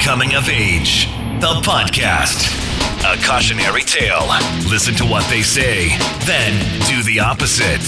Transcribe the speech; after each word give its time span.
Coming 0.00 0.34
of 0.34 0.48
Age, 0.48 1.06
the 1.40 1.60
podcast. 1.62 2.56
A 3.04 3.22
cautionary 3.24 3.82
tale. 3.82 4.26
Listen 4.68 4.94
to 4.94 5.04
what 5.04 5.28
they 5.30 5.42
say, 5.42 5.88
then 6.26 6.52
do 6.88 7.02
the 7.02 7.20
opposite. 7.20 7.80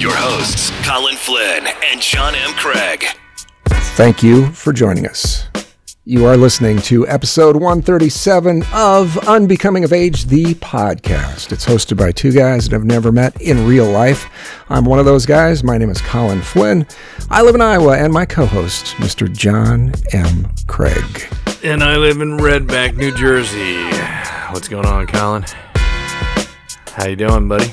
Your 0.00 0.12
hosts, 0.14 0.72
Colin 0.86 1.16
Flynn 1.16 1.66
and 1.90 2.00
John 2.00 2.34
M. 2.34 2.50
Craig. 2.54 3.04
Thank 3.96 4.22
you 4.22 4.46
for 4.52 4.72
joining 4.72 5.06
us. 5.06 5.44
You 6.10 6.24
are 6.24 6.38
listening 6.38 6.78
to 6.84 7.06
episode 7.06 7.54
137 7.54 8.64
of 8.72 9.18
Unbecoming 9.28 9.84
of 9.84 9.92
Age, 9.92 10.24
the 10.24 10.54
podcast. 10.54 11.52
It's 11.52 11.66
hosted 11.66 11.98
by 11.98 12.12
two 12.12 12.32
guys 12.32 12.66
that 12.66 12.74
I've 12.74 12.86
never 12.86 13.12
met 13.12 13.38
in 13.42 13.66
real 13.66 13.84
life. 13.84 14.26
I'm 14.70 14.86
one 14.86 14.98
of 14.98 15.04
those 15.04 15.26
guys. 15.26 15.62
My 15.62 15.76
name 15.76 15.90
is 15.90 16.00
Colin 16.00 16.40
Flynn. 16.40 16.86
I 17.28 17.42
live 17.42 17.54
in 17.54 17.60
Iowa, 17.60 17.98
and 17.98 18.10
my 18.10 18.24
co-host, 18.24 18.94
Mr. 18.96 19.30
John 19.30 19.92
M. 20.14 20.50
Craig. 20.66 21.26
And 21.62 21.84
I 21.84 21.98
live 21.98 22.22
in 22.22 22.38
Red 22.38 22.66
Bank, 22.66 22.96
New 22.96 23.14
Jersey. 23.14 23.76
What's 24.50 24.66
going 24.66 24.86
on, 24.86 25.08
Colin? 25.08 25.44
How 26.86 27.06
you 27.06 27.16
doing, 27.16 27.48
buddy? 27.48 27.70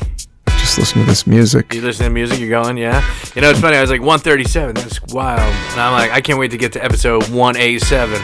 Just 0.76 0.94
listen 0.94 1.04
to 1.04 1.08
this 1.10 1.26
music. 1.26 1.74
You 1.74 1.80
listen 1.80 2.04
to 2.04 2.10
music? 2.10 2.38
You're 2.38 2.50
going, 2.50 2.76
yeah? 2.76 3.02
You 3.34 3.42
know, 3.42 3.50
it's 3.50 3.62
funny. 3.62 3.78
I 3.78 3.82
was 3.82 3.90
like 3.90 4.02
137. 4.02 4.76
That's 4.76 5.02
wild. 5.04 5.40
And 5.72 5.80
I'm 5.80 5.94
like, 5.94 6.12
I 6.12 6.20
can't 6.20 6.38
wait 6.38 6.52
to 6.52 6.58
get 6.58 6.74
to 6.74 6.84
episode 6.84 7.30
187. 7.30 8.22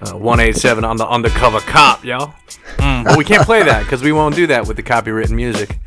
Uh, 0.00 0.12
187 0.12 0.84
on 0.84 0.98
the 0.98 1.08
undercover 1.08 1.58
cop, 1.58 2.04
yo. 2.04 2.32
Mm, 2.76 3.06
but 3.06 3.18
we 3.18 3.24
can't 3.24 3.42
play 3.42 3.64
that 3.64 3.82
because 3.82 4.04
we 4.04 4.12
won't 4.12 4.36
do 4.36 4.46
that 4.46 4.68
with 4.68 4.76
the 4.76 4.84
copywritten 4.84 5.32
music. 5.32 5.80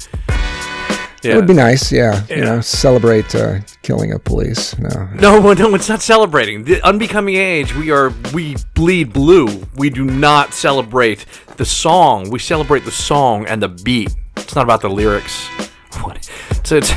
It 1.23 1.33
would 1.37 1.47
be 1.47 1.53
nice, 1.53 1.89
yeah. 1.89 2.25
You 2.29 2.41
know, 2.43 2.59
celebrate 2.59 3.33
uh, 3.33 3.59
killing 3.81 4.11
a 4.11 4.19
police. 4.19 4.77
No, 4.77 4.89
No, 5.21 5.39
no, 5.53 5.73
it's 5.73 5.87
not 5.87 6.01
celebrating. 6.01 6.65
The 6.65 6.81
unbecoming 6.85 7.35
age, 7.35 7.73
we 7.73 7.91
are 7.91 8.11
we 8.33 8.57
bleed 8.73 9.13
blue. 9.13 9.65
We 9.77 9.89
do 9.89 10.03
not 10.03 10.53
celebrate 10.53 11.25
the 11.55 11.65
song. 11.65 12.29
We 12.29 12.39
celebrate 12.39 12.83
the 12.83 12.91
song 12.91 13.45
and 13.45 13.63
the 13.63 13.69
beat. 13.69 14.13
It's 14.35 14.53
not 14.53 14.63
about 14.63 14.81
the 14.81 14.89
lyrics. 14.89 15.47
What? 16.03 16.23
So 16.63 16.77
it's 16.77 16.91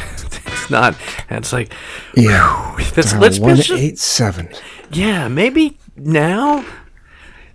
it's 0.46 0.70
not. 0.70 0.94
And 1.28 1.38
it's 1.38 1.52
like 1.52 1.72
yeah. 2.14 2.74
let's 2.96 3.12
Uh, 3.14 3.18
let's 3.18 3.38
one 3.38 3.56
just- 3.56 3.70
eight 3.70 3.98
seven. 3.98 4.48
yeah, 4.90 5.28
maybe 5.28 5.78
now 5.96 6.64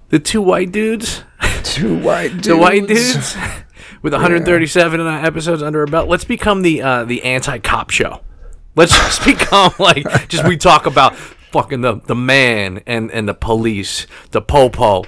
the 0.09 0.19
two 0.19 0.41
white 0.41 0.72
dudes, 0.72 1.23
Two 1.63 1.97
white 2.00 2.31
dudes. 2.31 2.47
the 2.47 2.58
white 2.58 2.88
dudes 2.88 3.36
with 4.02 4.13
137 4.13 5.00
episodes 5.08 5.61
under 5.63 5.81
our 5.81 5.88
belt. 5.88 6.08
Let's 6.08 6.23
become 6.25 6.61
the 6.61 6.81
uh, 6.81 7.03
the 7.06 7.23
anti-cop 7.23 7.89
show. 7.89 8.22
Let's 8.75 8.91
just 8.94 9.25
become 9.25 9.72
like 9.80 10.06
just 10.30 10.47
we 10.47 10.58
talk 10.58 10.86
about 10.86 11.16
fucking 11.16 11.81
the 11.81 11.95
the 12.06 12.16
man 12.16 12.81
and 12.86 13.11
and 13.11 13.28
the 13.28 13.33
police, 13.33 14.06
the 14.31 14.41
popo. 14.41 15.03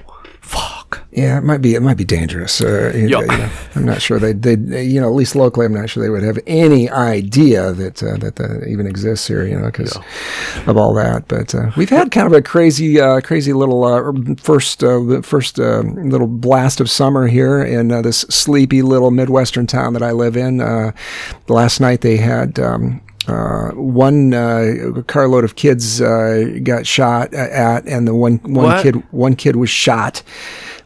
Fuck. 0.47 1.05
Yeah, 1.11 1.39
it 1.39 1.43
might 1.43 1.61
be. 1.61 1.75
It 1.75 1.81
might 1.81 1.97
be 1.97 2.05
dangerous. 2.05 2.61
Uh, 2.61 2.93
you 2.95 3.09
Yo. 3.09 3.19
know, 3.19 3.49
I'm 3.75 3.83
not 3.83 4.01
sure 4.01 4.17
they. 4.17 4.31
They, 4.31 4.83
you 4.83 5.01
know, 5.01 5.07
at 5.07 5.13
least 5.13 5.35
locally, 5.35 5.65
I'm 5.65 5.73
not 5.73 5.89
sure 5.89 6.01
they 6.01 6.09
would 6.09 6.23
have 6.23 6.39
any 6.47 6.89
idea 6.89 7.73
that 7.73 8.01
uh, 8.01 8.15
that 8.17 8.37
that 8.37 8.65
even 8.65 8.87
exists 8.87 9.27
here. 9.27 9.45
You 9.45 9.59
know, 9.59 9.65
because 9.65 9.97
of 10.65 10.77
all 10.77 10.93
that. 10.93 11.27
But 11.27 11.53
uh, 11.53 11.71
we've 11.75 11.89
had 11.89 12.11
kind 12.11 12.27
of 12.27 12.31
a 12.33 12.41
crazy, 12.41 12.97
uh, 12.97 13.19
crazy 13.19 13.51
little 13.51 13.83
uh, 13.83 14.13
first, 14.41 14.85
uh, 14.85 15.21
first 15.21 15.59
uh, 15.59 15.79
little 15.79 16.27
blast 16.27 16.79
of 16.79 16.89
summer 16.89 17.27
here 17.27 17.61
in 17.61 17.91
uh, 17.91 18.01
this 18.01 18.19
sleepy 18.29 18.81
little 18.81 19.11
midwestern 19.11 19.67
town 19.67 19.91
that 19.93 20.03
I 20.03 20.11
live 20.11 20.37
in. 20.37 20.61
Uh, 20.61 20.93
last 21.49 21.81
night 21.81 22.01
they 22.01 22.17
had. 22.17 22.57
Um, 22.57 23.01
uh, 23.27 23.71
one 23.71 24.33
uh, 24.33 25.01
carload 25.07 25.43
of 25.43 25.55
kids 25.55 26.01
uh, 26.01 26.59
got 26.63 26.87
shot 26.87 27.33
at, 27.33 27.85
and 27.87 28.07
the 28.07 28.15
one 28.15 28.37
one 28.43 28.65
What? 28.65 28.83
kid 28.83 28.95
one 29.11 29.35
kid 29.35 29.55
was 29.57 29.69
shot, 29.69 30.23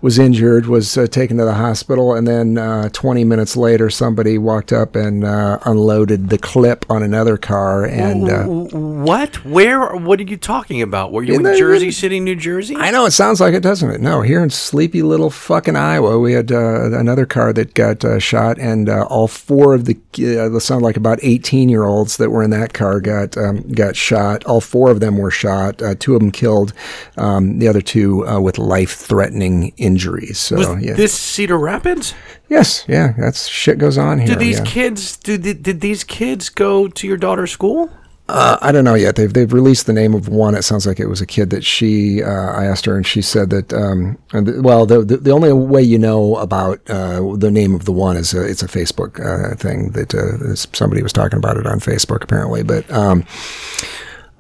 was 0.02 0.18
injured, 0.18 0.66
was 0.66 0.98
uh, 0.98 1.06
taken 1.06 1.38
to 1.38 1.46
the 1.46 1.54
hospital, 1.54 2.16
and 2.16 2.28
then 2.28 2.58
uh, 2.58 2.90
20 2.90 3.24
minutes 3.24 3.56
later, 3.56 3.90
somebody 3.90 4.38
walked 4.38 4.74
up 4.74 4.96
and 4.96 5.24
uh, 5.24 5.60
unloaded 5.66 6.30
the 6.30 6.40
clip 6.40 6.86
on 6.90 7.04
another 7.04 7.38
car, 7.38 7.86
and 7.86 8.28
uh, 8.28 8.44
What? 8.46 9.46
Where? 9.46 9.96
What 9.96 10.20
are 10.20 10.24
you 10.24 10.38
talking 10.38 10.82
about? 10.82 11.12
Were 11.12 11.22
you 11.22 11.36
in 11.36 11.44
the- 11.44 11.56
Jersey 11.56 11.92
City, 11.92 12.20
New 12.20 12.36
Jersey? 12.36 12.76
I 12.76 12.90
know 12.90 13.06
it 13.06 13.12
sounds 13.12 13.40
like 13.40 13.54
it, 13.54 13.62
doesn't 13.62 13.92
it? 13.92 14.02
No, 14.02 14.22
here 14.22 14.42
in 14.44 14.50
sleepy 14.50 15.04
little 15.04 15.30
fucking 15.30 15.76
Iowa, 15.76 16.18
we 16.18 16.34
had 16.34 16.52
uh, 16.52 16.98
another 16.98 17.28
car 17.28 17.54
that 17.54 17.76
got 17.76 18.04
uh, 18.04 18.18
shot, 18.18 18.58
and 18.58 18.90
uh, 18.90 19.04
all 19.04 19.28
four 19.28 19.76
of 19.76 19.86
the 19.86 19.96
uh, 20.18 20.50
they 20.50 20.60
sound 20.60 20.82
like 20.82 20.98
about 20.98 21.20
eighteen 21.22 21.70
year 21.70 21.84
olds 21.84 22.18
that 22.18 22.32
were 22.32 22.42
in 22.42 22.50
that 22.50 22.74
car 22.74 23.00
got 23.00 23.38
um, 23.38 23.62
got 23.72 23.96
shot. 23.96 24.44
All 24.46 24.62
four 24.62 24.90
of 24.90 25.00
them 25.00 25.18
were 25.18 25.32
shot. 25.32 25.80
Uh, 25.82 25.94
two 25.98 26.16
of 26.16 26.22
them 26.22 26.32
killed. 26.32 26.74
Um, 27.18 27.60
the 27.60 27.68
other 27.68 27.82
two 27.82 28.28
uh, 28.28 28.40
with 28.42 28.58
life 28.58 28.96
threatening 28.96 29.74
injuries. 29.78 29.91
So 30.40 30.58
Was 30.58 30.84
yeah, 30.84 30.94
this 30.94 31.14
Cedar 31.18 31.58
Rapids? 31.58 32.14
yes, 32.50 32.86
yeah, 32.88 33.14
that's 33.18 33.48
shit 33.48 33.78
goes 33.78 33.98
on 33.98 34.20
here. 34.20 34.28
Did 34.28 34.40
these 34.40 34.60
yeah. 34.60 34.66
kids? 34.66 35.18
Did, 35.18 35.44
did 35.44 35.64
did 35.64 35.82
these 35.82 36.04
kids 36.04 36.50
go 36.50 36.88
to 36.88 37.08
your 37.08 37.18
daughter's 37.18 37.52
school? 37.52 37.90
Uh, 38.30 38.58
I 38.62 38.72
don't 38.72 38.86
know 38.86 38.94
yet. 38.94 39.18
They've 39.18 39.34
they've 39.34 39.52
released 39.52 39.88
the 39.88 39.94
name 39.94 40.14
of 40.14 40.30
one. 40.30 40.56
It 40.56 40.62
sounds 40.62 40.88
like 40.88 41.02
it 41.02 41.08
was 41.08 41.20
a 41.20 41.26
kid 41.26 41.50
that 41.50 41.66
she. 41.66 42.24
Uh, 42.24 42.30
I 42.30 42.64
asked 42.64 42.86
her, 42.86 42.96
and 42.96 43.06
she 43.06 43.22
said 43.22 43.50
that. 43.50 43.74
Um, 43.74 44.18
the- 44.32 44.62
well, 44.62 44.86
the, 44.86 45.04
the 45.04 45.18
the 45.18 45.32
only 45.32 45.52
way 45.52 45.82
you 45.82 46.00
know 46.00 46.38
about 46.38 46.80
uh, 46.90 47.36
the 47.36 47.52
name 47.52 47.76
of 47.76 47.84
the 47.84 47.92
one 47.92 48.16
is 48.16 48.34
a, 48.34 48.48
it's 48.48 48.64
a 48.64 48.68
Facebook 48.68 49.20
uh, 49.20 49.56
thing 49.58 49.92
that 49.92 50.16
uh, 50.16 50.56
somebody 50.56 51.04
was 51.04 51.12
talking 51.12 51.38
about 51.38 51.58
it 51.58 51.68
on 51.68 51.82
Facebook 51.82 52.24
apparently. 52.24 52.64
But 52.64 52.90
um, 52.90 53.26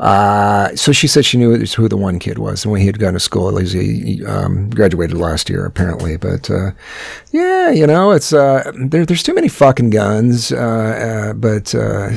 uh, 0.01 0.75
so 0.75 0.91
she 0.91 1.07
said 1.07 1.23
she 1.23 1.37
knew 1.37 1.55
who 1.55 1.87
the 1.87 1.95
one 1.95 2.17
kid 2.17 2.39
was, 2.39 2.65
and 2.65 2.71
when 2.71 2.81
he 2.81 2.87
had 2.87 2.97
gone 2.97 3.13
to 3.13 3.19
school, 3.19 3.55
at 3.55 3.67
he, 3.67 4.25
um, 4.25 4.67
graduated 4.71 5.15
last 5.15 5.47
year, 5.47 5.63
apparently. 5.63 6.17
But 6.17 6.49
uh, 6.49 6.71
yeah, 7.31 7.69
you 7.69 7.85
know, 7.85 8.09
it's 8.09 8.33
uh, 8.33 8.71
there, 8.75 9.05
there's 9.05 9.21
too 9.21 9.35
many 9.35 9.47
fucking 9.47 9.91
guns. 9.91 10.51
Uh, 10.51 10.57
uh, 10.57 11.33
but 11.33 11.75
uh, 11.75 12.09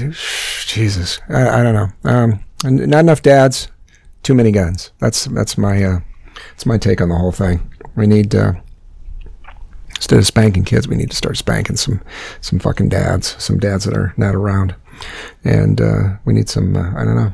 Jesus, 0.67 1.21
I, 1.29 1.61
I 1.61 1.63
don't 1.63 1.75
know. 1.75 1.89
Um, 2.11 2.41
not 2.65 3.01
enough 3.01 3.21
dads, 3.21 3.69
too 4.23 4.33
many 4.33 4.51
guns. 4.51 4.91
That's 4.99 5.27
that's 5.27 5.59
my 5.59 6.03
that's 6.53 6.65
my 6.65 6.79
take 6.79 7.03
on 7.03 7.11
the 7.11 7.17
whole 7.17 7.33
thing. 7.33 7.71
We 7.97 8.07
need. 8.07 8.35
Instead 9.97 10.19
of 10.19 10.27
spanking 10.27 10.65
kids, 10.65 10.89
we 10.89 10.97
need 10.97 11.11
to 11.11 11.17
start 11.17 11.37
spanking 11.37 11.77
some, 11.77 12.03
some 12.41 12.59
fucking 12.59 12.89
dads, 12.91 13.43
some 13.43 13.59
dads 13.59 13.85
that 13.85 13.97
are 13.97 14.13
not 14.19 14.35
around, 14.35 14.75
and 15.45 15.81
uh, 15.81 16.17
we 16.25 16.33
need 16.33 16.49
some. 16.49 16.77
Uh, 16.77 16.91
I 16.97 17.05
don't 17.05 17.17
know. 17.17 17.33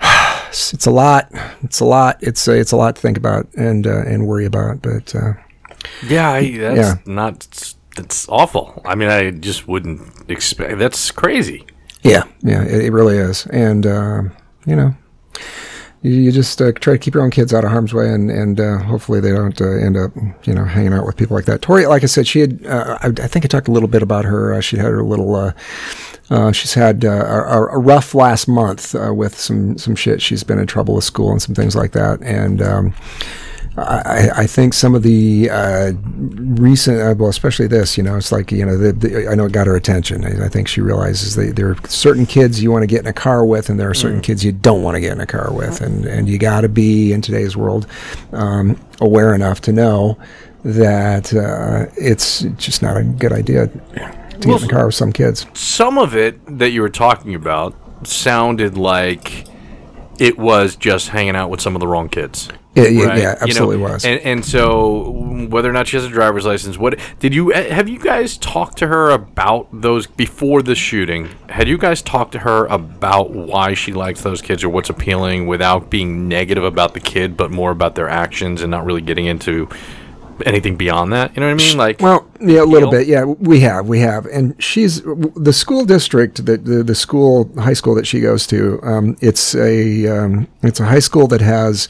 It's, 0.54 0.84
a 0.86 0.90
lot. 0.90 1.30
It's 1.62 1.80
a 1.80 1.84
lot. 1.86 2.18
It's 2.20 2.46
uh, 2.46 2.52
it's 2.52 2.72
a 2.72 2.76
lot 2.76 2.96
to 2.96 3.00
think 3.00 3.16
about 3.16 3.46
and 3.56 3.86
uh, 3.86 4.02
and 4.02 4.26
worry 4.26 4.44
about. 4.44 4.82
But 4.82 5.14
uh, 5.14 5.32
Yeah, 6.06 6.30
I, 6.30 6.58
that's 6.58 6.76
Yeah. 6.78 6.94
not. 7.06 7.74
That's 7.96 8.28
awful. 8.28 8.82
I 8.84 8.94
mean, 8.94 9.08
I 9.08 9.30
just 9.30 9.66
wouldn't 9.66 10.02
expect. 10.30 10.78
That's 10.78 11.10
crazy. 11.10 11.64
yeah, 12.02 12.24
yeah, 12.42 12.62
it, 12.64 12.84
it 12.86 12.92
really 12.92 13.16
is. 13.16 13.46
And 13.46 13.86
uh, 13.86 14.22
you 14.66 14.76
know, 14.76 14.94
you, 16.02 16.12
you 16.12 16.32
just 16.32 16.60
uh, 16.60 16.72
try 16.72 16.94
to 16.94 16.98
keep 16.98 17.14
your 17.14 17.22
own 17.22 17.30
kids 17.30 17.54
out 17.54 17.64
of 17.64 17.70
harm's 17.70 17.94
way, 17.94 18.08
and 18.08 18.30
and 18.30 18.60
uh, 18.60 18.78
hopefully 18.78 19.20
they 19.20 19.30
don't 19.30 19.60
uh, 19.60 19.70
end 19.70 19.96
up 19.96 20.12
you 20.44 20.52
know 20.54 20.64
hanging 20.64 20.92
out 20.92 21.06
with 21.06 21.16
people 21.16 21.36
like 21.36 21.46
that. 21.46 21.62
Tori, 21.62 21.86
like 21.86 22.02
I 22.02 22.06
said, 22.06 22.26
she 22.26 22.40
had. 22.40 22.64
Uh, 22.66 22.98
I, 23.00 23.08
I 23.08 23.26
think 23.28 23.44
I 23.44 23.48
talked 23.48 23.68
a 23.68 23.72
little 23.72 23.88
bit 23.88 24.02
about 24.02 24.24
her. 24.24 24.52
Uh, 24.52 24.60
she 24.60 24.76
had 24.76 24.86
her 24.86 25.02
little. 25.02 25.34
Uh, 25.34 26.52
she's 26.52 26.74
had 26.74 27.04
a, 27.04 27.46
a 27.46 27.78
rough 27.78 28.14
last 28.14 28.48
month 28.48 28.94
with 28.94 29.38
some 29.38 29.78
some 29.78 29.94
shit. 29.94 30.20
She's 30.22 30.42
been 30.42 30.58
in 30.58 30.66
trouble 30.66 30.94
with 30.94 31.04
school 31.04 31.30
and 31.30 31.40
some 31.40 31.54
things 31.54 31.76
like 31.76 31.92
that, 31.92 32.20
and. 32.22 32.60
Um, 32.60 32.94
I, 33.76 34.30
I 34.36 34.46
think 34.46 34.74
some 34.74 34.94
of 34.94 35.02
the 35.02 35.48
uh, 35.50 35.92
recent, 36.04 37.00
uh, 37.00 37.14
well, 37.16 37.30
especially 37.30 37.66
this, 37.66 37.96
you 37.96 38.02
know, 38.02 38.16
it's 38.16 38.30
like, 38.30 38.52
you 38.52 38.66
know, 38.66 38.76
the, 38.76 38.92
the, 38.92 39.28
I 39.28 39.34
know 39.34 39.46
it 39.46 39.52
got 39.52 39.66
her 39.66 39.74
attention. 39.74 40.24
I, 40.24 40.44
I 40.44 40.48
think 40.48 40.68
she 40.68 40.82
realizes 40.82 41.36
that 41.36 41.56
there 41.56 41.70
are 41.70 41.76
certain 41.88 42.26
kids 42.26 42.62
you 42.62 42.70
want 42.70 42.82
to 42.82 42.86
get 42.86 43.00
in 43.00 43.06
a 43.06 43.14
car 43.14 43.46
with, 43.46 43.70
and 43.70 43.80
there 43.80 43.88
are 43.88 43.94
certain 43.94 44.20
kids 44.20 44.44
you 44.44 44.52
don't 44.52 44.82
want 44.82 44.96
to 44.96 45.00
get 45.00 45.12
in 45.12 45.20
a 45.20 45.26
car 45.26 45.52
with, 45.52 45.80
and 45.80 46.04
and 46.04 46.28
you 46.28 46.36
got 46.36 46.60
to 46.62 46.68
be 46.68 47.12
in 47.12 47.22
today's 47.22 47.56
world 47.56 47.86
um, 48.32 48.78
aware 49.00 49.34
enough 49.34 49.62
to 49.62 49.72
know 49.72 50.18
that 50.64 51.32
uh, 51.34 51.90
it's 51.96 52.42
just 52.58 52.82
not 52.82 52.96
a 52.96 53.02
good 53.02 53.32
idea 53.32 53.68
to 53.68 54.48
get 54.48 54.62
in 54.62 54.64
a 54.64 54.68
car 54.68 54.86
with 54.86 54.94
some 54.94 55.12
kids. 55.12 55.46
Some 55.54 55.98
of 55.98 56.14
it 56.14 56.38
that 56.58 56.70
you 56.70 56.82
were 56.82 56.90
talking 56.90 57.34
about 57.34 57.74
sounded 58.06 58.76
like 58.76 59.46
it 60.18 60.38
was 60.38 60.76
just 60.76 61.08
hanging 61.08 61.36
out 61.36 61.48
with 61.48 61.60
some 61.60 61.74
of 61.74 61.80
the 61.80 61.86
wrong 61.86 62.08
kids. 62.08 62.48
Yeah, 62.74 62.84
yeah, 62.84 63.04
right? 63.04 63.18
yeah, 63.18 63.22
You 63.22 63.24
know, 63.24 63.36
absolutely 63.42 63.76
was. 63.76 64.04
And 64.04 64.20
and 64.20 64.44
so 64.44 65.10
whether 65.50 65.68
or 65.68 65.72
not 65.72 65.88
she 65.88 65.96
has 65.96 66.06
a 66.06 66.08
driver's 66.08 66.46
license, 66.46 66.78
what 66.78 66.98
did 67.18 67.34
you 67.34 67.52
eh, 67.52 67.72
have 67.72 67.88
you 67.88 67.98
guys 67.98 68.38
talked 68.38 68.78
to 68.78 68.86
her 68.86 69.10
about 69.10 69.68
those 69.72 70.06
before 70.06 70.62
the 70.62 70.74
shooting? 70.74 71.28
Had 71.50 71.68
you 71.68 71.76
guys 71.76 72.00
talked 72.00 72.32
to 72.32 72.38
her 72.40 72.66
about 72.66 73.30
why 73.30 73.74
she 73.74 73.92
likes 73.92 74.22
those 74.22 74.40
kids 74.40 74.64
or 74.64 74.70
what's 74.70 74.88
appealing 74.88 75.46
without 75.46 75.90
being 75.90 76.28
negative 76.28 76.64
about 76.64 76.94
the 76.94 77.00
kid, 77.00 77.36
but 77.36 77.50
more 77.50 77.70
about 77.70 77.94
their 77.94 78.08
actions 78.08 78.62
and 78.62 78.70
not 78.70 78.86
really 78.86 79.02
getting 79.02 79.26
into 79.26 79.68
anything 80.46 80.76
beyond 80.76 81.12
that. 81.12 81.34
You 81.34 81.40
know 81.40 81.46
what 81.46 81.62
I 81.62 81.66
mean? 81.66 81.76
Like, 81.76 82.00
Well, 82.00 82.26
yeah, 82.40 82.62
a 82.62 82.64
little 82.64 82.90
Deal? 82.90 83.00
bit. 83.00 83.08
Yeah, 83.08 83.24
we 83.24 83.60
have, 83.60 83.86
we 83.86 84.00
have, 84.00 84.26
and 84.26 84.60
she's 84.62 85.02
the 85.02 85.52
school 85.52 85.84
district 85.84 86.44
that 86.46 86.64
the, 86.64 86.82
the 86.82 86.94
school 86.94 87.50
high 87.58 87.72
school 87.72 87.94
that 87.94 88.06
she 88.06 88.20
goes 88.20 88.46
to. 88.48 88.80
Um, 88.82 89.16
it's 89.20 89.54
a 89.54 90.06
um, 90.08 90.48
it's 90.62 90.80
a 90.80 90.84
high 90.86 90.98
school 90.98 91.26
that 91.28 91.40
has 91.40 91.88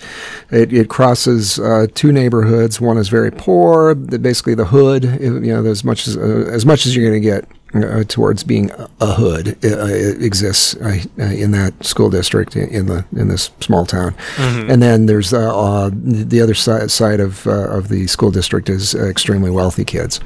it, 0.51 0.73
it 0.73 0.89
crosses 0.89 1.59
uh, 1.59 1.87
two 1.95 2.13
neighborhoods. 2.13 2.81
One 2.81 2.99
is 2.99 3.09
very 3.09 3.31
poor, 3.31 3.95
the, 3.95 4.19
basically 4.19 4.55
the 4.55 4.67
hood. 4.67 5.05
You 5.05 5.41
know, 5.41 5.65
as 5.67 5.85
much 5.85 6.07
as 6.07 6.17
uh, 6.17 6.49
as 6.53 6.67
much 6.67 6.87
as 6.87 6.95
you're 6.97 7.09
going 7.09 7.21
to 7.23 7.27
get. 7.29 7.47
Uh, 7.75 8.05
towards 8.05 8.45
being 8.45 8.71
a, 9.01 9.15
hood 9.15 9.57
uh, 9.65 9.87
exists 9.87 10.77
uh, 10.77 11.01
in 11.19 11.53
that 11.53 11.73
school 11.83 12.11
district 12.11 12.55
in, 12.55 12.85
the 12.85 13.03
in 13.17 13.29
this 13.29 13.51
small 13.61 13.87
town, 13.87 14.15
and 14.37 14.83
then 14.83 15.07
there's 15.07 15.33
uh, 15.33 15.59
uh, 15.59 15.91
the 15.95 16.43
other 16.43 16.53
side 16.53 16.91
side 16.91 17.19
of 17.19 17.47
uh, 17.47 17.71
of 17.71 17.89
the 17.89 18.07
school 18.09 18.31
district 18.31 18.69
is 18.69 18.95
extremely 18.95 19.51
wealthy 19.51 19.87
kids. 19.87 20.21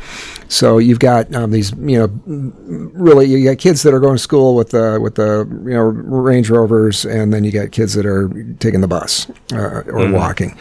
So 0.49 0.79
you've 0.79 1.01
got 1.01 1.33
um, 1.35 1.51
these, 1.51 1.73
you 1.73 1.99
know, 1.99 2.53
really 2.95 3.27
you 3.27 3.45
got 3.45 3.59
kids 3.59 3.83
that 3.83 3.93
are 3.93 4.01
going 4.01 4.17
to 4.17 4.23
school 4.23 4.55
with 4.55 4.71
the 4.71 4.99
with 5.01 5.17
the 5.17 5.47
you 5.65 5.75
know 5.75 5.83
Range 5.83 6.49
Rovers, 6.51 7.05
and 7.05 7.33
then 7.33 7.45
you 7.45 7.53
got 7.53 7.71
kids 7.73 7.95
that 7.95 8.07
are 8.07 8.29
taking 8.59 8.81
the 8.81 8.89
bus 8.89 9.31
uh, 9.53 9.83
or 9.87 10.11
walking, 10.11 10.57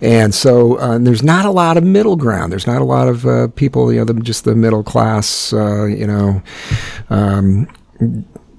and 0.00 0.34
so 0.34 0.76
uh, 0.76 0.98
there's 0.98 1.22
not 1.22 1.44
a 1.44 1.50
lot 1.50 1.76
of 1.76 1.84
middle 1.84 2.16
ground. 2.16 2.52
There's 2.52 2.66
not 2.66 2.80
a 2.80 2.84
lot 2.84 3.08
of 3.08 3.26
uh, 3.26 3.48
people, 3.48 3.92
you 3.92 3.98
know, 3.98 4.04
the, 4.04 4.14
just 4.14 4.44
the 4.44 4.54
middle 4.54 4.82
class, 4.82 5.52
uh, 5.52 5.84
you 5.84 6.06
know. 6.06 6.27
Um, 7.10 7.68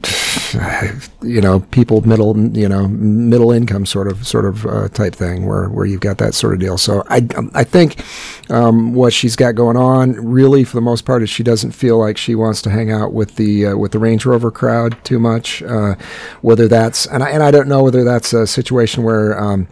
you 1.22 1.42
know, 1.42 1.60
people 1.72 2.02
middle, 2.02 2.38
you 2.56 2.70
know, 2.70 2.88
middle 2.88 3.52
income 3.52 3.86
sort 3.86 4.08
of, 4.08 4.26
sort 4.26 4.46
of 4.46 4.66
uh, 4.66 4.88
type 4.90 5.14
thing, 5.14 5.46
where 5.46 5.68
where 5.70 5.86
you've 5.86 6.00
got 6.00 6.18
that 6.20 6.34
sort 6.34 6.54
of 6.54 6.60
deal. 6.60 6.78
So 6.78 7.04
I, 7.10 7.28
I 7.54 7.64
think 7.64 8.04
um, 8.50 8.94
what 8.94 9.12
she's 9.12 9.36
got 9.36 9.56
going 9.56 9.78
on, 9.78 10.14
really, 10.14 10.64
for 10.64 10.76
the 10.76 10.82
most 10.82 11.06
part, 11.06 11.22
is 11.22 11.30
she 11.30 11.44
doesn't 11.44 11.72
feel 11.72 11.98
like 11.98 12.18
she 12.18 12.36
wants 12.36 12.62
to 12.64 12.70
hang 12.70 12.92
out 12.92 13.14
with 13.14 13.36
the 13.36 13.68
uh, 13.68 13.78
with 13.78 13.92
the 13.92 14.00
Range 14.00 14.26
Rover 14.26 14.52
crowd 14.52 14.98
too 15.04 15.20
much. 15.20 15.62
Uh, 15.64 15.96
whether 16.42 16.68
that's, 16.68 17.06
and 17.08 17.24
I, 17.24 17.30
and 17.32 17.44
I 17.44 17.52
don't 17.52 17.68
know 17.68 17.84
whether 17.84 18.04
that's 18.04 18.32
a 18.34 18.48
situation 18.48 19.04
where 19.04 19.38
um, 19.40 19.68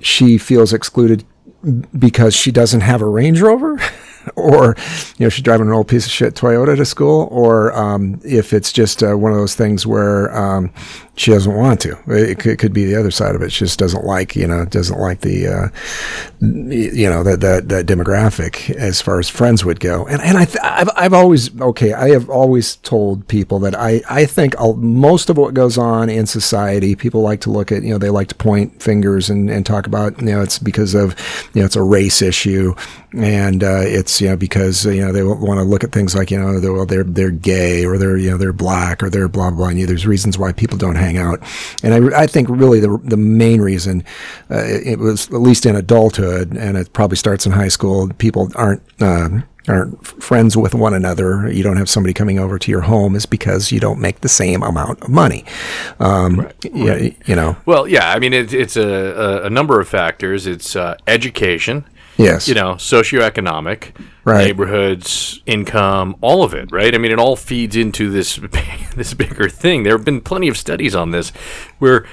she 0.00 0.38
feels 0.38 0.72
excluded 0.72 1.24
because 1.98 2.34
she 2.36 2.52
doesn't 2.52 2.82
have 2.82 3.02
a 3.02 3.08
Range 3.08 3.40
Rover. 3.40 3.78
or 4.36 4.76
you 5.18 5.24
know 5.24 5.28
she's 5.28 5.44
driving 5.44 5.66
an 5.66 5.72
old 5.72 5.88
piece 5.88 6.06
of 6.06 6.12
shit 6.12 6.34
Toyota 6.34 6.76
to 6.76 6.84
school, 6.84 7.28
or 7.30 7.72
um, 7.76 8.20
if 8.24 8.52
it's 8.52 8.72
just 8.72 9.02
uh, 9.02 9.16
one 9.16 9.32
of 9.32 9.38
those 9.38 9.54
things 9.54 9.86
where 9.86 10.34
um, 10.36 10.70
she 11.18 11.32
doesn't 11.32 11.54
want 11.54 11.80
to. 11.80 11.98
It 12.06 12.38
could, 12.38 12.52
it 12.52 12.58
could 12.58 12.72
be 12.72 12.84
the 12.84 12.96
other 12.96 13.10
side 13.10 13.34
of 13.34 13.42
it. 13.42 13.50
She 13.50 13.64
just 13.64 13.78
doesn't 13.78 14.04
like 14.04 14.36
you 14.36 14.46
know 14.46 14.64
doesn't 14.64 14.98
like 14.98 15.20
the 15.20 15.48
uh, 15.48 15.68
you 16.40 17.08
know 17.08 17.22
that, 17.22 17.40
that 17.40 17.68
that 17.68 17.86
demographic 17.86 18.70
as 18.76 19.00
far 19.00 19.18
as 19.18 19.28
friends 19.28 19.64
would 19.64 19.80
go. 19.80 20.06
And 20.06 20.22
and 20.22 20.38
I 20.38 20.44
th- 20.44 20.58
I've 20.62 20.90
I've 20.96 21.12
always 21.12 21.58
okay 21.60 21.92
I 21.92 22.10
have 22.10 22.30
always 22.30 22.76
told 22.76 23.26
people 23.28 23.58
that 23.60 23.74
I 23.74 24.02
I 24.08 24.26
think 24.26 24.56
I'll, 24.58 24.74
most 24.74 25.28
of 25.28 25.36
what 25.36 25.54
goes 25.54 25.76
on 25.76 26.08
in 26.08 26.26
society 26.26 26.94
people 26.94 27.22
like 27.22 27.40
to 27.42 27.50
look 27.50 27.72
at 27.72 27.82
you 27.82 27.90
know 27.90 27.98
they 27.98 28.10
like 28.10 28.28
to 28.28 28.34
point 28.34 28.82
fingers 28.82 29.28
and, 29.28 29.50
and 29.50 29.66
talk 29.66 29.86
about 29.86 30.18
you 30.20 30.26
know 30.26 30.42
it's 30.42 30.58
because 30.58 30.94
of 30.94 31.14
you 31.54 31.60
know 31.60 31.66
it's 31.66 31.76
a 31.76 31.82
race 31.82 32.22
issue 32.22 32.74
and 33.12 33.64
uh, 33.64 33.80
it's 33.82 34.20
you 34.20 34.28
know 34.28 34.36
because 34.36 34.84
you 34.84 35.00
know 35.00 35.12
they 35.12 35.22
want 35.22 35.58
to 35.58 35.64
look 35.64 35.82
at 35.82 35.92
things 35.92 36.14
like 36.14 36.30
you 36.30 36.38
know 36.38 36.60
they're, 36.60 36.72
well 36.72 36.86
they're 36.86 37.04
they're 37.04 37.30
gay 37.30 37.84
or 37.84 37.98
they're 37.98 38.16
you 38.16 38.30
know 38.30 38.36
they're 38.36 38.52
black 38.52 39.02
or 39.02 39.10
they're 39.10 39.28
blah 39.28 39.50
blah. 39.50 39.68
And, 39.68 39.78
you 39.78 39.84
know, 39.84 39.88
there's 39.88 40.06
reasons 40.06 40.38
why 40.38 40.52
people 40.52 40.78
don't 40.78 40.96
hang 41.08 41.18
out, 41.18 41.40
and 41.82 41.94
I, 41.94 42.22
I 42.22 42.26
think 42.26 42.48
really 42.48 42.80
the 42.80 42.98
the 43.04 43.16
main 43.16 43.60
reason 43.60 44.04
uh, 44.50 44.64
it, 44.64 44.86
it 44.86 44.98
was 44.98 45.28
at 45.28 45.40
least 45.40 45.66
in 45.66 45.76
adulthood, 45.76 46.56
and 46.56 46.76
it 46.76 46.92
probably 46.92 47.16
starts 47.16 47.46
in 47.46 47.52
high 47.52 47.68
school. 47.68 48.10
People 48.18 48.50
aren't. 48.54 48.82
Uh, 49.00 49.40
aren't 49.68 50.06
friends 50.06 50.56
with 50.56 50.74
one 50.74 50.94
another. 50.94 51.50
You 51.52 51.62
don't 51.62 51.76
have 51.76 51.90
somebody 51.90 52.14
coming 52.14 52.38
over 52.38 52.58
to 52.58 52.70
your 52.70 52.80
home 52.80 53.14
is 53.14 53.26
because 53.26 53.70
you 53.70 53.80
don't 53.80 54.00
make 54.00 54.22
the 54.22 54.28
same 54.28 54.62
amount 54.62 55.02
of 55.02 55.10
money. 55.10 55.44
Um, 56.00 56.48
yeah, 56.72 57.10
you 57.26 57.36
know. 57.36 57.56
well, 57.66 57.86
yeah. 57.86 58.10
I 58.10 58.18
mean, 58.18 58.32
it, 58.32 58.54
it's 58.54 58.76
a, 58.76 58.88
a, 58.88 59.42
a 59.44 59.50
number 59.50 59.78
of 59.78 59.86
factors. 59.86 60.46
It's 60.46 60.74
uh, 60.74 60.96
education. 61.06 61.84
Yes. 62.18 62.48
you 62.48 62.54
know, 62.54 62.74
socioeconomic, 62.74 63.92
Right. 64.24 64.46
neighborhoods, 64.46 65.40
income, 65.46 66.16
all 66.20 66.42
of 66.42 66.52
it, 66.52 66.70
right? 66.72 66.94
I 66.94 66.98
mean, 66.98 67.12
it 67.12 67.18
all 67.18 67.36
feeds 67.36 67.76
into 67.76 68.10
this 68.10 68.36
this 68.96 69.14
bigger 69.14 69.48
thing. 69.48 69.82
There 69.84 69.96
have 69.96 70.04
been 70.04 70.20
plenty 70.20 70.48
of 70.48 70.56
studies 70.56 70.94
on 70.94 71.10
this, 71.12 71.30
where 71.78 72.06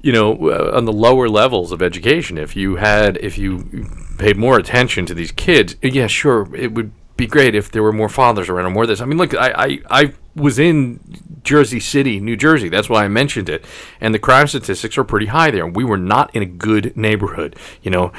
you 0.00 0.10
know, 0.12 0.50
uh, 0.50 0.72
on 0.76 0.84
the 0.84 0.92
lower 0.92 1.28
levels 1.28 1.70
of 1.70 1.80
education, 1.80 2.36
if 2.36 2.56
you 2.56 2.76
had, 2.76 3.16
if 3.18 3.38
you 3.38 3.86
paid 4.18 4.36
more 4.36 4.58
attention 4.58 5.06
to 5.06 5.14
these 5.14 5.30
kids, 5.30 5.76
yeah, 5.80 6.08
sure, 6.08 6.48
it 6.56 6.72
would 6.74 6.90
be 7.16 7.26
great 7.28 7.54
if 7.54 7.70
there 7.70 7.84
were 7.84 7.92
more 7.92 8.08
fathers 8.08 8.48
around 8.48 8.66
or 8.66 8.70
more 8.70 8.82
of 8.82 8.88
this. 8.88 9.00
I 9.00 9.04
mean, 9.04 9.16
look, 9.18 9.32
I, 9.32 9.52
I, 9.52 9.78
I 10.02 10.12
was 10.34 10.58
in 10.58 10.98
Jersey 11.44 11.78
City, 11.78 12.18
New 12.18 12.36
Jersey. 12.36 12.68
That's 12.68 12.88
why 12.88 13.04
I 13.04 13.08
mentioned 13.08 13.48
it. 13.48 13.64
And 14.00 14.12
the 14.12 14.18
crime 14.18 14.48
statistics 14.48 14.98
are 14.98 15.04
pretty 15.04 15.26
high 15.26 15.52
there. 15.52 15.68
We 15.68 15.84
were 15.84 15.98
not 15.98 16.34
in 16.34 16.42
a 16.42 16.46
good 16.46 16.96
neighborhood. 16.96 17.54
You 17.82 17.92
know, 17.92 18.12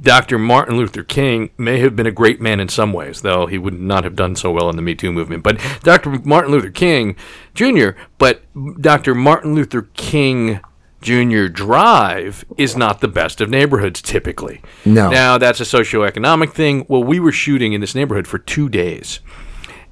Dr. 0.00 0.38
Martin 0.38 0.76
Luther 0.76 1.02
King 1.02 1.50
may 1.58 1.80
have 1.80 1.96
been 1.96 2.06
a 2.06 2.12
great 2.12 2.40
man 2.40 2.60
in 2.60 2.68
some 2.68 2.92
ways, 2.92 3.22
though 3.22 3.46
he 3.46 3.58
would 3.58 3.78
not 3.78 4.04
have 4.04 4.14
done 4.14 4.36
so 4.36 4.50
well 4.50 4.70
in 4.70 4.76
the 4.76 4.82
Me 4.82 4.94
Too 4.94 5.12
movement. 5.12 5.42
But 5.42 5.60
Dr. 5.82 6.10
Martin 6.24 6.52
Luther 6.52 6.70
King 6.70 7.16
Jr., 7.54 7.90
but 8.18 8.42
Dr. 8.80 9.14
Martin 9.14 9.54
Luther 9.54 9.82
King 9.94 10.60
Jr. 11.00 11.46
Drive 11.46 12.44
is 12.56 12.76
not 12.76 13.00
the 13.00 13.08
best 13.08 13.40
of 13.40 13.50
neighborhoods 13.50 14.02
typically. 14.02 14.60
No. 14.84 15.10
Now, 15.10 15.38
that's 15.38 15.60
a 15.60 15.64
socioeconomic 15.64 16.52
thing. 16.52 16.86
Well, 16.88 17.04
we 17.04 17.20
were 17.20 17.32
shooting 17.32 17.72
in 17.72 17.80
this 17.80 17.94
neighborhood 17.94 18.26
for 18.26 18.38
two 18.38 18.68
days. 18.68 19.20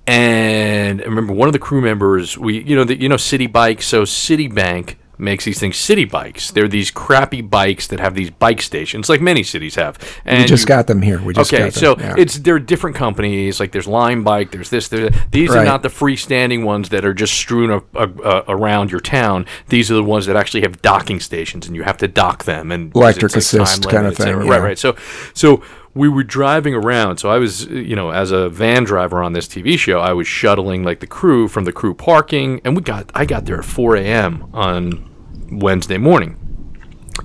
And 0.06 1.00
I 1.00 1.04
remember 1.04 1.32
one 1.32 1.48
of 1.48 1.52
the 1.52 1.58
crew 1.58 1.80
members, 1.80 2.38
we 2.38 2.62
you 2.62 2.76
know 2.76 2.84
the, 2.84 3.00
you 3.00 3.08
know 3.08 3.16
Citi 3.16 3.50
Bike, 3.50 3.82
so 3.82 4.02
Citibank 4.02 4.94
makes 5.18 5.44
these 5.44 5.58
things 5.58 5.76
Citi 5.76 6.08
Bikes. 6.10 6.50
They're 6.50 6.68
these 6.68 6.90
crappy 6.90 7.40
bikes 7.40 7.86
that 7.88 8.00
have 8.00 8.14
these 8.14 8.30
bike 8.30 8.60
stations, 8.62 9.08
like 9.08 9.20
many 9.20 9.42
cities 9.42 9.74
have. 9.76 9.98
And 10.24 10.40
We 10.42 10.46
just 10.46 10.64
you- 10.64 10.68
got 10.68 10.86
them 10.86 11.02
here. 11.02 11.20
We 11.22 11.34
just 11.34 11.52
okay, 11.52 11.64
got 11.64 11.72
them. 11.74 11.80
so 11.80 11.96
yeah. 11.98 12.14
it's 12.18 12.38
they're 12.38 12.58
different 12.58 12.96
companies. 12.96 13.58
Like 13.60 13.72
there's 13.72 13.86
Lime 13.88 14.24
Bike, 14.24 14.50
there's 14.50 14.70
this, 14.70 14.88
there's 14.88 15.10
that. 15.10 15.32
These 15.32 15.54
are 15.54 15.64
not 15.64 15.82
the 15.82 15.88
freestanding 15.88 16.64
ones 16.64 16.90
that 16.90 17.04
are 17.04 17.14
just 17.14 17.34
strewn 17.34 17.70
a, 17.70 17.78
a, 17.94 18.08
a, 18.08 18.44
around 18.48 18.90
your 18.90 19.00
town. 19.00 19.46
These 19.68 19.90
are 19.90 19.94
the 19.94 20.04
ones 20.04 20.26
that 20.26 20.36
actually 20.36 20.62
have 20.62 20.80
docking 20.82 21.20
stations, 21.20 21.66
and 21.66 21.74
you 21.76 21.82
have 21.82 21.96
to 21.98 22.08
dock 22.08 22.44
them 22.44 22.70
and 22.72 22.94
electric 22.94 23.34
assist 23.36 23.82
kind 23.88 24.06
of 24.06 24.12
limit, 24.12 24.20
et 24.20 24.22
cetera. 24.22 24.40
thing, 24.40 24.48
Right, 24.50 24.60
right. 24.62 24.78
So, 24.78 24.96
so 25.34 25.62
we 25.96 26.08
were 26.08 26.22
driving 26.22 26.74
around. 26.74 27.16
So 27.16 27.30
I 27.30 27.38
was, 27.38 27.64
you 27.66 27.96
know, 27.96 28.10
as 28.10 28.30
a 28.30 28.48
van 28.48 28.84
driver 28.84 29.22
on 29.22 29.32
this 29.32 29.48
TV 29.48 29.78
show, 29.78 29.98
I 29.98 30.12
was 30.12 30.28
shuttling 30.28 30.84
like 30.84 31.00
the 31.00 31.06
crew 31.06 31.48
from 31.48 31.64
the 31.64 31.72
crew 31.72 31.94
parking, 31.94 32.60
and 32.64 32.76
we 32.76 32.82
got 32.82 33.10
I 33.14 33.24
got 33.24 33.46
there 33.46 33.58
at 33.58 33.64
4 33.64 33.96
a.m. 33.96 34.48
on 34.52 35.10
Wednesday 35.50 35.98
morning 35.98 36.46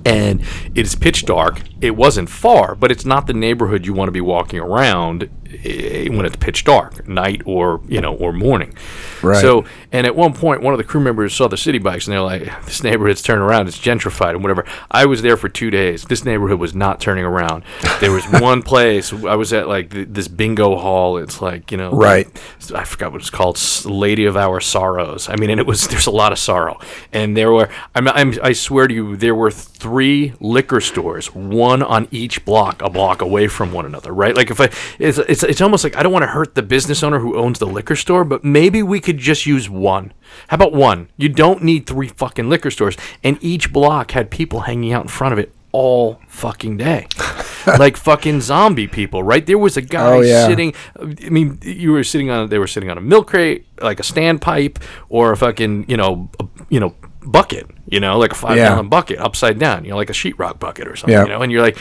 and 0.06 0.42
it's 0.74 0.94
pitch 0.94 1.26
dark. 1.26 1.60
It 1.80 1.96
wasn't 1.96 2.30
far, 2.30 2.74
but 2.74 2.90
it's 2.90 3.04
not 3.04 3.26
the 3.26 3.34
neighborhood 3.34 3.86
you 3.86 3.92
want 3.92 4.08
to 4.08 4.12
be 4.12 4.20
walking 4.20 4.58
around 4.58 5.28
Eh, 5.64 6.08
when 6.08 6.24
it's 6.26 6.36
pitch 6.36 6.64
dark, 6.64 7.06
night 7.06 7.42
or 7.44 7.80
you 7.88 8.00
know 8.00 8.14
or 8.14 8.32
morning. 8.32 8.74
Right. 9.22 9.40
So, 9.40 9.64
and 9.92 10.06
at 10.06 10.16
one 10.16 10.32
point, 10.32 10.62
one 10.62 10.74
of 10.74 10.78
the 10.78 10.84
crew 10.84 11.00
members 11.00 11.34
saw 11.34 11.48
the 11.48 11.56
Citi 11.56 11.82
Bikes, 11.82 12.06
and 12.06 12.12
they're 12.12 12.20
like, 12.20 12.64
"This 12.64 12.82
neighborhood's 12.82 13.22
turning 13.22 13.42
around. 13.42 13.68
It's 13.68 13.78
gentrified 13.78 14.30
and 14.30 14.42
whatever." 14.42 14.64
I 14.90 15.06
was 15.06 15.22
there 15.22 15.36
for 15.36 15.48
two 15.48 15.70
days. 15.70 16.04
This 16.04 16.24
neighborhood 16.24 16.58
was 16.58 16.74
not 16.74 17.00
turning 17.00 17.24
around. 17.24 17.64
There 18.00 18.12
was 18.12 18.24
one 18.40 18.62
place 18.62 19.12
I 19.12 19.34
was 19.34 19.52
at, 19.52 19.68
like 19.68 19.90
th- 19.90 20.08
this 20.10 20.28
bingo 20.28 20.76
hall. 20.76 21.18
It's 21.18 21.40
like 21.40 21.70
you 21.70 21.76
know, 21.78 21.90
Right. 21.92 22.26
I 22.74 22.84
forgot 22.84 23.12
what 23.12 23.20
it's 23.20 23.30
called, 23.30 23.60
Lady 23.84 24.24
of 24.24 24.36
Our 24.36 24.60
Sorrows. 24.60 25.28
I 25.28 25.36
mean, 25.36 25.50
and 25.50 25.60
it 25.60 25.66
was 25.66 25.86
there's 25.88 26.06
a 26.06 26.10
lot 26.10 26.32
of 26.32 26.38
sorrow, 26.38 26.78
and 27.12 27.36
there 27.36 27.52
were 27.52 27.68
I'm, 27.94 28.08
I'm 28.08 28.34
I 28.42 28.52
swear 28.52 28.88
to 28.88 28.94
you, 28.94 29.16
there 29.16 29.34
were 29.34 29.50
three 29.50 30.32
liquor 30.40 30.80
stores, 30.80 31.34
one 31.34 31.82
on 31.82 32.08
each 32.10 32.44
block, 32.44 32.82
a 32.82 32.88
block 32.90 33.20
away 33.20 33.48
from 33.48 33.72
one 33.72 33.84
another. 33.86 34.12
Right? 34.12 34.34
Like 34.34 34.50
if 34.50 34.60
I, 34.60 34.70
it's 34.98 35.18
it's, 35.18 35.41
it's 35.42 35.60
almost 35.60 35.84
like 35.84 35.96
I 35.96 36.02
don't 36.02 36.12
want 36.12 36.22
to 36.22 36.28
hurt 36.28 36.54
the 36.54 36.62
business 36.62 37.02
owner 37.02 37.18
who 37.18 37.36
owns 37.36 37.58
the 37.58 37.66
liquor 37.66 37.96
store, 37.96 38.24
but 38.24 38.44
maybe 38.44 38.82
we 38.82 39.00
could 39.00 39.18
just 39.18 39.46
use 39.46 39.68
one. 39.70 40.12
How 40.48 40.54
about 40.56 40.72
one? 40.72 41.08
You 41.16 41.28
don't 41.28 41.62
need 41.62 41.86
three 41.86 42.08
fucking 42.08 42.48
liquor 42.48 42.70
stores, 42.70 42.96
and 43.22 43.38
each 43.42 43.72
block 43.72 44.12
had 44.12 44.30
people 44.30 44.60
hanging 44.60 44.92
out 44.92 45.02
in 45.02 45.08
front 45.08 45.32
of 45.32 45.38
it 45.38 45.52
all 45.72 46.20
fucking 46.28 46.76
day. 46.76 47.06
like 47.78 47.96
fucking 47.96 48.40
zombie 48.40 48.88
people, 48.88 49.22
right? 49.22 49.46
There 49.46 49.56
was 49.58 49.76
a 49.76 49.82
guy 49.82 50.16
Oh, 50.16 50.20
yeah. 50.20 50.46
sitting 50.46 50.74
I 51.00 51.28
mean, 51.30 51.58
you 51.62 51.92
were 51.92 52.04
sitting 52.04 52.28
on 52.30 52.48
they 52.48 52.58
were 52.58 52.66
sitting 52.66 52.90
on 52.90 52.98
a 52.98 53.00
milk 53.00 53.28
crate, 53.28 53.66
like 53.80 54.00
a 54.00 54.02
standpipe, 54.02 54.82
or 55.08 55.32
a 55.32 55.36
fucking 55.36 55.86
you 55.88 55.96
know 55.96 56.28
a, 56.40 56.46
you 56.68 56.80
know 56.80 56.94
bucket, 57.24 57.70
you 57.86 58.00
know, 58.00 58.18
like 58.18 58.32
a 58.32 58.34
five 58.34 58.56
Yeah. 58.56 58.68
gallon 58.70 58.88
bucket 58.88 59.18
upside 59.20 59.58
down, 59.60 59.84
you 59.84 59.90
know, 59.92 59.96
like 59.96 60.10
a 60.10 60.12
sheetrock 60.12 60.58
bucket 60.58 60.88
or 60.88 60.96
something, 60.96 61.14
Yeah. 61.14 61.22
you 61.22 61.28
know, 61.28 61.40
and 61.42 61.52
you're 61.52 61.62
like. 61.62 61.78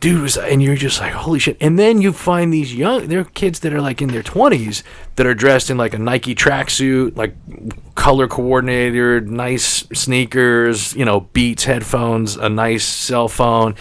Dude, 0.00 0.36
and 0.36 0.62
you're 0.62 0.76
just 0.76 1.00
like, 1.00 1.12
holy 1.12 1.40
shit! 1.40 1.56
And 1.60 1.76
then 1.76 2.00
you 2.00 2.12
find 2.12 2.52
these 2.52 2.72
young, 2.72 3.08
there 3.08 3.18
are 3.18 3.24
kids 3.24 3.60
that 3.60 3.72
are 3.72 3.80
like 3.80 4.00
in 4.00 4.10
their 4.10 4.22
twenties 4.22 4.84
that 5.16 5.26
are 5.26 5.34
dressed 5.34 5.70
in 5.70 5.76
like 5.76 5.92
a 5.92 5.98
Nike 5.98 6.36
tracksuit, 6.36 7.16
like 7.16 7.34
color 7.96 8.28
coordinated, 8.28 9.28
nice 9.28 9.64
sneakers, 9.92 10.94
you 10.94 11.04
know, 11.04 11.20
Beats 11.32 11.64
headphones, 11.64 12.36
a 12.36 12.48
nice 12.48 12.84
cell 12.84 13.26
phone, 13.26 13.74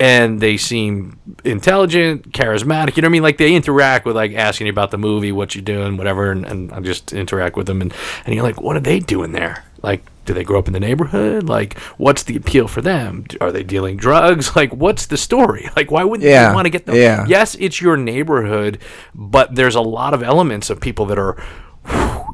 and 0.00 0.40
they 0.40 0.56
seem 0.56 1.20
intelligent, 1.44 2.32
charismatic. 2.32 2.96
You 2.96 3.02
know 3.02 3.08
what 3.08 3.10
I 3.10 3.12
mean? 3.12 3.22
Like 3.22 3.36
they 3.36 3.54
interact 3.54 4.06
with 4.06 4.16
like 4.16 4.32
asking 4.32 4.68
you 4.68 4.72
about 4.72 4.90
the 4.90 4.96
movie, 4.96 5.32
what 5.32 5.54
you 5.54 5.60
doing, 5.60 5.98
whatever, 5.98 6.30
and, 6.32 6.46
and 6.46 6.72
I 6.72 6.80
just 6.80 7.12
interact 7.12 7.56
with 7.56 7.66
them, 7.66 7.82
and 7.82 7.92
and 8.24 8.34
you're 8.34 8.42
like, 8.42 8.60
what 8.60 8.76
are 8.76 8.80
they 8.80 9.00
doing 9.00 9.32
there? 9.32 9.64
Like, 9.82 10.02
do 10.28 10.34
they 10.34 10.44
grow 10.44 10.58
up 10.60 10.66
in 10.68 10.74
the 10.74 10.80
neighborhood? 10.80 11.48
Like, 11.48 11.76
what's 11.96 12.22
the 12.22 12.36
appeal 12.36 12.68
for 12.68 12.80
them? 12.82 13.24
Are 13.40 13.50
they 13.50 13.64
dealing 13.64 13.96
drugs? 13.96 14.52
Like, 14.56 14.72
what's 14.72 15.06
the 15.06 15.16
story? 15.16 15.68
Like, 15.76 15.90
why 15.90 16.04
wouldn't 16.04 16.28
Yeah, 16.28 16.48
you 16.50 16.54
want 16.54 16.66
to 16.66 16.70
get 16.70 16.86
them? 16.86 16.94
yeah. 16.96 17.24
Yes, 17.26 17.56
it's 17.58 17.80
your 17.80 17.96
neighborhood, 17.96 18.78
but 19.14 19.54
there's 19.54 19.74
a 19.74 19.80
lot 19.80 20.14
of 20.14 20.22
elements 20.22 20.70
of 20.70 20.80
people 20.80 21.06
that 21.06 21.18
are, 21.18 21.36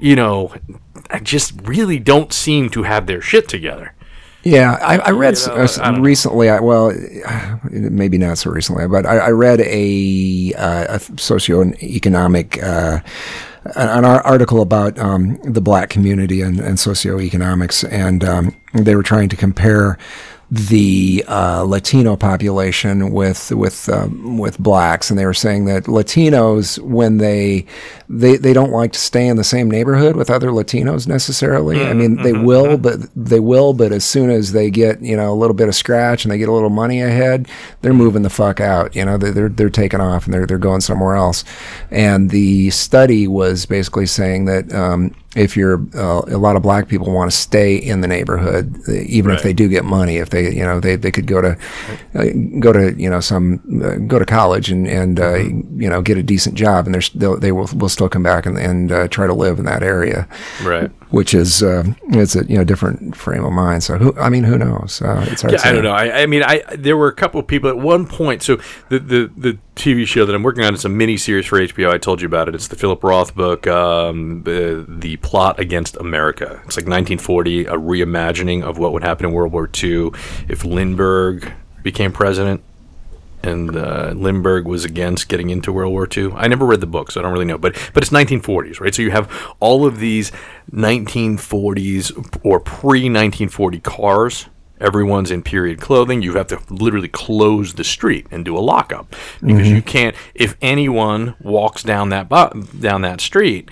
you 0.01 0.17
know, 0.17 0.53
just 1.23 1.53
really 1.63 1.99
don't 1.99 2.33
seem 2.33 2.69
to 2.71 2.83
have 2.83 3.07
their 3.07 3.21
shit 3.21 3.49
together. 3.49 3.95
Yeah, 4.43 4.73
I, 4.83 4.99
I 4.99 5.11
read 5.11 5.39
You 5.39 5.47
know, 5.49 5.63
s- 5.63 5.79
I 5.79 5.91
don't 5.91 6.03
recently. 6.03 6.51
I, 6.51 6.61
well, 6.61 6.93
maybe 7.71 8.19
not 8.19 8.37
so 8.39 8.51
recently, 8.51 8.87
but 8.89 9.07
I, 9.07 9.17
I 9.19 9.31
read 9.31 9.61
a, 9.61 10.53
uh, 10.55 10.97
a 10.97 10.99
socioeconomic 10.99 12.63
uh, 12.63 13.01
an 13.77 14.05
ar- 14.05 14.23
article 14.23 14.61
about 14.61 14.99
um, 14.99 15.37
the 15.43 15.61
black 15.61 15.91
community 15.91 16.41
and, 16.41 16.61
and 16.61 16.77
socioeconomics, 16.77 17.91
and 17.91 18.25
um, 18.25 18.57
they 18.73 18.95
were 18.95 19.03
trying 19.03 19.29
to 19.31 19.37
compare 19.37 19.99
the 20.51 21.25
uh, 21.27 21.63
Latino 21.63 22.17
population 22.17 23.11
with 23.13 23.51
with 23.53 23.89
um, 23.89 24.39
with 24.39 24.59
blacks, 24.59 25.11
and 25.11 25.19
they 25.19 25.27
were 25.27 25.35
saying 25.35 25.65
that 25.67 25.85
Latinos, 25.85 26.79
when 26.79 27.19
they 27.19 27.67
they 28.09 28.37
they 28.37 28.53
don't 28.53 28.71
like 28.71 28.93
to 28.93 28.99
stay 28.99 29.27
in 29.27 29.37
the 29.37 29.45
same 29.45 29.71
neighborhood 29.71 30.17
with 30.17 30.31
other 30.31 30.51
Latinos 30.51 31.07
necessarily. 31.07 31.83
I 31.85 31.93
mean, 31.95 32.23
they 32.23 32.33
will, 32.33 32.77
but 32.77 33.01
they 33.17 33.41
will, 33.41 33.73
but 33.73 33.93
as 33.93 34.05
soon 34.05 34.31
as 34.31 34.53
they 34.53 34.71
get 34.71 35.01
you 35.01 35.17
know 35.17 35.33
a 35.33 35.35
little 35.35 35.55
bit 35.55 35.69
of 35.69 35.75
scratch 35.75 36.25
and 36.25 36.33
they 36.33 36.39
get 36.39 36.49
a 36.49 36.53
little 36.53 36.71
money 36.71 37.01
ahead, 37.01 37.49
they're 37.81 37.95
moving 37.95 38.23
the 38.23 38.31
fuck 38.31 38.61
out. 38.61 38.95
You 38.95 39.05
know, 39.05 39.17
they're 39.17 39.33
they're, 39.33 39.49
they're 39.49 39.71
taking 39.71 40.01
off 40.01 40.27
and 40.27 40.35
they're 40.35 40.47
they're 40.47 40.59
going 40.59 40.83
somewhere 40.83 41.17
else. 41.17 41.45
And 41.91 42.31
the 42.31 42.71
study 42.71 43.27
was 43.27 43.67
basically 43.67 44.07
saying 44.07 44.45
that. 44.45 44.73
Um, 44.75 45.15
if 45.37 45.57
you're 45.57 45.81
uh, 45.97 46.23
a 46.29 46.39
lot 46.39 46.57
of 46.57 46.63
black 46.63 46.89
people 46.89 47.13
want 47.13 47.31
to 47.31 47.37
stay 47.37 47.77
in 47.77 48.01
the 48.01 48.07
neighborhood, 48.09 48.77
even 48.89 49.33
if 49.33 49.43
they 49.43 49.53
do 49.53 49.69
get 49.69 49.85
money, 49.85 50.17
if 50.19 50.31
they 50.31 50.53
you 50.55 50.65
know 50.65 50.81
they, 50.81 50.97
they 50.97 51.11
could 51.11 51.27
go 51.27 51.41
to 51.41 51.57
uh, 52.15 52.25
go 52.61 52.73
to 52.73 52.95
you 52.97 53.11
know 53.11 53.21
some 53.21 53.61
uh, 53.85 53.97
go 54.07 54.19
to 54.19 54.25
college 54.27 54.71
and 54.71 54.87
and 54.87 55.19
uh, 55.21 55.35
you 55.37 55.89
know 55.91 56.03
get 56.03 56.17
a 56.19 56.23
decent 56.23 56.55
job, 56.55 56.87
and 56.87 56.95
they're, 56.95 57.03
they'll, 57.39 57.55
will 57.55 57.69
will 57.77 57.89
still 57.89 58.09
come 58.09 58.23
back 58.23 58.47
and, 58.47 58.59
and 58.59 58.93
uh, 58.93 59.09
try 59.09 59.27
to 59.27 59.35
live 59.35 59.59
in 59.59 59.65
that 59.65 59.83
area, 59.83 60.29
Right. 60.63 60.91
which 61.11 61.35
is 61.35 61.63
uh, 61.63 61.85
it's 62.11 62.37
a 62.37 62.45
you 62.47 62.57
know 62.57 62.65
different 62.65 63.17
frame 63.17 63.45
of 63.45 63.53
mind. 63.53 63.83
So 63.83 63.99
who 63.99 64.17
I 64.19 64.29
mean 64.29 64.45
who 64.45 64.57
knows? 64.59 65.03
Uh, 65.03 65.25
it's 65.29 65.43
hard. 65.43 65.55
Yeah, 65.55 65.61
I 65.65 65.73
don't 65.73 65.83
know. 65.85 65.91
I, 65.93 66.23
I 66.23 66.27
mean, 66.27 66.43
I 66.45 66.63
there 66.77 66.97
were 66.97 67.09
a 67.09 67.15
couple 67.15 67.41
of 67.41 67.47
people 67.47 67.69
at 67.71 67.79
one 67.79 68.07
point. 68.07 68.43
So 68.43 68.57
the, 68.89 68.99
the 69.01 69.31
the 69.37 69.59
TV 69.75 70.07
show 70.07 70.25
that 70.25 70.33
I'm 70.35 70.45
working 70.45 70.63
on 70.65 70.73
is 70.75 70.85
a 70.85 70.89
mini 70.89 71.17
series 71.17 71.47
for 71.47 71.59
HBO. 71.59 71.91
I 71.91 71.99
told 71.99 72.21
you 72.23 72.27
about 72.29 72.49
it. 72.49 72.55
It's 72.55 72.69
the 72.69 72.77
Philip 72.77 73.03
Roth 73.03 73.35
book, 73.35 73.67
um, 73.67 74.45
the, 74.45 74.85
the 74.89 75.17
plot 75.25 75.59
against 75.59 75.97
America. 75.97 76.61
It's 76.67 76.77
like 76.77 76.87
1940, 76.87 77.65
a 77.65 77.73
reimagining 77.73 78.63
of 78.63 78.77
what 78.77 78.93
would 78.93 79.03
happen 79.03 79.25
in 79.25 79.33
World 79.33 79.53
War 79.53 79.69
II 79.83 80.11
if 80.49 80.65
Lindbergh 80.67 81.51
became 81.83 82.13
president. 82.13 82.63
And 83.43 83.75
uh, 83.77 84.13
Lindbergh 84.15 84.67
was 84.67 84.85
against 84.85 85.29
getting 85.29 85.51
into 85.51 85.73
World 85.73 85.93
War 85.93 86.07
II. 86.15 86.33
I 86.35 86.47
never 86.47 86.65
read 86.67 86.81
the 86.81 86.87
book, 86.87 87.11
so 87.11 87.21
I 87.21 87.23
don't 87.23 87.33
really 87.33 87.45
know. 87.47 87.59
But 87.59 87.75
but 87.93 88.03
it's 88.03 88.13
1940s, 88.13 88.81
right? 88.81 88.95
So 88.95 89.03
you 89.03 89.11
have 89.11 89.31
all 89.61 89.87
of 89.87 89.99
these 89.99 90.31
1940s 90.73 92.13
or 92.43 92.61
pre 92.61 93.01
1940 93.01 93.81
cars. 93.81 94.47
Everyone's 94.81 95.31
in 95.31 95.43
period 95.43 95.81
clothing. 95.81 96.23
You 96.23 96.35
have 96.35 96.49
to 96.49 96.61
literally 96.69 97.09
close 97.09 97.75
the 97.75 97.85
street 97.85 98.27
and 98.31 98.45
do 98.45 98.57
a 98.57 98.61
lockup 98.61 99.15
because 99.43 99.71
you 99.71 99.83
can't. 99.83 100.17
If 100.35 100.57
anyone 100.63 101.35
walks 101.41 101.83
down 101.83 102.09
that 102.11 102.29
bo- 102.29 102.53
down 102.79 103.03
that 103.03 103.21
street, 103.21 103.71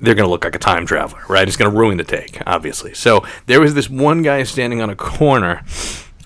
they're 0.00 0.14
going 0.14 0.26
to 0.26 0.30
look 0.30 0.44
like 0.44 0.54
a 0.54 0.58
time 0.58 0.86
traveler, 0.86 1.22
right? 1.28 1.46
It's 1.46 1.56
going 1.56 1.70
to 1.70 1.76
ruin 1.76 1.98
the 1.98 2.04
take, 2.04 2.40
obviously. 2.46 2.94
So 2.94 3.24
there 3.46 3.60
was 3.60 3.74
this 3.74 3.88
one 3.90 4.22
guy 4.22 4.42
standing 4.44 4.80
on 4.80 4.90
a 4.90 4.96
corner. 4.96 5.62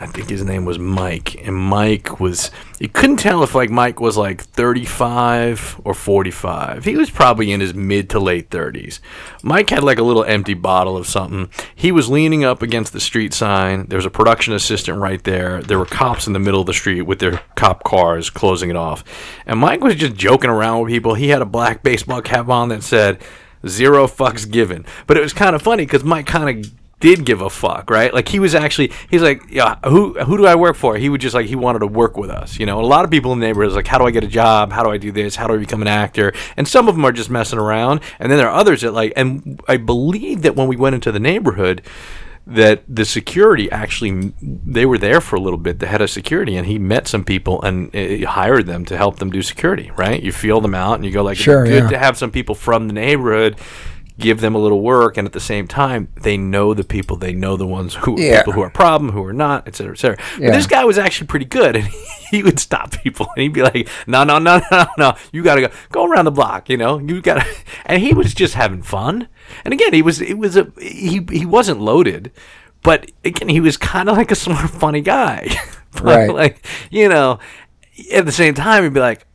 I 0.01 0.07
think 0.07 0.29
his 0.29 0.45
name 0.45 0.65
was 0.65 0.77
Mike, 0.79 1.47
and 1.47 1.55
Mike 1.55 2.19
was. 2.19 2.51
You 2.81 2.89
couldn't 2.89 3.19
tell 3.19 3.45
if 3.45 3.55
like 3.55 3.71
Mike 3.71 4.01
was 4.01 4.17
like 4.17 4.43
35 4.43 5.81
or 5.85 5.95
45. 5.95 6.85
He 6.85 6.97
was 6.97 7.11
probably 7.11 7.53
in 7.53 7.61
his 7.61 7.75
mid 7.75 8.11
to 8.11 8.19
late 8.19 8.51
30s. 8.51 8.99
Mike 9.45 9.71
had 9.71 9.85
like 9.85 9.99
a 9.99 10.03
little 10.03 10.25
empty 10.25 10.55
bottle 10.55 10.97
of 10.97 11.07
something. 11.07 11.49
He 11.77 11.93
was 11.93 12.11
leaning 12.11 12.45
up 12.45 12.61
against 12.61 12.93
the 12.93 12.99
street 12.99 13.33
sign. 13.33 13.87
There 13.87 13.97
was 13.97 14.05
a 14.05 14.11
production 14.11 14.53
assistant 14.53 14.99
right 14.99 15.23
there. 15.23 15.63
There 15.63 15.79
were 15.79 15.87
cops 15.87 16.27
in 16.27 16.33
the 16.33 16.41
middle 16.41 16.61
of 16.61 16.67
the 16.67 16.75
street 16.75 17.03
with 17.03 17.21
their 17.21 17.41
cop 17.55 17.85
cars 17.85 18.31
closing 18.31 18.71
it 18.71 18.77
off. 18.77 19.05
And 19.47 19.61
Mike 19.61 19.81
was 19.81 19.95
just 19.95 20.17
joking 20.17 20.51
around 20.51 20.83
with 20.83 20.93
people. 20.93 21.15
He 21.15 21.29
had 21.29 21.41
a 21.41 21.47
black 21.47 21.85
baseball 21.85 22.21
cap 22.21 22.49
on 22.49 22.71
that 22.71 22.83
said 22.83 23.23
zero 23.67 24.07
fucks 24.07 24.51
given. 24.51 24.85
But 25.07 25.17
it 25.17 25.21
was 25.21 25.33
kind 25.33 25.55
of 25.55 25.63
funny 25.63 25.85
because 25.85 26.05
Mike 26.05 26.27
kind 26.27 26.65
of 26.65 26.73
did 27.01 27.27
give 27.27 27.43
a 27.43 27.51
fuck, 27.51 27.91
right? 27.91 28.15
Like 28.15 28.29
he 28.29 28.39
was 28.39 28.55
actually, 28.55 28.91
he's 29.11 29.21
like, 29.21 29.43
yeah, 29.51 29.77
who 29.85 30.15
who 30.15 30.39
do 30.39 30.47
I 30.47 30.55
work 30.55 30.75
for? 30.75 30.97
He 30.97 31.09
would 31.09 31.21
just 31.21 31.35
like 31.35 31.47
he 31.47 31.55
wanted 31.55 31.81
to 31.81 31.87
work 31.87 32.17
with 32.17 32.31
us, 32.31 32.59
you 32.59 32.65
know. 32.65 32.81
A 32.81 32.87
lot 32.87 33.05
of 33.05 33.11
people 33.11 33.33
in 33.33 33.41
the 33.41 33.47
neighborhood 33.47 33.71
is 33.71 33.77
like, 33.77 33.87
how 33.87 33.99
do 33.99 34.07
I 34.07 34.11
get 34.11 34.25
a 34.25 34.29
job? 34.29 34.73
How 34.73 34.83
do 34.83 34.91
I 34.91 34.97
do 34.97 35.13
this? 35.13 35.37
How 35.37 35.47
do 35.47 35.55
I 35.55 35.59
become 35.59 35.83
an 35.83 35.89
actor? 35.89 36.33
And 36.57 36.67
some 36.67 36.89
of 36.89 36.95
them 36.95 37.05
are 37.05 37.13
just 37.13 37.29
messing 37.29 37.59
around, 37.59 38.01
and 38.19 38.31
then 38.33 38.39
there 38.39 38.49
are 38.49 38.59
others 38.59 38.81
that 38.81 38.93
like, 38.93 39.13
and 39.17 39.61
I 39.69 39.77
believe 39.77 40.43
that 40.43 40.57
when 40.57 40.67
we 40.67 40.77
went 40.77 40.95
into 40.95 41.13
the 41.13 41.21
neighborhood. 41.21 41.83
That 42.47 42.83
the 42.87 43.07
security 43.07 43.71
actually, 43.71 44.35
they 44.43 44.85
were 44.85 44.99
there 44.99 45.23
for 45.23 45.37
a 45.37 45.41
little 45.41 45.59
bit. 45.59 45.79
The 45.79 45.87
head 45.87 46.03
of 46.03 46.11
security, 46.11 46.57
and 46.57 46.67
he 46.67 46.79
met 46.79 47.09
some 47.09 47.25
people 47.25 47.63
and 47.63 47.89
uh, 47.97 48.29
hired 48.29 48.67
them 48.67 48.85
to 48.85 48.99
help 48.99 49.19
them 49.19 49.31
do 49.31 49.41
security. 49.41 49.91
Right? 49.97 50.23
You 50.23 50.31
feel 50.31 50.61
them 50.61 50.75
out, 50.75 50.97
and 50.97 51.07
you 51.07 51.11
go 51.11 51.23
like, 51.23 51.39
Sure, 51.39 51.65
it's 51.65 51.71
good 51.71 51.85
yeah. 51.85 51.89
to 51.91 51.99
have 51.99 52.19
some 52.19 52.31
people 52.31 52.55
from 52.55 52.87
the 52.89 52.93
neighborhood 52.95 53.57
give 54.17 54.41
them 54.41 54.55
a 54.55 54.59
little 54.59 54.81
work 54.81 55.17
and 55.17 55.27
at 55.27 55.33
the 55.33 55.41
same 55.41 55.67
time 55.67 56.07
they 56.23 56.37
know 56.37 56.73
the 56.73 56.85
people 56.85 57.17
they 57.17 57.33
know 57.33 57.57
the 57.57 57.67
ones 57.67 57.95
who 57.97 58.15
Yeah. 58.17 58.39
people 58.39 58.53
who 58.53 58.61
are 58.61 58.71
problem 58.71 59.11
who 59.11 59.25
are 59.25 59.33
not 59.33 59.67
et 59.67 59.75
cetera 59.75 59.93
et 59.93 59.99
cetera 59.99 60.17
Yeah. 60.39 60.51
but 60.51 60.57
this 60.57 60.69
guy 60.69 60.85
was 60.85 60.99
actually 60.99 61.27
pretty 61.27 61.47
good 61.47 61.75
and 61.81 61.89
he 62.31 62.41
would 62.45 62.61
stop 62.61 62.93
people 63.03 63.27
and 63.35 63.43
he'd 63.43 63.53
be 63.53 63.63
like 63.63 63.89
no 64.07 64.23
no 64.23 64.39
no 64.39 64.61
no 64.71 64.87
no 64.97 65.15
you 65.33 65.43
gotta 65.43 65.63
go 65.63 65.69
go 65.91 66.05
around 66.07 66.27
the 66.27 66.31
block 66.31 66.69
you 66.69 66.77
know 66.77 67.01
you 67.01 67.21
gotta 67.21 67.45
and 67.87 68.03
he 68.03 68.15
was 68.15 68.33
just 68.35 68.55
having 68.55 68.83
fun 68.83 69.27
and 69.65 69.73
again 69.75 69.93
he 69.93 70.03
was 70.03 70.21
it 70.21 70.39
was 70.39 70.57
a 70.57 70.71
he 70.81 71.25
he 71.31 71.45
wasn't 71.47 71.81
loaded 71.81 72.31
but 72.83 73.11
again 73.25 73.49
he 73.49 73.61
was 73.61 73.77
kind 73.77 74.09
of 74.09 74.17
like 74.17 74.31
a 74.31 74.35
smart 74.45 74.71
funny 74.71 75.01
guy 75.01 75.49
but 75.93 76.05
Right. 76.05 76.31
like 76.35 76.67
you 76.91 77.09
know 77.09 77.39
at 78.13 78.27
the 78.27 78.33
same 78.33 78.55
time 78.55 78.83
he'd 78.85 78.93
be 78.95 79.01
like 79.01 79.27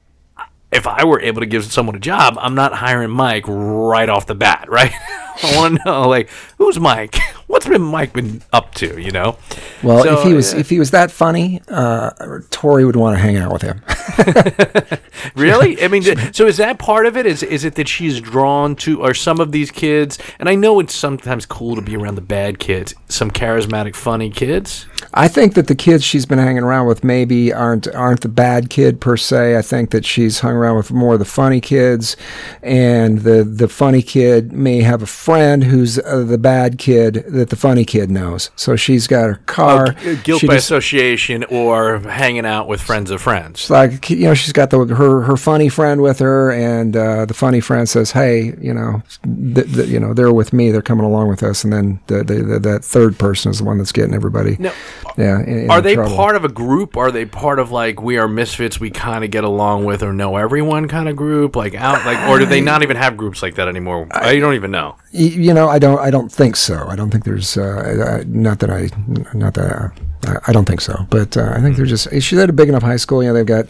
if 0.71 0.85
I 0.85 1.03
were 1.03 1.19
able 1.19 1.39
to 1.41 1.47
give 1.47 1.65
someone 1.65 1.95
a 1.95 1.99
job, 1.99 2.35
I'm 2.39 2.53
not 2.53 2.73
hiring 2.75 3.09
Mike 3.09 3.45
right 3.47 4.07
off 4.07 4.27
the 4.27 4.35
bat, 4.35 4.65
right? 4.69 4.91
I 5.43 5.53
want 5.55 5.77
to 5.77 5.81
know, 5.83 6.07
like, 6.07 6.29
who's 6.59 6.79
Mike? 6.79 7.15
What's 7.49 7.67
been 7.67 7.81
Mike 7.81 8.13
been 8.13 8.43
up 8.53 8.75
to? 8.75 9.01
You 9.01 9.09
know? 9.09 9.35
Well, 9.81 10.03
So, 10.03 10.19
if 10.19 10.23
he 10.23 10.35
was 10.35 10.53
uh, 10.53 10.57
if 10.57 10.69
he 10.69 10.77
was 10.77 10.91
that 10.91 11.09
funny, 11.09 11.61
uh, 11.67 12.11
Tori 12.51 12.85
would 12.85 12.95
want 12.95 13.17
to 13.17 13.19
hang 13.19 13.37
out 13.37 13.51
with 13.51 13.63
him. 13.63 13.81
really? 15.35 15.81
I 15.83 15.87
mean, 15.87 16.03
so 16.31 16.45
is 16.45 16.57
that 16.57 16.77
part 16.77 17.07
of 17.07 17.17
it? 17.17 17.25
Is 17.25 17.41
is 17.41 17.65
it 17.65 17.73
that 17.73 17.87
she's 17.87 18.21
drawn 18.21 18.75
to, 18.77 19.01
or 19.01 19.15
some 19.15 19.39
of 19.39 19.51
these 19.51 19.71
kids? 19.71 20.19
And 20.37 20.47
I 20.47 20.53
know 20.53 20.79
it's 20.79 20.93
sometimes 20.93 21.47
cool 21.47 21.75
to 21.75 21.81
be 21.81 21.95
around 21.95 22.15
the 22.15 22.21
bad 22.21 22.59
kids, 22.59 22.93
some 23.07 23.31
charismatic, 23.31 23.95
funny 23.95 24.29
kids. 24.29 24.85
I 25.13 25.27
think 25.27 25.55
that 25.55 25.65
the 25.65 25.75
kids 25.75 26.03
she's 26.03 26.27
been 26.27 26.37
hanging 26.37 26.63
around 26.63 26.85
with 26.85 27.03
maybe 27.03 27.51
aren't 27.51 27.87
aren't 27.95 28.21
the 28.21 28.29
bad 28.29 28.69
kid 28.69 29.01
per 29.01 29.17
se. 29.17 29.57
I 29.57 29.63
think 29.63 29.89
that 29.89 30.05
she's 30.05 30.39
hung 30.39 30.53
around 30.53 30.77
with 30.77 30.91
more 30.91 31.13
of 31.13 31.19
the 31.19 31.25
funny 31.25 31.61
kids, 31.61 32.15
and 32.61 33.19
the 33.19 33.43
the 33.43 33.67
funny 33.67 34.03
kid 34.03 34.53
may 34.53 34.81
have 34.81 35.01
a 35.01 35.07
friend 35.07 35.63
who's 35.63 35.97
uh, 35.97 36.23
the 36.23 36.37
bad 36.37 36.77
kid 36.77 37.23
that 37.39 37.49
the 37.49 37.55
funny 37.55 37.83
kid 37.85 38.11
knows. 38.11 38.51
So 38.55 38.75
she's 38.75 39.07
got 39.07 39.23
her 39.25 39.35
car. 39.47 39.87
Uh, 39.89 40.15
Guilt 40.23 40.41
she 40.41 40.47
by 40.47 40.55
just- 40.55 40.65
association, 40.67 41.43
or 41.45 41.99
hanging 41.99 42.45
out 42.45 42.67
with 42.67 42.81
friends 42.81 43.11
of 43.11 43.21
friends. 43.21 43.69
like 43.69 44.09
you 44.09 44.25
know 44.27 44.33
she's 44.33 44.53
got 44.53 44.69
the 44.69 44.85
her 44.85 45.21
her 45.21 45.37
funny 45.37 45.69
friend 45.69 46.01
with 46.01 46.19
her, 46.19 46.51
and 46.51 46.95
uh, 46.95 47.25
the 47.25 47.33
funny 47.33 47.59
friend 47.59 47.87
says, 47.89 48.11
"Hey, 48.11 48.53
you 48.61 48.73
know, 48.73 49.01
th- 49.55 49.73
th- 49.73 49.87
you 49.89 49.99
know, 49.99 50.13
they're 50.13 50.31
with 50.33 50.53
me. 50.53 50.71
They're 50.71 50.81
coming 50.81 51.05
along 51.05 51.29
with 51.29 51.43
us." 51.43 51.63
And 51.63 51.73
then 51.73 51.99
the, 52.07 52.23
the, 52.23 52.35
the, 52.43 52.59
that 52.59 52.83
third 52.85 53.17
person 53.17 53.51
is 53.51 53.57
the 53.59 53.63
one 53.63 53.77
that's 53.77 53.91
getting 53.91 54.13
everybody. 54.13 54.55
No. 54.59 54.71
Yeah. 55.17 55.39
in- 55.41 55.59
in 55.63 55.71
Are 55.71 55.81
they 55.81 55.95
trouble. 55.95 56.15
part 56.15 56.35
of 56.35 56.45
a 56.45 56.49
group? 56.49 56.95
Are 56.97 57.11
they 57.11 57.25
part 57.25 57.59
of 57.59 57.71
like 57.71 58.01
we 58.01 58.17
are 58.17 58.27
misfits? 58.27 58.79
We 58.79 58.89
kind 58.91 59.23
of 59.23 59.31
get 59.31 59.43
along 59.43 59.85
with 59.85 60.03
or 60.03 60.13
know 60.13 60.35
everyone 60.37 60.87
kind 60.87 61.09
of 61.09 61.15
group, 61.15 61.55
like 61.55 61.73
out, 61.75 62.05
like, 62.05 62.29
or 62.29 62.39
do 62.39 62.45
they 62.45 62.61
not 62.61 62.83
even 62.83 62.97
have 62.97 63.17
groups 63.17 63.41
like 63.41 63.55
that 63.55 63.67
anymore? 63.67 64.07
I, 64.11 64.39
don't 64.39 64.53
even 64.55 64.71
know. 64.71 64.95
You 65.11 65.53
know, 65.53 65.67
I 65.67 65.79
don't. 65.79 65.99
I 65.99 66.11
don't 66.11 66.31
think 66.31 66.55
so. 66.55 66.85
I 66.87 66.95
don't 66.95 67.09
think 67.09 67.23
there's. 67.25 67.57
Uh, 67.57 68.23
not 68.27 68.59
that 68.59 68.69
I. 68.69 68.89
Not 69.33 69.55
that. 69.55 69.71
I- 69.71 69.91
I 70.47 70.51
don't 70.51 70.65
think 70.65 70.81
so. 70.81 71.07
But 71.09 71.37
uh, 71.37 71.53
I 71.55 71.61
think 71.61 71.77
they're 71.77 71.85
just. 71.85 72.09
She's 72.21 72.37
at 72.37 72.49
a 72.49 72.53
big 72.53 72.67
enough 72.69 72.83
high 72.83 72.97
school. 72.97 73.23
You 73.23 73.29
know, 73.29 73.33
they've 73.33 73.45
got. 73.45 73.65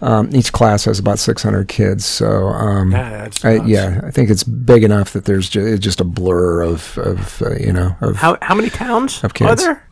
Um, 0.00 0.34
each 0.34 0.50
class 0.52 0.86
has 0.86 0.98
about 0.98 1.18
600 1.20 1.68
kids. 1.68 2.04
So. 2.04 2.48
Um, 2.48 2.90
Yeah, 2.92 3.28
I, 3.44 3.52
yeah, 3.64 4.00
I 4.02 4.10
think 4.10 4.30
it's 4.30 4.42
big 4.42 4.82
enough 4.84 5.12
that 5.12 5.26
there's 5.26 5.48
ju- 5.50 5.76
just 5.78 6.00
a 6.00 6.04
blur 6.04 6.62
of. 6.62 6.98
of 6.98 7.42
uh, 7.42 7.54
you 7.56 7.72
know. 7.72 7.94
Of 8.00 8.16
How 8.16 8.36
how 8.42 8.54
many 8.54 8.70
towns 8.70 9.22
Of 9.22 9.34
kids? 9.34 9.62
are 9.62 9.74
there? 9.74 9.88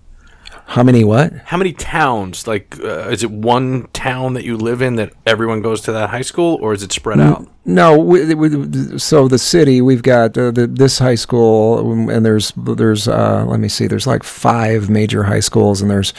How 0.71 0.85
many 0.85 1.03
what? 1.03 1.33
How 1.47 1.57
many 1.57 1.73
towns? 1.73 2.47
Like, 2.47 2.79
uh, 2.79 3.09
is 3.09 3.25
it 3.25 3.31
one 3.33 3.89
town 3.93 4.35
that 4.35 4.45
you 4.45 4.57
live 4.57 4.83
in 4.83 4.95
that 4.97 5.13
everyone 5.27 5.63
goes 5.63 5.81
to 5.81 5.93
that 5.93 6.11
high 6.11 6.23
school, 6.23 6.61
or 6.63 6.73
is 6.73 6.85
it 6.85 6.93
spread 6.93 7.19
out? 7.19 7.49
No, 7.65 7.99
we, 7.99 8.33
we, 8.37 8.97
so 8.97 9.27
the 9.27 9.37
city 9.37 9.81
we've 9.81 10.05
got 10.05 10.39
uh, 10.39 10.53
the, 10.53 10.69
this 10.69 11.01
high 11.01 11.17
school, 11.17 12.09
and 12.09 12.25
there's 12.25 12.53
there's 12.57 13.09
uh, 13.09 13.45
let 13.49 13.59
me 13.59 13.67
see, 13.67 13.89
there's 13.89 14.07
like 14.07 14.23
five 14.23 14.89
major 14.89 15.25
high 15.25 15.41
schools, 15.41 15.83
and 15.83 15.91
there's 15.91 16.15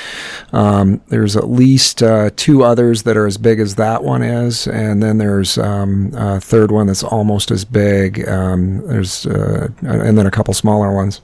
um, 0.52 1.00
there's 1.08 1.38
at 1.38 1.50
least 1.50 2.04
uh, 2.04 2.30
two 2.36 2.62
others 2.62 3.04
that 3.04 3.16
are 3.16 3.28
as 3.28 3.38
big 3.38 3.62
as 3.62 3.76
that 3.76 4.04
one 4.04 4.22
is, 4.22 4.68
and 4.68 5.02
then 5.02 5.18
there's 5.18 5.58
um, 5.58 6.12
a 6.14 6.42
third 6.42 6.72
one 6.72 6.88
that's 6.88 7.04
almost 7.04 7.52
as 7.52 7.64
big. 7.64 8.28
Um, 8.28 8.86
there's 8.86 9.26
uh, 9.26 9.70
and 9.80 10.18
then 10.18 10.26
a 10.26 10.32
couple 10.32 10.54
smaller 10.54 10.94
ones. 10.94 11.22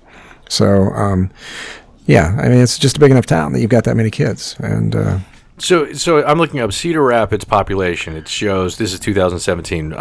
So 0.48 0.91
um, 0.93 1.29
yeah, 2.08 2.36
I 2.42 2.50
mean 2.50 2.60
it's 2.60 2.80
just 2.80 2.98
a 2.98 3.00
big 3.00 3.12
enough 3.12 3.26
town 3.28 3.54
that 3.54 3.60
you've 3.62 3.70
got 3.70 3.84
that 3.84 3.96
many 3.96 4.10
kids, 4.10 4.56
and 4.60 4.96
uh, 4.96 5.20
So, 5.60 5.92
so 5.94 6.24
I'm 6.26 6.38
looking 6.38 6.60
up 6.60 6.72
Cedar 6.72 7.04
Rapids 7.04 7.44
population. 7.44 8.16
It 8.16 8.28
shows 8.28 8.78
this 8.78 8.94
is 8.94 9.00
2017, 9.00 9.94
uh, 9.94 9.98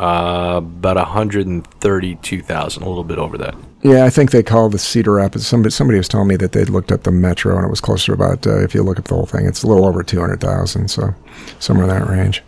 about 0.58 0.96
132,000, 0.96 2.82
a 2.82 2.88
little 2.88 3.04
bit 3.04 3.18
over 3.18 3.38
that. 3.38 3.54
Yeah, 3.82 4.04
I 4.04 4.10
think 4.10 4.30
they 4.32 4.42
call 4.42 4.68
the 4.68 4.78
Cedar 4.78 5.14
Rapids. 5.14 5.46
Somebody 5.46 5.70
somebody 5.70 5.98
was 5.98 6.08
telling 6.08 6.28
me 6.28 6.36
that 6.36 6.52
they'd 6.52 6.68
looked 6.68 6.92
up 6.92 7.04
the 7.04 7.10
metro 7.10 7.56
and 7.56 7.64
it 7.64 7.70
was 7.70 7.80
closer 7.80 8.06
to 8.06 8.12
about. 8.12 8.46
Uh, 8.46 8.62
if 8.62 8.74
you 8.74 8.82
look 8.82 8.98
at 8.98 9.06
the 9.06 9.14
whole 9.14 9.26
thing, 9.26 9.46
it's 9.46 9.62
a 9.62 9.66
little 9.66 9.86
over 9.86 10.02
two 10.02 10.20
hundred 10.20 10.40
thousand, 10.40 10.88
so 10.88 11.14
somewhere 11.58 11.88
in 11.88 11.90
that 11.90 12.08
range. 12.08 12.42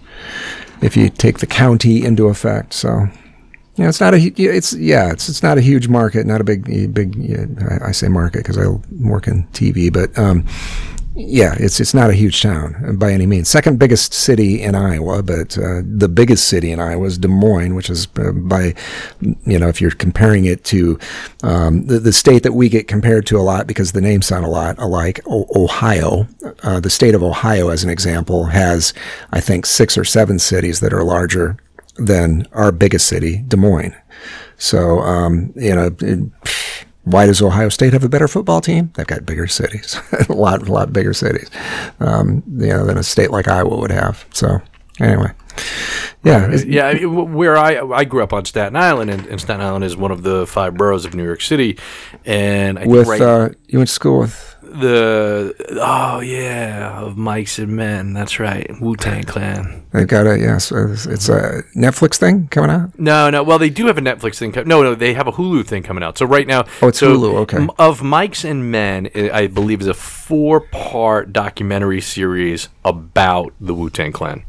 If 0.83 0.97
you 0.97 1.09
take 1.09 1.39
the 1.39 1.47
county 1.47 2.05
into 2.05 2.29
effect, 2.29 2.73
so 2.73 3.07
yeah, 3.79 3.89
it's 3.89 4.01
not 4.01 4.13
a. 4.13 4.19
It's 4.19 4.73
yeah, 4.73 5.13
it's 5.13 5.29
it's 5.29 5.43
not 5.43 5.57
a 5.57 5.61
huge 5.61 5.87
market, 5.87 6.27
not 6.27 6.41
a 6.41 6.45
big 6.45 6.65
big. 6.93 7.17
I, 7.63 7.89
I 7.89 7.93
say 7.93 8.09
market 8.09 8.39
because 8.39 8.59
I 8.59 8.67
work 9.01 9.29
in 9.29 9.45
TV, 9.53 9.93
but 9.93 10.19
um, 10.19 10.45
yeah, 11.15 11.55
it's 11.61 11.79
it's 11.79 11.95
not 11.95 12.11
a 12.11 12.13
huge 12.13 12.43
town 12.43 12.97
by 12.97 13.13
any 13.13 13.25
means. 13.25 13.49
Second 13.49 13.79
biggest 13.79 14.13
city 14.13 14.63
in 14.63 14.75
Iowa, 14.75 15.23
but 15.23 15.57
uh, 15.59 15.83
the 15.85 16.09
biggest 16.09 16.49
city 16.49 16.73
in 16.73 16.81
Iowa 16.81 17.07
is 17.07 17.19
Des 17.19 17.29
Moines, 17.29 17.75
which 17.75 17.89
is 17.89 18.09
uh, 18.19 18.33
by 18.33 18.75
you 19.47 19.61
know 19.61 19.69
if 19.69 19.81
you're 19.81 19.93
comparing 19.93 20.45
it 20.45 20.65
to 20.65 20.99
um, 21.45 21.87
the 21.87 22.01
the 22.01 22.13
state 22.13 22.43
that 22.43 22.55
we 22.55 22.69
get 22.69 22.89
compared 22.89 23.27
to 23.27 23.39
a 23.39 23.43
lot 23.43 23.69
because 23.69 23.93
the 23.93 24.01
names 24.01 24.27
sound 24.27 24.45
a 24.45 24.49
lot 24.49 24.77
alike, 24.79 25.21
o- 25.27 25.47
Ohio. 25.55 26.27
Uh, 26.65 26.81
the 26.81 26.91
state 26.91 27.15
of 27.15 27.23
Ohio, 27.23 27.69
as 27.69 27.85
an 27.85 27.91
example, 27.91 28.47
has 28.47 28.93
I 29.33 29.41
think 29.41 29.67
six 29.67 29.97
or 29.97 30.05
seven 30.05 30.41
cities 30.41 30.81
that 30.81 30.93
are 30.93 31.05
larger 31.05 31.57
than 31.99 32.47
our 32.53 32.73
biggest 32.73 33.07
city, 33.07 33.45
Des 33.49 33.57
Moines. 33.57 33.95
So 34.57 35.01
um, 35.01 35.53
you 35.57 35.75
know. 35.75 35.91
It, 36.01 36.31
why 37.05 37.25
does 37.25 37.41
Ohio 37.41 37.71
State 37.71 37.95
have 37.95 38.05
a 38.05 38.09
better 38.09 38.29
football 38.29 38.61
team? 38.61 38.91
They've 38.95 39.07
got 39.07 39.25
bigger 39.25 39.47
cities, 39.47 39.99
a 40.29 40.33
lot, 40.33 40.69
a 40.69 40.71
lot 40.71 40.93
bigger 40.93 41.15
cities, 41.15 41.51
um, 42.01 42.43
you 42.47 42.69
know, 42.69 42.85
than 42.85 42.99
a 42.99 43.03
state 43.03 43.31
like 43.31 43.49
Iowa 43.49 43.79
would 43.79 43.91
have. 43.91 44.27
So, 44.35 44.61
anyway, 45.01 45.33
yeah, 46.25 46.55
Yeah, 46.67 46.89
I 46.89 46.95
mean, 46.95 47.33
where 47.33 47.57
I 47.57 47.81
I 47.81 48.05
grew 48.05 48.23
up 48.23 48.33
on 48.33 48.45
Staten 48.45 48.77
Island, 48.77 49.11
and, 49.11 49.27
and 49.27 49.41
Staten 49.41 49.65
Island 49.65 49.85
is 49.85 49.97
one 49.97 50.11
of 50.11 50.23
the 50.23 50.47
five 50.47 50.77
boroughs 50.77 51.05
of 51.05 51.15
New 51.15 51.25
York 51.25 51.41
City, 51.41 51.79
and 52.25 52.79
I 52.79 52.83
think 52.83 52.93
with 52.93 53.09
right, 53.09 53.21
uh, 53.21 53.49
you 53.69 53.79
went 53.79 53.89
to 53.89 53.95
school 53.95 54.21
with 54.21 54.57
the 54.71 55.55
oh 55.81 56.21
yeah 56.21 57.01
of 57.01 57.15
mics 57.17 57.59
and 57.63 57.75
Men. 57.77 58.13
That's 58.13 58.39
right, 58.39 58.71
Wu 58.81 58.97
Tang 58.97 59.25
Clan. 59.25 59.87
they've 59.93 60.07
got 60.07 60.27
a 60.27 60.39
yes, 60.39 60.71
uh, 60.73 60.89
it's 60.93 61.07
it's 61.07 61.29
a 61.29 61.63
Netflix 61.77 62.17
thing 62.17 62.49
coming 62.49 62.71
out. 62.71 62.99
No, 62.99 63.31
no. 63.31 63.43
Well, 63.43 63.59
they 63.59 63.71
do 63.71 63.87
have 63.87 63.99
a 63.99 64.03
Netflix 64.03 64.39
thing. 64.39 64.53
No, 64.67 64.83
no, 64.83 64.95
they 64.95 65.15
have 65.15 65.27
a 65.27 65.33
Hulu 65.33 65.67
thing 65.67 65.83
coming 65.83 66.03
out. 66.05 66.19
So 66.19 66.27
right 66.27 66.47
now, 66.47 66.65
Oh, 66.83 66.89
it's 66.89 66.99
so 66.99 67.17
Hulu, 67.17 67.35
okay. 67.43 67.67
Of 67.79 68.01
mics 68.01 68.49
and 68.49 68.71
Men, 68.71 69.09
i 69.15 69.31
I 69.31 69.47
believe 69.47 69.81
is 69.81 69.87
a 69.87 69.95
four-part 69.95 71.33
documentary 71.33 72.01
series 72.01 72.69
about 72.85 73.53
the 73.61 73.75
Wu 73.75 73.91
Tang 73.91 74.13
Clan. 74.13 74.45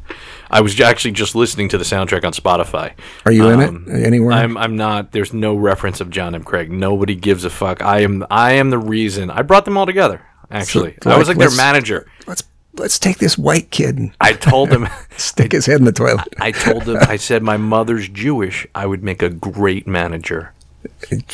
I 0.51 0.61
was 0.61 0.79
actually 0.79 1.11
just 1.11 1.35
listening 1.35 1.69
to 1.69 1.77
the 1.77 1.83
soundtrack 1.83 2.23
on 2.25 2.33
Spotify. 2.33 2.93
Are 3.25 3.31
you 3.31 3.49
in 3.49 3.61
Um, 3.61 3.85
it 3.87 4.05
anywhere? 4.05 4.33
I'm 4.33 4.57
I'm 4.57 4.75
not. 4.75 5.11
There's 5.11 5.33
no 5.33 5.55
reference 5.55 6.01
of 6.01 6.09
John 6.09 6.33
M. 6.35 6.43
Craig. 6.43 6.71
Nobody 6.71 7.15
gives 7.15 7.45
a 7.45 7.49
fuck. 7.49 7.81
I 7.81 7.99
am 8.01 8.25
I 8.31 8.53
am 8.53 8.69
the 8.69 8.77
reason. 8.79 9.29
I 9.29 9.41
brought 9.43 9.65
them 9.65 9.77
all 9.77 9.85
together. 9.85 10.21
Actually, 10.51 10.95
So, 11.03 11.11
I 11.11 11.17
was 11.17 11.27
like, 11.27 11.37
like 11.37 11.47
their 11.49 11.55
manager. 11.57 12.07
let's 12.25 12.43
let's 12.73 12.97
take 12.97 13.19
this 13.19 13.37
white 13.37 13.69
kid 13.69 13.97
and 13.97 14.11
I 14.19 14.33
told 14.33 14.71
him. 14.71 14.87
stick 15.17 15.51
his 15.51 15.67
head 15.67 15.77
in 15.79 15.85
the 15.85 15.91
toilet. 15.91 16.27
I 16.39 16.51
told 16.51 16.83
him. 16.83 16.97
I 17.01 17.17
said 17.17 17.43
my 17.43 17.57
mother's 17.57 18.09
Jewish. 18.09 18.65
I 18.73 18.85
would 18.87 19.03
make 19.03 19.21
a 19.21 19.29
great 19.29 19.85
manager. 19.85 20.53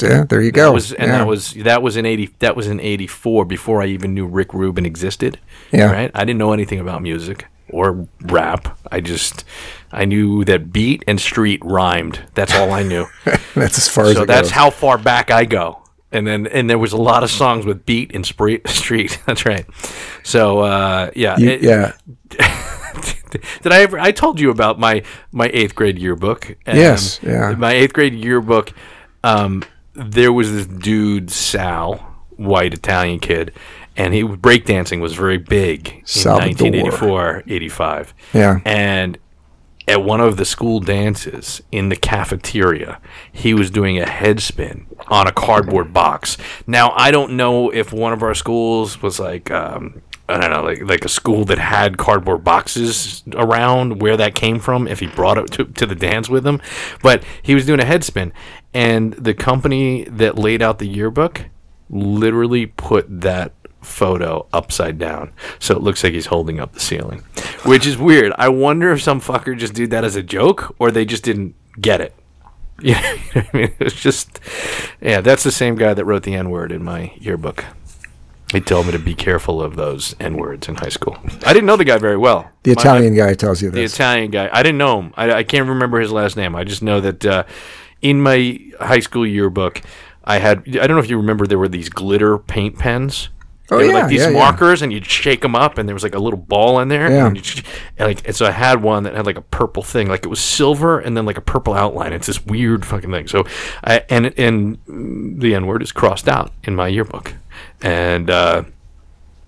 yeah, 0.01 0.25
there 0.27 0.41
you 0.41 0.51
go. 0.51 0.65
That 0.69 0.73
was 0.73 0.91
and 0.93 1.07
yeah. 1.07 1.19
that 1.19 1.27
was 1.27 1.53
that 1.53 1.81
was 1.81 1.95
in 1.95 2.05
eighty 2.05 2.31
that 2.39 2.55
was 2.57 2.67
in 2.67 2.79
eighty 2.81 3.07
four 3.07 3.45
before 3.45 3.81
I 3.81 3.85
even 3.85 4.13
knew 4.13 4.25
Rick 4.25 4.53
Rubin 4.53 4.85
existed. 4.85 5.39
Yeah. 5.71 5.91
Right? 5.91 6.11
I 6.13 6.25
didn't 6.25 6.39
know 6.39 6.51
anything 6.51 6.79
about 6.79 7.01
music 7.01 7.45
or 7.69 8.07
rap. 8.21 8.77
I 8.91 8.99
just 9.01 9.43
I 9.91 10.05
knew 10.05 10.43
that 10.45 10.71
beat 10.71 11.03
and 11.07 11.19
street 11.19 11.61
rhymed. 11.63 12.19
That's 12.33 12.53
all 12.53 12.71
I 12.71 12.83
knew. 12.83 13.05
that's 13.55 13.77
as 13.77 13.87
far 13.87 14.05
as 14.05 14.13
so 14.15 14.25
that's 14.25 14.49
goes. 14.49 14.51
how 14.51 14.69
far 14.69 14.97
back 14.97 15.31
I 15.31 15.45
go. 15.45 15.81
And 16.11 16.25
then 16.25 16.47
and 16.47 16.69
there 16.69 16.77
was 16.77 16.93
a 16.93 16.97
lot 16.97 17.23
of 17.23 17.29
songs 17.31 17.65
with 17.65 17.85
beat 17.85 18.13
and 18.15 18.25
spree- 18.25 18.61
street. 18.67 19.19
That's 19.25 19.45
right. 19.45 19.65
So 20.23 20.59
uh, 20.59 21.11
yeah. 21.15 21.37
You- 21.37 21.49
it- 21.49 21.61
yeah. 21.61 21.93
Did 23.63 23.73
I 23.73 23.81
ever? 23.81 23.99
I 23.99 24.11
told 24.11 24.39
you 24.39 24.49
about 24.49 24.79
my 24.79 25.03
my 25.33 25.49
eighth 25.51 25.75
grade 25.75 25.99
yearbook. 25.99 26.55
Yes, 26.65 27.19
yeah. 27.21 27.53
My 27.57 27.73
eighth 27.73 27.91
grade 27.93 28.13
yearbook. 28.13 28.71
Um, 29.25 29.63
there 29.93 30.31
was 30.31 30.51
this 30.53 30.65
dude 30.67 31.29
Sal, 31.31 31.95
white 32.37 32.73
Italian 32.73 33.19
kid, 33.19 33.51
and 33.97 34.13
he 34.13 34.23
breakdancing 34.23 34.99
was 35.01 35.13
very 35.13 35.37
big 35.37 35.89
in 35.89 36.05
Salvador. 36.05 36.49
1984, 36.49 37.43
85. 37.47 38.13
Yeah. 38.33 38.59
and 38.65 39.17
at 39.87 40.03
one 40.03 40.19
of 40.19 40.37
the 40.37 40.45
school 40.45 40.79
dances 40.79 41.61
in 41.71 41.89
the 41.89 41.95
cafeteria, 41.95 42.99
he 43.31 43.53
was 43.53 43.69
doing 43.69 43.99
a 43.99 44.05
head 44.07 44.39
spin 44.39 44.87
on 45.07 45.27
a 45.27 45.31
cardboard 45.31 45.93
box. 45.93 46.37
Now, 46.65 46.91
I 46.95 47.11
don't 47.11 47.33
know 47.37 47.69
if 47.69 47.93
one 47.93 48.11
of 48.11 48.23
our 48.23 48.33
schools 48.33 49.01
was 49.01 49.19
like, 49.19 49.51
um, 49.51 50.01
I 50.27 50.39
don't 50.39 50.49
know, 50.49 50.63
like, 50.63 50.81
like 50.81 51.05
a 51.05 51.09
school 51.09 51.45
that 51.45 51.59
had 51.59 51.97
cardboard 51.97 52.43
boxes 52.43 53.23
around, 53.33 54.01
where 54.01 54.17
that 54.17 54.33
came 54.33 54.59
from, 54.59 54.87
if 54.87 54.99
he 54.99 55.07
brought 55.07 55.37
it 55.37 55.51
to, 55.51 55.65
to 55.65 55.85
the 55.85 55.95
dance 55.95 56.29
with 56.29 56.47
him. 56.47 56.61
But 57.03 57.23
he 57.43 57.53
was 57.53 57.67
doing 57.67 57.79
a 57.79 57.85
head 57.85 58.03
spin. 58.03 58.33
And 58.73 59.13
the 59.13 59.35
company 59.35 60.05
that 60.05 60.35
laid 60.35 60.63
out 60.63 60.79
the 60.79 60.87
yearbook 60.87 61.45
literally 61.89 62.65
put 62.65 63.21
that 63.21 63.53
photo 63.85 64.45
upside 64.51 64.97
down 64.97 65.31
so 65.59 65.75
it 65.75 65.81
looks 65.81 66.03
like 66.03 66.13
he's 66.13 66.25
holding 66.27 66.59
up 66.59 66.73
the 66.73 66.79
ceiling 66.79 67.19
which 67.63 67.85
is 67.85 67.97
weird 67.97 68.33
i 68.37 68.49
wonder 68.49 68.91
if 68.91 69.01
some 69.01 69.21
fucker 69.21 69.57
just 69.57 69.73
did 69.73 69.89
that 69.91 70.03
as 70.03 70.15
a 70.15 70.23
joke 70.23 70.75
or 70.79 70.91
they 70.91 71.05
just 71.05 71.23
didn't 71.23 71.55
get 71.79 72.01
it 72.01 72.13
you 72.81 72.93
know 72.93 73.13
i 73.35 73.49
mean 73.53 73.73
it's 73.79 73.95
just 73.95 74.39
yeah 75.01 75.21
that's 75.21 75.43
the 75.43 75.51
same 75.51 75.75
guy 75.75 75.93
that 75.93 76.03
wrote 76.05 76.23
the 76.23 76.33
n-word 76.35 76.71
in 76.71 76.83
my 76.83 77.13
yearbook 77.17 77.63
he 78.51 78.61
told 78.61 78.85
me 78.85 78.91
to 78.91 78.99
be 78.99 79.15
careful 79.15 79.61
of 79.61 79.75
those 79.75 80.15
n-words 80.19 80.67
in 80.67 80.75
high 80.75 80.89
school 80.89 81.17
i 81.45 81.53
didn't 81.53 81.65
know 81.65 81.75
the 81.77 81.83
guy 81.85 81.97
very 81.97 82.17
well 82.17 82.49
the 82.63 82.73
My- 82.75 82.81
Italian 82.81 83.15
guy 83.15 83.33
tells 83.33 83.61
you 83.61 83.69
this. 83.69 83.91
the. 83.91 83.95
Italian 84.03 84.31
guy. 84.31 84.49
I 84.51 84.63
didn't 84.63 84.79
know 84.79 84.99
him. 85.01 85.13
I, 85.15 85.31
I 85.33 85.43
can't 85.43 85.69
remember 85.69 85.99
his 85.99 86.11
last 86.11 86.35
name. 86.35 86.55
I 86.55 86.63
just 86.63 86.81
know 86.81 86.99
that 86.99 87.23
uh, 87.23 87.43
in 88.01 88.19
my 88.21 88.59
high 88.79 89.01
school 89.01 89.25
yearbook, 89.27 89.81
I 90.23 90.39
had. 90.39 90.63
I 90.77 90.87
don't 90.87 90.95
know 90.97 91.03
if 91.03 91.09
you 91.11 91.17
remember. 91.17 91.45
There 91.45 91.59
were 91.59 91.67
these 91.69 91.89
glitter 91.89 92.39
paint 92.39 92.79
pens. 92.79 93.29
Oh, 93.71 93.77
they 93.77 93.85
were 93.85 93.93
yeah, 93.93 93.99
like 93.99 94.09
these 94.09 94.21
yeah, 94.21 94.29
yeah. 94.29 94.37
markers, 94.37 94.81
and 94.81 94.93
you'd 94.93 95.05
shake 95.05 95.41
them 95.41 95.55
up, 95.55 95.77
and 95.77 95.89
there 95.89 95.95
was 95.95 96.03
like 96.03 96.13
a 96.13 96.19
little 96.19 96.39
ball 96.39 96.79
in 96.79 96.87
there. 96.87 97.09
Yeah. 97.09 97.27
And, 97.27 97.63
and 97.97 98.07
like, 98.07 98.27
and 98.27 98.35
so 98.35 98.45
I 98.45 98.51
had 98.51 98.83
one 98.83 99.03
that 99.03 99.15
had 99.15 99.25
like 99.25 99.37
a 99.37 99.41
purple 99.41 99.81
thing, 99.81 100.07
like 100.07 100.23
it 100.23 100.29
was 100.29 100.39
silver, 100.39 100.99
and 100.99 101.17
then 101.17 101.25
like 101.25 101.37
a 101.37 101.41
purple 101.41 101.73
outline. 101.73 102.13
It's 102.13 102.27
this 102.27 102.45
weird 102.45 102.85
fucking 102.85 103.11
thing. 103.11 103.27
So, 103.27 103.45
I, 103.83 104.03
and 104.09 104.37
and 104.37 104.77
the 105.41 105.55
N 105.55 105.65
word 105.65 105.81
is 105.81 105.91
crossed 105.91 106.27
out 106.27 106.51
in 106.63 106.75
my 106.75 106.87
yearbook, 106.87 107.33
and. 107.81 108.29
uh 108.29 108.63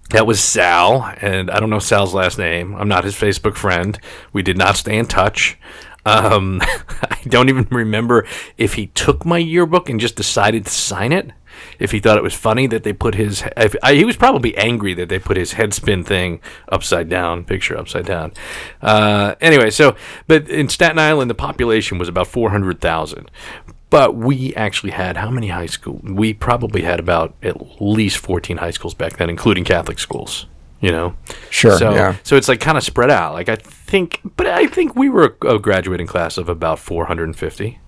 that 0.09 0.25
was 0.25 0.41
Sal, 0.41 1.13
and 1.19 1.51
I 1.51 1.59
don't 1.59 1.69
know 1.69 1.79
Sal's 1.79 2.13
last 2.13 2.37
name. 2.37 2.73
I'm 2.75 2.87
not 2.87 3.03
his 3.03 3.13
Facebook 3.13 3.55
friend. 3.55 3.99
We 4.31 4.41
did 4.41 4.57
not 4.57 4.77
stay 4.77 4.97
in 4.97 5.05
touch. 5.05 5.57
Um, 6.05 6.61
I 7.01 7.19
don't 7.27 7.49
even 7.49 7.67
remember 7.69 8.25
if 8.57 8.75
he 8.75 8.87
took 8.87 9.25
my 9.25 9.37
yearbook 9.37 9.89
and 9.89 9.99
just 9.99 10.15
decided 10.15 10.65
to 10.65 10.71
sign 10.71 11.11
it. 11.11 11.31
If 11.79 11.91
he 11.91 11.99
thought 11.99 12.17
it 12.17 12.23
was 12.23 12.33
funny 12.33 12.67
that 12.67 12.83
they 12.83 12.93
put 12.93 13.15
his, 13.15 13.43
if, 13.55 13.75
I, 13.83 13.93
he 13.95 14.05
was 14.05 14.17
probably 14.17 14.55
angry 14.57 14.93
that 14.95 15.09
they 15.09 15.19
put 15.19 15.37
his 15.37 15.53
head 15.53 15.73
spin 15.73 16.03
thing 16.03 16.39
upside 16.69 17.09
down, 17.09 17.43
picture 17.43 17.77
upside 17.77 18.05
down. 18.05 18.33
Uh, 18.81 19.35
anyway, 19.41 19.69
so 19.69 19.95
but 20.27 20.49
in 20.49 20.69
Staten 20.69 20.99
Island, 20.99 21.29
the 21.29 21.35
population 21.35 21.97
was 21.97 22.09
about 22.09 22.27
four 22.27 22.49
hundred 22.51 22.81
thousand. 22.81 23.31
But 23.89 24.15
we 24.15 24.53
actually 24.55 24.91
had 24.91 25.15
how 25.15 25.29
many 25.31 25.47
high 25.47 25.67
school? 25.67 26.01
We 26.03 26.33
probably 26.33 26.81
had 26.81 26.99
about 26.99 27.35
at 27.41 27.81
least 27.81 28.17
fourteen 28.17 28.57
high 28.57 28.71
schools 28.71 28.93
back 28.93 29.15
then, 29.17 29.29
including 29.29 29.63
Catholic 29.63 29.97
schools. 29.99 30.45
You 30.79 30.91
know, 30.91 31.15
Sure, 31.49 31.75
So, 31.75 31.91
yeah. 31.95 32.17
so 32.21 32.35
it's 32.35 32.47
like 32.47 32.59
kind 32.59 32.77
of 32.77 32.83
spread 32.83 33.09
out. 33.09 33.33
Like 33.33 33.49
I 33.49 33.55
think, 33.55 34.21
but 34.35 34.45
I 34.45 34.67
think 34.67 34.95
we 34.95 35.09
were 35.09 35.35
a, 35.41 35.55
a 35.55 35.59
graduating 35.59 36.05
class 36.05 36.37
of 36.37 36.49
about 36.49 36.77
four 36.77 37.05
hundred 37.05 37.23
and 37.23 37.35
fifty, 37.35 37.79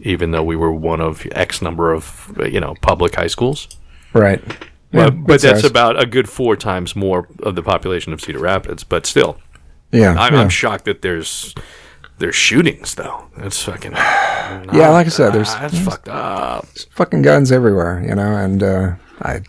even 0.00 0.30
though 0.30 0.42
we 0.42 0.56
were 0.56 0.72
one 0.72 1.00
of 1.00 1.26
X 1.32 1.60
number 1.62 1.92
of 1.92 2.32
uh, 2.38 2.44
you 2.44 2.60
know 2.60 2.74
public 2.80 3.14
high 3.14 3.26
schools. 3.26 3.68
Right. 4.12 4.42
Yeah, 4.90 5.10
but, 5.10 5.26
but 5.26 5.40
that's 5.42 5.60
size. 5.60 5.70
about 5.70 6.00
a 6.00 6.06
good 6.06 6.28
four 6.28 6.56
times 6.56 6.96
more 6.96 7.28
of 7.42 7.54
the 7.54 7.62
population 7.62 8.12
of 8.12 8.20
Cedar 8.20 8.38
Rapids. 8.38 8.84
But 8.84 9.04
still, 9.04 9.38
yeah, 9.92 10.14
I'm, 10.18 10.32
yeah. 10.32 10.40
I'm 10.40 10.48
shocked 10.48 10.86
that 10.86 11.02
there's 11.02 11.54
there's 12.18 12.34
shootings 12.34 12.94
though. 12.94 13.26
That's 13.36 13.62
fucking 13.62 13.92
Yeah, 14.72 14.88
like 14.90 15.06
I 15.06 15.10
said, 15.10 15.32
there's- 15.34 15.54
Ah, 15.54 15.60
that's 15.60 15.78
fucked 15.78 16.08
up. 16.08 16.66
fucking 16.92 17.22
guns 17.22 17.52
everywhere, 17.52 18.02
you 18.06 18.14
know, 18.14 18.34
and 18.36 18.62
uh, 18.62 18.94
I 19.20 19.40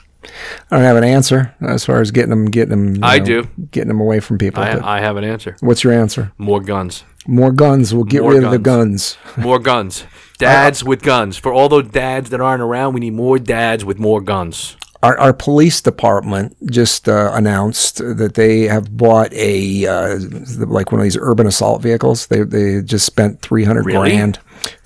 I 0.71 0.75
don't 0.75 0.81
have 0.81 0.97
an 0.97 1.03
answer 1.03 1.55
as 1.61 1.85
far 1.85 2.01
as 2.01 2.11
getting 2.11 2.29
them, 2.31 2.45
getting 2.45 2.93
them. 2.93 3.03
I 3.03 3.19
know, 3.19 3.25
do. 3.25 3.47
getting 3.71 3.87
them 3.87 4.01
away 4.01 4.19
from 4.19 4.37
people. 4.37 4.61
I, 4.61 4.97
I 4.97 4.99
have 4.99 5.17
an 5.17 5.23
answer. 5.23 5.55
what's 5.61 5.83
your 5.83 5.93
answer? 5.93 6.31
More 6.37 6.59
guns. 6.61 7.03
More 7.27 7.51
guns. 7.51 7.93
We'll 7.93 8.03
get 8.03 8.21
More 8.21 8.33
rid 8.33 8.43
of 8.43 8.51
the 8.51 8.59
guns. 8.59 9.17
More 9.37 9.59
guns. 9.59 10.03
Dads 10.39 10.83
with 10.83 11.01
guns. 11.03 11.37
For 11.37 11.53
all 11.53 11.69
those 11.69 11.87
dads 11.89 12.31
that 12.31 12.41
aren't 12.41 12.61
around, 12.63 12.93
we 12.95 12.99
need 13.01 13.13
more 13.13 13.37
dads 13.37 13.85
with 13.85 13.99
more 13.99 14.19
guns. 14.21 14.75
Our, 15.01 15.17
our 15.17 15.33
police 15.33 15.79
department 15.79 16.57
just 16.69 17.07
uh, 17.07 17.31
announced 17.33 17.99
that 17.99 18.33
they 18.33 18.63
have 18.63 18.97
bought 18.97 19.31
a 19.33 19.85
uh, 19.85 20.19
like 20.57 20.91
one 20.91 20.99
of 20.99 21.03
these 21.03 21.15
urban 21.17 21.47
assault 21.47 21.81
vehicles. 21.81 22.27
They 22.27 22.41
they 22.43 22.81
just 22.81 23.05
spent 23.05 23.41
three 23.41 23.63
hundred 23.63 23.85
Really? 23.85 24.09
grand, 24.11 24.39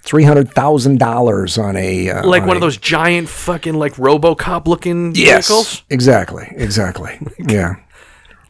three 0.04 0.24
hundred 0.24 0.52
thousand 0.52 1.00
dollars 1.00 1.58
on 1.58 1.76
a 1.78 2.12
uh, 2.12 2.28
Like 2.28 2.44
on 2.44 2.48
one 2.50 2.58
a- 2.58 2.60
of 2.60 2.62
those 2.62 2.78
giant 2.78 3.28
fucking 3.28 3.74
like 3.74 3.94
RoboCop 3.96 4.68
looking 4.68 5.16
yes, 5.16 5.48
vehicles. 5.48 5.82
exactly, 5.89 6.48
exactly. 6.58 7.20
yeah, 7.39 7.78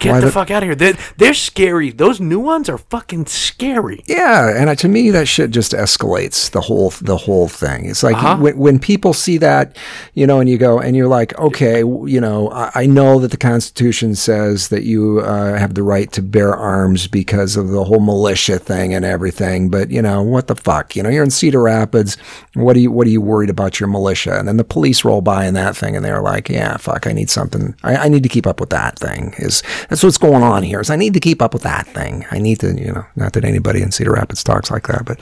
Get 0.03 0.11
Why 0.11 0.19
the 0.19 0.25
the- 0.25 0.31
fuck 0.33 0.51
out 0.51 0.63
of 0.63 0.67
here. 0.67 0.75
They're, 0.75 0.97
they're 1.17 1.33
scary. 1.33 1.89
Those 1.91 2.19
new 2.19 2.39
ones 2.39 2.67
are 2.67 2.77
fucking 2.77 3.27
scary. 3.27 4.03
Yeah, 4.05 4.49
and 4.55 4.77
to 4.77 4.87
me, 4.89 5.09
that 5.11 5.29
shit 5.29 5.49
just 5.51 5.71
escalates 5.71 6.51
the 6.51 6.59
whole 6.59 6.89
the 7.01 7.15
whole 7.15 7.47
thing. 7.47 7.85
It's 7.85 8.03
like 8.03 8.17
Uh-huh. 8.17 8.35
when, 8.37 8.57
when 8.57 8.79
people 8.79 9.13
see 9.13 9.37
that, 9.37 9.77
you 10.13 10.27
know, 10.27 10.41
and 10.41 10.49
you 10.49 10.57
go 10.57 10.77
and 10.79 10.95
you're 10.97 11.07
like, 11.07 11.37
okay, 11.39 11.79
you 11.79 12.19
know, 12.19 12.49
I, 12.51 12.71
I 12.75 12.85
know 12.85 13.19
that 13.19 13.31
the 13.31 13.37
Constitution 13.37 14.13
says 14.15 14.67
that 14.69 14.83
you 14.83 15.21
uh, 15.21 15.57
have 15.57 15.73
the 15.73 15.83
right 15.83 16.11
to 16.11 16.21
bear 16.21 16.53
arms 16.53 17.07
because 17.07 17.55
of 17.55 17.69
the 17.69 17.85
whole 17.85 18.01
militia 18.01 18.59
thing 18.59 18.93
and 18.93 19.05
everything, 19.05 19.69
but 19.69 19.89
you 19.89 20.01
know, 20.01 20.21
what 20.21 20.47
the 20.47 20.55
fuck? 20.55 20.95
You 20.97 21.03
know, 21.03 21.09
you're 21.09 21.23
in 21.23 21.31
Cedar 21.31 21.61
Rapids. 21.61 22.17
What 22.55 22.75
are 22.75 22.79
you 22.79 22.91
What 22.91 23.07
are 23.07 23.11
you 23.11 23.21
worried 23.21 23.49
about 23.49 23.79
your 23.79 23.87
militia? 23.87 24.37
And 24.37 24.47
then 24.49 24.57
the 24.57 24.63
police 24.65 25.05
roll 25.05 25.21
by 25.21 25.45
in 25.45 25.53
that 25.53 25.77
thing, 25.77 25.95
and 25.95 26.03
they're 26.03 26.21
like, 26.21 26.49
yeah, 26.49 26.75
fuck, 26.77 27.07
I 27.07 27.13
need 27.13 27.29
something. 27.29 27.73
I, 27.83 27.95
I 27.95 28.07
need 28.09 28.23
to 28.23 28.29
keep 28.29 28.45
up 28.47 28.59
with 28.59 28.69
that 28.71 28.99
thing. 28.99 29.33
Is 29.37 29.63
that's 29.93 30.01
what's 30.03 30.17
going 30.17 30.41
on 30.41 30.63
here? 30.63 30.79
Is 30.79 30.89
I 30.89 30.95
need 30.95 31.13
to 31.13 31.19
keep 31.19 31.39
up 31.39 31.53
with 31.53 31.61
that 31.61 31.85
thing. 31.85 32.25
I 32.31 32.39
need 32.39 32.59
to, 32.61 32.73
you 32.73 32.91
know, 32.91 33.05
not 33.15 33.33
that 33.33 33.45
anybody 33.45 33.83
in 33.83 33.91
Cedar 33.91 34.13
Rapids 34.13 34.43
talks 34.43 34.71
like 34.71 34.87
that, 34.87 35.05
but 35.05 35.19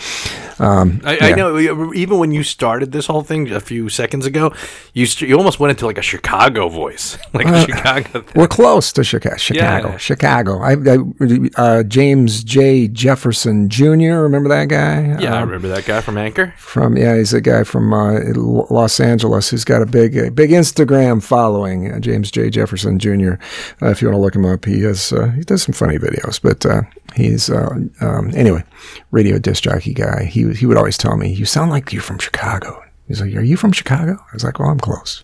um, 0.66 1.02
I, 1.04 1.18
I 1.20 1.32
know. 1.34 1.58
Even 1.94 2.20
when 2.20 2.32
you 2.32 2.42
started 2.44 2.94
this 2.94 3.08
whole 3.08 3.22
thing 3.22 3.52
a 3.52 3.60
few 3.60 3.90
seconds 3.90 4.26
ago, 4.26 4.54
you 4.94 5.06
st- 5.06 5.28
you 5.30 5.38
almost 5.38 5.60
went 5.60 5.72
into 5.72 5.86
like 5.86 5.98
a 5.98 6.02
Chicago 6.02 6.70
voice, 6.70 7.18
like 7.34 7.48
a 7.48 7.66
Chicago. 7.66 8.22
Thing. 8.22 8.34
We're 8.34 8.48
close 8.48 8.94
to 8.94 9.04
Chicago. 9.04 9.36
Chicago. 9.38 9.90
Yeah. 9.90 9.98
Chicago. 9.98 10.60
I, 10.62 10.74
I 10.74 11.50
uh, 11.58 11.84
James 11.84 12.44
J. 12.44 12.88
Jefferson 12.88 13.68
Jr. 13.70 14.22
Remember 14.22 14.50
that 14.50 14.66
guy? 14.66 15.18
Yeah, 15.22 15.34
I 15.36 15.42
Um, 15.42 15.50
remember 15.50 15.68
that 15.70 15.86
guy 15.86 16.02
from 16.02 16.18
Anchor. 16.18 16.54
from 16.58 16.96
yeah, 16.98 17.18
he's 17.18 17.34
a 17.34 17.42
guy 17.42 17.64
from 17.64 17.92
uh, 17.94 18.20
Los 18.36 19.00
Angeles 19.00 19.50
who's 19.50 19.64
got 19.66 19.82
a 19.82 19.86
big, 19.86 20.16
a 20.16 20.30
big 20.32 20.52
Instagram 20.52 21.24
following. 21.24 21.92
Uh, 21.92 22.00
James 22.00 22.30
J. 22.32 22.50
Jefferson 22.50 23.00
Jr. 23.00 23.34
Uh, 23.82 23.88
if 23.90 24.02
you 24.02 24.08
want 24.08 24.16
to 24.18 24.22
look 24.22 24.36
him 24.36 24.46
up, 24.46 24.51
he 24.66 24.82
has 24.82 25.12
uh, 25.14 25.28
he 25.32 25.42
does 25.42 25.64
some 25.64 25.74
funny 25.74 25.98
videos. 25.98 26.42
But 26.42 26.66
uh, 26.66 26.82
he's 27.16 27.50
uh, 27.50 27.70
um, 28.02 28.32
anyway, 28.36 28.64
radio 29.12 29.40
disc 29.40 29.64
jockey 29.64 29.94
guy. 29.94 30.26
He 30.26 30.52
he 30.54 30.66
would 30.66 30.78
always 30.78 30.98
tell 30.98 31.18
me, 31.18 31.32
"You 31.32 31.46
sound 31.46 31.72
like 31.72 31.92
you're 31.94 32.02
from 32.02 32.20
Chicago." 32.20 32.84
He's 33.08 33.20
like, 33.22 33.36
"Are 33.36 33.42
you 33.42 33.58
from 33.58 33.72
Chicago?" 33.72 34.14
I 34.20 34.34
was 34.34 34.44
like, 34.44 34.60
"Well, 34.60 34.70
I'm 34.70 34.80
close." 34.80 35.24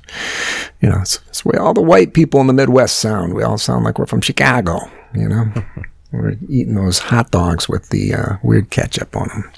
You 0.82 0.90
know, 0.90 1.00
it's, 1.02 1.20
it's 1.28 1.42
the 1.42 1.50
way 1.50 1.58
all 1.58 1.74
the 1.74 1.82
white 1.82 2.14
people 2.14 2.42
in 2.42 2.48
the 2.48 2.54
Midwest 2.54 2.98
sound. 2.98 3.34
We 3.34 3.44
all 3.44 3.58
sound 3.58 3.84
like 3.86 3.98
we're 4.00 4.06
from 4.06 4.22
Chicago. 4.22 4.80
You 5.14 5.30
know. 5.30 5.46
We're 6.14 6.38
eating 6.48 6.76
those 6.76 7.00
hot 7.00 7.32
dogs 7.32 7.68
with 7.68 7.90
the 7.90 8.14
uh, 8.14 8.38
weird 8.42 8.70
ketchup 8.70 9.14
on 9.18 9.28
them. 9.28 9.52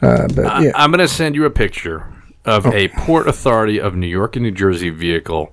Uh, 0.00 0.26
but 0.34 0.62
yeah, 0.62 0.72
I'm 0.74 0.90
going 0.90 0.98
to 1.00 1.06
send 1.06 1.34
you 1.34 1.44
a 1.44 1.50
picture 1.50 2.10
of 2.46 2.64
Oh. 2.66 2.72
a 2.72 2.88
Port 2.88 3.28
Authority 3.28 3.78
of 3.78 3.94
New 3.94 4.06
York 4.06 4.34
and 4.34 4.44
New 4.44 4.50
Jersey 4.50 4.88
vehicle. 4.88 5.52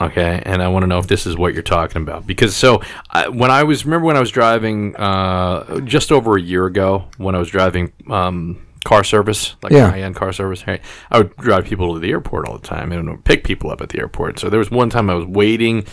Okay, 0.00 0.42
and 0.44 0.62
I 0.62 0.68
want 0.68 0.82
to 0.82 0.86
know 0.86 0.98
if 0.98 1.06
this 1.06 1.26
is 1.26 1.36
what 1.36 1.54
you're 1.54 1.62
talking 1.62 2.02
about 2.02 2.26
because 2.26 2.54
so 2.54 2.82
I, 3.10 3.28
when 3.28 3.50
I 3.50 3.62
was 3.62 3.84
remember 3.86 4.06
when 4.06 4.16
I 4.16 4.20
was 4.20 4.30
driving 4.30 4.94
uh, 4.96 5.80
just 5.80 6.12
over 6.12 6.36
a 6.36 6.40
year 6.40 6.66
ago 6.66 7.06
when 7.16 7.34
I 7.34 7.38
was 7.38 7.48
driving 7.48 7.92
um, 8.10 8.66
car 8.84 9.02
service 9.04 9.56
like 9.62 9.72
Yeah. 9.72 9.90
high 9.90 10.02
end 10.02 10.14
car 10.14 10.32
service, 10.32 10.66
right? 10.66 10.80
I 11.10 11.18
would 11.18 11.34
drive 11.36 11.64
people 11.64 11.94
to 11.94 11.98
the 12.00 12.10
airport 12.10 12.46
all 12.46 12.58
the 12.58 12.66
time 12.66 12.92
and 12.92 13.24
pick 13.24 13.42
people 13.44 13.70
up 13.70 13.80
at 13.80 13.88
the 13.88 13.98
airport. 13.98 14.38
So 14.38 14.50
there 14.50 14.58
was 14.58 14.70
one 14.70 14.90
time 14.90 15.08
I 15.08 15.14
was 15.14 15.26
waiting 15.26 15.86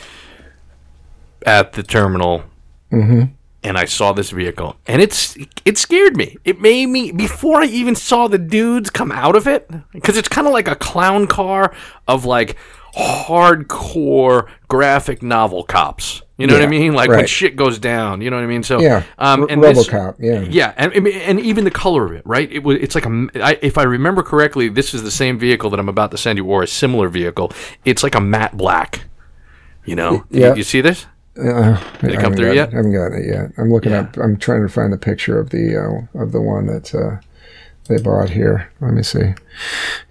at 1.45 1.73
the 1.73 1.83
terminal 1.83 2.43
and 3.65 3.77
I 3.77 3.85
saw 3.85 4.11
this 4.13 4.29
vehicle, 4.29 4.75
and 4.85 5.01
it's 5.01 5.35
it 5.65 5.77
scared 5.77 6.15
me. 6.17 6.37
It 6.45 6.59
made 6.61 6.87
me 6.87 7.11
before 7.11 7.61
I 7.61 7.65
even 7.65 7.95
saw 7.95 8.27
the 8.27 8.37
dudes 8.37 8.89
come 8.91 9.11
out 9.11 9.35
of 9.35 9.47
it, 9.47 9.67
because 9.93 10.15
it's 10.17 10.27
kind 10.27 10.45
of 10.45 10.53
like 10.53 10.67
a 10.67 10.75
clown 10.75 11.25
car 11.25 11.73
of 12.07 12.25
like 12.25 12.55
hardcore 12.95 14.47
graphic 14.67 15.21
novel 15.23 15.63
cops. 15.63 16.21
You 16.37 16.47
know 16.47 16.53
what 16.55 16.63
I 16.63 16.67
mean? 16.67 16.93
Like 16.93 17.09
when 17.09 17.27
shit 17.27 17.55
goes 17.55 17.77
down. 17.79 18.19
You 18.21 18.29
know 18.29 18.35
what 18.37 18.43
I 18.43 18.47
mean? 18.47 18.63
So 18.63 18.79
Yeah, 18.81 19.03
um, 19.17 19.45
and 19.49 19.63
this- 19.63 19.87
RoboCop, 19.87 20.15
yeah. 20.19 20.41
yeah, 20.41 20.73
and 20.77 20.91
and 21.07 21.39
even 21.39 21.63
the 21.63 21.71
color 21.71 22.05
of 22.05 22.11
it, 22.13 22.23
right? 22.25 22.51
It 22.51 22.63
was 22.63 22.77
it's 22.81 22.95
like 22.95 23.05
a 23.05 23.27
I, 23.35 23.59
if 23.61 23.77
I 23.77 23.83
remember 23.83 24.23
correctly, 24.23 24.67
this 24.67 24.93
is 24.93 25.03
the 25.03 25.11
same 25.11 25.37
vehicle 25.37 25.69
that 25.69 25.79
I'm 25.79 25.89
about 25.89 26.11
to 26.11 26.17
send 26.17 26.37
you, 26.37 26.45
or 26.45 26.63
a 26.63 26.67
similar 26.67 27.07
vehicle. 27.07 27.51
It's 27.85 28.03
like 28.03 28.15
a 28.15 28.19
matte 28.21 28.57
black. 28.57 29.05
You 29.85 29.95
know? 29.95 30.23
Yeah. 30.29 30.49
You, 30.51 30.55
you 30.57 30.63
see 30.63 30.81
this? 30.81 31.05
Uh, 31.37 31.77
Did 31.99 32.11
it 32.13 32.19
come 32.19 32.33
through 32.35 32.47
got- 32.49 32.55
yet? 32.55 32.73
I 32.73 32.77
haven't 32.77 32.93
gotten 32.93 33.19
it 33.21 33.25
yet. 33.27 33.51
I'm 33.57 33.71
looking 33.71 33.91
up. 33.93 34.17
I'm 34.17 34.37
trying 34.37 34.61
to 34.61 34.69
find 34.69 34.91
the 34.93 34.97
picture 34.97 35.39
of 35.39 35.49
the 35.51 35.77
uh, 36.15 36.21
of 36.21 36.31
the 36.31 36.41
one 36.41 36.65
that 36.67 36.93
uh, 36.95 37.17
they 37.87 38.01
bought 38.01 38.29
here. 38.29 38.71
Let 38.81 38.93
me 38.93 39.03
see. 39.03 39.33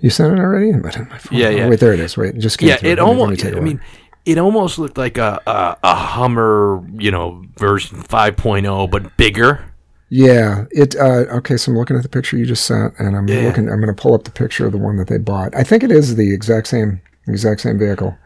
You 0.00 0.11
sent 0.11 0.35
it 0.35 0.38
already? 0.40 0.72
But 0.72 0.98
my 1.08 1.18
phone- 1.18 1.38
Yeah, 1.38 1.46
oh, 1.46 1.50
yeah. 1.50 1.68
Wait, 1.68 1.80
there 1.80 1.92
it 1.92 2.00
is. 2.00 2.16
Wait, 2.16 2.38
just 2.38 2.61
yeah, 2.62 2.76
through. 2.76 2.90
it 2.90 2.98
Let 2.98 3.06
me- 3.08 3.14
me 3.14 3.20
almost. 3.20 3.40
take 3.40 3.54
a 3.54 3.56
I 3.56 3.61
mean, 3.61 3.80
it 4.24 4.38
almost 4.38 4.78
looked 4.78 4.98
like 4.98 5.18
a, 5.18 5.40
a 5.46 5.76
a 5.82 5.94
Hummer, 5.94 6.82
you 6.98 7.11
know, 7.11 7.44
version 7.56 8.02
5.0, 8.02 8.90
but 8.90 9.16
bigger. 9.16 9.64
yeah. 10.11 10.64
It. 10.70 10.94
Uh, 10.96 11.24
okay, 11.38 11.56
so 11.56 11.72
I'm 11.72 11.78
looking 11.78 11.96
at 11.96 12.02
the 12.02 12.08
picture 12.08 12.37
you 12.37 12.46
just 12.46 12.64
sent, 12.66 12.94
and 12.98 13.16
I'm 13.16 13.26
Yeah. 13.28 13.46
looking. 13.46 13.68
I'm 13.70 13.80
going 13.80 13.94
to 13.94 14.00
pull 14.00 14.14
up 14.14 14.24
the 14.24 14.30
picture 14.30 14.66
of 14.66 14.72
the 14.72 14.78
one 14.78 14.96
that 14.98 15.08
they 15.08 15.18
bought. 15.18 15.54
I 15.56 15.64
think 15.64 15.82
it 15.82 15.90
is 15.90 16.14
the 16.16 16.32
exact 16.32 16.66
same 16.68 17.00
exact 17.26 17.62
same 17.62 17.78
vehicle. 17.78 18.16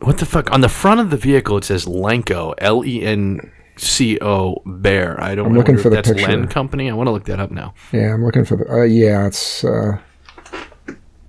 What 0.00 0.18
the 0.18 0.26
fuck? 0.26 0.50
On 0.52 0.60
the 0.60 0.68
front 0.68 1.00
of 1.00 1.10
the 1.10 1.16
vehicle, 1.16 1.56
it 1.58 1.64
says 1.64 1.86
Lenco, 1.86 2.54
L 2.58 2.84
E 2.84 3.02
N 3.02 3.50
C 3.76 4.18
O 4.20 4.62
Bear. 4.66 5.20
I 5.22 5.34
don't. 5.34 5.46
I'm 5.46 5.54
looking 5.54 5.76
for 5.78 5.88
the 5.90 5.96
that's 5.96 6.08
picture. 6.10 6.26
Len 6.28 6.46
Company. 6.48 6.90
I 6.90 6.94
want 6.94 7.06
to 7.08 7.10
look 7.12 7.24
that 7.24 7.40
up 7.40 7.50
now. 7.50 7.74
Yeah, 7.92 8.14
I'm 8.14 8.24
looking 8.24 8.44
for 8.44 8.56
the. 8.56 8.70
Uh, 8.70 8.82
yeah, 8.82 9.26
it's. 9.26 9.64
Uh, 9.64 9.98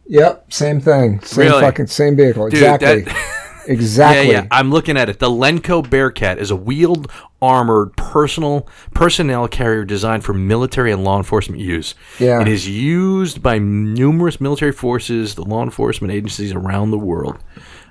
yep, 0.07 0.51
same 0.53 0.79
thing. 0.79 1.21
Same 1.21 1.45
Really? 1.47 1.61
fucking 1.61 1.87
same 1.87 2.15
vehicle. 2.15 2.45
Dude, 2.49 2.59
exactly. 2.59 3.01
that- 3.01 3.63
exactly. 3.67 4.27
Yeah, 4.31 4.41
yeah. 4.41 4.47
I'm 4.51 4.71
looking 4.71 4.97
at 4.97 5.09
it. 5.09 5.19
The 5.19 5.29
Lenco 5.29 5.87
Bearcat 5.89 6.37
is 6.37 6.51
a 6.51 6.55
wheeled, 6.55 7.11
armored 7.41 7.95
personal 7.97 8.67
personnel 8.93 9.47
carrier 9.47 9.83
designed 9.85 10.23
for 10.23 10.33
military 10.33 10.91
and 10.91 11.03
law 11.03 11.17
enforcement 11.17 11.61
use. 11.61 11.95
Yeah. 12.19 12.41
It 12.41 12.47
is 12.47 12.67
used 12.67 13.41
by 13.41 13.57
numerous 13.57 14.39
military 14.39 14.71
forces, 14.71 15.35
the 15.35 15.43
law 15.43 15.63
enforcement 15.63 16.13
agencies 16.13 16.51
around 16.53 16.91
the 16.91 16.99
world. 16.99 17.37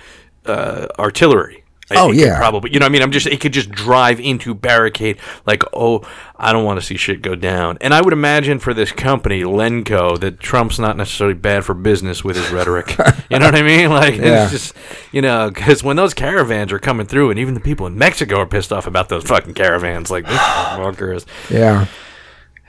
uh, 0.44 0.86
artillery. 0.98 1.62
Oh, 1.92 2.10
yeah. 2.10 2.36
probably. 2.36 2.72
You 2.72 2.80
know, 2.80 2.84
what 2.86 2.90
I 2.90 2.92
mean, 2.94 3.02
I'm 3.02 3.12
just 3.12 3.28
it 3.28 3.40
could 3.40 3.52
just 3.52 3.70
drive 3.70 4.18
into 4.18 4.54
barricade. 4.54 5.18
Like, 5.46 5.62
oh, 5.72 6.02
I 6.36 6.52
don't 6.52 6.64
want 6.64 6.80
to 6.80 6.84
see 6.84 6.96
shit 6.96 7.22
go 7.22 7.36
down. 7.36 7.78
And 7.80 7.94
I 7.94 8.00
would 8.00 8.12
imagine 8.12 8.58
for 8.58 8.74
this 8.74 8.90
company, 8.90 9.42
Lenco, 9.42 10.18
that 10.18 10.40
Trump's 10.40 10.80
not 10.80 10.96
necessarily 10.96 11.34
bad 11.34 11.64
for 11.64 11.74
business 11.74 12.24
with 12.24 12.34
his 12.34 12.50
rhetoric. 12.50 12.88
you 13.30 13.38
know 13.38 13.46
what 13.46 13.54
I 13.54 13.62
mean? 13.62 13.90
Like, 13.90 14.16
Yeah. 14.16 14.42
it's 14.42 14.50
just 14.52 14.74
you 15.12 15.22
know, 15.22 15.48
because 15.48 15.84
when 15.84 15.94
those 15.94 16.12
caravans 16.12 16.72
are 16.72 16.80
coming 16.80 17.06
through, 17.06 17.30
and 17.30 17.38
even 17.38 17.54
the 17.54 17.60
people 17.60 17.86
in 17.86 17.96
Mexico 17.96 18.38
are 18.40 18.46
pissed 18.46 18.72
off 18.72 18.88
about 18.88 19.08
those 19.08 19.22
fucking 19.22 19.54
caravans, 19.54 20.10
like 20.10 20.26
this 20.26 20.38
motherfucker 20.40 21.14
is. 21.14 21.24
Yeah. 21.48 21.86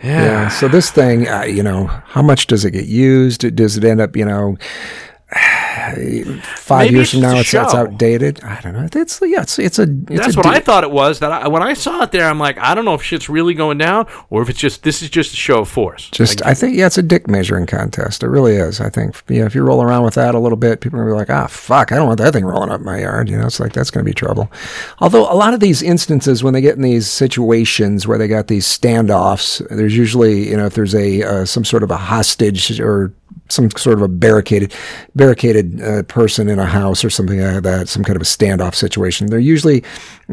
Yeah. 0.03 0.49
So 0.49 0.67
this 0.67 0.91
thing, 0.91 1.27
uh, 1.27 1.43
you 1.43 1.63
know, 1.63 1.87
how 1.87 2.21
much 2.21 2.47
does 2.47 2.63
it 2.65 2.71
get 2.71 2.85
used? 2.85 3.55
Does 3.55 3.77
it 3.77 3.83
end 3.83 3.99
up, 3.99 4.15
you 4.15 4.25
know, 4.25 4.57
five 6.55 6.85
Maybe 6.85 6.95
years 6.95 7.11
from 7.11 7.21
now 7.21 7.37
it's, 7.37 7.53
it's 7.53 7.73
outdated? 7.73 8.43
I 8.43 8.61
don't 8.61 8.73
know. 8.73 8.87
It's 8.91 9.19
yeah. 9.21 9.41
It's 9.41 9.59
it's 9.59 9.79
a. 9.79 9.83
It's 9.83 10.09
That's 10.09 10.35
a 10.35 10.37
what 10.37 10.43
di- 10.43 10.55
I 10.55 10.59
thought 10.59 10.83
it 10.83 10.91
was. 10.91 11.19
That 11.19 11.31
I, 11.31 11.47
when 11.47 11.63
I 11.63 11.73
saw 11.73 12.03
it 12.03 12.11
there, 12.11 12.27
I'm 12.27 12.39
like, 12.39 12.57
I 12.57 12.75
don't 12.75 12.85
know 12.85 12.93
if 12.93 13.03
shit's 13.03 13.29
really 13.29 13.53
going 13.53 13.77
down 13.77 14.07
or 14.29 14.41
if 14.41 14.49
it's 14.49 14.59
just 14.59 14.83
this 14.83 15.01
is 15.01 15.09
just 15.09 15.33
a 15.33 15.37
show 15.37 15.59
of 15.59 15.69
force. 15.69 16.09
Just, 16.09 16.45
I 16.45 16.53
think, 16.53 16.75
yeah, 16.75 16.87
it's 16.87 16.97
a 16.97 17.03
dick 17.03 17.27
measuring 17.27 17.65
contest. 17.65 18.23
It 18.23 18.27
really 18.27 18.55
is. 18.55 18.79
I 18.81 18.89
think, 18.89 19.21
yeah, 19.27 19.45
if 19.45 19.55
you 19.55 19.63
roll 19.63 19.81
around 19.81 20.03
with 20.03 20.15
that 20.15 20.35
a 20.35 20.39
little 20.39 20.57
bit, 20.57 20.81
people 20.81 20.99
are 20.99 21.03
gonna 21.03 21.15
be 21.15 21.19
like, 21.19 21.29
ah, 21.29 21.47
fuck, 21.47 21.91
I 21.91 21.95
don't 21.95 22.07
want 22.07 22.19
that 22.19 22.33
thing 22.33 22.45
rolling 22.45 22.71
up 22.71 22.81
my 22.81 22.99
yard. 23.01 23.29
You 23.29 23.37
know, 23.37 23.45
it's 23.45 23.59
like 23.59 23.73
that's 23.73 23.91
going 23.91 24.05
to 24.05 24.09
be 24.09 24.13
trouble. 24.13 24.51
Although 24.99 25.31
a 25.31 25.35
lot 25.35 25.53
of 25.53 25.59
these 25.59 25.81
instances, 25.81 26.43
when 26.43 26.53
they 26.53 26.61
get 26.61 26.75
in 26.75 26.81
these 26.81 27.07
situations 27.07 28.07
where 28.07 28.17
they 28.17 28.27
got 28.27 28.47
these 28.47 28.65
standoffs, 28.65 29.67
there's 29.69 29.95
usually, 29.95 30.49
you 30.49 30.57
know, 30.57 30.65
if 30.65 30.73
there's 30.73 30.95
a 30.95 31.23
uh, 31.23 31.45
some 31.45 31.65
sort 31.65 31.83
of 31.83 31.91
a 31.91 31.97
hostage 31.97 32.79
or 32.79 33.13
some 33.49 33.69
sort 33.71 33.95
of 33.97 34.01
a 34.01 34.07
barricaded 34.07 34.73
barricaded 35.15 35.81
uh, 35.81 36.03
person 36.03 36.49
in 36.49 36.59
a 36.59 36.65
house 36.65 37.03
or 37.03 37.09
something 37.09 37.39
like 37.39 37.63
that, 37.63 37.87
some 37.89 38.03
kind 38.03 38.15
of 38.15 38.21
a 38.21 38.25
standoff 38.25 38.75
situation. 38.75 39.27
They're 39.27 39.39
usually 39.39 39.83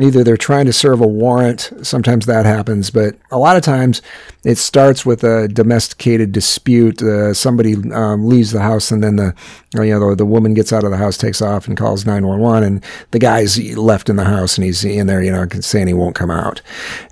either 0.01 0.25
they're 0.25 0.37
trying 0.37 0.67
to 0.67 0.73
serve 0.73 1.01
a 1.01 1.07
warrant. 1.07 1.73
Sometimes 1.83 2.27
that 2.27 2.47
happens, 2.47 2.91
but 2.91 3.17
a 3.31 3.39
lot 3.39 3.57
of 3.57 3.63
times 3.63 4.03
it 4.45 4.59
starts 4.59 5.07
with 5.07 5.25
a 5.25 5.49
domesticated 5.49 6.33
dispute. 6.33 7.03
Uh, 7.03 7.33
somebody 7.35 7.75
um, 7.93 8.29
leaves 8.29 8.53
the 8.53 8.61
house, 8.61 8.91
and 8.91 9.03
then 9.03 9.17
the 9.17 9.35
you 9.75 9.99
know 9.99 10.11
the, 10.11 10.17
the 10.17 10.27
woman 10.27 10.55
gets 10.55 10.73
out 10.73 10.85
of 10.85 10.91
the 10.91 10.97
house, 10.97 11.17
takes 11.17 11.41
off, 11.41 11.67
and 11.67 11.77
calls 11.77 12.05
nine 12.07 12.27
one 12.27 12.41
one, 12.41 12.63
and 12.63 12.85
the 13.13 13.19
guy's 13.19 13.59
left 13.77 14.09
in 14.09 14.17
the 14.17 14.25
house, 14.25 14.57
and 14.57 14.65
he's 14.65 14.85
in 14.85 15.07
there, 15.07 15.23
you 15.23 15.33
know, 15.33 15.47
saying 15.61 15.87
he 15.87 15.95
won't 15.95 16.15
come 16.15 16.31
out, 16.31 16.61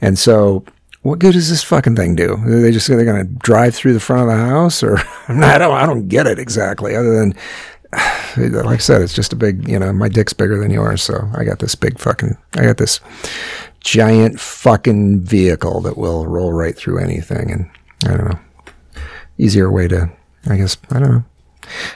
and 0.01 0.19
so 0.19 0.65
what 1.03 1.19
good 1.19 1.33
does 1.33 1.51
this 1.51 1.63
fucking 1.63 1.97
thing 1.97 2.15
do? 2.15 2.35
Are 2.35 2.61
they 2.61 2.71
just 2.71 2.89
they're 2.89 3.05
going 3.05 3.27
to 3.27 3.33
drive 3.41 3.75
through 3.75 3.93
the 3.93 4.01
front 4.01 4.23
of 4.23 4.29
the 4.29 4.45
house, 4.45 4.83
or 4.83 4.99
I 5.29 5.59
don't 5.59 5.75
I 5.75 5.87
don't 5.87 6.09
get 6.09 6.27
it 6.27 6.39
exactly. 6.39 6.97
Other 6.97 7.15
than 7.15 7.35
like 8.65 8.67
I 8.67 8.77
said, 8.79 9.03
it's 9.03 9.15
just 9.15 9.33
a 9.33 9.37
big 9.37 9.69
you 9.69 9.79
know 9.79 9.93
my 9.93 10.09
dick's 10.09 10.33
bigger 10.33 10.59
than 10.59 10.71
yours, 10.71 11.03
so 11.03 11.29
I 11.35 11.45
got 11.45 11.59
this 11.59 11.75
big 11.75 11.99
fucking 11.99 12.37
I 12.55 12.63
got 12.63 12.79
this 12.79 13.01
giant 13.81 14.41
fucking 14.41 15.21
vehicle 15.21 15.81
that 15.81 15.99
will 15.99 16.27
roll 16.27 16.53
right 16.53 16.77
through 16.77 16.99
anything, 16.99 17.51
and 17.51 17.71
I 18.07 18.17
don't 18.17 18.31
know 18.31 18.39
easier 19.39 19.71
way 19.71 19.89
to 19.89 20.11
I 20.47 20.57
guess 20.57 20.77
I 20.91 20.99
don't 20.99 21.11
know. 21.11 21.25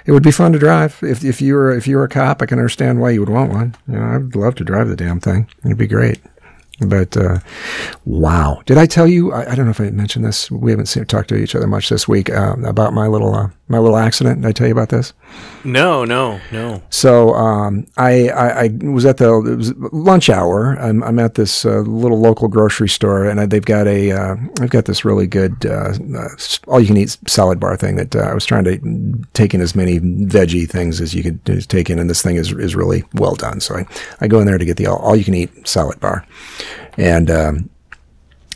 It 0.05 0.13
would 0.13 0.23
be 0.23 0.31
fun 0.31 0.53
to 0.53 0.59
drive 0.59 0.99
if 1.03 1.25
if 1.25 1.41
you 1.41 1.55
were 1.55 1.77
if 1.77 1.87
you 1.87 1.97
were 1.97 2.05
a 2.05 2.09
cop. 2.09 2.41
I 2.43 2.47
can 2.47 2.59
understand 2.59 3.01
why 3.01 3.11
you 3.11 3.21
would 3.21 3.29
want 3.29 3.53
one. 3.53 3.75
You 3.89 3.95
know, 3.95 4.05
I'd 4.05 4.37
love 4.37 4.55
to 4.57 4.65
drive 4.65 4.89
the 4.89 4.97
damn 4.97 5.21
thing. 5.21 5.49
It'd 5.65 5.79
be 5.79 5.87
great. 5.87 6.21
But 6.81 7.17
uh, 7.17 7.39
wow, 8.05 8.63
did 8.67 8.77
I 8.77 8.87
tell 8.87 9.07
you? 9.07 9.33
I, 9.33 9.53
I 9.53 9.55
don't 9.55 9.65
know 9.65 9.71
if 9.71 9.81
I 9.81 9.91
mentioned 9.91 10.25
this. 10.25 10.51
We 10.51 10.71
haven't 10.71 10.87
seen, 10.87 11.07
talked 11.07 11.31
to 11.31 11.37
each 11.37 11.55
other 11.55 11.67
much 11.67 11.89
this 11.89 12.07
week 12.07 12.31
um, 12.31 12.65
about 12.65 12.93
my 12.93 13.07
little 13.07 13.35
uh, 13.35 13.49
my 13.69 13.79
little 13.79 13.97
accident. 13.97 14.43
Did 14.43 14.49
I 14.49 14.53
tell 14.53 14.67
you 14.67 14.73
about 14.73 14.91
this? 14.91 15.13
No, 15.65 16.05
no, 16.05 16.41
no. 16.53 16.83
So 16.91 17.35
um, 17.35 17.87
I, 17.97 18.29
I 18.29 18.65
I 18.65 18.69
was 18.83 19.05
at 19.05 19.17
the 19.17 19.35
it 19.45 19.57
was 19.57 19.75
lunch 19.93 20.31
hour. 20.31 20.79
I'm, 20.79 21.03
I'm 21.03 21.19
at 21.19 21.35
this 21.35 21.65
uh, 21.65 21.81
little 21.81 22.21
local 22.21 22.47
grocery 22.47 22.89
store, 22.89 23.25
and 23.25 23.41
I, 23.41 23.47
they've 23.47 23.65
got 23.65 23.89
a 23.89 24.13
uh, 24.13 24.37
they've 24.55 24.71
got 24.71 24.85
this 24.85 25.05
really 25.05 25.27
good 25.27 25.67
uh, 25.67 25.95
uh, 26.17 26.29
all 26.69 26.81
you 26.81 26.87
can 26.87 26.97
eat 26.97 27.19
salad 27.27 27.59
bar 27.59 27.77
thing 27.77 27.97
that 27.97 28.15
uh, 28.15 28.21
I 28.21 28.35
was 28.35 28.47
trying 28.47 28.65
to 28.65 28.79
take 29.33 29.53
in 29.53 29.61
as 29.61 29.75
many 29.75 29.99
veggie 29.99 30.69
things 30.69 31.01
as 31.01 31.15
you 31.15 31.23
could 31.23 31.41
uh, 31.51 31.61
take 31.67 31.91
in, 31.91 31.99
and 31.99 32.09
this 32.09 32.23
thing 32.23 32.37
is 32.37 32.53
is 32.53 32.77
really 32.77 33.03
well 33.15 33.35
done. 33.35 33.61
So 33.61 33.77
I, 33.77 33.87
I 34.21 34.29
go 34.29 34.41
in 34.41 34.47
there 34.47 34.59
to 34.59 34.65
get 34.65 34.77
the 34.77 34.87
all, 34.87 34.99
all 34.99 35.17
you 35.17 35.25
can 35.25 35.35
eat 35.35 35.67
salad 35.67 35.99
bar, 35.99 36.25
and 36.97 37.31
um, 37.31 37.71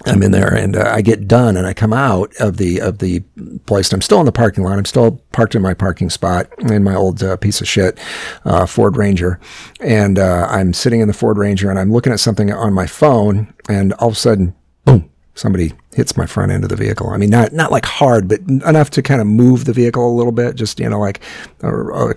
I'm 0.07 0.23
in 0.23 0.31
there 0.31 0.53
and 0.53 0.77
uh, 0.77 0.91
I 0.93 1.03
get 1.03 1.29
done 1.29 1.57
and 1.57 1.67
I 1.67 1.75
come 1.75 1.93
out 1.93 2.33
of 2.41 2.57
the 2.57 2.81
of 2.81 2.99
the 2.99 3.21
place 3.67 3.89
and 3.89 3.99
I'm 3.99 4.03
still 4.03 4.21
in 4.21 4.27
the 4.27 4.33
parking 4.33 4.65
lot. 4.65 4.79
I'm 4.79 4.85
still 4.85 5.23
parked 5.33 5.55
in 5.55 5.63
my 5.63 5.75
parking 5.75 6.11
spot 6.11 6.49
in 6.59 6.83
my 6.83 6.95
old 6.95 7.23
uh, 7.23 7.37
piece 7.37 7.61
of 7.61 7.69
shit 7.69 7.99
uh, 8.45 8.67
Ford 8.67 8.97
Ranger, 8.97 9.39
and 9.81 10.19
uh, 10.19 10.47
I'm 10.51 10.73
sitting 10.73 11.01
in 11.01 11.09
the 11.09 11.15
Ford 11.15 11.37
Ranger 11.39 11.71
and 11.71 11.79
I'm 11.79 11.93
looking 11.93 12.13
at 12.13 12.21
something 12.21 12.53
on 12.53 12.73
my 12.73 12.87
phone 12.87 13.53
and 13.69 13.93
all 13.95 14.09
of 14.09 14.15
a 14.15 14.17
sudden, 14.17 14.55
boom! 14.85 15.11
Somebody 15.35 15.73
hits 15.95 16.17
my 16.17 16.27
front 16.27 16.53
end 16.53 16.65
of 16.65 16.71
the 16.71 16.77
vehicle. 16.77 17.11
I 17.11 17.17
mean, 17.17 17.31
not 17.31 17.53
not 17.53 17.71
like 17.71 17.85
hard, 17.85 18.29
but 18.29 18.41
enough 18.41 18.91
to 18.91 19.03
kind 19.03 19.21
of 19.21 19.27
move 19.27 19.65
the 19.65 19.73
vehicle 19.73 20.07
a 20.07 20.17
little 20.17 20.33
bit, 20.33 20.55
just 20.55 20.81
you 20.81 20.89
know, 20.89 20.99
like 20.99 21.21
a, 21.63 21.71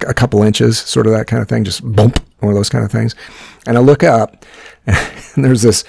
a 0.08 0.14
couple 0.14 0.42
inches, 0.42 0.80
sort 0.80 1.06
of 1.06 1.14
that 1.14 1.28
kind 1.28 1.42
of 1.42 1.48
thing. 1.48 1.64
Just 1.64 1.82
bump, 1.96 2.20
one 2.44 2.54
of 2.54 2.58
those 2.58 2.70
kind 2.70 2.86
of 2.86 2.92
things. 2.92 3.16
And 3.66 3.78
I 3.78 3.82
look 3.82 4.04
up, 4.04 4.46
and 4.86 5.44
there's 5.44 5.62
this 5.62 5.84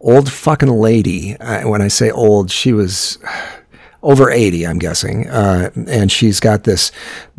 old 0.00 0.30
fucking 0.30 0.68
lady. 0.68 1.32
When 1.62 1.82
I 1.82 1.88
say 1.88 2.10
old, 2.10 2.50
she 2.50 2.72
was 2.72 3.18
over 4.02 4.30
80, 4.30 4.66
I'm 4.66 4.78
guessing. 4.78 5.28
Uh, 5.28 5.70
and 5.86 6.10
she's 6.10 6.40
got 6.40 6.64
this 6.64 6.90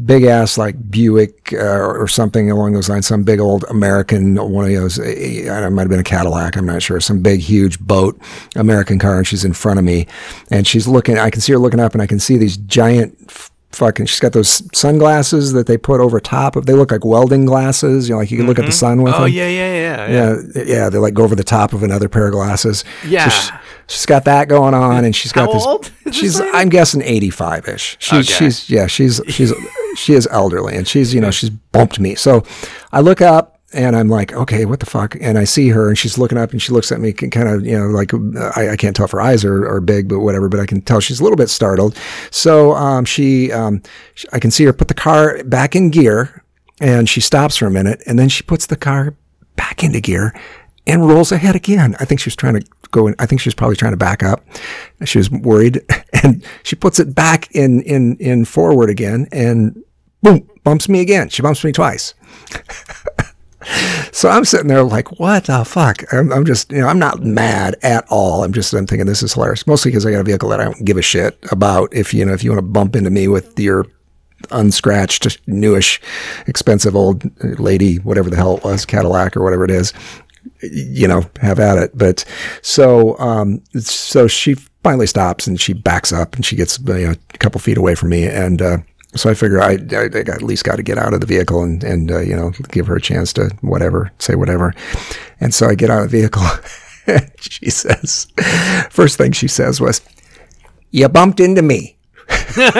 big 0.05 0.23
ass 0.23 0.59
like 0.59 0.91
Buick 0.91 1.53
uh, 1.53 1.57
or 1.57 2.07
something 2.07 2.51
along 2.51 2.73
those 2.73 2.87
lines, 2.87 3.07
some 3.07 3.23
big 3.23 3.39
old 3.39 3.65
American, 3.69 4.35
one 4.35 4.65
of 4.65 4.71
those, 4.71 4.99
uh, 4.99 5.03
it 5.03 5.71
might 5.71 5.81
have 5.81 5.89
been 5.89 5.99
a 5.99 6.03
Cadillac, 6.03 6.55
I'm 6.55 6.67
not 6.67 6.83
sure, 6.83 6.99
some 6.99 7.21
big, 7.21 7.39
huge 7.39 7.79
boat, 7.79 8.19
American 8.55 8.99
car. 8.99 9.17
And 9.17 9.27
she's 9.27 9.43
in 9.43 9.53
front 9.53 9.79
of 9.79 9.85
me. 9.85 10.07
And 10.51 10.67
she's 10.67 10.87
looking, 10.87 11.17
I 11.17 11.31
can 11.31 11.41
see 11.41 11.51
her 11.51 11.59
looking 11.59 11.79
up 11.79 11.93
and 11.93 12.01
I 12.01 12.07
can 12.07 12.19
see 12.19 12.37
these 12.37 12.57
giant 12.57 13.31
fucking 13.71 14.05
she's 14.05 14.19
got 14.19 14.33
those 14.33 14.61
sunglasses 14.77 15.53
that 15.53 15.67
they 15.67 15.77
put 15.77 16.01
over 16.01 16.19
top 16.19 16.55
of 16.55 16.65
they 16.65 16.73
look 16.73 16.91
like 16.91 17.05
welding 17.05 17.45
glasses 17.45 18.09
you 18.09 18.13
know 18.13 18.19
like 18.19 18.29
you 18.29 18.37
can 18.37 18.45
look 18.47 18.59
at 18.59 18.63
the 18.63 18.67
mm-hmm. 18.67 18.71
sun 18.73 19.01
with 19.01 19.13
Oh 19.13 19.23
them 19.23 19.31
yeah, 19.31 19.47
yeah, 19.47 19.73
yeah, 19.73 20.07
yeah. 20.07 20.41
yeah, 20.55 20.63
yeah, 20.63 20.89
they 20.89 20.97
like 20.97 21.13
go 21.13 21.23
over 21.23 21.35
the 21.35 21.43
top 21.43 21.73
of 21.73 21.83
another 21.83 22.09
pair 22.09 22.27
of 22.27 22.33
glasses. 22.33 22.83
Yeah. 23.05 23.29
so 23.29 23.29
she, 23.29 23.51
she's 23.87 24.05
got 24.05 24.25
that 24.25 24.47
going 24.47 24.73
on, 24.73 25.05
and 25.05 25.15
she's 25.15 25.31
got 25.31 25.47
How 25.47 25.53
this. 25.53 25.65
old 25.65 25.91
this 26.03 26.15
she's. 26.15 26.39
I'm 26.39 26.69
guessing, 26.69 27.01
85 27.01 27.67
ish. 27.67 27.97
She's, 27.99 28.29
Okay. 28.29 28.45
she's, 28.45 28.69
yeah, 28.69 28.87
she's, 28.87 29.21
she's, 29.27 29.53
she 29.95 30.13
is 30.13 30.27
elderly, 30.31 30.75
and 30.75 30.87
she's, 30.87 31.13
you 31.13 31.21
know, 31.21 31.31
she's 31.31 31.49
bumped 31.49 31.99
me. 31.99 32.15
So 32.15 32.43
I 32.91 33.01
look 33.01 33.21
up. 33.21 33.60
And 33.73 33.95
I'm 33.95 34.09
like, 34.09 34.33
okay, 34.33 34.65
what 34.65 34.79
the 34.79 34.85
fuck? 34.85 35.15
And 35.21 35.37
I 35.37 35.45
see 35.45 35.69
her, 35.69 35.87
and 35.87 35.97
she's 35.97 36.17
looking 36.17 36.37
up, 36.37 36.51
and 36.51 36.61
she 36.61 36.73
looks 36.73 36.91
at 36.91 36.99
me, 36.99 37.13
kind 37.13 37.47
of, 37.47 37.65
you 37.65 37.77
know, 37.77 37.87
like 37.87 38.13
uh, 38.13 38.51
I, 38.55 38.71
I 38.71 38.75
can't 38.75 38.95
tell 38.95 39.05
if 39.05 39.11
her 39.11 39.21
eyes 39.21 39.45
are, 39.45 39.65
are 39.67 39.79
big, 39.79 40.09
but 40.09 40.19
whatever. 40.19 40.49
But 40.49 40.59
I 40.59 40.65
can 40.65 40.81
tell 40.81 40.99
she's 40.99 41.19
a 41.19 41.23
little 41.23 41.37
bit 41.37 41.49
startled. 41.49 41.97
So 42.31 42.73
um, 42.73 43.05
she, 43.05 43.51
um, 43.51 43.81
I 44.33 44.39
can 44.39 44.51
see 44.51 44.65
her 44.65 44.73
put 44.73 44.89
the 44.89 44.93
car 44.93 45.43
back 45.45 45.75
in 45.75 45.89
gear, 45.89 46.43
and 46.79 47.07
she 47.07 47.21
stops 47.21 47.57
for 47.57 47.65
a 47.65 47.71
minute, 47.71 48.03
and 48.05 48.19
then 48.19 48.29
she 48.29 48.43
puts 48.43 48.65
the 48.65 48.75
car 48.75 49.15
back 49.55 49.83
into 49.83 50.01
gear 50.01 50.33
and 50.87 51.07
rolls 51.07 51.31
ahead 51.31 51.55
again. 51.55 51.95
I 51.99 52.05
think 52.05 52.19
she 52.19 52.27
was 52.27 52.35
trying 52.35 52.59
to 52.59 52.67
go 52.91 53.07
in. 53.07 53.15
I 53.19 53.25
think 53.25 53.41
she 53.41 53.47
was 53.47 53.55
probably 53.55 53.75
trying 53.75 53.93
to 53.93 53.97
back 53.97 54.23
up. 54.23 54.43
She 55.05 55.17
was 55.17 55.29
worried 55.29 55.81
and 56.23 56.43
she 56.63 56.75
puts 56.75 56.99
it 56.99 57.15
back 57.15 57.51
in, 57.51 57.81
in, 57.83 58.17
in 58.17 58.45
forward 58.45 58.89
again 58.89 59.27
and 59.31 59.81
boom, 60.21 60.47
bumps 60.63 60.89
me 60.89 61.01
again. 61.01 61.29
She 61.29 61.41
bumps 61.41 61.63
me 61.63 61.71
twice. 61.71 62.13
So 64.11 64.29
I'm 64.29 64.45
sitting 64.45 64.67
there 64.67 64.83
like, 64.83 65.19
what 65.19 65.45
the 65.45 65.63
fuck? 65.63 66.03
I'm, 66.13 66.31
I'm 66.31 66.45
just, 66.45 66.71
you 66.71 66.79
know, 66.79 66.87
I'm 66.87 66.99
not 66.99 67.23
mad 67.23 67.75
at 67.83 68.05
all. 68.09 68.43
I'm 68.43 68.53
just, 68.53 68.73
I'm 68.73 68.87
thinking 68.87 69.05
this 69.05 69.23
is 69.23 69.33
hilarious. 69.33 69.67
Mostly 69.67 69.91
because 69.91 70.05
I 70.05 70.11
got 70.11 70.19
a 70.19 70.23
vehicle 70.23 70.49
that 70.49 70.59
I 70.59 70.65
don't 70.65 70.85
give 70.85 70.97
a 70.97 71.01
shit 71.01 71.37
about. 71.51 71.93
If, 71.93 72.13
you 72.13 72.25
know, 72.25 72.33
if 72.33 72.43
you 72.43 72.51
want 72.51 72.59
to 72.59 72.69
bump 72.69 72.95
into 72.95 73.09
me 73.09 73.27
with 73.27 73.59
your 73.59 73.85
unscratched, 74.49 75.39
newish, 75.47 76.01
expensive 76.47 76.95
old 76.95 77.23
lady, 77.59 77.97
whatever 77.97 78.29
the 78.29 78.35
hell 78.35 78.57
it 78.57 78.63
was, 78.63 78.85
Cadillac 78.85 79.37
or 79.37 79.43
whatever 79.43 79.63
it 79.63 79.71
is, 79.71 79.93
you 80.61 81.07
know, 81.07 81.23
have 81.41 81.59
at 81.59 81.77
it. 81.77 81.97
But 81.97 82.25
so, 82.61 83.17
um, 83.19 83.61
so 83.79 84.27
she 84.27 84.55
finally 84.83 85.07
stops 85.07 85.45
and 85.45 85.61
she 85.61 85.73
backs 85.73 86.11
up 86.11 86.35
and 86.35 86.45
she 86.45 86.55
gets 86.55 86.79
you 86.79 87.07
know, 87.07 87.11
a 87.11 87.37
couple 87.37 87.59
feet 87.59 87.77
away 87.77 87.95
from 87.95 88.09
me. 88.09 88.25
And, 88.25 88.61
uh, 88.61 88.77
so 89.15 89.29
I 89.29 89.33
figure 89.33 89.61
I, 89.61 89.77
I, 89.91 90.03
I 90.03 90.31
at 90.31 90.41
least 90.41 90.63
got 90.63 90.77
to 90.77 90.83
get 90.83 90.97
out 90.97 91.13
of 91.13 91.19
the 91.19 91.27
vehicle 91.27 91.63
and, 91.63 91.83
and, 91.83 92.11
uh, 92.11 92.19
you 92.19 92.35
know, 92.35 92.51
give 92.69 92.87
her 92.87 92.95
a 92.95 93.01
chance 93.01 93.33
to 93.33 93.49
whatever, 93.61 94.11
say 94.19 94.35
whatever. 94.35 94.73
And 95.39 95.53
so 95.53 95.67
I 95.67 95.75
get 95.75 95.89
out 95.89 96.03
of 96.03 96.11
the 96.11 96.17
vehicle. 96.17 96.43
she 97.39 97.69
says, 97.69 98.27
first 98.89 99.17
thing 99.17 99.33
she 99.33 99.47
says 99.47 99.81
was, 99.81 100.01
you 100.91 101.07
bumped 101.09 101.39
into 101.39 101.61
me. 101.61 101.97
and 102.57 102.71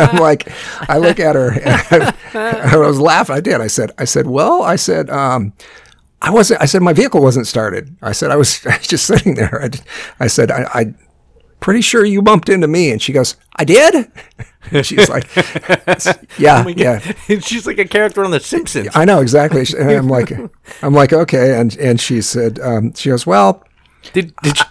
I'm 0.00 0.16
like, 0.16 0.48
I 0.88 0.98
look 0.98 1.18
at 1.18 1.34
her, 1.34 1.52
and 1.52 2.14
I, 2.34 2.34
I 2.74 2.76
was 2.76 3.00
laughing. 3.00 3.34
I 3.34 3.40
did. 3.40 3.60
I 3.60 3.66
said, 3.66 3.90
I 3.98 4.04
said, 4.04 4.26
well, 4.26 4.62
I 4.62 4.76
said, 4.76 5.10
um, 5.10 5.52
I 6.22 6.30
wasn't. 6.30 6.62
I 6.62 6.66
said 6.66 6.82
my 6.82 6.92
vehicle 6.92 7.20
wasn't 7.20 7.46
started. 7.46 7.96
I 8.00 8.12
said 8.12 8.30
I 8.30 8.36
was, 8.36 8.64
I 8.66 8.78
was 8.78 8.86
just 8.86 9.06
sitting 9.06 9.34
there. 9.34 9.62
I, 9.62 10.24
I 10.24 10.26
said 10.26 10.50
I, 10.50 10.64
I 10.72 10.94
pretty 11.64 11.80
sure 11.80 12.04
you 12.04 12.20
bumped 12.20 12.50
into 12.50 12.68
me. 12.68 12.90
And 12.90 13.00
she 13.00 13.10
goes, 13.10 13.36
I 13.56 13.64
did? 13.64 14.12
She's 14.82 15.08
like, 15.08 15.34
yeah, 16.38 16.66
yeah. 16.68 16.98
She's 17.40 17.66
like 17.66 17.78
a 17.78 17.86
character 17.86 18.22
on 18.22 18.30
The 18.30 18.40
Simpsons. 18.40 18.90
I 18.94 19.06
know 19.06 19.20
exactly. 19.20 19.64
And 19.78 19.90
I'm 19.90 20.08
like, 20.08 20.30
I'm 20.82 20.92
like, 20.92 21.14
okay. 21.14 21.58
And 21.58 21.74
and 21.78 21.98
she 21.98 22.20
said, 22.20 22.58
um, 22.60 22.92
she 22.92 23.08
goes, 23.08 23.26
well, 23.26 23.64
Did 24.12 24.34
did 24.42 24.58
she, 24.58 24.64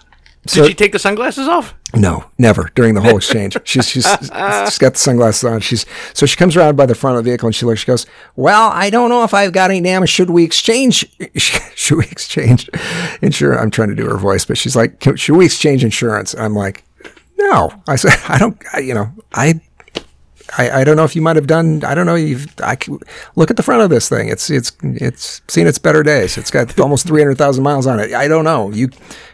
So- 0.46 0.62
did 0.62 0.68
she 0.68 0.74
take 0.74 0.92
the 0.92 0.98
sunglasses 0.98 1.48
off? 1.48 1.74
no, 1.94 2.24
never 2.38 2.70
during 2.74 2.94
the 2.94 3.00
whole 3.00 3.16
exchange. 3.16 3.56
She's 3.64 3.86
she's, 3.88 4.04
she's 4.04 4.78
got 4.78 4.94
the 4.94 4.98
sunglasses 4.98 5.44
on. 5.44 5.60
She's 5.60 5.86
so 6.12 6.26
she 6.26 6.36
comes 6.36 6.56
around 6.56 6.76
by 6.76 6.86
the 6.86 6.94
front 6.94 7.16
of 7.18 7.24
the 7.24 7.30
vehicle 7.30 7.46
and 7.46 7.54
she 7.54 7.64
looks. 7.66 7.80
She 7.80 7.86
goes, 7.86 8.04
well, 8.34 8.70
I 8.74 8.90
don't 8.90 9.10
know 9.10 9.22
if 9.24 9.32
I've 9.32 9.52
got 9.52 9.70
any 9.70 9.80
damage. 9.80 10.10
Should 10.10 10.30
we 10.30 10.42
exchange? 10.44 11.06
Should 11.36 11.98
we 11.98 12.04
exchange 12.06 12.68
insurance? 13.22 13.62
I'm 13.62 13.70
trying 13.70 13.90
to 13.90 13.94
do 13.94 14.06
her 14.08 14.16
voice, 14.16 14.44
but 14.44 14.58
she's 14.58 14.74
like, 14.74 15.02
should 15.16 15.36
we 15.36 15.44
exchange 15.46 15.84
insurance? 15.84 16.34
I'm 16.34 16.54
like, 16.54 16.84
no. 17.38 17.70
I 17.86 17.96
said, 17.96 18.14
I 18.28 18.38
don't. 18.38 18.60
I, 18.72 18.80
you 18.80 18.94
know, 18.94 19.12
I 19.32 19.60
I, 20.56 20.80
I 20.80 20.84
don't 20.84 20.96
know 20.96 21.04
if 21.04 21.16
you 21.16 21.22
might 21.22 21.36
have 21.36 21.46
done. 21.46 21.82
I 21.84 21.94
don't 21.94 22.06
know. 22.06 22.14
You've 22.14 22.46
I 22.60 22.76
look 23.36 23.50
at 23.50 23.56
the 23.56 23.62
front 23.62 23.82
of 23.82 23.90
this 23.90 24.08
thing. 24.08 24.28
It's 24.28 24.50
it's 24.50 24.72
it's 24.82 25.42
seen 25.48 25.66
its 25.66 25.78
better 25.78 26.02
days. 26.02 26.36
It's 26.38 26.50
got 26.50 26.78
almost 26.86 27.06
three 27.06 27.20
hundred 27.20 27.38
thousand 27.38 27.64
miles 27.64 27.86
on 27.86 27.98
it. 28.00 28.12
I 28.12 28.28
don't 28.28 28.44
know. 28.44 28.70
You 28.70 28.88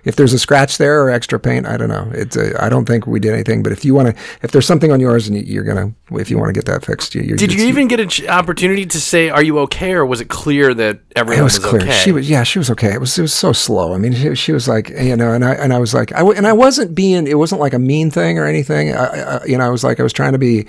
if 0.04 0.16
there's 0.16 0.32
a 0.32 0.38
scratch 0.38 0.78
there 0.78 1.02
or 1.02 1.10
extra 1.10 1.38
paint, 1.38 1.66
I 1.66 1.76
don't 1.76 1.90
know. 1.90 2.10
It's 2.14 2.34
a, 2.34 2.62
I 2.64 2.70
don't 2.70 2.86
think 2.86 3.06
we 3.06 3.20
did 3.20 3.34
anything. 3.34 3.62
But 3.62 3.72
if 3.72 3.84
you 3.84 3.92
want 3.94 4.16
to, 4.16 4.22
if 4.42 4.50
there's 4.50 4.66
something 4.66 4.90
on 4.90 4.98
yours 4.98 5.28
and 5.28 5.36
you- 5.36 5.42
you're 5.42 5.64
gonna, 5.64 5.92
if 6.12 6.30
you 6.30 6.38
want 6.38 6.48
to 6.48 6.54
get 6.54 6.64
that 6.66 6.84
fixed, 6.86 7.14
you, 7.14 7.20
you're, 7.20 7.36
Did 7.36 7.52
you 7.52 7.64
even 7.66 7.86
get 7.86 8.00
an 8.00 8.08
ch- 8.08 8.26
opportunity 8.26 8.86
to 8.86 9.00
say, 9.00 9.28
"Are 9.28 9.42
you 9.42 9.58
okay?" 9.60 9.92
or 9.92 10.06
was 10.06 10.20
it 10.22 10.28
clear 10.30 10.72
that 10.72 11.00
everyone 11.16 11.40
It 11.40 11.44
was 11.44 11.58
clear. 11.58 11.82
okay? 11.82 11.92
She 12.02 12.12
was, 12.12 12.30
yeah, 12.30 12.44
she 12.44 12.58
was 12.58 12.70
okay. 12.70 12.92
It 12.94 13.00
was, 13.00 13.18
it 13.18 13.22
was 13.22 13.34
so 13.34 13.52
slow. 13.52 13.92
I 13.92 13.98
mean, 13.98 14.14
she, 14.14 14.34
she 14.34 14.52
was 14.52 14.66
like, 14.68 14.88
you 14.88 15.16
know, 15.16 15.32
and 15.32 15.44
I, 15.44 15.52
and 15.52 15.74
I 15.74 15.78
was 15.78 15.92
like, 15.92 16.12
I, 16.12 16.18
w- 16.20 16.36
and 16.36 16.46
I 16.46 16.52
wasn't 16.54 16.94
being, 16.94 17.26
it 17.26 17.34
wasn't 17.36 17.60
like 17.60 17.74
a 17.74 17.78
mean 17.78 18.10
thing 18.10 18.38
or 18.38 18.46
anything. 18.46 18.94
I, 18.94 19.04
I, 19.38 19.44
you 19.44 19.58
know, 19.58 19.64
I 19.66 19.68
was 19.68 19.84
like, 19.84 20.00
I 20.00 20.02
was 20.02 20.12
trying 20.14 20.32
to 20.32 20.38
be, 20.38 20.66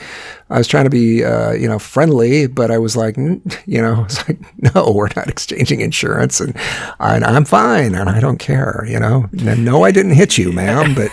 I 0.51 0.57
was 0.57 0.67
trying 0.67 0.83
to 0.83 0.89
be, 0.89 1.23
uh, 1.23 1.53
you 1.53 1.67
know, 1.67 1.79
friendly, 1.79 2.45
but 2.45 2.71
I 2.71 2.77
was 2.77 2.97
like, 2.97 3.15
you 3.65 3.81
know, 3.81 3.95
I 3.95 4.03
was 4.03 4.27
like, 4.27 4.39
no, 4.75 4.91
we're 4.91 5.09
not 5.15 5.29
exchanging 5.29 5.81
insurance, 5.81 6.39
and, 6.39 6.55
and 6.99 7.23
I'm 7.23 7.45
fine, 7.45 7.95
and 7.95 8.09
I 8.09 8.19
don't 8.19 8.37
care, 8.37 8.85
you 8.87 8.99
know. 8.99 9.29
No, 9.31 9.83
I 9.83 9.91
didn't 9.91 10.13
hit 10.13 10.37
you, 10.37 10.51
ma'am, 10.51 10.93
but. 10.93 11.11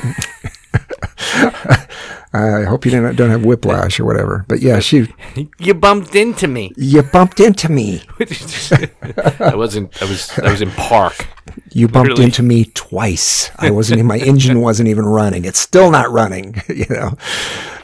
I 2.33 2.65
hope 2.65 2.85
you 2.85 2.91
didn't 2.91 3.17
don't 3.17 3.31
have 3.31 3.45
whiplash 3.45 3.99
or 3.99 4.05
whatever. 4.05 4.45
But 4.49 4.61
yeah, 4.61 4.81
she 4.81 5.13
you 5.59 5.75
bumped 5.75 6.15
into 6.15 6.47
me. 6.47 6.73
you 6.77 7.03
bumped 7.03 7.41
into 7.41 7.71
me. 7.71 8.03
I 9.41 9.55
wasn't. 9.55 10.01
I 10.03 10.05
was. 10.05 10.39
I 10.39 10.51
was 10.51 10.61
in 10.61 10.71
park. 10.73 11.27
You 11.73 11.89
bumped 11.89 12.11
Literally. 12.11 12.25
into 12.25 12.43
me 12.43 12.65
twice. 12.75 13.51
I 13.59 13.71
wasn't. 13.71 14.05
My 14.05 14.19
engine 14.19 14.61
wasn't 14.61 14.89
even 14.89 15.05
running. 15.07 15.45
It's 15.45 15.59
still 15.59 15.91
not 15.91 16.11
running. 16.11 16.63
You 16.69 16.87
know. 16.91 17.17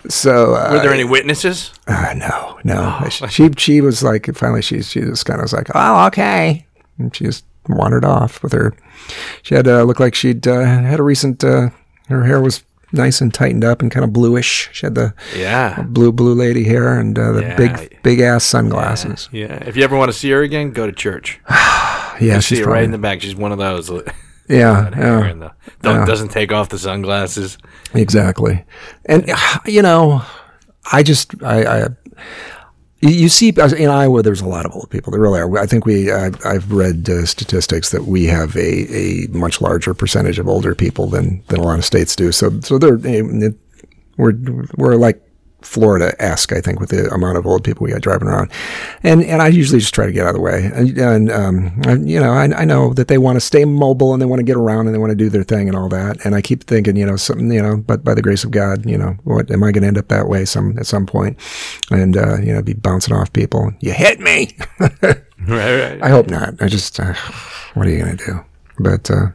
So 0.09 0.55
uh, 0.55 0.69
Were 0.73 0.79
there 0.81 0.93
any 0.93 1.05
witnesses? 1.05 1.73
uh, 1.89 2.15
no, 2.17 2.59
no. 2.65 3.09
she 3.09 3.51
she 3.57 3.81
was 3.81 4.03
like 4.03 4.33
finally 4.35 4.61
she 4.63 4.83
she 4.83 5.01
just 5.01 5.25
kind 5.25 5.41
of 5.41 5.45
was 5.45 5.53
like 5.55 5.69
oh 5.75 6.07
okay, 6.09 6.67
and 6.99 7.15
she 7.17 7.25
just 7.25 7.45
wandered 7.69 8.05
off 8.05 8.43
with 8.43 8.53
her. 8.53 8.75
She 9.43 9.55
had 9.55 9.67
uh, 9.67 9.83
looked 9.85 10.01
like 10.01 10.15
she'd 10.15 10.47
uh, 10.47 10.61
had 10.61 11.01
a 11.01 11.03
recent. 11.03 11.43
Uh, 11.43 11.71
her 12.09 12.25
hair 12.25 12.41
was 12.41 12.63
nice 12.95 13.21
and 13.21 13.33
tightened 13.35 13.65
up 13.65 13.83
and 13.83 13.91
kind 13.91 14.05
of 14.05 14.13
bluish. 14.13 14.69
She 14.73 14.87
had 14.87 14.95
the 14.95 15.13
Yeah. 15.37 15.83
blue 15.83 16.13
blue 16.13 16.35
lady 16.35 16.65
hair 16.65 16.99
and 16.99 17.19
uh, 17.19 17.33
the 17.33 17.43
Yeah. 17.43 17.57
big 17.57 17.99
big 18.03 18.21
ass 18.21 18.45
sunglasses. 18.45 19.29
Yeah. 19.33 19.63
If 19.67 19.77
you 19.77 19.85
ever 19.85 19.97
want 19.97 20.11
to 20.13 20.17
see 20.17 20.31
her 20.31 20.43
again, 20.43 20.71
go 20.73 20.87
to 20.87 20.93
church. 20.93 21.41
Yeah, 22.21 22.39
See 22.39 22.55
she's 22.55 22.59
her 22.61 22.67
probably, 22.67 22.79
right 22.79 22.85
in 22.85 22.93
the 22.93 22.99
back. 22.99 23.21
She's 23.23 23.35
one 23.35 23.51
of 23.51 23.59
those. 23.59 23.91
yeah, 23.91 24.05
yeah. 24.49 25.33
the, 25.33 25.51
don't, 25.83 25.95
Yeah. 25.97 26.05
doesn't 26.07 26.29
take 26.29 26.53
off 26.53 26.69
the 26.69 26.79
sunglasses. 26.79 27.59
Exactly. 27.93 28.65
And, 29.07 29.29
you 29.67 29.83
know, 29.83 30.23
I 30.93 31.03
just, 31.03 31.35
I, 31.43 31.65
I 31.87 31.89
you- 33.09 33.15
you 33.25 33.29
see, 33.29 33.49
in 33.51 33.91
Iowa, 33.91 34.23
there's 34.23 34.41
a 34.41 34.47
lot 34.49 34.67
of 34.67 34.73
old 34.73 34.91
people. 34.91 35.11
There 35.13 35.21
really 35.21 35.41
are. 35.41 35.59
I 35.59 35.67
think 35.67 35.87
we, 35.87 36.11
I, 36.13 36.31
I've 36.45 36.71
read 36.73 37.09
uh, 37.09 37.25
statistics 37.27 37.91
that 37.91 38.05
we 38.05 38.27
have 38.27 38.57
a, 38.57 38.97
a 38.97 39.27
much 39.29 39.61
larger 39.61 39.95
percentage 39.95 40.39
of 40.39 40.49
older 40.49 40.75
people 40.75 41.07
than, 41.09 41.43
than 41.49 41.61
a 41.61 41.63
lot 41.63 41.79
of 41.79 41.85
states 41.85 42.17
do. 42.17 42.33
So, 42.33 42.61
so 42.61 42.79
they're, 42.79 42.99
it, 43.05 43.55
we're, 44.17 44.33
we're 44.77 44.97
like 44.97 45.21
Florida-esque, 45.65 46.53
I 46.53 46.61
think, 46.61 46.81
with 46.81 46.91
the 46.91 47.09
amount 47.13 47.39
of 47.39 47.47
old 47.47 47.65
people 47.65 47.85
we 47.85 47.93
got 47.93 48.01
driving 48.03 48.29
around. 48.29 48.51
And, 49.03 49.23
and 49.25 49.41
I 49.43 49.49
usually 49.49 49.81
just 49.81 49.95
try 49.95 50.07
to 50.07 50.13
get 50.13 50.25
out 50.27 50.31
of 50.31 50.35
the 50.37 50.41
way. 50.41 50.71
And, 50.75 50.99
and 50.99 51.31
um, 51.33 51.81
I- 51.87 51.95
you 51.95 52.21
know, 52.21 52.33
I, 52.33 52.45
I 52.45 52.65
know 52.65 52.93
that 52.95 53.09
they 53.09 53.19
want 53.19 53.37
to 53.37 53.41
stay 53.41 53.65
mobile 53.65 54.13
and 54.13 54.21
they 54.23 54.27
want 54.27 54.41
to 54.41 54.45
get 54.45 54.57
around 54.57 54.87
and 54.87 54.95
they 54.95 54.99
want 54.99 55.11
to 55.11 55.17
do 55.17 55.29
their 55.29 55.43
thing 55.45 55.69
and 55.69 55.77
all 55.77 55.89
that. 55.89 56.25
And 56.25 56.35
I 56.35 56.41
keep 56.43 56.65
thinking, 56.65 56.97
you 56.97 57.07
know, 57.07 57.17
something, 57.17 57.51
you 57.53 57.63
know, 57.63 57.77
but 57.77 58.05
by 58.05 58.15
the 58.15 58.23
grace 58.23 58.45
of 58.45 58.51
God, 58.51 58.85
you 58.89 58.99
know, 58.99 59.17
what 59.25 59.51
am 59.51 59.63
I 59.65 59.73
going 59.73 59.83
to 59.83 59.89
end 59.89 59.99
up 59.99 60.09
that 60.09 60.29
way 60.29 60.45
some, 60.45 60.79
at 60.79 60.87
some 60.87 61.07
point 61.07 61.39
and, 61.91 62.17
uh, 62.17 62.39
you 62.39 62.53
know, 62.53 62.63
be 62.63 62.75
bouncing 62.75 63.15
off 63.15 63.33
people. 63.33 63.73
You 63.81 63.93
hit 63.93 64.21
me. 64.21 64.57
Right, 65.47 65.79
right. 65.91 66.03
I 66.03 66.09
hope 66.09 66.29
not. 66.31 66.55
I 66.63 66.69
just, 66.69 66.99
uh, 66.99 67.13
what 67.75 67.87
are 67.87 67.91
you 67.91 68.03
going 68.03 68.17
to 68.17 68.25
do? 68.25 68.45
But, 68.79 69.11
uh, 69.11 69.27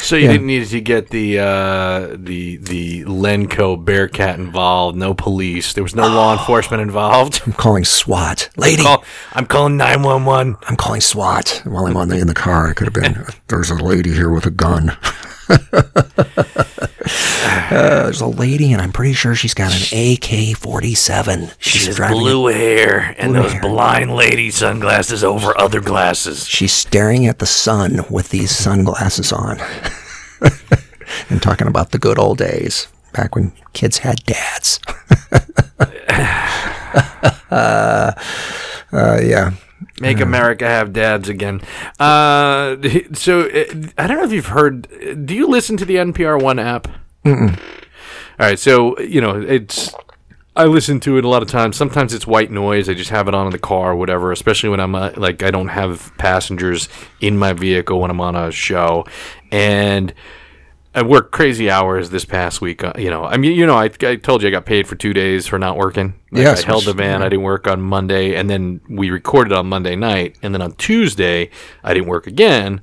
So 0.00 0.16
you 0.16 0.24
Yeah. 0.26 0.32
didn't 0.32 0.46
need 0.46 0.66
to 0.68 0.80
get 0.80 1.10
the 1.10 1.38
uh, 1.38 2.16
the 2.16 2.56
the 2.56 3.04
Lenco 3.04 3.76
Bearcat 3.82 4.38
involved. 4.38 4.96
No 4.96 5.14
police. 5.14 5.72
There 5.72 5.82
was 5.82 5.94
no 5.94 6.06
law 6.08 6.32
enforcement 6.32 6.80
involved. 6.82 7.42
I'm 7.46 7.52
calling 7.52 7.84
SWAT. 7.84 8.48
Lady, 8.56 8.82
Call, 8.82 9.04
I'm 9.32 9.46
calling 9.46 9.76
nine 9.76 10.02
one 10.02 10.24
one. 10.24 10.56
I'm 10.68 10.76
calling 10.76 11.00
SWAT. 11.00 11.62
While 11.64 11.86
I'm 11.86 11.96
on 11.96 12.08
the, 12.08 12.18
in 12.18 12.26
the 12.26 12.34
car, 12.34 12.68
I 12.70 12.72
could 12.74 12.86
have 12.86 12.94
been, 12.94 13.24
there's 13.48 13.70
a 13.70 13.74
lady 13.74 14.12
here 14.12 14.30
with 14.30 14.46
a 14.46 14.50
gun. 14.50 14.96
Uh, 17.70 18.04
there's 18.04 18.20
a 18.22 18.26
lady, 18.26 18.72
and 18.72 18.80
I'm 18.80 18.92
pretty 18.92 19.12
sure 19.12 19.34
she's 19.34 19.52
got 19.54 19.70
an 19.72 19.82
AK-47. 19.82 21.54
She's, 21.58 21.82
She's 21.84 21.98
blue 21.98 22.46
hair 22.46 23.14
and 23.18 23.32
Blue 23.32 23.42
those 23.42 23.52
hair. 23.52 23.60
blind 23.62 24.14
lady 24.14 24.50
sunglasses 24.50 25.22
over 25.22 25.58
other 25.58 25.80
glasses. 25.80 26.46
She's 26.48 26.72
staring 26.72 27.26
at 27.26 27.38
the 27.38 27.46
sun 27.46 28.00
with 28.10 28.30
these 28.30 28.50
sunglasses 28.50 29.32
on, 29.32 29.58
and 31.30 31.42
talking 31.42 31.66
about 31.68 31.90
the 31.90 31.98
good 31.98 32.18
old 32.18 32.38
days 32.38 32.88
back 33.12 33.34
when 33.34 33.52
kids 33.74 33.98
had 33.98 34.24
dads. 34.24 34.80
uh, 37.50 38.12
uh, 38.92 39.20
yeah. 39.22 39.52
Make 40.00 40.20
America 40.20 40.66
have 40.66 40.92
dads 40.92 41.28
again. 41.28 41.60
Uh, 41.98 42.76
so 43.12 43.42
uh, 43.42 43.64
I 43.96 44.06
don't 44.06 44.18
know 44.18 44.24
if 44.24 44.32
you've 44.32 44.46
heard. 44.46 45.26
Do 45.26 45.34
you 45.34 45.46
listen 45.46 45.76
to 45.78 45.84
the 45.84 45.96
NPR 45.96 46.40
One 46.40 46.58
app? 46.58 46.88
Mm-mm. 47.24 47.58
All 48.40 48.46
right, 48.46 48.58
so 48.58 48.98
you 49.00 49.20
know 49.20 49.40
it's. 49.40 49.92
I 50.54 50.64
listen 50.64 50.98
to 51.00 51.18
it 51.18 51.24
a 51.24 51.28
lot 51.28 51.42
of 51.42 51.48
times. 51.48 51.76
Sometimes 51.76 52.12
it's 52.12 52.26
white 52.26 52.50
noise. 52.50 52.88
I 52.88 52.94
just 52.94 53.10
have 53.10 53.28
it 53.28 53.34
on 53.34 53.46
in 53.46 53.52
the 53.52 53.60
car 53.60 53.92
or 53.92 53.96
whatever. 53.96 54.32
Especially 54.32 54.68
when 54.68 54.80
I'm 54.80 54.94
uh, 54.94 55.12
like 55.16 55.42
I 55.42 55.50
don't 55.50 55.68
have 55.68 56.12
passengers 56.18 56.88
in 57.20 57.38
my 57.38 57.52
vehicle 57.52 58.00
when 58.00 58.10
I'm 58.10 58.20
on 58.20 58.34
a 58.36 58.50
show, 58.50 59.06
and 59.50 60.12
I 60.98 61.02
worked 61.02 61.30
crazy 61.30 61.70
hours 61.70 62.10
this 62.10 62.24
past 62.24 62.60
week. 62.60 62.82
Uh, 62.82 62.92
you 62.98 63.08
know, 63.08 63.24
I 63.24 63.36
mean, 63.36 63.52
you 63.56 63.64
know, 63.66 63.76
I, 63.76 63.84
I 64.02 64.16
told 64.16 64.42
you 64.42 64.48
I 64.48 64.50
got 64.50 64.66
paid 64.66 64.88
for 64.88 64.96
two 64.96 65.12
days 65.12 65.46
for 65.46 65.56
not 65.56 65.76
working. 65.76 66.14
Like, 66.32 66.42
Yes, 66.42 66.64
I 66.64 66.66
held 66.66 66.86
the 66.86 66.92
van. 66.92 67.22
I 67.22 67.28
didn't 67.28 67.44
work 67.44 67.68
on 67.68 67.80
Monday, 67.80 68.34
and 68.34 68.50
then 68.50 68.80
we 68.88 69.10
recorded 69.10 69.52
on 69.52 69.68
Monday 69.68 69.94
night, 69.94 70.36
and 70.42 70.52
then 70.52 70.60
on 70.60 70.72
Tuesday 70.72 71.50
I 71.84 71.94
didn't 71.94 72.08
work 72.08 72.26
again, 72.26 72.80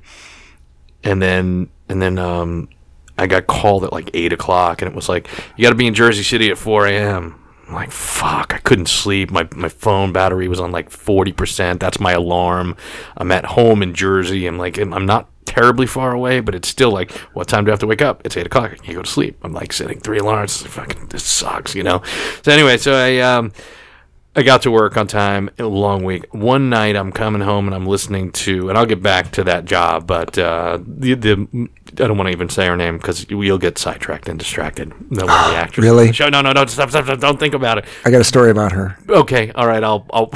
and 1.04 1.20
then 1.20 1.68
and 1.90 2.00
then 2.00 2.18
um, 2.18 2.70
I 3.18 3.26
got 3.26 3.48
called 3.48 3.84
at 3.84 3.92
like 3.92 4.10
eight 4.14 4.32
o'clock, 4.32 4.80
and 4.80 4.90
it 4.90 4.96
was 4.96 5.10
like 5.10 5.28
you 5.58 5.62
got 5.64 5.70
to 5.70 5.76
be 5.76 5.86
in 5.86 5.92
Jersey 5.92 6.22
City 6.22 6.50
at 6.50 6.56
four 6.56 6.86
a.m. 6.86 7.38
I'm 7.68 7.74
like 7.74 7.90
fuck, 7.90 8.54
I 8.54 8.58
couldn't 8.58 8.88
sleep. 8.88 9.30
My 9.30 9.46
my 9.54 9.68
phone 9.68 10.14
battery 10.14 10.48
was 10.48 10.58
on 10.60 10.72
like 10.72 10.88
forty 10.88 11.32
percent. 11.32 11.80
That's 11.80 12.00
my 12.00 12.12
alarm. 12.12 12.76
I'm 13.18 13.30
at 13.30 13.44
home 13.44 13.82
in 13.82 13.92
Jersey. 13.92 14.46
I'm 14.46 14.56
like 14.56 14.78
I'm 14.78 15.04
not 15.04 15.28
terribly 15.56 15.86
far 15.86 16.12
away, 16.12 16.40
but 16.40 16.54
it's 16.54 16.68
still 16.68 16.90
like, 16.90 17.10
what 17.32 17.48
time 17.48 17.64
do 17.64 17.70
I 17.70 17.72
have 17.72 17.80
to 17.80 17.86
wake 17.86 18.02
up? 18.02 18.20
It's 18.24 18.36
eight 18.36 18.46
o'clock. 18.46 18.72
I 18.72 18.76
can't 18.76 18.96
go 18.96 19.02
to 19.02 19.10
sleep. 19.10 19.38
I'm 19.42 19.52
like 19.52 19.72
setting 19.72 19.98
three 20.00 20.18
alarms. 20.18 20.62
Fucking 20.66 21.08
this 21.08 21.24
sucks, 21.24 21.74
you 21.74 21.82
know. 21.82 22.02
So 22.42 22.52
anyway, 22.52 22.76
so 22.76 22.94
I 22.94 23.18
um 23.18 23.52
I 24.34 24.42
got 24.42 24.60
to 24.62 24.70
work 24.70 24.98
on 24.98 25.06
time. 25.06 25.48
A 25.58 25.64
long 25.64 26.04
week. 26.04 26.26
One 26.34 26.68
night, 26.68 26.94
I'm 26.94 27.10
coming 27.10 27.40
home 27.40 27.66
and 27.66 27.74
I'm 27.74 27.86
listening 27.86 28.32
to, 28.32 28.68
and 28.68 28.76
I'll 28.76 28.84
get 28.84 29.02
back 29.02 29.32
to 29.32 29.44
that 29.44 29.64
job. 29.64 30.06
But 30.06 30.36
uh, 30.36 30.78
the 30.86 31.14
the 31.14 31.68
I 31.92 32.06
don't 32.06 32.18
want 32.18 32.28
to 32.28 32.32
even 32.32 32.50
say 32.50 32.66
her 32.66 32.76
name 32.76 32.98
because 32.98 33.28
you'll 33.30 33.56
get 33.56 33.78
sidetracked 33.78 34.28
and 34.28 34.38
distracted. 34.38 34.92
No, 35.10 35.24
one 35.24 35.44
of 35.44 35.50
the 35.52 35.56
actors. 35.56 35.82
Really? 35.82 36.12
Show, 36.12 36.28
no, 36.28 36.42
no, 36.42 36.52
no. 36.52 36.66
Stop, 36.66 36.90
stop, 36.90 37.04
stop. 37.06 37.18
Don't 37.18 37.40
think 37.40 37.54
about 37.54 37.78
it. 37.78 37.86
I 38.04 38.10
got 38.10 38.20
a 38.20 38.24
story 38.24 38.50
about 38.50 38.72
her. 38.72 38.98
Okay, 39.08 39.52
all 39.52 39.66
right. 39.66 39.82
I'll. 39.82 40.06
I'll 40.12 40.30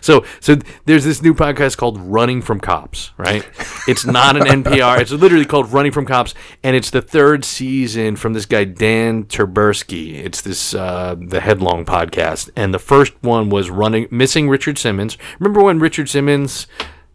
so, 0.00 0.24
so 0.40 0.56
there's 0.86 1.04
this 1.04 1.22
new 1.22 1.34
podcast 1.34 1.76
called 1.76 1.98
Running 2.00 2.42
from 2.42 2.60
Cops, 2.60 3.12
right? 3.16 3.46
It's 3.88 4.04
not 4.06 4.36
an 4.36 4.62
NPR. 4.64 5.00
It's 5.00 5.10
literally 5.12 5.44
called 5.44 5.72
Running 5.72 5.92
from 5.92 6.06
Cops, 6.06 6.34
and 6.62 6.74
it's 6.76 6.90
the 6.90 7.02
third 7.02 7.44
season 7.44 8.16
from 8.16 8.32
this 8.32 8.46
guy 8.46 8.64
Dan 8.64 9.24
Taberski. 9.24 10.14
It's 10.24 10.40
this 10.42 10.74
uh, 10.74 11.16
the 11.18 11.40
Headlong 11.40 11.84
podcast, 11.84 12.50
and 12.56 12.72
the 12.74 12.78
first 12.78 13.12
one 13.22 13.50
was 13.50 13.70
running 13.70 14.08
missing 14.10 14.48
Richard 14.48 14.78
Simmons. 14.78 15.18
Remember 15.38 15.62
when 15.62 15.78
Richard 15.78 16.08
Simmons 16.08 16.66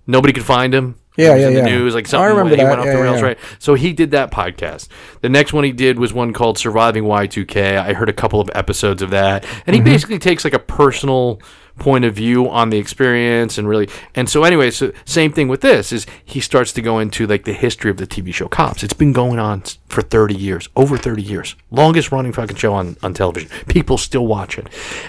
nobody 0.07 0.34
could 0.34 0.45
find 0.45 0.74
him? 0.74 0.95
Yeah, 1.17 1.36
yeah, 1.36 1.47
in 1.49 1.53
the 1.53 1.59
yeah. 1.59 1.65
news, 1.78 1.95
like 1.95 2.07
something. 2.07 2.24
I 2.24 2.30
remember 2.30 2.51
he 2.55 2.61
that. 2.61 2.70
went 2.70 2.80
off 2.80 2.86
Yeah, 2.86 2.95
the 2.95 3.01
rails, 3.01 3.20
yeah. 3.20 3.26
right? 3.26 3.38
So 3.57 3.74
he 3.74 3.91
did 3.91 4.11
that 4.11 4.32
podcast. 4.32 4.88
The 5.20 5.28
next 5.28 5.51
one 5.51 5.65
he 5.65 5.74
did 5.74 5.99
was 5.99 6.13
one 6.13 6.32
called 6.32 6.57
Surviving 6.57 7.03
Y2K. 7.03 7.78
I 7.78 7.91
heard 7.91 8.07
a 8.07 8.13
couple 8.13 8.39
of 8.39 8.49
episodes 8.55 9.01
of 9.01 9.09
that, 9.09 9.43
and 9.65 9.76
he 9.76 9.82
Mm-hmm. 9.82 9.91
basically 9.91 10.20
takes 10.20 10.45
like 10.45 10.53
a 10.53 10.59
personal 10.59 11.41
point 11.80 12.05
of 12.05 12.13
view 12.13 12.49
on 12.49 12.69
the 12.69 12.77
experience 12.77 13.57
and 13.57 13.67
really 13.67 13.89
and 14.15 14.30
so 14.30 14.43
anyway 14.43 14.69
so 14.69 14.91
same 15.05 15.32
thing 15.32 15.47
with 15.47 15.61
this 15.61 15.91
is 15.91 16.05
he 16.23 16.39
starts 16.39 16.71
to 16.73 16.82
go 16.82 16.99
into 16.99 17.25
like 17.25 17.45
the 17.45 17.53
history 17.53 17.89
of 17.89 17.97
the 17.97 18.07
tv 18.07 18.34
show 18.34 18.47
cops. 18.47 18.84
It's 18.84 18.93
been 18.93 19.13
going 19.13 19.39
on 19.39 19.63
for 19.88 20.01
30 20.01 20.36
years 20.36 20.69
over 20.75 20.97
30 20.97 21.21
years. 21.21 21.55
Longest 21.71 22.11
running 22.11 22.34
fucking 22.34 22.57
show 22.57 22.73
on, 22.73 22.97
on 23.01 23.13
television. 23.13 23.49
People 23.67 23.97
still 23.97 24.27
watch 24.27 24.57
it. 24.57 24.67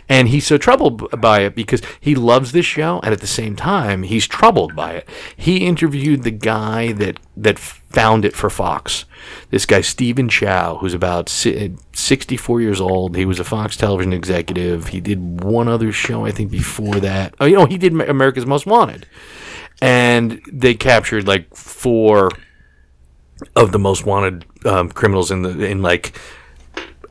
And 0.08 0.28
he's 0.28 0.46
so 0.46 0.56
troubled 0.58 1.20
by 1.20 1.40
it 1.40 1.54
because 1.54 1.82
he 2.00 2.14
loves 2.14 2.52
this 2.52 2.66
show 2.66 3.00
and 3.02 3.12
at 3.12 3.20
the 3.20 3.26
same 3.26 3.56
time 3.56 4.04
he's 4.04 4.26
troubled 4.26 4.74
by 4.74 4.92
it. 4.92 5.08
He 5.36 5.66
interviewed 5.66 6.22
the 6.22 6.30
guy 6.30 6.92
that 6.92 7.18
that 7.42 7.58
found 7.58 8.24
it 8.24 8.34
for 8.36 8.50
fox 8.50 9.04
this 9.50 9.66
guy 9.66 9.80
Stephen 9.80 10.28
Chao, 10.28 10.76
who's 10.76 10.94
about 10.94 11.28
64 11.28 12.60
years 12.60 12.80
old. 12.80 13.16
He 13.16 13.24
was 13.24 13.40
a 13.40 13.44
Fox 13.44 13.76
television 13.76 14.12
executive. 14.12 14.88
He 14.88 15.00
did 15.00 15.42
one 15.42 15.68
other 15.68 15.92
show, 15.92 16.24
I 16.24 16.30
think, 16.30 16.50
before 16.50 16.96
that. 17.00 17.34
Oh, 17.40 17.46
you 17.46 17.56
know, 17.56 17.66
he 17.66 17.78
did 17.78 17.92
America's 17.92 18.46
Most 18.46 18.66
Wanted, 18.66 19.06
and 19.82 20.40
they 20.50 20.74
captured 20.74 21.26
like 21.26 21.54
four 21.54 22.30
of 23.56 23.72
the 23.72 23.78
most 23.78 24.04
wanted 24.04 24.44
um, 24.66 24.90
criminals 24.90 25.30
in 25.30 25.42
the 25.42 25.64
in 25.64 25.80
like 25.80 26.12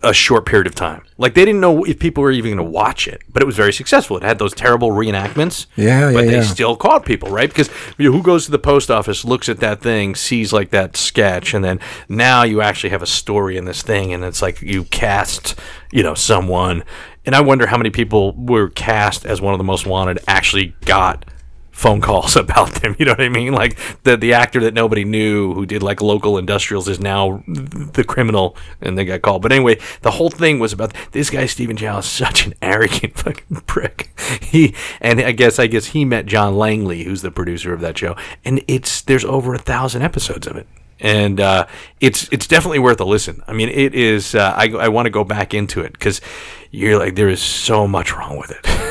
a 0.02 0.14
short 0.14 0.46
period 0.46 0.68
of 0.68 0.76
time. 0.76 1.04
Like 1.18 1.34
they 1.34 1.44
didn't 1.44 1.62
know 1.62 1.84
if 1.84 2.00
people 2.00 2.24
were 2.24 2.32
even 2.32 2.56
going 2.56 2.66
to 2.66 2.72
watch 2.72 3.08
it, 3.08 3.22
but 3.32 3.42
it 3.42 3.46
was 3.46 3.56
very 3.56 3.74
successful. 3.74 4.18
It 4.18 4.24
had 4.24 4.40
those 4.40 4.54
terrible 4.54 4.92
reenactments. 4.92 5.66
Yeah, 5.76 6.10
yeah 6.10 6.14
but 6.14 6.26
they 6.26 6.38
yeah. 6.38 6.44
still 6.44 6.76
caught 6.76 7.06
people, 7.06 7.30
right? 7.30 7.50
Because 7.50 7.70
you 7.98 8.10
know, 8.10 8.16
who 8.16 8.24
goes 8.24 8.46
to 8.46 8.52
the 8.52 8.60
post 8.60 8.90
office, 8.90 9.26
looks 9.26 9.50
at 9.50 9.60
that 9.60 9.82
thing, 9.82 10.16
sees 10.16 10.54
like 10.54 10.70
that 10.70 10.96
sketch, 10.96 11.54
and 11.54 11.64
then 11.64 11.80
now 12.08 12.44
you 12.44 12.62
actually 12.62 12.92
have 12.92 13.02
a 13.02 13.08
story 13.08 13.58
in 13.58 13.66
this 13.66 13.82
thing, 13.82 14.14
and 14.14 14.24
it's 14.24 14.42
like 14.42 14.62
you 14.62 14.86
cast, 14.86 15.56
you 15.92 16.04
know, 16.04 16.14
someone. 16.14 16.84
And 17.26 17.36
I 17.36 17.42
wonder 17.42 17.68
how 17.68 17.78
many 17.78 17.90
people 17.90 18.34
were 18.34 18.70
cast 18.70 19.26
as 19.26 19.42
one 19.42 19.54
of 19.54 19.58
the 19.58 19.64
most 19.64 19.86
wanted 19.86 20.20
actually 20.28 20.76
got 20.86 21.26
phone 21.80 22.02
calls 22.02 22.36
about 22.46 22.74
them. 22.82 22.96
You 23.00 23.06
know 23.06 23.14
what 23.14 23.22
I 23.22 23.30
mean? 23.30 23.54
Like 23.54 23.78
the 24.04 24.18
the 24.18 24.34
actor 24.34 24.60
that 24.62 24.74
nobody 24.74 25.06
knew 25.06 25.54
who 25.54 25.66
did 25.66 25.82
like 25.82 26.02
local 26.02 26.38
industrials 26.38 26.88
is 26.88 27.00
now 27.00 27.44
the 27.48 28.04
criminal, 28.06 28.56
and 28.82 28.98
they 28.98 29.06
got 29.06 29.22
called. 29.22 29.42
But 29.42 29.52
anyway, 29.52 29.80
the 30.02 30.12
whole 30.12 30.30
thing 30.30 30.60
was 30.60 30.74
about 30.74 30.94
this 31.12 31.30
guy 31.30 31.46
Stephen 31.46 31.78
Chao 31.78 32.00
is 32.00 32.06
such 32.06 32.46
an 32.46 32.54
arrogant 32.62 33.18
fucking 33.18 33.62
prick. 33.66 34.12
He 34.42 34.76
and 35.02 35.20
I 35.22 35.32
guess 35.32 35.60
I 35.60 35.68
guess 35.68 35.88
he 35.88 36.06
met 36.06 36.26
John 36.26 36.58
Langley, 36.58 37.04
who's 37.04 37.22
the 37.22 37.32
producer 37.32 37.74
of 37.74 37.82
that 37.82 37.98
show, 37.98 38.16
and 38.44 38.64
it's 38.68 39.02
there's 39.02 39.26
over 39.26 39.54
a 39.54 39.60
thousand 39.60 40.02
episodes 40.02 40.48
of 40.48 40.56
it. 40.56 40.68
And 41.00 41.40
uh, 41.40 41.68
it's 42.00 42.28
it's 42.32 42.48
definitely 42.48 42.80
worth 42.80 43.00
a 43.00 43.06
listen. 43.06 43.44
I 43.48 43.54
mean, 43.54 43.70
it 43.70 43.94
is. 43.96 44.36
Uh, 44.36 44.54
I 44.56 44.70
I 44.72 44.88
want 44.90 45.06
to 45.06 45.12
go 45.12 45.24
back 45.24 45.54
into 45.54 45.82
it 45.82 45.94
because 45.94 46.20
you're 46.72 46.98
like 46.98 47.16
there 47.16 47.30
is 47.30 47.42
so 47.42 47.88
much 47.88 48.14
wrong 48.16 48.38
with 48.38 48.52
it. 48.52 48.89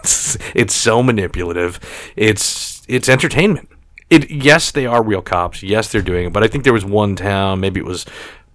It's 0.00 0.36
it's 0.54 0.74
so 0.74 1.02
manipulative. 1.02 1.78
It's 2.16 2.82
it's 2.88 3.08
entertainment. 3.08 3.68
It 4.10 4.30
yes, 4.30 4.70
they 4.70 4.86
are 4.86 5.02
real 5.02 5.22
cops. 5.22 5.62
Yes, 5.62 5.92
they're 5.92 6.02
doing 6.02 6.26
it. 6.26 6.32
But 6.32 6.42
I 6.42 6.48
think 6.48 6.64
there 6.64 6.72
was 6.72 6.84
one 6.84 7.16
town, 7.16 7.60
maybe 7.60 7.78
it 7.80 7.86
was 7.86 8.06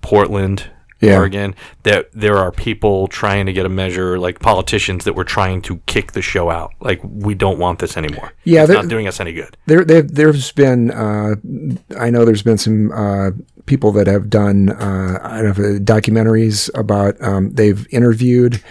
Portland, 0.02 0.70
Yeah. 1.00 1.18
Oregon, 1.18 1.54
that 1.84 2.10
there 2.14 2.38
are 2.38 2.52
people 2.52 3.08
trying 3.08 3.46
to 3.46 3.54
get 3.54 3.66
a 3.66 3.70
measure, 3.70 4.18
like 4.18 4.40
politicians 4.40 5.04
that 5.06 5.14
were 5.14 5.24
trying 5.24 5.62
to 5.64 5.78
kick 5.86 6.14
the 6.14 6.22
show 6.22 6.50
out. 6.50 6.72
Like 6.82 7.02
we 7.04 7.36
don't 7.36 7.60
want 7.60 7.80
this 7.80 7.98
anymore. 7.98 8.34
Yeah, 8.46 8.62
it's 8.62 8.70
there- 8.70 8.82
not 8.82 8.90
doing 8.90 9.08
us 9.08 9.20
any 9.20 9.34
good. 9.34 9.56
There, 9.68 9.86
there, 9.86 10.02
there's 10.02 10.52
been. 10.54 10.90
Uh, 10.92 11.36
I 12.00 12.10
know 12.10 12.26
there's 12.26 12.44
been 12.44 12.58
some 12.58 12.92
uh, 12.92 13.32
people 13.68 13.92
that 13.94 14.08
have 14.08 14.30
done. 14.30 14.70
Uh, 14.72 15.20
I 15.22 15.42
don't 15.44 15.58
know, 15.58 15.78
documentaries 15.80 16.70
about. 16.78 17.22
Um, 17.22 17.52
they've 17.54 17.86
interviewed 17.92 18.62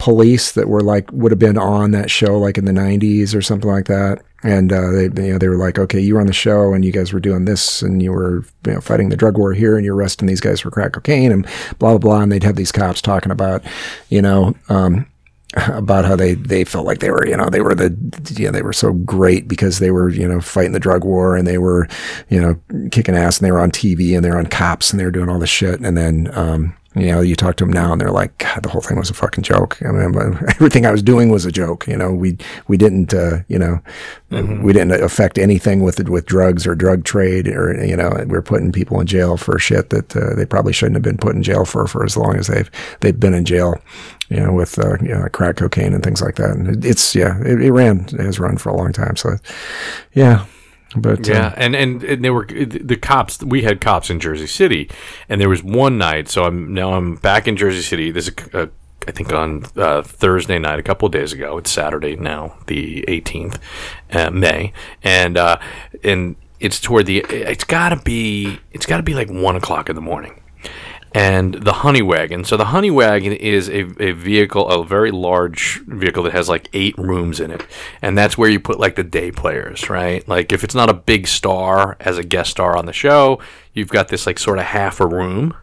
police 0.00 0.52
that 0.52 0.66
were 0.66 0.80
like 0.80 1.12
would 1.12 1.30
have 1.30 1.38
been 1.38 1.58
on 1.58 1.90
that 1.90 2.10
show 2.10 2.38
like 2.38 2.56
in 2.56 2.64
the 2.64 2.72
90s 2.72 3.34
or 3.34 3.42
something 3.42 3.70
like 3.70 3.84
that 3.84 4.22
and 4.42 4.72
uh, 4.72 4.90
they 4.90 5.02
you 5.04 5.32
know 5.32 5.38
they 5.38 5.48
were 5.48 5.58
like 5.58 5.78
okay 5.78 6.00
you 6.00 6.14
were 6.14 6.20
on 6.20 6.26
the 6.26 6.32
show 6.32 6.72
and 6.72 6.86
you 6.86 6.90
guys 6.90 7.12
were 7.12 7.20
doing 7.20 7.44
this 7.44 7.82
and 7.82 8.02
you 8.02 8.10
were 8.10 8.42
you 8.66 8.72
know 8.72 8.80
fighting 8.80 9.10
the 9.10 9.16
drug 9.16 9.36
war 9.36 9.52
here 9.52 9.76
and 9.76 9.84
you're 9.84 9.94
arresting 9.94 10.26
these 10.26 10.40
guys 10.40 10.58
for 10.58 10.70
crack 10.70 10.92
cocaine 10.92 11.30
and 11.30 11.44
blah 11.78 11.90
blah 11.90 11.98
blah 11.98 12.20
and 12.22 12.32
they'd 12.32 12.42
have 12.42 12.56
these 12.56 12.72
cops 12.72 13.02
talking 13.02 13.30
about 13.30 13.62
you 14.08 14.22
know 14.22 14.54
um, 14.70 15.06
about 15.68 16.04
how 16.04 16.16
they, 16.16 16.34
they 16.34 16.62
felt 16.62 16.86
like 16.86 17.00
they 17.00 17.10
were, 17.10 17.26
you 17.26 17.36
know, 17.36 17.50
they 17.50 17.60
were 17.60 17.74
the, 17.74 17.90
you 18.36 18.44
know, 18.44 18.52
they 18.52 18.62
were 18.62 18.72
so 18.72 18.92
great 18.92 19.48
because 19.48 19.80
they 19.80 19.90
were, 19.90 20.08
you 20.08 20.28
know, 20.28 20.40
fighting 20.40 20.70
the 20.70 20.78
drug 20.78 21.04
war 21.04 21.36
and 21.36 21.44
they 21.44 21.58
were, 21.58 21.88
you 22.28 22.40
know, 22.40 22.88
kicking 22.90 23.16
ass 23.16 23.38
and 23.38 23.46
they 23.46 23.50
were 23.50 23.58
on 23.58 23.72
TV 23.72 24.14
and 24.14 24.24
they 24.24 24.30
were 24.30 24.38
on 24.38 24.46
cops 24.46 24.92
and 24.92 25.00
they 25.00 25.04
were 25.04 25.10
doing 25.10 25.28
all 25.28 25.40
this 25.40 25.50
shit. 25.50 25.80
And 25.80 25.96
then, 25.96 26.30
um, 26.34 26.76
you 26.96 27.06
know, 27.06 27.20
you 27.20 27.36
talk 27.36 27.54
to 27.56 27.64
them 27.64 27.72
now 27.72 27.92
and 27.92 28.00
they're 28.00 28.10
like, 28.10 28.36
God, 28.38 28.64
the 28.64 28.68
whole 28.68 28.80
thing 28.80 28.98
was 28.98 29.10
a 29.10 29.14
fucking 29.14 29.44
joke. 29.44 29.80
I 29.82 29.92
mean, 29.92 30.12
everything 30.48 30.86
I 30.86 30.90
was 30.90 31.02
doing 31.02 31.28
was 31.28 31.44
a 31.44 31.52
joke. 31.52 31.86
You 31.86 31.96
know, 31.96 32.12
we, 32.12 32.36
we 32.66 32.76
didn't, 32.76 33.14
uh, 33.14 33.38
you 33.48 33.58
know, 33.58 33.80
we 34.30 34.72
didn't 34.72 34.92
affect 35.02 35.38
anything 35.38 35.82
with 35.82 36.08
with 36.08 36.26
drugs 36.26 36.66
or 36.66 36.74
drug 36.74 37.04
trade 37.04 37.46
or, 37.46 37.84
you 37.84 37.96
know, 37.96 38.24
we're 38.26 38.42
putting 38.42 38.72
people 38.72 39.00
in 39.00 39.06
jail 39.06 39.36
for 39.36 39.58
shit 39.58 39.90
that 39.90 40.16
uh, 40.16 40.34
they 40.34 40.46
probably 40.46 40.72
shouldn't 40.72 40.96
have 40.96 41.02
been 41.02 41.18
put 41.18 41.36
in 41.36 41.42
jail 41.42 41.64
for, 41.64 41.86
for 41.86 42.04
as 42.04 42.16
long 42.16 42.36
as 42.36 42.48
they've, 42.48 42.70
they've 43.00 43.20
been 43.20 43.34
in 43.34 43.44
jail 43.44 43.80
you 44.28 44.38
know, 44.38 44.52
with 44.52 44.78
uh, 44.78 44.96
you 45.00 45.08
know, 45.08 45.26
crack 45.32 45.56
cocaine 45.56 45.92
and 45.92 46.04
things 46.04 46.22
like 46.22 46.36
that. 46.36 46.50
And 46.50 46.84
it's 46.84 47.14
yeah, 47.16 47.40
it, 47.40 47.60
it 47.60 47.72
ran, 47.72 48.06
it 48.12 48.20
has 48.20 48.38
run 48.38 48.58
for 48.58 48.70
a 48.70 48.76
long 48.76 48.92
time. 48.92 49.16
So, 49.16 49.36
yeah, 50.14 50.46
but 50.96 51.26
Yeah, 51.26 51.54
and, 51.56 51.74
and 51.76 52.02
and 52.02 52.24
they 52.24 52.30
were 52.30 52.46
the 52.46 52.96
cops. 52.96 53.42
We 53.42 53.62
had 53.62 53.80
cops 53.80 54.10
in 54.10 54.18
Jersey 54.18 54.46
City, 54.46 54.90
and 55.28 55.40
there 55.40 55.48
was 55.48 55.62
one 55.62 55.98
night. 55.98 56.28
So 56.28 56.44
I'm 56.44 56.74
now 56.74 56.94
I'm 56.94 57.16
back 57.16 57.46
in 57.46 57.56
Jersey 57.56 57.82
City. 57.82 58.10
This 58.10 58.28
is 58.28 58.34
uh, 58.52 58.66
I 59.06 59.12
think 59.12 59.32
on 59.32 59.64
uh, 59.76 60.02
Thursday 60.02 60.58
night, 60.58 60.78
a 60.78 60.82
couple 60.82 61.06
of 61.06 61.12
days 61.12 61.32
ago. 61.32 61.58
It's 61.58 61.70
Saturday 61.70 62.16
now, 62.16 62.56
the 62.66 63.04
18th 63.08 63.58
uh, 64.12 64.30
May, 64.30 64.72
and 65.02 65.36
uh, 65.36 65.58
and 66.02 66.36
it's 66.58 66.80
toward 66.80 67.06
the. 67.06 67.18
It's 67.28 67.64
gotta 67.64 67.96
be. 67.96 68.58
It's 68.72 68.86
gotta 68.86 69.02
be 69.02 69.14
like 69.14 69.30
one 69.30 69.56
o'clock 69.56 69.88
in 69.88 69.94
the 69.94 70.02
morning 70.02 70.40
and 71.12 71.54
the 71.54 71.72
honey 71.72 72.02
wagon. 72.02 72.44
So 72.44 72.56
the 72.56 72.66
honey 72.66 72.90
wagon 72.90 73.32
is 73.32 73.68
a, 73.68 73.80
a 74.02 74.12
vehicle, 74.12 74.68
a 74.68 74.84
very 74.84 75.10
large 75.10 75.80
vehicle 75.86 76.22
that 76.24 76.32
has 76.32 76.48
like 76.48 76.68
eight 76.72 76.96
rooms 76.98 77.40
in 77.40 77.50
it, 77.50 77.66
and 78.00 78.16
that's 78.16 78.38
where 78.38 78.50
you 78.50 78.60
put 78.60 78.78
like 78.78 78.96
the 78.96 79.04
day 79.04 79.32
players, 79.32 79.90
right? 79.90 80.26
Like 80.28 80.52
if 80.52 80.64
it's 80.64 80.74
not 80.74 80.88
a 80.88 80.94
big 80.94 81.26
star 81.26 81.96
as 82.00 82.18
a 82.18 82.22
guest 82.22 82.50
star 82.50 82.76
on 82.76 82.86
the 82.86 82.92
show, 82.92 83.40
you've 83.72 83.88
got 83.88 84.08
this 84.08 84.26
like 84.26 84.38
sort 84.38 84.58
of 84.58 84.66
half 84.66 85.00
a 85.00 85.06
room. 85.06 85.54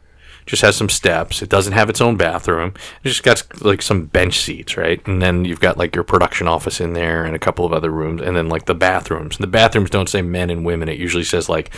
Just 0.48 0.64
has 0.64 0.76
some 0.76 0.90
steps. 0.90 1.44
It 1.44 1.50
doesn't 1.50 1.74
have 1.74 1.90
its 1.90 2.02
own 2.02 2.18
bathroom. 2.18 2.74
It 3.04 3.10
just 3.10 3.22
got 3.22 3.62
like 3.64 3.82
some 3.82 4.06
bench 4.06 4.40
seats, 4.40 4.78
right? 4.78 5.06
And 5.06 5.22
then 5.22 5.46
you've 5.46 5.60
got 5.60 5.78
like 5.78 5.94
your 5.94 6.04
production 6.04 6.48
office 6.48 6.82
in 6.82 6.94
there 6.94 7.24
and 7.26 7.36
a 7.36 7.40
couple 7.40 7.66
of 7.66 7.74
other 7.74 7.92
rooms, 7.92 8.22
and 8.22 8.36
then 8.36 8.50
like 8.50 8.66
the 8.66 8.74
bathrooms. 8.74 9.36
And 9.36 9.44
the 9.44 9.48
bathrooms 9.48 9.92
don't 9.92 10.10
say 10.10 10.24
men 10.24 10.50
and 10.50 10.66
women. 10.66 10.90
It 10.90 10.98
usually 10.98 11.26
says 11.26 11.48
like, 11.50 11.72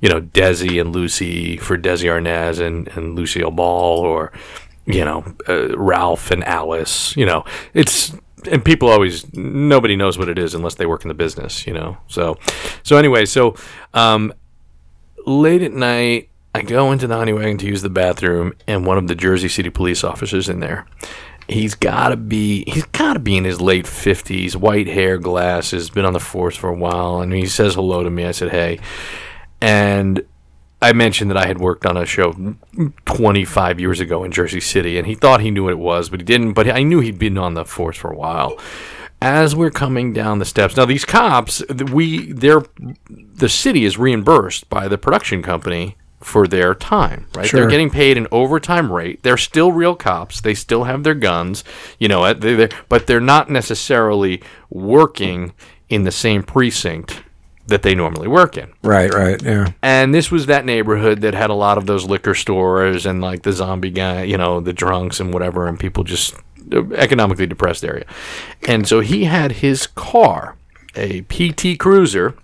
you 0.00 0.08
know, 0.08 0.20
Desi 0.20 0.80
and 0.80 0.94
Lucy 0.94 1.58
for 1.58 1.76
Desi 1.76 2.08
Arnaz 2.08 2.64
and, 2.64 2.88
and 2.88 3.16
Lucille 3.16 3.50
Ball, 3.50 3.98
or 3.98 4.32
you 4.86 5.04
know, 5.04 5.24
uh, 5.48 5.76
Ralph 5.76 6.30
and 6.30 6.44
Alice. 6.44 7.16
You 7.16 7.26
know, 7.26 7.44
it's 7.74 8.14
and 8.50 8.64
people 8.64 8.88
always 8.88 9.32
nobody 9.34 9.96
knows 9.96 10.18
what 10.18 10.28
it 10.28 10.38
is 10.38 10.54
unless 10.54 10.76
they 10.76 10.86
work 10.86 11.02
in 11.02 11.08
the 11.08 11.14
business. 11.14 11.66
You 11.66 11.74
know, 11.74 11.96
so 12.06 12.38
so 12.82 12.96
anyway, 12.96 13.24
so 13.24 13.56
um, 13.94 14.32
late 15.26 15.62
at 15.62 15.72
night. 15.72 16.28
I 16.54 16.62
go 16.62 16.92
into 16.92 17.06
the 17.06 17.16
honey 17.16 17.32
wagon 17.32 17.58
to 17.58 17.66
use 17.66 17.82
the 17.82 17.88
bathroom, 17.88 18.52
and 18.66 18.84
one 18.84 18.98
of 18.98 19.08
the 19.08 19.14
Jersey 19.14 19.48
City 19.48 19.70
police 19.70 20.04
officers 20.04 20.48
in 20.48 20.60
there. 20.60 20.86
He's 21.48 21.74
got 21.74 22.10
to 22.10 22.16
be 22.16 22.64
he's 22.66 22.84
got 22.84 23.14
to 23.14 23.18
be 23.18 23.36
in 23.36 23.44
his 23.44 23.60
late 23.60 23.86
fifties, 23.86 24.56
white 24.56 24.86
hair, 24.86 25.18
glasses, 25.18 25.90
been 25.90 26.04
on 26.04 26.12
the 26.12 26.20
force 26.20 26.56
for 26.56 26.68
a 26.68 26.76
while, 26.76 27.20
and 27.20 27.32
he 27.32 27.46
says 27.46 27.74
hello 27.74 28.02
to 28.02 28.10
me. 28.10 28.24
I 28.24 28.30
said, 28.30 28.50
"Hey," 28.50 28.78
and 29.60 30.24
I 30.80 30.92
mentioned 30.92 31.30
that 31.30 31.36
I 31.38 31.46
had 31.46 31.58
worked 31.58 31.86
on 31.86 31.96
a 31.96 32.04
show 32.04 32.56
25 33.06 33.80
years 33.80 34.00
ago 34.00 34.22
in 34.22 34.30
Jersey 34.30 34.60
City, 34.60 34.98
and 34.98 35.06
he 35.06 35.14
thought 35.14 35.40
he 35.40 35.50
knew 35.50 35.64
what 35.64 35.72
it 35.72 35.78
was, 35.78 36.10
but 36.10 36.20
he 36.20 36.24
didn't. 36.24 36.52
But 36.52 36.68
I 36.68 36.82
knew 36.82 37.00
he'd 37.00 37.18
been 37.18 37.38
on 37.38 37.54
the 37.54 37.64
force 37.64 37.96
for 37.96 38.10
a 38.10 38.16
while. 38.16 38.58
As 39.20 39.54
we're 39.54 39.70
coming 39.70 40.12
down 40.12 40.38
the 40.38 40.44
steps, 40.44 40.76
now 40.76 40.84
these 40.84 41.04
cops, 41.04 41.62
we 41.92 42.32
they're 42.32 42.62
the 43.08 43.48
city 43.48 43.84
is 43.84 43.98
reimbursed 43.98 44.68
by 44.68 44.86
the 44.86 44.98
production 44.98 45.42
company 45.42 45.96
for 46.22 46.46
their 46.46 46.74
time, 46.74 47.26
right? 47.34 47.46
Sure. 47.46 47.60
They're 47.60 47.70
getting 47.70 47.90
paid 47.90 48.16
an 48.16 48.26
overtime 48.30 48.92
rate. 48.92 49.22
They're 49.22 49.36
still 49.36 49.72
real 49.72 49.94
cops. 49.94 50.40
They 50.40 50.54
still 50.54 50.84
have 50.84 51.02
their 51.02 51.14
guns, 51.14 51.64
you 51.98 52.08
know, 52.08 52.32
they 52.34 52.54
they're, 52.54 52.70
but 52.88 53.06
they're 53.06 53.20
not 53.20 53.50
necessarily 53.50 54.42
working 54.70 55.52
in 55.88 56.04
the 56.04 56.12
same 56.12 56.42
precinct 56.42 57.22
that 57.66 57.82
they 57.82 57.94
normally 57.94 58.28
work 58.28 58.56
in. 58.56 58.72
right, 58.82 59.12
right, 59.12 59.40
yeah, 59.42 59.72
And 59.82 60.14
this 60.14 60.30
was 60.30 60.46
that 60.46 60.64
neighborhood 60.64 61.20
that 61.20 61.34
had 61.34 61.50
a 61.50 61.54
lot 61.54 61.78
of 61.78 61.86
those 61.86 62.04
liquor 62.04 62.34
stores 62.34 63.06
and 63.06 63.20
like 63.20 63.42
the 63.42 63.52
zombie 63.52 63.90
guy, 63.90 64.24
you 64.24 64.36
know, 64.36 64.60
the 64.60 64.72
drunks 64.72 65.20
and 65.20 65.32
whatever, 65.32 65.68
and 65.68 65.78
people 65.78 66.02
just 66.02 66.34
uh, 66.72 66.90
economically 66.94 67.46
depressed 67.46 67.84
area. 67.84 68.04
And 68.66 68.86
so 68.86 69.00
he 69.00 69.24
had 69.24 69.52
his 69.52 69.86
car, 69.86 70.56
a 70.96 71.22
PT 71.22 71.78
Cruiser, 71.78 72.34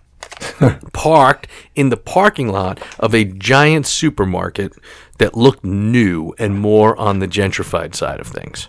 parked 0.93 1.47
in 1.75 1.89
the 1.89 1.97
parking 1.97 2.49
lot 2.49 2.81
of 2.99 3.15
a 3.15 3.25
giant 3.25 3.87
supermarket 3.87 4.73
that 5.19 5.37
looked 5.37 5.65
new 5.65 6.35
and 6.39 6.59
more 6.59 6.99
on 6.99 7.19
the 7.19 7.29
gentrified 7.29 7.95
side 7.95 8.21
of 8.21 8.27
things. 8.27 8.69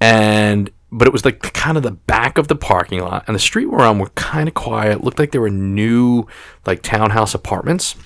And 0.00 0.70
but 0.94 1.08
it 1.08 1.12
was 1.12 1.24
like 1.24 1.40
kind 1.54 1.78
of 1.78 1.82
the 1.82 1.90
back 1.90 2.36
of 2.36 2.48
the 2.48 2.56
parking 2.56 3.00
lot 3.00 3.24
and 3.26 3.34
the 3.34 3.40
street 3.40 3.66
we're 3.66 3.80
on 3.80 3.98
were 3.98 4.10
kind 4.10 4.46
of 4.46 4.54
quiet 4.54 5.02
looked 5.02 5.18
like 5.18 5.32
there 5.32 5.40
were 5.40 5.48
new 5.48 6.26
like 6.66 6.82
townhouse 6.82 7.34
apartments. 7.34 7.96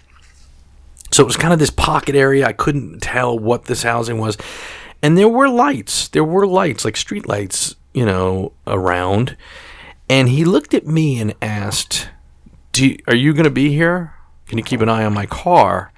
So 1.11 1.23
it 1.23 1.27
was 1.27 1.37
kind 1.37 1.53
of 1.53 1.59
this 1.59 1.71
pocket 1.71 2.15
area 2.15 2.47
i 2.47 2.53
couldn't 2.53 3.01
tell 3.01 3.39
what 3.39 3.65
this 3.65 3.83
housing 3.83 4.19
was. 4.19 4.37
And 5.03 5.19
there 5.19 5.29
were 5.29 5.49
lights 5.49 6.09
there 6.09 6.25
were 6.25 6.47
lights 6.47 6.85
like 6.85 6.97
street 6.97 7.29
lights 7.29 7.75
you 7.93 8.05
know 8.05 8.53
around. 8.67 9.37
And 10.09 10.29
he 10.29 10.45
looked 10.45 10.73
at 10.73 10.87
me 10.87 11.21
and 11.21 11.35
asked 11.43 12.11
do 12.77 12.89
you, 12.89 12.99
are 13.07 13.15
you 13.15 13.33
going 13.33 13.45
to 13.45 13.51
be 13.51 13.71
here 13.71 14.15
can 14.47 14.59
you 14.59 14.65
keep 14.65 14.81
an 14.81 14.89
eye 14.89 15.05
on 15.05 15.15
my 15.15 15.27
car 15.27 15.93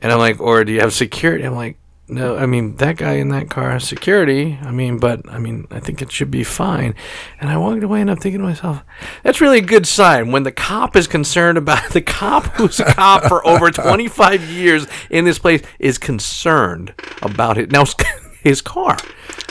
and 0.00 0.12
i'm 0.12 0.18
like 0.18 0.38
or 0.40 0.64
do 0.64 0.72
you 0.72 0.80
have 0.80 0.92
security 0.92 1.44
i'm 1.44 1.54
like 1.54 1.76
no, 2.10 2.36
I 2.36 2.46
mean 2.46 2.74
that 2.76 2.96
guy 2.96 3.14
in 3.14 3.28
that 3.28 3.48
car 3.48 3.70
has 3.70 3.84
security. 3.86 4.58
I 4.62 4.72
mean, 4.72 4.98
but 4.98 5.28
I 5.28 5.38
mean, 5.38 5.68
I 5.70 5.78
think 5.78 6.02
it 6.02 6.10
should 6.10 6.30
be 6.30 6.42
fine. 6.42 6.96
And 7.40 7.48
I 7.48 7.56
walked 7.56 7.84
away, 7.84 8.00
and 8.00 8.10
I'm 8.10 8.16
thinking 8.16 8.40
to 8.40 8.46
myself, 8.46 8.82
that's 9.22 9.40
really 9.40 9.58
a 9.58 9.62
good 9.62 9.86
sign 9.86 10.32
when 10.32 10.42
the 10.42 10.50
cop 10.50 10.96
is 10.96 11.06
concerned 11.06 11.56
about 11.56 11.90
the 11.92 12.00
cop 12.00 12.46
who's 12.56 12.80
a 12.80 12.92
cop 12.94 13.24
for 13.26 13.46
over 13.46 13.70
25 13.70 14.42
years 14.50 14.88
in 15.08 15.24
this 15.24 15.38
place 15.38 15.62
is 15.78 15.98
concerned 15.98 16.94
about 17.22 17.58
it 17.58 17.70
now 17.70 17.84
his 18.42 18.60
car. 18.60 18.96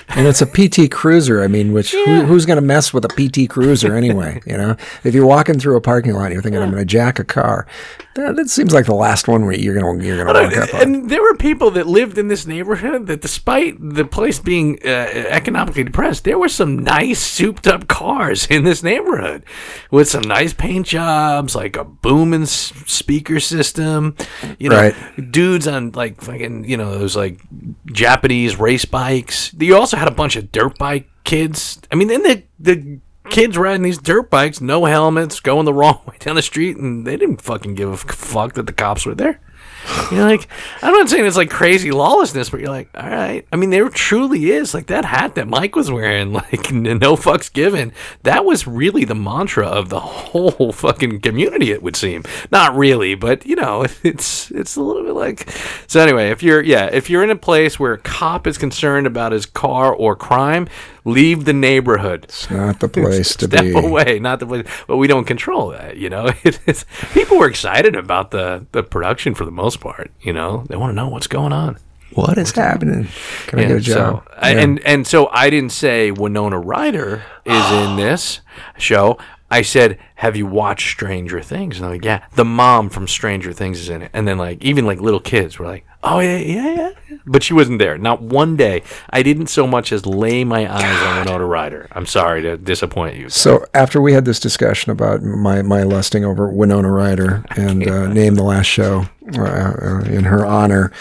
And 0.09 0.27
it's 0.27 0.41
a 0.41 0.45
PT 0.45 0.89
Cruiser. 0.91 1.41
I 1.43 1.47
mean, 1.47 1.71
which 1.71 1.93
Yeah. 1.93 2.21
who, 2.21 2.25
who's 2.25 2.45
going 2.45 2.57
to 2.57 2.61
mess 2.65 2.93
with 2.93 3.05
a 3.05 3.09
PT 3.09 3.47
Cruiser 3.49 3.95
anyway? 3.95 4.41
You 4.45 4.57
know, 4.57 4.75
if 5.03 5.13
you're 5.13 5.25
walking 5.25 5.59
through 5.59 5.75
a 5.77 5.81
parking 5.81 6.13
lot, 6.13 6.25
and 6.25 6.33
you're 6.33 6.41
thinking, 6.41 6.61
"I'm 6.61 6.71
going 6.71 6.81
to 6.81 6.85
jack 6.85 7.19
a 7.19 7.23
car." 7.23 7.67
That, 8.15 8.35
that 8.35 8.49
seems 8.49 8.73
like 8.73 8.85
the 8.85 8.95
last 8.95 9.27
one 9.27 9.43
where 9.45 9.53
you're 9.55 9.79
going 9.79 9.99
to 9.99 10.05
you're 10.05 10.21
going 10.23 10.33
to 10.35 10.57
walk 10.57 10.69
up 10.69 10.73
on. 10.73 10.81
And 10.81 11.09
there 11.09 11.21
were 11.21 11.35
people 11.35 11.71
that 11.71 11.87
lived 11.87 12.17
in 12.17 12.27
this 12.27 12.45
neighborhood 12.47 13.05
that, 13.07 13.21
despite 13.21 13.77
the 13.79 14.03
place 14.03 14.39
being 14.39 14.79
uh, 14.83 14.87
economically 14.89 15.83
depressed, 15.83 16.23
there 16.23 16.39
were 16.39 16.49
some 16.49 16.79
nice, 16.79 17.19
souped 17.21 17.67
up 17.67 17.87
cars 17.87 18.47
in 18.47 18.63
this 18.63 18.81
neighborhood 18.83 19.43
with 19.91 20.09
some 20.09 20.23
nice 20.23 20.53
paint 20.53 20.87
jobs, 20.87 21.55
like 21.55 21.77
a 21.77 21.83
booming 21.85 22.41
s- 22.43 22.73
speaker 22.87 23.39
system. 23.39 24.15
You 24.57 24.69
know, 24.69 24.75
Right. 24.77 25.31
dudes 25.31 25.67
on 25.67 25.91
like 25.91 26.19
fucking, 26.21 26.65
you 26.67 26.77
know, 26.77 26.97
those 26.97 27.15
like 27.15 27.39
Japanese 27.85 28.57
race 28.59 28.85
bikes. 28.85 29.53
You 29.57 29.75
also 29.77 29.97
had 29.99 30.07
a 30.07 30.11
bunch 30.11 30.35
of 30.35 30.51
dirt 30.51 30.77
bike 30.77 31.07
kids. 31.23 31.79
I 31.91 31.95
mean, 31.95 32.07
then 32.07 32.23
the 32.23 32.43
the 32.59 32.99
kids 33.29 33.57
riding 33.57 33.83
these 33.83 33.97
dirt 33.97 34.29
bikes, 34.29 34.61
no 34.61 34.85
helmets, 34.85 35.39
going 35.39 35.65
the 35.65 35.73
wrong 35.79 36.01
way 36.07 36.15
down 36.19 36.35
the 36.35 36.41
street, 36.41 36.77
and 36.77 37.05
they 37.05 37.17
didn't 37.17 37.41
fucking 37.41 37.75
give 37.75 37.89
a 37.89 37.97
fuck 37.97 38.53
that 38.53 38.65
the 38.65 38.73
cops 38.73 39.05
were 39.05 39.15
there. 39.15 39.39
You're 40.11 40.23
like, 40.23 40.47
I'm 40.81 40.93
not 40.93 41.09
saying 41.09 41.25
it's 41.25 41.37
like 41.37 41.49
crazy 41.49 41.91
lawlessness, 41.91 42.49
but 42.49 42.59
you're 42.59 42.69
like, 42.69 42.89
all 42.95 43.07
right. 43.07 43.47
I 43.51 43.55
mean, 43.55 43.69
there 43.69 43.89
truly 43.89 44.51
is 44.51 44.73
like 44.73 44.87
that 44.87 45.05
hat 45.05 45.35
that 45.35 45.47
Mike 45.47 45.75
was 45.75 45.91
wearing, 45.91 46.33
like 46.33 46.71
no 46.71 47.15
fucks 47.15 47.51
given. 47.51 47.93
That 48.23 48.45
was 48.45 48.67
really 48.67 49.05
the 49.05 49.15
mantra 49.15 49.67
of 49.67 49.89
the 49.89 49.99
whole 49.99 50.71
fucking 50.71 51.21
community. 51.21 51.71
It 51.71 51.83
would 51.83 51.95
seem, 51.95 52.23
not 52.51 52.75
really, 52.75 53.15
but 53.15 53.45
you 53.45 53.55
know, 53.55 53.85
it's 54.03 54.51
it's 54.51 54.75
a 54.75 54.81
little 54.81 55.03
bit 55.03 55.13
like. 55.13 55.49
So 55.87 56.01
anyway, 56.01 56.29
if 56.29 56.43
you're 56.43 56.61
yeah, 56.61 56.85
if 56.91 57.09
you're 57.09 57.23
in 57.23 57.29
a 57.29 57.35
place 57.35 57.79
where 57.79 57.93
a 57.93 57.97
cop 57.99 58.47
is 58.47 58.57
concerned 58.57 59.07
about 59.07 59.31
his 59.31 59.45
car 59.45 59.93
or 59.93 60.15
crime, 60.15 60.67
leave 61.05 61.45
the 61.45 61.53
neighborhood. 61.53 62.25
It's 62.25 62.49
not 62.49 62.79
the 62.79 62.87
place 62.87 63.35
to 63.37 63.45
Step 63.47 63.61
be. 63.63 63.71
Step 63.71 63.83
away, 63.83 64.19
not 64.19 64.39
the 64.39 64.45
place, 64.45 64.67
but 64.87 64.97
we 64.97 65.07
don't 65.07 65.25
control 65.25 65.69
that. 65.69 65.97
You 65.97 66.09
know, 66.09 66.27
it 66.43 66.59
is, 66.65 66.85
people 67.13 67.37
were 67.37 67.47
excited 67.49 67.95
about 67.95 68.31
the 68.31 68.65
the 68.71 68.83
production 68.83 69.33
for 69.35 69.45
the 69.45 69.51
most 69.51 69.79
part. 69.79 70.11
You 70.21 70.33
know, 70.33 70.65
they 70.69 70.75
want 70.75 70.91
to 70.91 70.95
know 70.95 71.07
what's 71.09 71.27
going 71.27 71.53
on. 71.53 71.77
What 72.13 72.37
is 72.39 72.51
happening? 72.51 73.07
Can 73.47 73.59
I 73.59 73.63
get 73.65 73.77
a 73.77 73.79
job? 73.79 74.23
So, 74.25 74.31
I, 74.37 74.51
Yeah. 74.53 74.59
and 74.61 74.79
and 74.79 75.05
so 75.07 75.27
I 75.31 75.49
didn't 75.51 75.71
say 75.71 76.09
Winona 76.11 76.59
Ryder 76.59 77.21
is 77.45 77.71
in 77.71 77.95
this 77.97 78.41
show. 78.77 79.17
I 79.51 79.61
said, 79.61 79.97
"Have 80.15 80.35
you 80.35 80.45
watched 80.45 80.91
Stranger 80.91 81.41
Things?" 81.41 81.77
And 81.77 81.83
they're 81.83 81.95
like, 81.95 82.05
"Yeah." 82.05 82.23
The 82.35 82.45
mom 82.45 82.89
from 82.89 83.07
Stranger 83.07 83.53
Things 83.53 83.79
is 83.79 83.89
in 83.89 84.01
it, 84.01 84.11
and 84.13 84.27
then 84.27 84.37
like 84.37 84.63
even 84.63 84.85
like 84.85 85.01
little 85.01 85.19
kids 85.19 85.57
were 85.59 85.65
like, 85.65 85.85
"Oh 86.03 86.19
yeah, 86.19 86.37
yeah, 86.37 86.73
yeah." 86.75 87.17
But 87.25 87.43
she 87.43 87.53
wasn't 87.53 87.79
there. 87.79 87.97
Not 87.97 88.21
one 88.21 88.55
day. 88.55 88.83
I 89.09 89.23
didn't 89.23 89.47
so 89.47 89.67
much 89.67 89.91
as 89.91 90.05
lay 90.05 90.43
my 90.43 90.71
eyes 90.71 91.01
on 91.03 91.19
Winona 91.19 91.45
Ryder. 91.45 91.87
I'm 91.91 92.05
sorry 92.05 92.41
to 92.43 92.57
disappoint 92.57 93.17
you. 93.17 93.29
So 93.29 93.65
after 93.73 94.01
we 94.01 94.13
had 94.13 94.25
this 94.25 94.39
discussion 94.39 94.91
about 94.91 95.21
my, 95.21 95.61
my 95.61 95.83
lusting 95.83 96.25
over 96.25 96.49
Winona 96.49 96.91
Ryder 96.91 97.45
and 97.55 97.87
uh, 97.87 98.07
named 98.07 98.37
the 98.37 98.43
last 98.43 98.67
show 98.67 99.05
uh, 99.37 99.41
uh, 99.41 100.01
in 100.05 100.23
her 100.25 100.45
honor, 100.45 100.91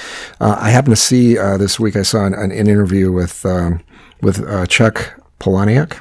uh, 0.40 0.58
I 0.60 0.70
happened 0.70 0.96
to 0.96 1.02
see 1.02 1.38
uh, 1.38 1.56
this 1.56 1.78
week. 1.78 1.96
I 1.96 2.02
saw 2.02 2.26
an, 2.26 2.34
an 2.34 2.50
interview 2.50 3.12
with 3.12 3.44
um, 3.46 3.80
with 4.20 4.46
uh, 4.46 4.66
Chuck 4.66 5.20
Palahniuk. 5.40 6.00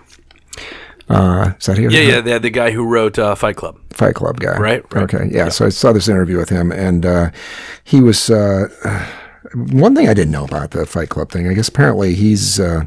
Uh, 1.10 1.54
is 1.60 1.66
that 1.68 1.78
he? 1.78 1.84
Yeah, 1.84 1.90
yeah, 1.90 2.22
the, 2.22 2.40
the 2.40 2.50
guy 2.50 2.72
who 2.72 2.86
wrote 2.86 3.18
uh, 3.18 3.34
Fight 3.36 3.56
Club. 3.56 3.80
Fight 3.92 4.16
Club 4.16 4.40
guy. 4.40 4.58
Right, 4.58 4.84
right. 4.94 5.04
Okay. 5.04 5.30
Yeah. 5.32 5.50
So 5.50 5.66
I 5.66 5.70
saw 5.70 5.94
this 5.94 6.10
interview 6.10 6.38
with 6.38 6.50
him, 6.50 6.72
and 6.72 7.06
uh, 7.06 7.32
he 7.84 8.02
was 8.02 8.30
uh, 8.30 8.68
one 9.54 9.96
thing 9.96 10.10
I 10.10 10.14
didn't 10.14 10.32
know 10.32 10.44
about 10.46 10.72
the 10.72 10.86
Fight 10.86 11.10
Club 11.10 11.32
thing. 11.32 11.48
I 11.48 11.54
guess 11.54 11.70
apparently 11.70 12.14
he's 12.14 12.60
uh, 12.60 12.86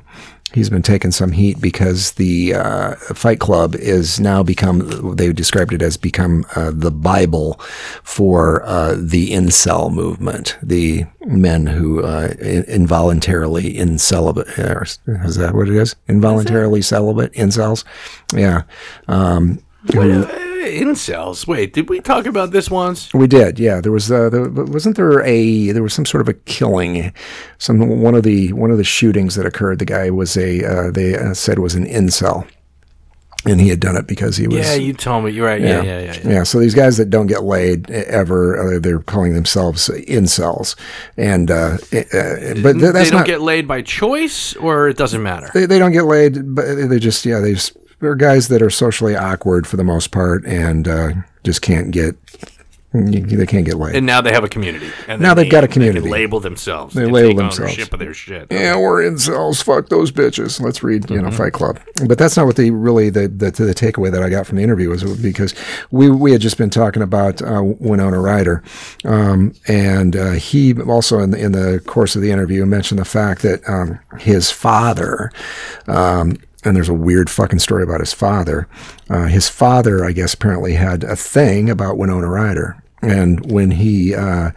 he's 0.53 0.71
been 0.71 0.83
taking 0.83 1.11
some 1.11 1.33
heat 1.33 1.61
because 1.61 2.13
the 2.13 2.55
uh, 2.55 2.95
Fight 3.15 3.41
Club 3.41 3.75
is 3.75 4.19
now 4.21 4.43
become 4.43 5.17
they 5.17 5.33
described 5.33 5.73
it 5.73 5.83
as 5.83 5.97
become 5.97 6.45
uh, 6.57 6.71
the 6.75 6.91
Bible 6.91 7.55
for 8.03 8.63
uh, 8.65 8.95
the 8.99 9.31
incel 9.31 9.93
movement, 9.93 10.57
the 10.63 11.05
men 11.27 11.67
who 11.67 12.03
uh, 12.03 12.35
in- 12.41 12.65
involuntarily 12.65 13.75
incelibate. 13.75 14.59
uh, 14.59 14.83
Is 15.25 15.37
that 15.37 15.55
what 15.55 15.69
it 15.69 15.77
is? 15.77 15.95
Involuntarily 16.09 16.83
celibate 16.83 17.33
incels. 17.33 17.85
Yeah. 18.35 18.63
Um, 19.09 19.63
Wait, 19.95 20.13
uh, 20.13 20.27
incels. 20.27 21.47
Wait, 21.47 21.73
did 21.73 21.89
we 21.89 22.01
talk 22.01 22.27
about 22.27 22.51
this 22.51 22.71
once? 22.71 23.13
We 23.15 23.27
did, 23.27 23.59
yeah. 23.59 23.81
There 23.81 23.93
was, 23.93 24.11
uh, 24.11 24.29
there, 24.29 24.49
wasn't 24.49 24.97
there 24.97 25.23
a 25.23 25.73
there 25.73 25.83
was 25.83 25.95
some 25.95 26.05
sort 26.05 26.21
of 26.21 26.29
a 26.29 26.35
killing, 26.35 27.13
some 27.59 28.01
one 28.01 28.15
of 28.15 28.23
the 28.23 28.53
one 28.53 28.71
of 28.71 28.77
the 28.77 28.85
shootings 28.85 29.37
that 29.37 29.47
occurred. 29.47 29.79
The 29.79 29.87
guy 29.87 30.11
was 30.11 30.37
a 30.37 30.65
uh, 30.65 30.91
they 30.91 31.17
uh, 31.17 31.35
said 31.35 31.59
was 31.59 31.75
an 31.75 31.87
incel, 31.87 32.47
and 33.47 33.61
he 33.61 33.69
had 33.69 33.81
done 33.81 33.97
it 33.97 34.07
because 34.07 34.37
he 34.37 34.47
was 34.47 34.59
Yeah, 34.59 34.75
you 34.75 34.93
told 34.93 35.25
me. 35.25 35.31
You're 35.33 35.47
right. 35.47 35.61
Yeah, 35.61 35.83
yeah, 35.83 35.99
yeah. 36.01 36.21
yeah. 36.25 36.31
yeah, 36.31 36.43
so 36.43 36.59
these 36.59 36.75
guys 36.75 36.99
that 36.99 37.09
don't 37.09 37.27
get 37.27 37.43
laid 37.43 37.91
ever, 37.91 38.77
uh, 38.77 38.79
they're 38.81 39.01
calling 39.01 39.33
themselves 39.33 39.89
incels, 39.89 40.77
and 41.17 41.51
uh, 41.51 41.55
uh, 41.55 41.79
but 42.63 42.75
th- 42.75 42.93
that's 42.93 42.93
they 42.93 43.05
don't 43.05 43.13
not 43.21 43.27
get 43.27 43.41
laid 43.41 43.67
by 43.67 43.81
choice, 43.81 44.55
or 44.57 44.89
it 44.89 44.99
doesn't 44.99 45.23
matter. 45.23 45.51
they, 45.55 45.65
they 45.65 45.79
don't 45.79 45.93
get 45.93 46.05
laid, 46.05 46.55
but 46.55 46.67
they 46.89 46.99
just 46.99 47.25
yeah 47.25 47.39
they 47.39 47.55
just 47.55 47.77
they're 48.01 48.15
guys 48.15 48.49
that 48.49 48.63
are 48.63 48.71
socially 48.71 49.15
awkward 49.17 49.67
for 49.67 49.77
the 49.77 49.85
most 49.85 50.11
part, 50.11 50.45
and 50.47 50.87
uh, 50.89 51.13
just 51.45 51.63
can't 51.63 51.91
get 51.91 52.17
they 52.93 53.47
can't 53.47 53.65
get 53.65 53.77
laid. 53.77 53.95
And 53.95 54.05
now 54.05 54.21
they 54.21 54.33
have 54.33 54.43
a 54.43 54.49
community. 54.49 54.91
And 55.07 55.23
Now 55.23 55.33
they've 55.33 55.49
got 55.49 55.63
a 55.63 55.69
they 55.69 55.73
community. 55.73 56.09
label 56.09 56.41
themselves. 56.41 56.93
They 56.93 57.07
label 57.07 57.37
themselves. 57.37 57.61
Ownership 57.75 57.93
of 57.93 58.01
their 58.01 58.13
shit. 58.13 58.49
yeah, 58.51 58.75
we're 58.77 59.03
incels. 59.09 59.63
Fuck 59.63 59.91
those 59.91 60.11
bitches. 60.11 60.61
Let's 60.61 60.83
read, 60.83 61.09
you 61.09 61.19
Mm-hmm. 61.19 61.27
know, 61.27 61.31
Fight 61.31 61.53
Club. 61.53 61.79
But 62.09 62.19
that's 62.19 62.37
not 62.37 62.47
what 62.47 62.57
the 62.57 62.73
really 62.73 63.09
the, 63.09 63.29
the 63.29 63.53
the 63.53 63.75
takeaway 63.75 64.11
that 64.11 64.25
I 64.25 64.29
got 64.29 64.45
from 64.45 64.57
the 64.57 64.65
interview 64.65 64.89
was 64.89 65.05
because 65.23 65.55
we 65.93 66.11
we 66.11 66.33
had 66.33 66.41
just 66.41 66.59
been 66.59 66.69
talking 66.71 67.01
about 67.01 67.41
uh, 67.43 67.63
Winona 67.63 68.19
Ryder, 68.21 68.61
um, 69.05 69.53
and 69.69 70.17
uh, 70.17 70.33
he 70.33 70.75
also 70.83 71.21
in 71.21 71.31
the, 71.31 71.39
in 71.39 71.53
the 71.53 71.81
course 71.87 72.17
of 72.17 72.23
the 72.23 72.33
interview 72.33 72.67
mentioned 72.67 72.99
the 72.99 73.05
fact 73.05 73.43
that 73.43 73.61
um, 73.69 74.01
his 74.19 74.51
father. 74.51 75.31
Um, 75.87 76.39
and 76.65 76.77
there's 76.77 76.89
a 76.89 76.95
weird 76.95 77.31
fucking 77.31 77.59
story 77.59 77.83
about 77.83 78.01
his 78.01 78.13
father. 78.13 78.69
Uh, 79.09 79.27
his 79.27 79.49
father, 79.49 80.05
I 80.05 80.13
guess, 80.13 80.35
apparently 80.35 80.75
had 80.75 81.05
a 81.05 81.17
thing 81.17 81.71
about 81.71 81.97
Winona 81.97 82.29
Ryder. 82.29 82.83
And 83.03 83.51
when 83.51 83.71
he, 83.71 84.15
uh, 84.15 84.51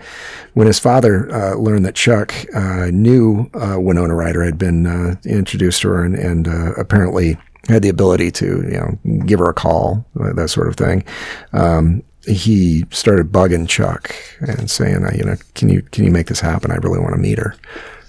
when 0.53 0.67
his 0.67 0.79
father 0.79 1.31
uh, 1.31 1.55
learned 1.55 1.85
that 1.85 1.95
Chuck 1.95 2.33
uh, 2.53 2.87
knew 2.91 3.49
uh, 3.53 3.79
Winona 3.79 4.15
Ryder 4.15 4.43
had 4.43 4.57
been 4.57 4.85
uh, 4.85 5.15
introduced 5.25 5.81
to 5.83 5.89
her 5.89 6.03
and, 6.03 6.15
and 6.15 6.47
apparently 6.77 7.37
had 7.69 7.83
the 7.83 7.89
ability 7.89 8.31
to, 8.31 8.45
you 8.45 8.77
know, 9.05 9.25
give 9.25 9.39
her 9.39 9.49
a 9.49 9.53
call, 9.53 10.05
that 10.15 10.49
sort 10.49 10.67
of 10.67 10.75
thing, 10.75 11.05
um, 11.53 12.03
he 12.25 12.85
started 12.89 13.31
bugging 13.31 13.67
Chuck 13.67 14.13
and 14.41 14.69
saying, 14.69 15.05
you 15.15 15.23
know, 15.23 15.35
can 15.55 15.69
you 15.69 15.81
can 15.81 16.03
you 16.05 16.11
make 16.11 16.27
this 16.27 16.39
happen? 16.39 16.71
I 16.71 16.75
really 16.75 16.99
want 16.99 17.13
to 17.13 17.19
meet 17.19 17.37
her. 17.37 17.55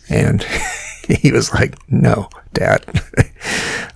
And 0.08 0.42
he 1.08 1.32
was 1.32 1.52
like, 1.52 1.76
"No, 1.88 2.28
Dad, 2.54 2.84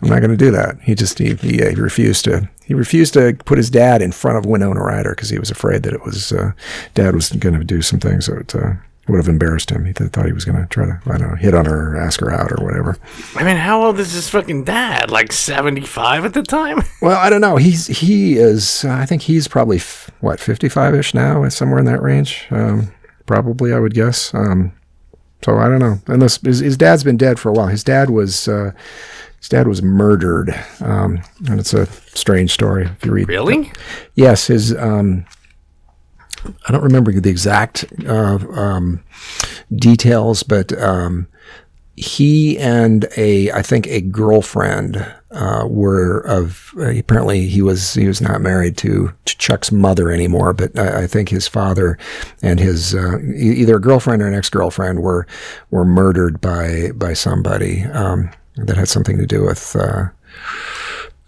I'm 0.03 0.09
not 0.09 0.19
going 0.21 0.31
to 0.31 0.37
do 0.37 0.51
that." 0.51 0.79
He 0.83 0.95
just 0.95 1.19
he, 1.19 1.35
he, 1.35 1.63
uh, 1.63 1.71
he 1.71 1.77
refused 1.77 2.25
to 2.27 2.49
he 2.65 2.75
refused 2.75 3.15
to 3.15 3.35
put 3.45 3.57
his 3.59 3.71
dad 3.71 4.03
in 4.03 4.13
front 4.13 4.37
of 4.39 4.45
Winona 4.47 4.81
Ryder 4.83 5.11
because 5.11 5.31
he 5.31 5.39
was 5.39 5.51
afraid 5.51 5.83
that 5.85 5.95
it 5.95 6.05
was 6.05 6.33
uh, 6.33 6.53
Dad 6.95 7.15
was 7.15 7.31
going 7.31 7.59
to 7.59 7.65
do 7.65 7.81
some 7.83 7.99
things 7.99 8.27
that 8.27 8.55
uh, 8.55 8.75
would 9.09 9.17
have 9.17 9.29
embarrassed 9.29 9.71
him. 9.71 9.87
He 9.87 9.95
th- 9.95 10.11
thought 10.11 10.27
he 10.27 10.33
was 10.35 10.45
going 10.45 10.59
to 10.61 10.67
try 10.67 10.85
to, 10.85 11.01
I 11.07 11.17
don't 11.17 11.31
know, 11.31 11.35
hit 11.37 11.55
on 11.55 11.65
her 11.65 11.95
or 11.95 11.97
ask 11.97 12.21
her 12.21 12.31
out 12.31 12.53
or 12.53 12.63
whatever. 12.63 12.99
I 13.37 13.43
mean, 13.43 13.57
how 13.57 13.83
old 13.83 13.99
is 13.99 14.13
his 14.13 14.29
fucking 14.29 14.65
dad? 14.65 15.11
Like 15.11 15.33
75 15.33 16.27
at 16.27 16.35
the 16.35 16.43
time? 16.43 16.83
Well, 17.01 17.17
I 17.17 17.31
don't 17.31 17.41
know. 17.41 17.57
He's 17.57 17.87
he 17.87 18.37
is. 18.37 18.85
Uh, 18.85 18.91
I 18.91 19.07
think 19.07 19.23
he's 19.23 19.47
probably 19.47 19.77
f- 19.77 20.11
what 20.21 20.41
fifty 20.41 20.69
five 20.69 20.97
ish 20.97 21.15
now, 21.15 21.49
somewhere 21.49 21.79
in 21.79 21.85
that 21.85 22.03
range. 22.03 22.49
Um, 22.51 22.93
probably, 23.25 23.73
I 23.73 23.79
would 23.79 23.95
guess. 23.95 24.35
Um, 24.35 24.73
so 25.45 25.57
I 25.59 25.69
don't 25.69 25.79
know. 25.79 25.99
Unless 26.07 26.43
his, 26.43 26.59
his 26.61 26.77
dad's 26.77 27.05
been 27.05 27.17
dead 27.17 27.39
for 27.39 27.49
a 27.49 27.53
while. 27.53 27.69
His 27.69 27.85
dad 27.85 28.11
was 28.11 28.49
uh, 28.49 28.73
his 29.39 29.49
dad 29.49 29.69
was 29.69 29.83
murdered, 29.83 30.51
um, 30.81 31.21
and 31.49 31.61
it's 31.61 31.73
a 31.75 31.87
strange 32.15 32.53
story. 32.53 32.87
If 32.87 33.05
you 33.05 33.13
read, 33.13 33.29
Really? 33.29 33.71
yes, 34.15 34.47
his. 34.49 34.75
Um, 34.77 35.25
I 36.69 36.73
don't 36.73 36.85
remember 36.85 37.13
the 37.13 37.31
exact 37.31 37.85
uh, 38.07 38.39
um, 38.53 39.03
details, 39.75 40.43
but 40.45 40.73
um, 40.81 41.27
he 41.99 42.59
and 42.59 43.07
a, 43.17 43.51
I 43.53 43.63
think, 43.63 43.87
a 43.87 44.01
girlfriend 44.01 44.97
uh, 45.31 45.65
were 45.69 46.21
of. 46.21 46.73
Uh, 46.77 46.91
apparently, 46.91 47.47
he 47.47 47.61
was 47.63 47.95
he 47.95 48.07
was 48.07 48.21
not 48.21 48.41
married 48.41 48.77
to, 48.79 49.13
to 49.25 49.39
Chuck's 49.39 49.71
mother 49.71 50.11
anymore, 50.11 50.53
but 50.53 50.79
I, 50.79 51.03
I 51.03 51.07
think 51.07 51.29
his 51.29 51.47
father 51.47 51.99
and 52.43 52.59
his 52.59 52.95
uh, 52.95 53.19
either 53.35 53.77
a 53.77 53.81
girlfriend 53.81 54.23
or 54.23 54.29
an 54.29 54.35
ex 54.35 54.49
girlfriend 54.49 55.03
were 55.03 55.27
were 55.71 55.85
murdered 55.85 56.41
by 56.41 56.91
by 56.95 57.13
somebody 57.13 57.83
um, 57.85 58.31
that 58.57 58.77
had 58.77 58.89
something 58.89 59.19
to 59.19 59.27
do 59.27 59.45
with. 59.45 59.77
Uh, 59.77 60.09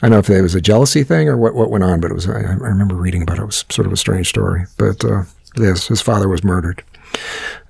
I 0.03 0.09
don't 0.09 0.12
know 0.12 0.18
if 0.18 0.31
it 0.31 0.41
was 0.41 0.55
a 0.55 0.62
jealousy 0.62 1.05
thing 1.05 1.29
or 1.29 1.37
what, 1.37 1.55
what 1.55 1.71
went 1.71 1.85
on, 1.85 2.01
but 2.01 2.11
it 2.11 2.14
was. 2.14 2.29
I, 2.29 2.41
I 2.41 2.55
remember 2.55 2.95
reading 2.95 3.23
about 3.23 3.39
it. 3.39 3.43
It 3.43 3.47
was 3.47 3.64
sort 3.68 3.87
of 3.87 3.93
a 3.93 3.99
strange 3.99 4.29
story. 4.29 4.64
But 4.79 5.05
uh, 5.05 5.25
yes, 5.57 5.89
his 5.89 6.01
father 6.01 6.27
was 6.29 6.43
murdered, 6.43 6.83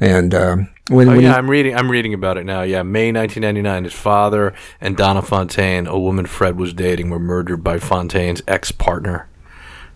and 0.01 0.35
um, 0.35 0.69
when, 0.89 1.09
Oh 1.09 1.13
when 1.13 1.21
yeah, 1.23 1.33
he- 1.33 1.39
I'm 1.39 1.51
reading. 1.51 1.75
I'm 1.77 1.91
reading 1.91 2.15
about 2.15 2.37
it 2.39 2.45
now. 2.45 2.63
Yeah, 2.63 2.83
May 2.83 3.13
1999. 3.13 3.85
His 3.85 3.93
father 3.93 4.55
and 4.81 4.97
Donna 4.97 5.23
Fontaine, 5.23 5.87
a 5.87 5.99
woman 5.99 6.27
Fred 6.27 6.57
was 6.57 6.73
dating, 6.75 7.11
were 7.11 7.19
murdered 7.19 7.63
by 7.65 7.79
Fontaine's 7.79 8.43
ex-partner. 8.49 9.29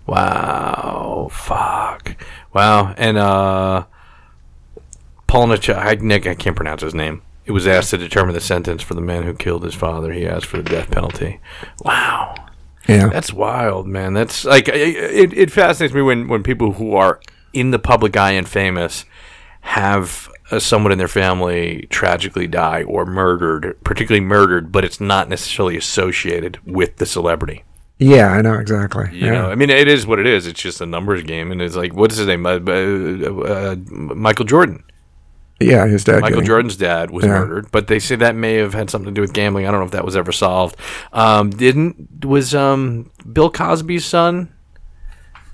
Wow, 0.07 1.29
fuck. 1.33 2.17
Wow, 2.53 2.95
and 2.97 3.17
uh, 3.17 3.87
Polnichuk. 5.29 5.77
I, 5.77 5.95
Nick, 5.95 6.27
I 6.27 6.35
can't 6.35 6.57
pronounce 6.57 6.83
his 6.83 6.95
name. 6.95 7.23
It 7.47 7.53
was 7.53 7.67
asked 7.67 7.91
to 7.91 7.99
determine 7.99 8.35
the 8.35 8.41
sentence 8.41 8.83
for 8.83 8.95
the 8.95 9.01
man 9.03 9.25
who 9.25 9.35
killed 9.35 9.65
his 9.65 9.75
father. 9.75 10.13
He 10.13 10.27
asked 10.27 10.47
for 10.47 10.57
the 10.59 10.63
death 10.63 10.91
penalty. 10.91 11.41
Wow. 11.85 12.35
yeah, 12.89 13.09
That's 13.09 13.33
wild, 13.33 13.87
man. 13.87 14.15
That's 14.15 14.45
like 14.45 14.69
it, 14.69 15.33
it 15.33 15.51
fascinates 15.51 15.95
me 15.95 16.01
when 16.03 16.29
when 16.29 16.43
people 16.43 16.73
who 16.73 16.95
are 16.95 17.21
in 17.53 17.71
the 17.71 17.79
public 17.79 18.17
eye 18.17 18.33
and 18.33 18.49
famous 18.49 19.05
have 19.65 20.29
uh, 20.51 20.59
someone 20.61 20.93
in 20.93 20.99
their 20.99 21.09
family 21.09 21.87
tragically 21.91 22.47
die 22.47 22.83
or 22.85 23.07
murdered, 23.07 23.77
particularly 23.83 24.25
murdered, 24.25 24.71
but 24.71 24.85
it's 24.85 25.01
not 25.01 25.29
necessarily 25.29 25.77
associated 25.77 26.59
with 26.67 26.97
the 26.97 27.07
celebrity. 27.07 27.65
yeah, 27.99 28.29
I 28.29 28.43
know 28.43 28.55
exactly. 28.55 29.09
You 29.13 29.27
yeah. 29.27 29.33
know, 29.33 29.51
I 29.51 29.55
mean, 29.55 29.71
it 29.71 29.89
is 29.89 30.07
what 30.07 30.19
it 30.19 30.27
is. 30.27 30.47
It's 30.47 30.61
just 30.61 30.81
a 30.83 30.87
numbers 30.87 31.23
game, 31.23 31.51
and 31.51 31.63
it's 31.63 31.77
like, 31.77 31.95
what's 31.95 32.17
his 32.17 32.27
name? 32.27 32.45
Uh, 32.45 32.59
uh, 32.67 33.73
uh, 33.73 33.77
Michael 33.89 34.45
Jordan. 34.45 34.85
yeah, 35.61 35.87
his 35.87 36.05
dad. 36.05 36.21
Michael 36.21 36.41
getting- 36.41 36.47
Jordan's 36.47 36.77
dad 36.77 37.11
was 37.11 37.25
Yeah. 37.25 37.39
murdered, 37.39 37.71
but 37.73 37.87
they 37.87 37.99
say 37.99 38.17
that 38.17 38.35
may 38.37 38.55
have 38.57 38.75
had 38.75 38.91
something 38.91 39.15
to 39.15 39.19
do 39.19 39.23
with 39.23 39.33
gambling. 39.33 39.67
I 39.67 39.71
don't 39.71 39.81
know 39.81 39.87
if 39.87 39.93
that 39.93 40.05
was 40.05 40.17
ever 40.17 40.33
solved. 40.33 40.77
Um, 41.13 41.49
didn't 41.51 42.23
was 42.25 42.55
um, 42.55 43.11
Bill 43.33 43.49
Cosby's 43.51 44.05
son, 44.05 44.53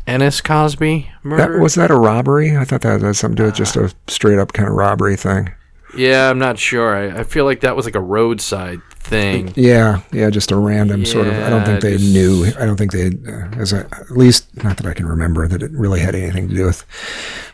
Ennis 0.06 0.40
Cosby, 0.40 1.10
That, 1.24 1.50
was 1.60 1.74
that 1.76 1.90
a 1.90 1.96
robbery? 1.96 2.56
I 2.56 2.64
thought 2.64 2.80
that 2.82 3.00
had 3.02 3.16
something 3.16 3.36
to 3.36 3.42
do 3.42 3.46
with 3.46 3.54
just 3.54 3.76
a 3.76 3.92
straight 4.08 4.38
up 4.38 4.52
kind 4.52 4.68
of 4.68 4.74
robbery 4.74 5.16
thing. 5.16 5.52
yeah, 5.96 6.30
I'm 6.30 6.38
not 6.38 6.58
sure. 6.58 6.96
I, 6.96 7.20
I 7.20 7.24
feel 7.24 7.44
like 7.44 7.60
that 7.60 7.76
was 7.76 7.84
like 7.84 7.94
a 7.94 8.00
roadside 8.00 8.80
thing. 9.00 9.52
Yeah, 9.56 10.00
yeah, 10.12 10.30
just 10.30 10.50
a 10.52 10.56
random 10.56 11.04
sort 11.04 11.26
of. 11.28 11.34
I 11.34 11.48
don't 11.50 11.64
think 11.64 11.80
they 11.80 11.96
just- 11.96 12.12
knew. 12.12 12.46
I 12.58 12.66
don't 12.66 12.76
think 12.76 12.92
they, 12.92 13.06
uh, 13.08 13.48
as 13.60 13.72
a, 13.72 13.86
at 13.92 14.10
least 14.10 14.62
not 14.62 14.76
that 14.78 14.86
I 14.86 14.94
can 14.94 15.06
remember 15.06 15.46
that 15.48 15.62
it 15.62 15.70
really 15.72 16.00
had 16.00 16.14
anything 16.14 16.48
to 16.48 16.54
do 16.54 16.64
with. 16.66 16.84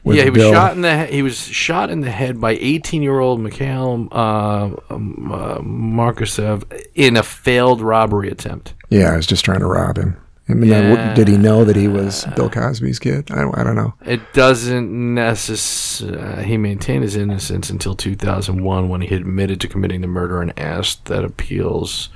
with 0.05 0.17
yeah, 0.17 0.25
he 0.25 0.31
was 0.31 0.39
Bill. 0.43 0.53
shot 0.53 0.73
in 0.75 0.81
the 0.83 1.07
he- 1.07 1.17
he 1.17 1.23
was 1.23 1.39
shot 1.39 1.91
in 1.91 2.01
the 2.01 2.11
head 2.11 2.41
by 2.41 2.53
18 2.53 3.03
year 3.03 3.19
old 3.21 3.41
Mikhail 3.41 4.09
uh, 4.13 4.71
um, 4.91 5.31
uh, 5.33 5.59
Markhasev 5.59 6.65
in 6.95 7.17
a 7.17 7.23
failed 7.23 7.81
robbery 7.81 8.29
attempt. 8.31 8.75
Yeah, 8.89 9.13
I 9.13 9.17
was 9.17 9.27
just 9.27 9.45
trying 9.45 9.61
to 9.61 9.67
rob 9.67 9.97
him. 9.99 10.17
I 10.49 10.55
mean, 10.55 10.73
uh, 10.73 10.91
what- 10.91 11.15
did 11.17 11.29
he 11.29 11.37
know 11.37 11.65
that 11.65 11.75
he 11.77 11.89
was 11.89 12.25
Bill 12.37 12.49
Cosby's 12.49 12.99
kid? 12.99 13.31
I 13.33 13.37
don't, 13.41 13.59
I 13.59 13.65
don't 13.65 13.75
know. 13.75 13.95
It 14.05 14.21
doesn't 14.33 15.15
necessarily. 15.15 16.19
Uh, 16.19 16.43
he 16.43 16.57
maintained 16.57 17.03
his 17.03 17.17
innocence 17.17 17.69
until 17.71 17.95
2001 17.95 18.89
when 18.89 19.01
he 19.01 19.15
admitted 19.15 19.61
to 19.63 19.69
committing 19.69 20.03
the 20.03 20.07
murder 20.07 20.41
and 20.41 20.57
asked 20.59 21.07
that 21.07 21.25
appeals 21.25 22.09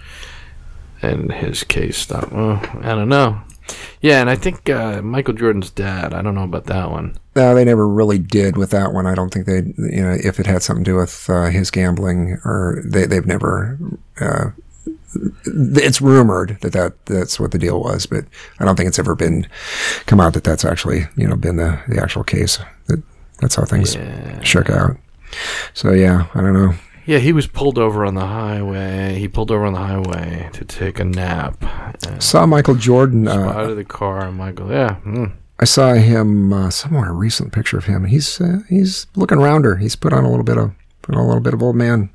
and 1.03 1.33
his 1.33 1.65
case 1.65 1.97
stop. 1.99 2.31
Well, 2.31 2.61
I 2.83 2.95
don't 2.95 3.09
know. 3.09 3.41
Yeah, 4.01 4.21
and 4.21 4.29
I 4.29 4.35
think 4.35 4.69
uh, 4.69 5.01
Michael 5.01 5.35
Jordan's 5.35 5.71
dad. 5.71 6.13
I 6.13 6.23
don't 6.23 6.35
know 6.35 6.43
about 6.45 6.67
that 6.67 6.91
one. 6.91 7.17
No, 7.37 7.55
they 7.55 7.65
never 7.65 7.87
really 7.89 8.19
did 8.19 8.57
with 8.57 8.71
that 8.71 8.93
one. 8.93 9.07
I 9.07 9.15
don't 9.15 9.33
think 9.33 9.47
they, 9.47 9.59
you 9.79 10.03
know, 10.03 10.17
if 10.23 10.41
it 10.41 10.47
had 10.47 10.63
something 10.63 10.85
to 10.85 10.91
do 10.91 10.97
with 10.97 11.31
uh, 11.31 11.45
his 11.51 11.71
gambling 11.71 12.39
or 12.45 12.83
they, 12.85 13.07
they've 13.07 13.27
never. 13.27 13.79
Uh, 14.87 14.91
it's 15.45 16.01
rumored 16.01 16.59
that, 16.61 16.73
that 16.73 17.07
that's 17.07 17.39
what 17.39 17.53
the 17.53 17.59
deal 17.59 17.81
was, 17.81 18.07
but 18.07 18.25
I 18.59 18.65
don't 18.65 18.77
think 18.77 18.89
it's 18.89 18.99
ever 18.99 19.15
been 19.15 19.47
come 20.07 20.21
out 20.21 20.35
that 20.35 20.45
that's 20.45 20.65
actually 20.65 21.07
you 21.17 21.27
know 21.27 21.37
been 21.37 21.57
the, 21.57 21.81
the 21.89 22.01
actual 22.01 22.25
case. 22.25 22.59
That 22.87 23.03
that's 23.41 23.57
how 23.57 23.65
things 23.65 23.97
shook 24.43 24.71
out. 24.71 24.97
So 25.75 25.93
yeah, 25.93 26.27
I 26.35 26.41
don't 26.41 26.55
know. 26.55 26.75
Yeah, 27.07 27.19
he 27.19 27.33
was 27.33 27.47
pulled 27.47 27.79
over 27.79 28.05
on 28.05 28.15
the 28.15 28.27
highway. 28.27 29.19
He 29.19 29.27
pulled 29.27 29.51
over 29.51 29.65
on 29.65 29.73
the 29.73 29.81
highway 29.81 30.49
to 30.53 30.65
take 30.65 31.01
a 31.01 31.05
nap. 31.05 31.57
Uh, 31.63 32.19
Saw 32.21 32.47
Michael 32.47 32.77
Jordan. 32.77 33.27
Uh, 33.27 33.49
out 33.49 33.71
of 33.71 33.77
the 33.77 33.85
car, 33.85 34.31
Michael. 34.31 34.71
Yeah. 34.71 34.97
mm. 35.05 35.33
I 35.59 35.65
saw 35.65 35.95
him 35.95 36.53
uh, 36.53 36.71
somewhere 36.71 37.11
a 37.11 37.13
recent 37.13 37.53
picture 37.53 37.77
of 37.77 37.85
him. 37.85 38.05
He's 38.05 38.41
uh, 38.41 38.61
he's 38.69 39.07
looking 39.15 39.39
rounder. 39.39 39.77
He's 39.77 39.97
put 39.97 40.13
on 40.13 40.25
a 40.25 40.31
little 40.31 40.45
bit 40.45 40.57
of 40.57 40.73
put 41.03 41.15
on 41.15 41.21
a 41.21 41.27
little 41.27 41.43
bit 41.43 41.53
of 41.53 41.63
old 41.63 41.77
man 41.77 42.11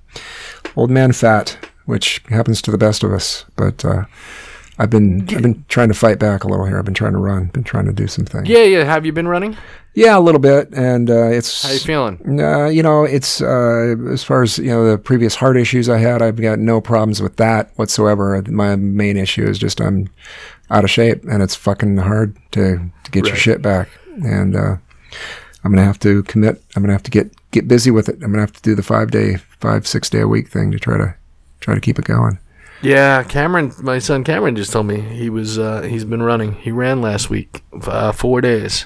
old 0.76 0.90
man 0.90 1.12
fat, 1.12 1.58
which 1.86 2.22
happens 2.30 2.62
to 2.64 2.72
the 2.72 2.78
best 2.78 3.04
of 3.04 3.12
us. 3.12 3.46
But 3.56 3.84
uh, 3.86 4.06
I've 4.78 4.90
been 4.90 5.22
I've 5.30 5.42
been 5.42 5.64
trying 5.70 5.88
to 5.88 5.94
fight 5.94 6.20
back 6.20 6.44
a 6.44 6.48
little 6.48 6.66
here. 6.66 6.78
I've 6.78 6.86
been 6.86 6.94
trying 6.94 7.14
to 7.14 7.20
run. 7.20 7.46
Been 7.46 7.64
trying 7.64 7.86
to 7.86 7.94
do 7.94 8.08
some 8.08 8.26
things. 8.26 8.50
Yeah, 8.50 8.64
yeah. 8.64 8.84
Have 8.84 9.06
you 9.06 9.14
been 9.14 9.28
running? 9.28 9.56
Yeah, 9.94 10.18
a 10.18 10.20
little 10.20 10.42
bit, 10.42 10.74
and 10.74 11.10
uh, 11.10 11.28
it's 11.28 11.64
How 11.64 11.72
you 11.72 11.80
feeling? 11.80 12.42
Uh, 12.42 12.66
you 12.66 12.84
know, 12.84 13.06
it's 13.06 13.42
uh, 13.42 13.96
as 14.12 14.26
far 14.26 14.44
as 14.44 14.58
you 14.58 14.70
know 14.70 14.92
the 14.92 14.98
previous 14.98 15.36
heart 15.36 15.56
issues 15.56 15.88
I 15.88 16.00
had. 16.00 16.22
I've 16.22 16.36
got 16.36 16.60
no 16.60 16.82
problems 16.82 17.22
with 17.22 17.38
that 17.38 17.72
whatsoever. 17.78 18.44
My 18.50 18.76
main 18.76 19.16
issue 19.16 19.46
is 19.46 19.58
just 19.58 19.80
I'm 19.80 20.10
out 20.70 20.84
of 20.84 20.90
shape, 20.90 21.24
and 21.24 21.42
it's 21.42 21.56
fucking 21.56 21.98
hard 21.98 22.36
to, 22.52 22.92
to 23.06 23.12
get 23.12 23.26
your 23.26 23.38
shit 23.38 23.62
back. 23.62 23.88
And 24.26 24.58
uh, 24.58 24.76
I'm 25.64 25.72
gonna 25.72 25.86
have 25.86 26.00
to 26.00 26.24
commit. 26.24 26.62
I'm 26.76 26.84
gonna 26.84 26.94
have 26.94 27.04
to 27.04 27.12
get 27.12 27.32
get 27.52 27.70
busy 27.70 27.90
with 27.90 28.10
it. 28.10 28.16
I'm 28.16 28.32
gonna 28.32 28.42
have 28.42 28.54
to 28.54 28.62
do 28.62 28.76
the 28.76 28.84
five 28.84 29.12
day, 29.12 29.38
five 29.62 29.88
six 29.88 30.10
day 30.10 30.20
a 30.20 30.28
week 30.28 30.50
thing 30.50 30.72
to 30.72 30.80
try 30.80 30.98
to 30.98 31.16
try 31.66 31.74
to 31.74 31.82
keep 31.82 31.98
it 32.00 32.06
going. 32.06 32.38
Yeah, 32.82 33.24
Cameron, 33.24 33.74
my 33.82 33.98
son 34.00 34.24
Cameron 34.24 34.56
just 34.56 34.72
told 34.72 34.86
me 34.86 35.02
he 35.02 35.30
was 35.30 35.58
uh, 35.58 35.82
he's 35.82 36.06
been 36.06 36.22
running. 36.22 36.54
He 36.54 36.72
ran 36.72 37.02
last 37.02 37.30
week, 37.30 37.64
uh, 37.82 38.12
four 38.12 38.40
days. 38.42 38.86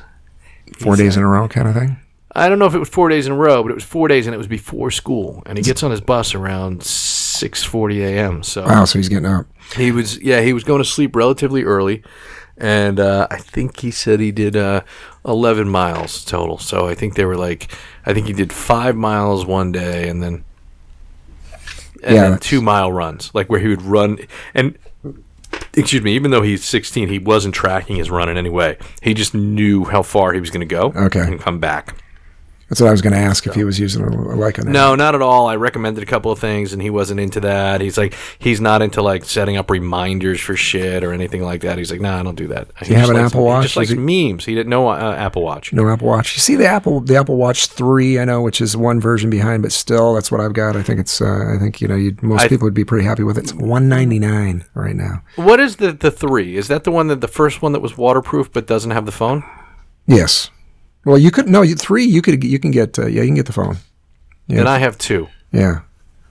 Four 0.77 0.95
days 0.95 1.17
in 1.17 1.23
a 1.23 1.27
row, 1.27 1.47
kind 1.49 1.67
of 1.67 1.73
thing. 1.75 1.97
I 2.33 2.47
don't 2.47 2.59
know 2.59 2.67
if 2.67 2.75
it 2.75 2.79
was 2.79 2.87
four 2.89 3.09
days 3.09 3.25
in 3.25 3.33
a 3.33 3.35
row, 3.35 3.61
but 3.63 3.71
it 3.71 3.75
was 3.75 3.83
four 3.83 4.07
days, 4.07 4.27
and 4.27 4.33
it 4.33 4.37
was 4.37 4.47
before 4.47 4.91
school. 4.91 5.41
And 5.45 5.57
he 5.57 5.63
gets 5.63 5.81
on 5.83 5.91
his 5.91 5.99
bus 5.99 6.33
around 6.35 6.83
six 6.83 7.63
forty 7.63 8.01
a.m. 8.03 8.43
So 8.43 8.63
Wow, 8.63 8.85
so 8.85 8.99
he's 8.99 9.09
getting 9.09 9.25
up. 9.25 9.47
he 9.75 9.91
was 9.91 10.17
yeah 10.21 10.41
he 10.41 10.53
was 10.53 10.63
going 10.63 10.81
to 10.81 10.87
sleep 10.87 11.15
relatively 11.15 11.63
early, 11.63 12.01
and 12.57 12.99
uh, 12.99 13.27
I 13.29 13.37
think 13.37 13.79
he 13.81 13.91
said 13.91 14.19
he 14.21 14.31
did 14.31 14.55
uh, 14.55 14.81
eleven 15.25 15.67
miles 15.67 16.23
total. 16.23 16.57
So 16.59 16.87
I 16.87 16.95
think 16.95 17.15
they 17.15 17.25
were 17.25 17.35
like 17.37 17.75
I 18.05 18.13
think 18.13 18.27
he 18.27 18.33
did 18.33 18.53
five 18.53 18.95
miles 18.95 19.45
one 19.45 19.71
day, 19.73 20.07
and 20.07 20.21
then 20.23 20.45
and 22.03 22.15
Yeah, 22.15 22.37
two 22.39 22.61
mile 22.61 22.91
runs, 22.91 23.31
like 23.33 23.49
where 23.49 23.59
he 23.59 23.67
would 23.67 23.81
run 23.81 24.19
and. 24.53 24.77
Excuse 25.73 26.03
me. 26.03 26.13
Even 26.13 26.31
though 26.31 26.41
he's 26.41 26.63
16, 26.63 27.09
he 27.09 27.19
wasn't 27.19 27.55
tracking 27.55 27.95
his 27.95 28.09
run 28.09 28.29
in 28.29 28.37
any 28.37 28.49
way. 28.49 28.77
He 29.01 29.13
just 29.13 29.33
knew 29.33 29.85
how 29.85 30.03
far 30.03 30.33
he 30.33 30.39
was 30.39 30.49
going 30.51 30.61
to 30.61 30.65
go 30.65 30.93
Okay. 30.95 31.21
and 31.21 31.39
come 31.39 31.59
back. 31.59 31.95
That's 32.69 32.79
what 32.81 32.87
I 32.87 32.91
was 32.91 33.01
going 33.01 33.13
to 33.13 33.19
ask 33.19 33.47
if 33.47 33.55
he 33.55 33.63
was 33.63 33.79
using 33.79 34.03
a, 34.03 34.09
like 34.35 34.59
a 34.59 34.63
No, 34.63 34.93
not 34.93 35.15
at 35.15 35.23
all. 35.23 35.47
I 35.47 35.55
recommended 35.55 36.03
a 36.03 36.05
couple 36.05 36.31
of 36.31 36.37
things, 36.37 36.71
and 36.71 36.79
he 36.81 36.91
wasn't 36.91 37.19
into 37.19 37.39
that. 37.39 37.81
He's 37.81 37.97
like, 37.97 38.13
he's 38.37 38.61
not 38.61 38.83
into 38.83 39.01
like 39.01 39.25
setting 39.25 39.57
up 39.57 39.71
reminders 39.71 40.39
for 40.39 40.55
shit 40.55 41.03
or 41.03 41.11
anything 41.11 41.41
like 41.41 41.61
that. 41.61 41.79
He's 41.79 41.89
like, 41.91 41.99
nah, 41.99 42.19
I 42.19 42.23
don't 42.23 42.35
do 42.35 42.47
that. 42.49 42.67
He 42.83 42.91
you 42.91 42.95
have 42.99 43.09
an 43.09 43.15
Apple 43.17 43.43
Watch? 43.43 43.63
He 43.63 43.67
just 43.67 43.77
likes 43.77 43.89
he- 43.89 43.95
memes. 43.95 44.45
He 44.45 44.53
didn't 44.53 44.69
know 44.69 44.87
uh, 44.87 45.15
Apple 45.17 45.41
Watch. 45.41 45.73
No 45.73 45.89
Apple 45.89 46.07
Watch. 46.07 46.35
You 46.35 46.41
see 46.41 46.55
the 46.55 46.67
Apple 46.67 46.99
the 47.01 47.15
Apple 47.15 47.37
Watch 47.37 47.65
three, 47.67 48.19
I 48.19 48.25
know, 48.25 48.41
which 48.43 48.61
is 48.61 48.77
one 48.77 49.01
version 49.01 49.31
behind, 49.31 49.63
but 49.63 49.71
still, 49.71 50.13
that's 50.13 50.31
what 50.31 50.39
I've 50.39 50.53
got. 50.53 50.75
I 50.75 50.83
think 50.83 50.99
it's. 50.99 51.21
Uh, 51.21 51.55
I 51.55 51.57
think 51.59 51.81
you 51.81 51.87
know, 51.87 51.95
you'd, 51.95 52.21
most 52.21 52.41
I- 52.41 52.47
people 52.49 52.65
would 52.65 52.73
be 52.75 52.85
pretty 52.85 53.05
happy 53.05 53.23
with 53.23 53.37
it. 53.39 53.45
It's 53.45 53.53
one 53.53 53.89
ninety 53.89 54.19
nine 54.19 54.63
right 54.75 54.95
now. 54.95 55.23
What 55.37 55.59
is 55.59 55.77
the 55.77 55.91
the 55.91 56.11
three? 56.11 56.55
Is 56.55 56.67
that 56.67 56.83
the 56.83 56.91
one 56.91 57.07
that 57.07 57.21
the 57.21 57.27
first 57.27 57.63
one 57.63 57.71
that 57.71 57.79
was 57.81 57.97
waterproof 57.97 58.51
but 58.53 58.67
doesn't 58.67 58.91
have 58.91 59.07
the 59.07 59.11
phone? 59.11 59.43
Yes, 60.05 60.49
Well, 61.05 61.17
you 61.17 61.31
could 61.31 61.47
no 61.47 61.65
three. 61.65 62.05
You 62.05 62.21
could 62.21 62.43
you 62.43 62.59
can 62.59 62.71
get 62.71 62.97
uh, 62.99 63.05
yeah 63.07 63.21
you 63.21 63.27
can 63.27 63.35
get 63.35 63.45
the 63.45 63.53
phone. 63.53 63.77
Yeah. 64.47 64.59
And 64.59 64.69
I 64.69 64.79
have 64.79 64.97
two. 64.97 65.27
Yeah, 65.51 65.81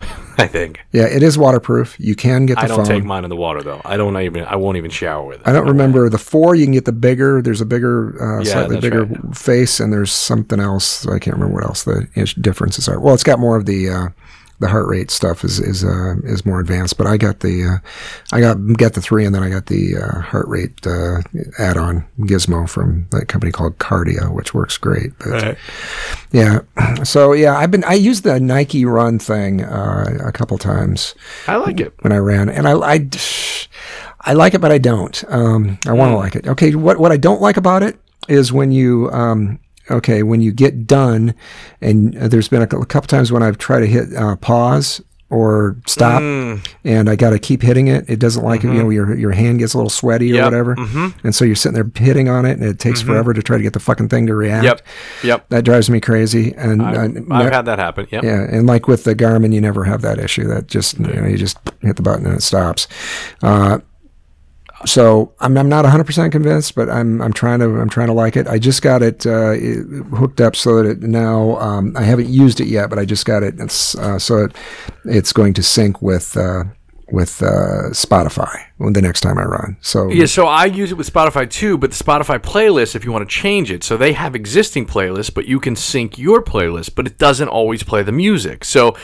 I 0.39 0.47
think. 0.47 0.81
yeah. 0.93 1.07
It 1.07 1.23
is 1.23 1.39
waterproof. 1.39 1.97
You 1.99 2.15
can 2.15 2.47
get 2.47 2.57
the 2.57 2.63
I 2.63 2.67
don't 2.67 2.79
phone. 2.79 2.87
take 2.87 3.05
mine 3.05 3.25
in 3.25 3.31
the 3.31 3.37
water 3.37 3.63
though. 3.63 3.81
I 3.85 3.97
don't 3.97 4.17
even. 4.21 4.45
I 4.45 4.57
won't 4.57 4.77
even 4.77 4.91
shower 4.91 5.25
with 5.27 5.41
it. 5.41 5.47
I 5.49 5.53
don't 5.53 5.67
remember 5.67 6.09
the 6.11 6.19
four. 6.19 6.55
You 6.55 6.65
can 6.67 6.73
get 6.75 6.85
the 6.85 6.93
bigger. 6.93 7.41
There's 7.43 7.61
a 7.61 7.67
bigger, 7.67 8.21
uh, 8.23 8.43
Yeah, 8.43 8.53
slightly 8.53 8.81
bigger 8.81 9.05
right. 9.05 9.37
face, 9.37 9.81
and 9.81 9.93
there's 9.93 10.13
something 10.13 10.61
else. 10.61 11.07
I 11.07 11.19
can't 11.19 11.37
remember 11.37 11.55
what 11.55 11.65
else 11.65 11.85
the 11.85 12.07
differences 12.41 12.89
are. 12.89 13.01
Well, 13.01 13.15
it's 13.15 13.25
got 13.25 13.39
more 13.39 13.57
of 13.57 13.67
the 13.67 13.89
uh, 13.89 14.09
the 14.61 14.69
heart 14.69 14.89
rate 14.89 15.11
stuff 15.11 15.45
is 15.45 15.61
is 15.61 15.85
uh, 15.85 16.17
is 16.25 16.45
more 16.45 16.61
advanced. 16.61 16.99
But 16.99 17.07
I 17.07 17.17
got 17.17 17.41
the 17.41 17.65
uh, 17.65 18.37
I 18.37 18.41
got 18.41 18.55
get 18.77 18.95
the 18.95 19.01
three, 19.01 19.25
and 19.25 19.35
then 19.35 19.43
I 19.43 19.51
got 19.51 19.67
the 19.67 19.97
uh, 19.97 20.21
heart 20.21 20.49
rate 20.49 20.87
uh, 20.87 21.19
add-on 21.59 22.07
gizmo 22.21 22.69
from 22.69 23.07
that 23.11 23.29
company 23.29 23.53
called 23.53 23.79
Kardia, 23.79 24.33
which 24.33 24.55
works 24.55 24.77
great. 24.79 25.13
But 25.19 25.57
yeah, 26.33 26.61
so 27.05 27.33
yeah, 27.33 27.57
I've 27.57 27.71
been 27.71 27.85
I 27.85 27.95
used 27.95 28.25
the 28.25 28.41
Nike 28.41 28.85
Run 28.85 29.19
thing 29.19 29.63
uh, 29.63 30.19
a 30.25 30.33
couple 30.33 30.59
times 30.59 31.15
I 31.47 31.57
like 31.57 31.81
it. 31.81 31.95
when 32.01 32.13
I 32.13 32.19
ran, 32.19 32.49
and 32.49 32.67
I, 32.67 32.73
I, 32.73 33.09
I 34.21 34.33
like 34.33 34.55
it, 34.55 34.61
but 34.61 34.73
I 34.73 34.79
don't. 34.79 35.25
Um, 35.29 35.79
I 35.87 35.93
want 35.93 36.13
to 36.13 36.17
like 36.17 36.35
it. 36.37 36.47
Okay, 36.49 36.75
what 36.75 36.99
what 36.99 37.13
I 37.13 37.17
don't 37.17 37.41
like 37.41 37.57
about 37.57 37.83
it 37.83 37.99
is 38.29 38.53
when 38.53 38.73
you, 38.73 39.11
um, 39.11 39.59
okay, 39.91 40.23
when 40.23 40.41
you 40.41 40.53
get 40.53 40.87
done, 40.87 41.35
and 41.81 42.17
uh, 42.17 42.29
there's 42.29 42.49
been 42.49 42.63
a, 42.63 42.67
couple 42.67 43.03
times 43.09 43.33
when 43.33 43.43
I've 43.43 43.59
tried 43.59 43.81
to 43.81 43.87
hit 43.87 44.15
uh, 44.15 44.37
pause 44.37 45.01
or 45.31 45.77
stop, 45.87 46.23
and 46.23 47.11
I 47.11 47.15
got 47.15 47.31
to 47.31 47.39
keep 47.39 47.61
hitting 47.61 47.89
it. 47.89 48.09
It 48.09 48.19
doesn't 48.19 48.43
like 48.43 48.65
it. 48.65 48.69
You 48.69 48.83
know, 48.83 48.89
your 48.89 49.15
your 49.15 49.33
hand 49.33 49.59
gets 49.59 49.75
a 49.75 49.77
little 49.77 49.91
sweaty 49.91 50.33
or 50.33 50.37
Yep. 50.37 50.45
whatever, 50.45 50.73
and 51.23 51.35
so 51.35 51.45
you're 51.45 51.55
sitting 51.55 51.75
there 51.75 51.91
hitting 52.03 52.31
on 52.31 52.47
it, 52.47 52.53
and 52.53 52.63
it 52.65 52.79
takes 52.79 53.03
forever 53.03 53.35
to 53.35 53.43
try 53.43 53.59
to 53.59 53.63
get 53.63 53.75
the 53.75 53.81
fucking 53.81 54.09
thing 54.09 54.27
to 54.27 54.35
react. 54.35 54.65
Yep. 54.65 54.87
Yep. 55.25 55.49
That 55.51 55.65
drives 55.65 55.91
me 55.91 56.01
crazy, 56.01 56.55
and 56.57 56.83
I've, 56.83 56.97
uh, 56.97 57.01
I've 57.01 57.15
ne- 57.47 57.55
had 57.55 57.67
that 57.67 57.79
happen. 57.79 58.07
Yep. 58.11 58.25
yeah, 58.25 58.47
and 58.51 58.67
like 58.67 58.89
with 58.89 59.05
the 59.05 59.15
Garmin, 59.15 59.53
you 59.53 59.61
never 59.61 59.85
have 59.85 60.01
that 60.01 60.19
issue. 60.19 60.45
That 60.49 60.67
just 60.67 60.99
you 60.99 61.07
know 61.07 61.27
you 61.27 61.37
just 61.37 61.59
hit 61.83 61.97
the 61.97 62.03
button 62.03 62.25
and 62.25 62.37
it 62.37 62.43
stops. 62.43 62.89
Uh, 63.43 63.81
so 64.85 65.33
I'm, 65.41 65.57
I'm 65.57 65.69
not 65.69 65.85
100 65.85 66.05
percent 66.05 66.33
convinced, 66.33 66.75
but 66.75 66.89
I'm 66.89 67.21
I'm 67.21 67.33
trying 67.33 67.59
to 67.61 67.81
I'm 67.81 67.89
trying 67.89 68.07
to 68.09 68.13
like 68.13 68.37
it. 68.37 68.47
I 68.47 68.59
just 68.59 68.83
got 68.83 69.03
it, 69.03 69.27
uh, 69.27 69.53
it 69.53 69.85
hooked 70.15 70.41
up 70.41 70.55
so 70.55 70.83
that 70.83 70.89
it 70.89 71.03
now 71.03 71.57
um, 71.59 71.97
I 71.97 72.03
haven't 72.03 72.29
used 72.29 72.61
it 72.61 72.69
yet, 72.69 72.91
but 72.91 72.99
I 72.99 73.05
just 73.05 73.27
got 73.27 73.43
it. 73.43 73.55
It's 73.59 73.97
uh, 73.97 74.19
so 74.19 74.45
it, 74.45 74.57
it's 75.05 75.33
going 75.33 75.55
to 75.55 75.63
sync 75.63 76.01
with 76.01 76.37
uh, 76.37 76.65
with 77.11 77.43
uh, 77.43 77.91
Spotify 77.91 78.65
the 78.79 79.03
next 79.03 79.23
time 79.23 79.39
I 79.39 79.45
run. 79.45 79.77
So 79.81 80.09
Yeah, 80.09 80.27
so 80.27 80.47
I 80.47 80.67
use 80.67 80.93
it 80.93 80.97
with 80.97 81.13
Spotify 81.13 81.51
too, 81.51 81.79
but 81.79 81.91
the 81.91 82.05
Spotify 82.05 82.39
playlist, 82.39 82.95
if 82.95 83.05
you 83.05 83.13
want 83.13 83.29
to 83.29 83.35
change 83.35 83.71
it, 83.71 83.83
so 83.83 83.97
they 83.97 84.13
have 84.13 84.35
existing 84.35 84.87
playlists, 84.87 85.33
but 85.33 85.47
you 85.47 85.59
can 85.59 85.75
sync 85.75 86.19
your 86.19 86.43
playlist, 86.43 86.95
but 86.95 87.07
it 87.07 87.19
doesn't 87.19 87.49
always 87.49 87.83
play 87.83 88.03
the 88.03 88.13
music. 88.13 88.65
So 88.65 88.97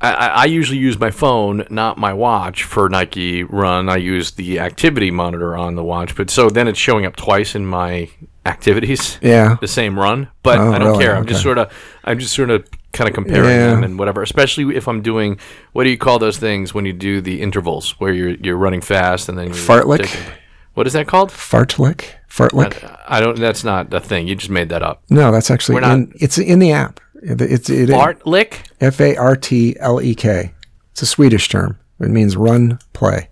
I, 0.00 0.12
I 0.12 0.26
I 0.26 0.44
usually 0.44 0.78
use 0.78 0.98
my 0.98 1.10
phone, 1.10 1.66
not 1.70 1.96
my 1.98 2.12
watch, 2.12 2.64
for 2.64 2.88
Nike 2.88 3.42
Run. 3.44 3.88
I 3.88 3.96
use 3.96 4.32
the 4.32 4.60
activity 4.60 5.10
monitor 5.10 5.56
on 5.56 5.74
the 5.74 5.82
watch, 5.82 6.14
but 6.16 6.28
so 6.30 6.50
then 6.50 6.68
it's 6.68 6.78
showing 6.78 7.06
up 7.06 7.16
twice 7.16 7.54
in 7.54 7.66
my 7.66 8.08
activities. 8.44 9.18
Yeah. 9.22 9.56
the 9.60 9.66
same 9.68 9.98
run, 9.98 10.28
but 10.42 10.58
Oh, 10.58 10.72
I 10.72 10.78
don't 10.78 10.88
really? 10.88 11.04
care. 11.04 11.16
I'm 11.16 11.26
just 11.26 11.42
sort 11.42 11.58
of, 11.58 11.72
I'm 12.04 12.18
just 12.18 12.34
sort 12.34 12.50
of 12.50 12.66
kind 12.92 13.08
of 13.08 13.14
comparing 13.14 13.48
Yeah. 13.50 13.70
them 13.70 13.84
and 13.84 13.98
whatever. 13.98 14.22
Especially 14.22 14.76
if 14.76 14.86
I'm 14.86 15.02
doing, 15.02 15.38
what 15.72 15.84
do 15.84 15.90
you 15.90 15.98
call 15.98 16.18
those 16.18 16.38
things 16.38 16.72
when 16.74 16.84
you 16.86 16.92
do 16.92 17.20
the 17.20 17.40
intervals 17.42 17.92
where 17.98 18.12
you're 18.12 18.30
you're 18.36 18.56
running 18.56 18.80
fast 18.82 19.28
and 19.28 19.36
then 19.38 19.50
Fartlek? 19.50 19.98
take 20.04 20.14
a- 20.14 20.32
What 20.74 20.86
is 20.86 20.92
that 20.92 21.06
called? 21.08 21.30
Fartlick, 21.30 22.04
Fartlick. 22.30 22.74
I 23.08 23.18
don't. 23.20 23.38
That's 23.38 23.64
not 23.64 23.92
a 23.94 24.00
thing. 24.00 24.28
You 24.28 24.34
just 24.34 24.50
made 24.50 24.68
that 24.68 24.82
up. 24.82 25.02
No, 25.08 25.32
that's 25.32 25.50
actually 25.50 25.80
not- 25.80 25.92
in, 25.94 26.12
it's 26.20 26.36
in 26.38 26.58
the 26.58 26.72
app. 26.72 27.00
It- 27.26 27.40
It's 27.40 27.68
it, 27.70 27.88
Fartlick. 27.88 28.54
F 28.80 29.00
A 29.00 29.16
R 29.16 29.36
T 29.36 29.76
L 29.80 30.00
E 30.00 30.14
K. 30.14 30.52
It's 30.92 31.02
a 31.02 31.06
Swedish 31.06 31.48
term. 31.48 31.78
It 32.00 32.08
means 32.10 32.36
run, 32.36 32.78
play. 32.92 33.28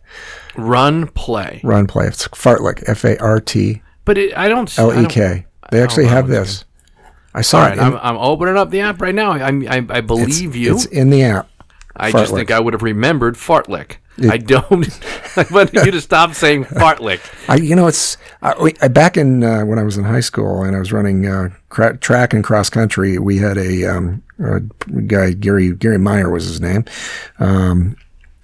Run, 0.57 1.07
play. 1.09 1.61
Run, 1.63 1.87
play. 1.87 2.07
It's 2.07 2.27
fartlek. 2.29 2.83
F 2.87 3.05
A 3.05 3.19
R 3.19 3.41
T 3.41 3.83
But 4.05 4.19
it, 4.19 4.37
I 4.37 4.49
don't. 4.49 4.77
L 4.79 4.93
E. 4.93 5.07
They 5.71 5.81
oh, 5.81 5.83
actually 5.85 6.07
have 6.07 6.29
this. 6.29 6.65
I 7.35 7.43
saw 7.43 7.59
All 7.61 7.65
it. 7.65 7.69
right, 7.71 7.79
in- 7.79 7.85
I'm, 7.85 7.97
I'm 7.97 8.17
opening 8.17 8.57
up 8.57 8.71
the 8.71 8.81
app 8.81 9.01
right 9.01 9.15
now. 9.15 9.33
I 9.33 9.49
I, 9.49 9.87
I 9.89 10.01
believe 10.01 10.55
you. 10.55 10.75
It's 10.75 10.87
in 10.87 11.11
the 11.11 11.23
app. 11.25 11.49
I 11.97 12.11
just 12.11 12.35
think 12.35 12.51
I 12.51 12.61
would 12.61 12.75
have 12.75 12.83
remembered 12.83 13.37
fartlick. 14.17 14.31
I 14.31 14.37
don't. 14.39 15.01
I 15.37 15.53
want 15.53 15.73
you 15.73 15.91
to 15.91 16.01
stop 16.01 16.35
saying 16.35 16.65
fartlick. 16.65 17.21
I, 17.49 17.57
you 17.57 17.75
know, 17.75 17.87
it's 17.87 18.17
I, 18.43 18.89
back 18.89 19.17
in 19.17 19.43
uh, 19.43 19.63
when 19.65 19.79
I 19.79 19.83
was 19.83 19.97
in 19.97 20.05
high 20.05 20.21
school 20.21 20.63
and 20.63 20.77
I 20.77 20.79
was 20.79 20.93
running 20.93 21.27
uh, 21.27 21.51
cra- 21.69 21.97
track 21.97 22.33
and 22.33 22.45
cross 22.45 22.71
country. 22.71 23.19
We 23.19 23.39
had 23.39 23.57
a, 23.59 23.85
um, 23.85 24.23
a 24.39 24.61
guy 25.07 25.33
Gary 25.33 25.75
Gary 25.75 25.99
Meyer 25.99 26.31
was 26.31 26.47
his 26.47 26.61
name. 26.61 26.85
Um, 27.39 27.97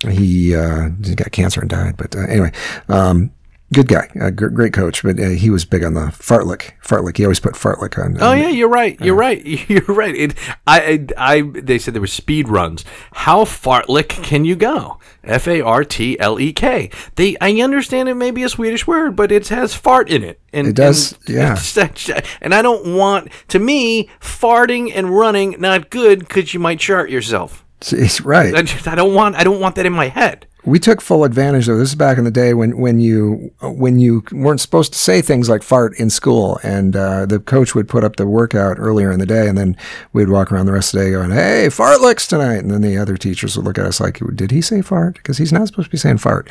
he, 0.08 0.56
uh, 0.56 0.88
he 1.04 1.14
got 1.14 1.30
cancer 1.30 1.60
and 1.60 1.68
died, 1.68 1.96
but 1.98 2.16
uh, 2.16 2.20
anyway, 2.20 2.52
um, 2.88 3.30
good 3.72 3.88
guy, 3.88 4.08
a 4.20 4.30
great 4.30 4.72
coach. 4.72 5.02
But 5.02 5.18
uh, 5.18 5.28
he 5.30 5.50
was 5.50 5.64
big 5.64 5.84
on 5.84 5.94
the 5.94 6.06
fartlick. 6.06 6.72
Fartlick. 6.82 7.16
He 7.16 7.24
always 7.24 7.40
put 7.40 7.54
fartlick 7.54 8.02
on. 8.02 8.20
Oh 8.20 8.32
yeah, 8.32 8.48
you're 8.48 8.68
right. 8.68 9.00
You're 9.00 9.14
right. 9.14 9.44
You're 9.68 9.82
right. 9.82 10.14
It, 10.14 10.34
I, 10.66 11.06
I, 11.16 11.34
I, 11.34 11.42
they 11.42 11.78
said 11.78 11.94
there 11.94 12.00
were 12.00 12.06
speed 12.06 12.48
runs. 12.48 12.84
How 13.12 13.44
fartlick 13.44 14.08
can 14.08 14.44
you 14.44 14.56
go? 14.56 14.98
F 15.22 15.46
A 15.46 15.60
R 15.60 15.84
T 15.84 16.18
L 16.18 16.40
E 16.40 16.52
K. 16.52 16.90
They, 17.16 17.36
I 17.40 17.52
understand 17.60 18.08
it 18.08 18.14
may 18.14 18.30
be 18.30 18.42
a 18.42 18.48
Swedish 18.48 18.86
word, 18.86 19.16
but 19.16 19.30
it 19.30 19.48
has 19.48 19.74
fart 19.74 20.08
in 20.08 20.24
it. 20.24 20.40
And, 20.52 20.68
It 20.68 20.76
does, 20.76 21.12
and, 21.26 21.28
yeah. 21.28 22.20
And 22.40 22.54
I 22.54 22.62
don't 22.62 22.94
want, 22.96 23.30
to 23.48 23.58
me, 23.58 24.08
farting 24.20 24.90
and 24.94 25.10
running 25.10 25.56
not 25.58 25.90
good 25.90 26.20
because 26.20 26.54
you 26.54 26.60
might 26.60 26.80
chart 26.80 27.10
yourself. 27.10 27.64
It's 27.80 28.20
right. 28.20 28.54
I, 28.54 28.92
I 28.92 28.94
don't 28.94 29.14
want, 29.14 29.36
I 29.36 29.44
don't 29.44 29.60
want 29.60 29.76
that 29.76 29.86
in 29.86 29.92
my 29.92 30.08
head. 30.08 30.46
We 30.64 30.78
took 30.78 31.00
full 31.00 31.24
advantage 31.24 31.68
of 31.68 31.78
this 31.78 31.90
is 31.90 31.94
back 31.94 32.18
in 32.18 32.24
the 32.24 32.30
day 32.30 32.54
when 32.54 32.78
when 32.78 33.00
you 33.00 33.52
when 33.62 33.98
you 33.98 34.22
weren't 34.32 34.60
supposed 34.60 34.92
to 34.92 34.98
say 34.98 35.22
things 35.22 35.48
like 35.48 35.62
fart 35.62 35.98
in 35.98 36.10
school 36.10 36.58
and 36.62 36.94
uh, 36.96 37.26
the 37.26 37.38
coach 37.38 37.74
would 37.74 37.88
put 37.88 38.04
up 38.04 38.16
the 38.16 38.26
workout 38.26 38.78
earlier 38.78 39.10
in 39.10 39.18
the 39.18 39.26
day 39.26 39.48
and 39.48 39.56
then 39.56 39.76
we'd 40.12 40.28
walk 40.28 40.52
around 40.52 40.66
the 40.66 40.72
rest 40.72 40.92
of 40.92 41.00
the 41.00 41.06
day 41.06 41.12
going 41.12 41.30
hey 41.30 41.68
fartlicks 41.68 42.28
tonight. 42.28 42.58
And 42.58 42.70
then 42.70 42.82
the 42.82 42.98
other 42.98 43.16
teachers 43.16 43.56
would 43.56 43.64
look 43.64 43.78
at 43.78 43.86
us 43.86 44.00
like 44.00 44.20
did 44.34 44.50
he 44.50 44.60
say 44.60 44.82
fart? 44.82 45.14
Because 45.14 45.38
he's 45.38 45.52
not 45.52 45.66
supposed 45.66 45.86
to 45.86 45.92
be 45.92 45.98
saying 45.98 46.18
fart. 46.18 46.50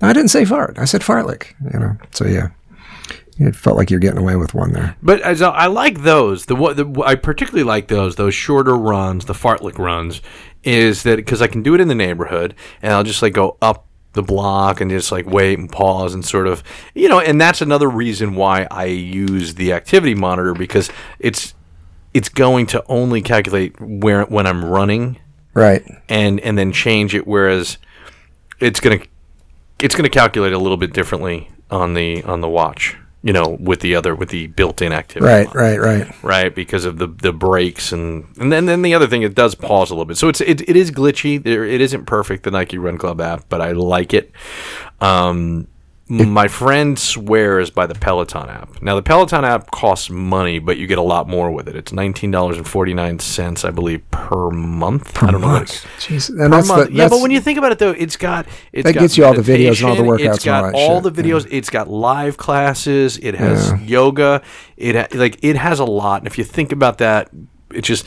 No, 0.00 0.08
I 0.08 0.12
didn't 0.12 0.30
say 0.30 0.44
fart. 0.44 0.78
I 0.78 0.84
said 0.84 1.02
fartlick 1.02 1.54
you 1.72 1.78
know. 1.78 1.96
So 2.12 2.26
yeah. 2.26 2.48
It 3.42 3.56
felt 3.56 3.78
like 3.78 3.90
you're 3.90 4.00
getting 4.00 4.18
away 4.18 4.36
with 4.36 4.52
one 4.52 4.72
there. 4.72 4.96
But 5.02 5.22
as 5.22 5.40
I, 5.40 5.48
I 5.48 5.66
like 5.66 6.02
those. 6.02 6.44
The, 6.44 6.54
what 6.54 6.78
I 7.06 7.14
particularly 7.14 7.64
like 7.64 7.88
those 7.88 8.16
those 8.16 8.34
shorter 8.34 8.76
runs, 8.76 9.24
the 9.24 9.32
fartlick 9.32 9.78
runs, 9.78 10.20
is 10.62 11.02
that 11.04 11.16
because 11.16 11.40
I 11.40 11.46
can 11.46 11.62
do 11.62 11.74
it 11.74 11.80
in 11.80 11.88
the 11.88 11.94
neighborhood 11.94 12.54
and 12.82 12.92
I'll 12.92 13.02
just 13.04 13.22
like 13.22 13.32
go 13.32 13.56
up 13.62 13.86
the 14.12 14.22
block 14.22 14.80
and 14.80 14.90
just 14.90 15.12
like 15.12 15.26
wait 15.26 15.58
and 15.58 15.70
pause 15.70 16.14
and 16.14 16.24
sort 16.24 16.46
of 16.46 16.62
you 16.94 17.08
know 17.08 17.20
and 17.20 17.40
that's 17.40 17.62
another 17.62 17.88
reason 17.88 18.34
why 18.34 18.66
I 18.70 18.86
use 18.86 19.54
the 19.54 19.72
activity 19.72 20.14
monitor 20.14 20.52
because 20.52 20.90
it's 21.18 21.54
it's 22.12 22.28
going 22.28 22.66
to 22.66 22.84
only 22.88 23.22
calculate 23.22 23.80
where 23.80 24.24
when 24.24 24.46
I'm 24.46 24.64
running 24.64 25.18
right. 25.54 25.84
and 26.08 26.40
and 26.40 26.58
then 26.58 26.72
change 26.72 27.14
it 27.14 27.26
whereas 27.26 27.78
it's 28.58 28.80
gonna 28.80 29.00
it's 29.78 29.94
gonna 29.94 30.10
calculate 30.10 30.52
a 30.52 30.58
little 30.58 30.76
bit 30.76 30.92
differently 30.92 31.48
on 31.70 31.94
the 31.94 32.22
on 32.24 32.40
the 32.40 32.48
watch 32.48 32.96
you 33.22 33.32
know 33.32 33.56
with 33.60 33.80
the 33.80 33.94
other 33.94 34.14
with 34.14 34.30
the 34.30 34.46
built-in 34.48 34.92
activity 34.92 35.30
right 35.30 35.54
right 35.54 35.78
right. 35.78 36.22
right? 36.22 36.54
Because 36.54 36.84
of 36.84 36.98
the 36.98 37.06
the 37.06 37.32
breaks 37.32 37.92
and 37.92 38.26
and 38.38 38.52
then 38.52 38.66
then 38.66 38.82
the 38.82 38.94
other 38.94 39.06
thing 39.06 39.22
it 39.22 39.34
does 39.34 39.54
pause 39.54 39.90
a 39.90 39.94
little 39.94 40.06
bit. 40.06 40.16
So 40.16 40.28
it's 40.28 40.40
it, 40.40 40.62
it 40.68 40.76
is 40.76 40.90
glitchy. 40.90 41.42
There 41.42 41.64
it 41.64 41.80
isn't 41.80 42.06
perfect 42.06 42.44
the 42.44 42.50
Nike 42.50 42.78
Run 42.78 42.98
Club 42.98 43.20
app 43.20 43.44
but 43.48 43.60
I 43.60 43.72
like 43.72 44.14
it. 44.14 44.32
Um 45.00 45.68
my 46.10 46.48
friend 46.48 46.98
swears 46.98 47.70
by 47.70 47.86
the 47.86 47.94
Peloton 47.94 48.48
app. 48.48 48.82
Now 48.82 48.96
the 48.96 49.02
Peloton 49.02 49.44
app 49.44 49.70
costs 49.70 50.10
money, 50.10 50.58
but 50.58 50.76
you 50.76 50.86
get 50.88 50.98
a 50.98 51.02
lot 51.02 51.28
more 51.28 51.50
with 51.52 51.68
it. 51.68 51.76
It's 51.76 51.92
nineteen 51.92 52.30
dollars 52.32 52.56
and 52.56 52.66
forty 52.66 52.92
nine 52.94 53.20
cents, 53.20 53.64
I 53.64 53.70
believe, 53.70 54.02
per 54.10 54.50
month. 54.50 55.22
I 55.22 55.30
don't 55.30 55.40
know 55.40 55.48
Jeez. 55.98 56.28
and 56.28 56.38
per 56.38 56.48
that's 56.50 56.68
the, 56.68 56.92
yeah, 56.92 56.96
that's- 56.96 57.10
but 57.10 57.22
when 57.22 57.30
you 57.30 57.40
think 57.40 57.58
about 57.58 57.70
it, 57.72 57.78
though, 57.78 57.92
it's 57.92 58.16
got 58.16 58.46
it's 58.72 58.84
That 58.84 58.94
got 58.94 59.00
gets 59.00 59.16
you 59.16 59.24
all 59.24 59.34
the 59.34 59.42
videos 59.42 59.78
and 59.80 59.88
all 59.90 59.96
the 59.96 60.02
workouts 60.02 60.34
It's 60.34 60.44
got 60.44 60.74
all 60.74 60.80
all 60.90 61.00
the 61.00 61.12
videos. 61.12 61.46
It's 61.50 61.70
got 61.70 61.88
live 61.88 62.36
classes. 62.36 63.16
It 63.18 63.36
has 63.36 63.72
yoga. 63.82 64.42
It 64.76 64.96
ha- 64.96 65.06
like 65.16 65.38
it 65.42 65.56
has 65.56 65.78
a 65.78 65.84
lot. 65.84 66.22
And 66.22 66.26
if 66.26 66.36
you 66.38 66.44
think 66.44 66.72
about 66.72 66.98
that, 66.98 67.30
it 67.72 67.82
just 67.82 68.06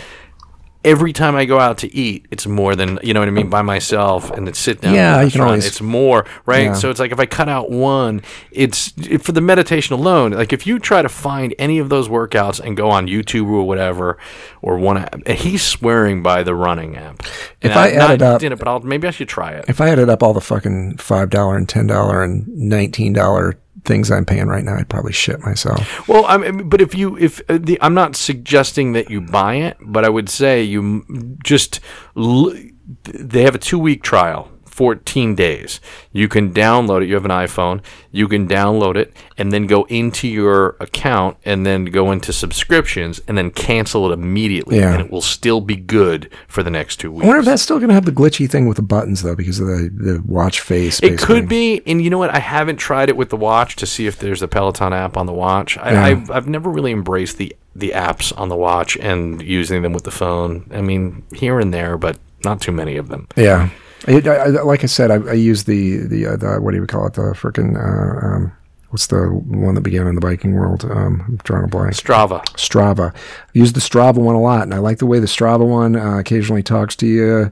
every 0.85 1.13
time 1.13 1.35
I 1.35 1.45
go 1.45 1.59
out 1.59 1.77
to 1.79 1.95
eat, 1.95 2.25
it's 2.31 2.45
more 2.45 2.75
than 2.75 2.99
you 3.03 3.13
know 3.13 3.19
what 3.21 3.27
I 3.29 3.31
mean 3.31 3.49
by 3.49 3.61
myself 3.61 4.29
and 4.31 4.45
then 4.47 4.53
sit 4.53 4.81
down. 4.81 4.93
Yeah, 4.93 5.21
you 5.21 5.31
can 5.31 5.41
always- 5.41 5.65
It's 5.65 5.81
more 5.81 6.25
right. 6.45 6.63
Yeah. 6.63 6.73
So 6.73 6.89
it's 6.89 6.99
like 6.99 7.11
if 7.11 7.19
I 7.19 7.25
cut 7.25 7.47
out 7.49 7.69
one, 7.71 8.21
it's 8.51 8.89
for 9.21 9.31
the 9.31 9.41
meditation 9.41 9.93
alone. 9.93 10.31
Like 10.31 10.51
if 10.53 10.67
you 10.67 10.79
try 10.79 11.01
to 11.01 11.09
find 11.09 11.55
any 11.57 11.79
of 11.79 11.89
those 11.89 12.07
workouts 12.09 12.59
and 12.59 12.75
go 12.75 12.89
on 12.89 13.07
YouTube 13.07 13.47
or 13.47 13.63
whatever, 13.67 14.17
or 14.61 14.77
one, 14.77 14.97
app, 14.97 15.27
he's 15.27 15.63
swearing 15.63 16.21
by 16.23 16.43
the 16.43 16.55
running 16.55 16.95
app. 16.97 17.23
If 17.61 17.75
I 17.75 17.91
not 17.91 18.01
added 18.11 18.21
up- 18.23 18.41
done 18.41 18.51
it, 18.51 18.59
but 18.59 18.67
I'll, 18.67 18.79
maybe 18.81 19.07
I 19.07 19.11
should 19.11 19.29
try 19.29 19.51
it. 19.51 19.65
If 19.67 19.79
I 19.81 19.89
added 19.89 20.09
up 20.09 20.21
all 20.21 20.33
the 20.33 20.41
fucking 20.41 20.97
five 20.97 21.29
dollar 21.29 21.55
and 21.57 21.67
ten 21.67 21.87
dollar 21.87 22.23
and 22.23 22.47
nineteen 22.47 23.13
dollar 23.13 23.55
things 23.85 24.11
I'm 24.11 24.25
paying 24.25 24.47
right 24.47 24.63
now, 24.63 24.75
I'd 24.75 24.89
probably 24.89 25.13
shit 25.13 25.39
myself. 25.41 26.07
Well, 26.07 26.25
I 26.25 26.37
mean, 26.37 26.69
but 26.69 26.81
if 26.81 26.95
you, 26.95 27.17
if 27.17 27.41
uh, 27.49 27.57
the, 27.61 27.77
I'm 27.81 27.93
not 27.93 28.15
suggesting 28.15 28.93
that 28.93 29.09
you 29.09 29.21
buy 29.21 29.55
it, 29.55 29.77
but 29.81 30.05
I 30.05 30.09
would 30.09 30.29
say 30.29 30.63
you 30.63 31.37
just, 31.43 31.79
they 32.15 33.43
have 33.43 33.55
a 33.55 33.59
two 33.59 33.79
week 33.79 34.03
trial. 34.03 34.49
14 34.73 35.35
days. 35.35 35.79
You 36.11 36.27
can 36.27 36.51
download 36.51 37.03
it. 37.03 37.07
You 37.07 37.13
have 37.13 37.25
an 37.25 37.31
iPhone. 37.31 37.81
You 38.11 38.27
can 38.27 38.47
download 38.47 38.95
it 38.95 39.13
and 39.37 39.51
then 39.51 39.67
go 39.67 39.83
into 39.83 40.27
your 40.27 40.75
account 40.79 41.37
and 41.45 41.63
then 41.63 41.85
go 41.85 42.11
into 42.11 42.33
subscriptions 42.33 43.21
and 43.27 43.37
then 43.37 43.51
cancel 43.51 44.09
it 44.09 44.13
immediately. 44.13 44.79
Yeah. 44.79 44.93
And 44.93 45.01
it 45.03 45.11
will 45.11 45.21
still 45.21 45.61
be 45.61 45.75
good 45.75 46.27
for 46.47 46.63
the 46.63 46.71
next 46.71 46.95
two 46.95 47.11
weeks. 47.11 47.23
I 47.23 47.27
wonder 47.27 47.41
if 47.41 47.45
that's 47.45 47.61
still 47.61 47.77
going 47.77 47.89
to 47.89 47.93
have 47.93 48.05
the 48.05 48.11
glitchy 48.11 48.49
thing 48.49 48.67
with 48.67 48.77
the 48.77 48.83
buttons 48.83 49.21
though, 49.21 49.35
because 49.35 49.59
of 49.59 49.67
the, 49.67 49.91
the 49.93 50.23
watch 50.25 50.59
face. 50.59 50.97
It 50.97 51.11
basically. 51.11 51.25
could 51.25 51.47
be, 51.47 51.83
and 51.85 52.01
you 52.01 52.09
know 52.09 52.17
what? 52.17 52.31
I 52.31 52.39
haven't 52.39 52.77
tried 52.77 53.09
it 53.09 53.15
with 53.15 53.29
the 53.29 53.37
watch 53.37 53.75
to 53.75 53.85
see 53.85 54.07
if 54.07 54.17
there's 54.17 54.41
a 54.41 54.47
Peloton 54.47 54.91
app 54.91 55.17
on 55.17 55.27
the 55.27 55.33
watch. 55.33 55.77
I, 55.77 55.91
Yeah. 55.91 56.03
I've, 56.03 56.31
I've 56.31 56.47
never 56.47 56.71
really 56.71 56.91
embraced 56.91 57.37
the 57.37 57.55
the 57.75 57.91
apps 57.95 58.31
on 58.37 58.49
the 58.49 58.55
watch 58.55 58.97
and 58.97 59.41
using 59.41 59.81
them 59.81 59.93
with 59.93 60.03
the 60.03 60.11
phone. 60.11 60.69
I 60.71 60.81
mean, 60.81 61.23
here 61.33 61.59
and 61.59 61.73
there, 61.73 61.97
but 61.97 62.19
not 62.43 62.61
too 62.61 62.71
many 62.71 62.97
of 62.97 63.07
them. 63.07 63.27
Yeah. 63.35 63.69
I, 64.07 64.19
I, 64.27 64.47
like 64.63 64.83
I 64.83 64.87
said, 64.87 65.11
I, 65.11 65.15
I 65.15 65.33
use 65.33 65.63
the 65.63 65.97
the, 66.07 66.25
uh, 66.27 66.35
the 66.35 66.55
what 66.61 66.71
do 66.71 66.77
you 66.77 66.85
call 66.87 67.07
it? 67.07 67.13
The 67.13 67.21
freaking 67.33 67.75
uh, 67.77 68.25
um, 68.25 68.51
what's 68.93 69.07
the 69.07 69.25
one 69.27 69.73
that 69.73 69.81
began 69.81 70.05
in 70.05 70.13
the 70.13 70.21
biking 70.21 70.53
world? 70.53 70.85
Um, 70.85 71.23
I'm 71.27 71.37
drawing 71.37 71.65
a 71.65 71.67
blank. 71.67 71.93
Strava. 71.93 72.43
Strava. 72.55 73.13
I've 73.13 73.55
used 73.55 73.75
the 73.75 73.81
Strava 73.81 74.17
one 74.17 74.35
a 74.35 74.41
lot, 74.41 74.61
and 74.61 74.73
I 74.73 74.77
like 74.77 74.99
the 74.99 75.07
way 75.07 75.19
the 75.19 75.25
Strava 75.25 75.67
one 75.67 75.95
uh, 75.95 76.19
occasionally 76.19 76.61
talks 76.61 76.95
to 76.97 77.07
you 77.07 77.51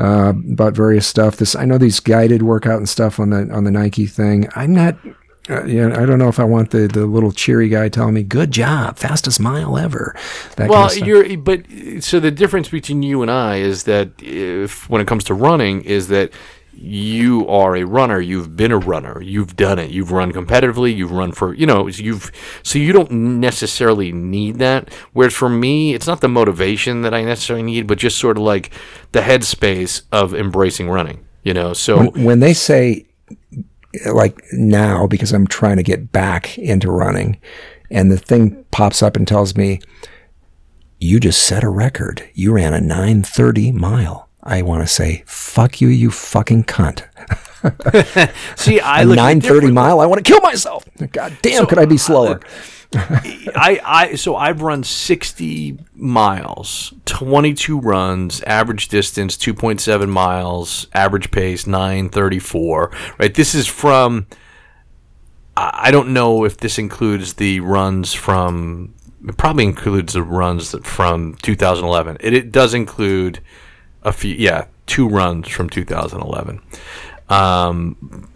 uh, 0.00 0.32
about 0.50 0.74
various 0.74 1.06
stuff. 1.06 1.36
This 1.36 1.54
I 1.54 1.64
know 1.64 1.78
these 1.78 2.00
guided 2.00 2.42
workout 2.42 2.78
and 2.78 2.88
stuff 2.88 3.20
on 3.20 3.30
the 3.30 3.48
on 3.52 3.64
the 3.64 3.70
Nike 3.70 4.06
thing. 4.06 4.48
I'm 4.56 4.74
not. 4.74 4.96
Uh, 5.50 5.64
yeah, 5.64 5.86
I 6.00 6.06
don't 6.06 6.20
know 6.20 6.28
if 6.28 6.38
I 6.38 6.44
want 6.44 6.70
the, 6.70 6.86
the 6.86 7.04
little 7.04 7.32
cheery 7.32 7.68
guy 7.68 7.88
telling 7.88 8.14
me 8.14 8.22
"Good 8.22 8.52
job, 8.52 8.96
fastest 8.96 9.40
mile 9.40 9.76
ever." 9.76 10.14
That 10.56 10.70
Well, 10.70 10.88
kind 10.88 11.02
of 11.02 11.08
you're, 11.08 11.36
but 11.38 11.64
so 12.00 12.20
the 12.20 12.30
difference 12.30 12.68
between 12.68 13.02
you 13.02 13.22
and 13.22 13.30
I 13.30 13.56
is 13.56 13.84
that 13.84 14.10
if 14.20 14.88
when 14.88 15.00
it 15.00 15.08
comes 15.08 15.24
to 15.24 15.34
running, 15.34 15.82
is 15.82 16.06
that 16.08 16.32
you 16.74 17.46
are 17.48 17.76
a 17.76 17.84
runner. 17.84 18.20
You've 18.20 18.56
been 18.56 18.72
a 18.72 18.78
runner. 18.78 19.20
You've 19.20 19.56
done 19.56 19.78
it. 19.78 19.90
You've 19.90 20.12
run 20.12 20.32
competitively. 20.32 20.94
You've 20.94 21.12
run 21.12 21.32
for 21.32 21.54
you 21.54 21.66
know. 21.66 21.88
You've 21.88 22.30
so 22.62 22.78
you 22.78 22.92
don't 22.92 23.10
necessarily 23.10 24.12
need 24.12 24.58
that. 24.58 24.92
Whereas 25.12 25.34
for 25.34 25.48
me, 25.48 25.92
it's 25.92 26.06
not 26.06 26.20
the 26.20 26.28
motivation 26.28 27.02
that 27.02 27.12
I 27.14 27.24
necessarily 27.24 27.64
need, 27.64 27.88
but 27.88 27.98
just 27.98 28.18
sort 28.18 28.36
of 28.36 28.44
like 28.44 28.70
the 29.12 29.20
headspace 29.20 30.02
of 30.12 30.34
embracing 30.34 30.88
running. 30.88 31.26
You 31.42 31.54
know, 31.54 31.72
so 31.72 32.10
when 32.12 32.38
they 32.38 32.54
say 32.54 33.06
like 34.12 34.42
now 34.52 35.06
because 35.06 35.32
I'm 35.32 35.46
trying 35.46 35.76
to 35.76 35.82
get 35.82 36.12
back 36.12 36.58
into 36.58 36.90
running 36.90 37.38
and 37.90 38.10
the 38.10 38.18
thing 38.18 38.64
pops 38.70 39.02
up 39.02 39.16
and 39.16 39.28
tells 39.28 39.56
me 39.56 39.80
you 40.98 41.20
just 41.20 41.42
set 41.42 41.64
a 41.64 41.68
record. 41.68 42.28
You 42.32 42.52
ran 42.52 42.74
a 42.74 42.80
930 42.80 43.72
mile. 43.72 44.28
I 44.42 44.62
want 44.62 44.82
to 44.82 44.92
say 44.92 45.24
fuck 45.26 45.80
you 45.80 45.88
you 45.88 46.10
fucking 46.10 46.64
cunt. 46.64 47.04
see, 48.56 48.80
I 48.80 49.04
look 49.04 49.16
930 49.16 49.72
mile. 49.72 50.00
I 50.00 50.06
want 50.06 50.24
to 50.24 50.30
kill 50.30 50.40
myself. 50.40 50.84
God 51.12 51.36
damn, 51.42 51.62
so, 51.62 51.66
could 51.66 51.78
I 51.78 51.84
be 51.84 51.94
uh, 51.94 51.98
slower? 51.98 52.40
I, 52.94 53.80
I 53.84 54.14
so 54.16 54.36
I've 54.36 54.60
run 54.62 54.84
60 54.84 55.78
miles, 55.94 56.92
22 57.06 57.80
runs, 57.80 58.42
average 58.42 58.88
distance 58.88 59.36
2.7 59.36 60.08
miles, 60.08 60.86
average 60.92 61.30
pace 61.30 61.66
934. 61.66 62.90
Right, 63.18 63.34
this 63.34 63.54
is 63.54 63.66
from. 63.66 64.26
I 65.56 65.70
I 65.84 65.90
don't 65.90 66.12
know 66.12 66.44
if 66.44 66.58
this 66.58 66.78
includes 66.78 67.34
the 67.34 67.60
runs 67.60 68.12
from. 68.12 68.94
It 69.26 69.36
probably 69.36 69.64
includes 69.64 70.14
the 70.14 70.22
runs 70.22 70.72
that 70.72 70.84
from 70.84 71.36
2011. 71.36 72.18
It, 72.20 72.34
it 72.34 72.52
does 72.52 72.74
include 72.74 73.40
a 74.02 74.12
few, 74.12 74.34
yeah, 74.34 74.66
two 74.86 75.08
runs 75.08 75.48
from 75.48 75.70
2011. 75.70 76.60
Um, 77.28 78.28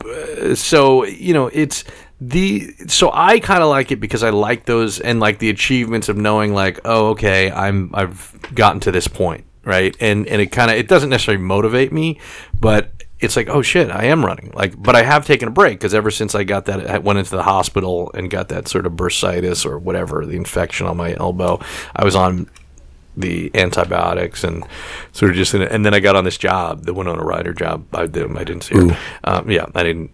so 0.55 1.05
you 1.05 1.35
know 1.35 1.49
it's 1.49 1.85
the 2.21 2.73
so 2.87 3.11
I 3.13 3.41
kind 3.41 3.63
of 3.63 3.69
like 3.69 3.93
it 3.93 3.97
because 3.97 4.23
I 4.23 4.31
like 4.31 4.65
those 4.65 5.01
and 5.01 5.21
like 5.21 5.39
the 5.39 5.51
achievements 5.51 6.09
of 6.09 6.17
knowing 6.17 6.55
like 6.55 6.81
oh 6.85 7.09
okay 7.09 7.51
I'm 7.51 7.91
I've 7.95 8.35
gotten 8.55 8.81
to 8.81 8.91
this 8.91 9.07
point 9.07 9.45
right? 9.65 9.95
And 10.01 10.27
and 10.29 10.41
it 10.41 10.47
kind 10.47 10.71
of 10.71 10.79
it 10.79 10.89
doesn't 10.89 11.11
necessarily 11.11 11.43
motivate 11.43 11.93
me 11.93 12.21
but 12.59 12.91
it's 13.21 13.37
like 13.37 13.49
oh 13.49 13.61
shit 13.61 13.91
I 13.91 14.05
am 14.05 14.25
running. 14.25 14.51
Like 14.55 14.81
but 14.81 14.97
I 14.97 15.03
have 15.03 15.27
taken 15.27 15.49
a 15.49 15.51
break 15.51 15.79
because 15.79 15.93
ever 15.93 16.11
since 16.11 16.35
I 16.35 16.45
got 16.45 16.65
that 16.67 16.89
I 16.89 16.99
went 16.99 17.19
into 17.19 17.33
the 17.33 17.43
hospital 17.43 18.11
and 18.15 18.31
got 18.31 18.49
that 18.49 18.67
sort 18.67 18.87
of 18.87 18.93
bursitis 18.93 19.67
or 19.67 19.79
whatever 19.79 20.25
the 20.25 20.37
infection 20.37 20.87
on 20.87 20.97
my 20.97 21.15
elbow 21.15 21.61
I 21.95 22.05
was 22.05 22.17
on 22.17 22.49
the 23.17 23.51
antibiotics 23.55 24.45
and 24.45 24.65
sort 25.13 25.31
of 25.31 25.37
just 25.37 25.55
in, 25.55 25.63
and 25.63 25.85
then 25.85 25.95
I 25.95 26.01
got 26.01 26.17
on 26.17 26.25
this 26.25 26.39
job, 26.39 26.85
the 26.85 26.95
Winona 26.95 27.23
Ryder 27.23 27.55
job. 27.55 27.87
I 27.95 28.07
did, 28.07 28.31
I 28.37 28.45
didn't 28.45 28.63
see 28.63 28.75
her. 28.77 28.99
Um, 29.25 29.51
yeah, 29.51 29.67
I 29.75 29.83
didn't. 29.83 30.11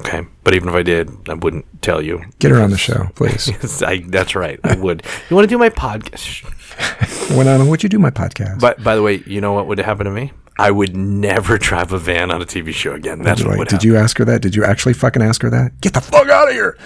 Okay, 0.00 0.26
but 0.42 0.54
even 0.54 0.68
if 0.68 0.74
I 0.74 0.82
did, 0.82 1.10
I 1.28 1.34
wouldn't 1.34 1.66
tell 1.82 2.00
you. 2.00 2.22
Get 2.38 2.50
her 2.50 2.60
on 2.60 2.70
the 2.70 2.78
show, 2.78 3.08
please. 3.14 3.50
I, 3.82 3.98
that's 4.06 4.34
right. 4.34 4.58
I 4.64 4.76
would. 4.76 5.04
You 5.28 5.36
want 5.36 5.44
to 5.48 5.54
do 5.54 5.58
my 5.58 5.68
podcast? 5.68 6.44
when 7.36 7.46
on 7.46 7.68
would 7.68 7.82
you 7.82 7.88
do 7.88 7.98
my 7.98 8.10
podcast? 8.10 8.60
But 8.60 8.82
by 8.82 8.96
the 8.96 9.02
way, 9.02 9.22
you 9.26 9.40
know 9.40 9.52
what 9.52 9.66
would 9.66 9.78
happen 9.78 10.06
to 10.06 10.10
me? 10.10 10.32
I 10.58 10.70
would 10.70 10.96
never 10.96 11.58
drive 11.58 11.92
a 11.92 11.98
van 11.98 12.30
on 12.30 12.42
a 12.42 12.44
TV 12.44 12.72
show 12.72 12.92
again. 12.92 13.22
That's 13.22 13.40
Did, 13.40 13.48
what 13.48 13.58
like, 13.58 13.68
did 13.68 13.84
you 13.84 13.96
ask 13.96 14.18
her 14.18 14.24
that? 14.26 14.42
Did 14.42 14.54
you 14.54 14.64
actually 14.64 14.94
fucking 14.94 15.22
ask 15.22 15.42
her 15.42 15.50
that? 15.50 15.80
Get 15.80 15.94
the 15.94 16.00
fuck 16.00 16.28
out 16.28 16.48
of 16.48 16.54
here. 16.54 16.76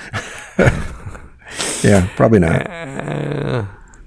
yeah, 1.83 2.09
probably 2.17 2.39
not. 2.39 2.67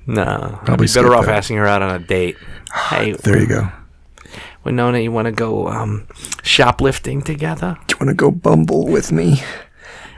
No, 0.10 0.24
I'd 0.24 0.66
Probably 0.66 0.88
be 0.88 0.94
better 0.94 1.16
off 1.16 1.28
that. 1.28 1.36
asking 1.36 1.58
her 1.58 1.68
out 1.68 1.84
on 1.84 1.94
a 1.96 2.00
date. 2.00 2.36
hey, 2.90 3.14
There 3.14 3.40
you 3.40 3.48
go. 3.48 3.70
Winona, 4.64 5.00
you 5.00 5.12
want 5.12 5.28
to 5.28 5.32
go 5.32 5.68
um, 5.68 6.08
shoplifting 6.44 7.22
together? 7.22 7.78
Do 7.88 7.94
you 7.94 8.06
want 8.06 8.10
to 8.10 8.16
go 8.16 8.32
bumble 8.32 8.88
with 8.88 9.12
me? 9.12 9.42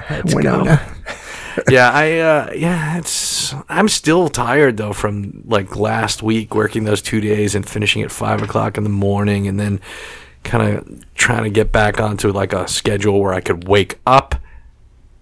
Let's 0.09 0.33
Winona? 0.33 0.81
yeah, 1.69 1.91
I 1.91 2.17
uh, 2.19 2.51
yeah, 2.55 2.97
it's 2.97 3.53
I'm 3.69 3.87
still 3.87 4.29
tired 4.29 4.77
though 4.77 4.93
from 4.93 5.43
like 5.45 5.75
last 5.75 6.23
week 6.23 6.55
working 6.55 6.85
those 6.85 7.01
two 7.01 7.21
days 7.21 7.53
and 7.53 7.67
finishing 7.67 8.01
at 8.01 8.11
five 8.11 8.41
o'clock 8.41 8.77
in 8.77 8.83
the 8.83 8.89
morning 8.89 9.47
and 9.47 9.59
then 9.59 9.79
kind 10.43 10.75
of 10.77 11.15
trying 11.15 11.43
to 11.43 11.49
get 11.49 11.71
back 11.71 11.99
onto 11.99 12.31
like 12.31 12.51
a 12.53 12.67
schedule 12.67 13.19
where 13.21 13.33
I 13.33 13.41
could 13.41 13.67
wake 13.67 13.99
up 14.07 14.35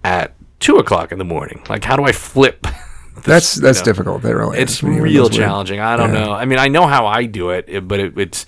at 0.04 0.34
two 0.60 0.78
o'clock 0.78 1.12
in 1.12 1.18
the 1.18 1.26
morning. 1.26 1.62
Like, 1.68 1.84
how 1.84 1.96
do 1.98 2.04
I 2.04 2.12
flip? 2.12 2.66
this, 3.16 3.26
That's 3.26 3.56
you 3.58 3.62
that's 3.64 3.80
know? 3.80 3.86
difficult. 3.86 4.22
That 4.24 4.36
really 4.36 4.58
It's 4.60 4.74
is. 4.74 4.84
When 4.84 4.94
you're 4.94 5.06
in 5.08 5.14
real 5.14 5.30
challenging. 5.30 5.80
I 5.80 5.98
don't 5.98 6.14
Yeah. 6.14 6.26
know. 6.26 6.32
I 6.32 6.46
mean, 6.46 6.60
I 6.60 6.68
know 6.68 6.88
how 6.88 7.06
I 7.08 7.26
do 7.26 7.50
it, 7.50 7.66
it- 7.68 7.88
but 7.88 8.00
it, 8.00 8.18
it's 8.18 8.46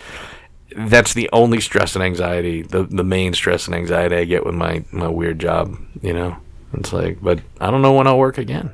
that's 0.78 1.14
the 1.14 1.30
only 1.34 1.60
stress 1.60 1.96
and 1.96 2.04
anxiety, 2.04 2.62
the 2.62 2.84
the 2.86 3.04
main 3.04 3.34
stress 3.34 3.66
and 3.68 3.76
anxiety 3.76 4.16
I 4.16 4.24
get 4.26 4.46
with 4.46 4.56
my 4.56 4.84
my 4.92 5.08
weird 5.10 5.40
job. 5.40 5.76
You 6.02 6.14
know, 6.14 6.38
it's 6.74 6.94
like, 6.94 7.18
but 7.22 7.40
I 7.60 7.70
don't 7.70 7.82
know 7.82 7.94
when 7.94 8.08
I'll 8.08 8.18
work 8.20 8.38
again. 8.38 8.72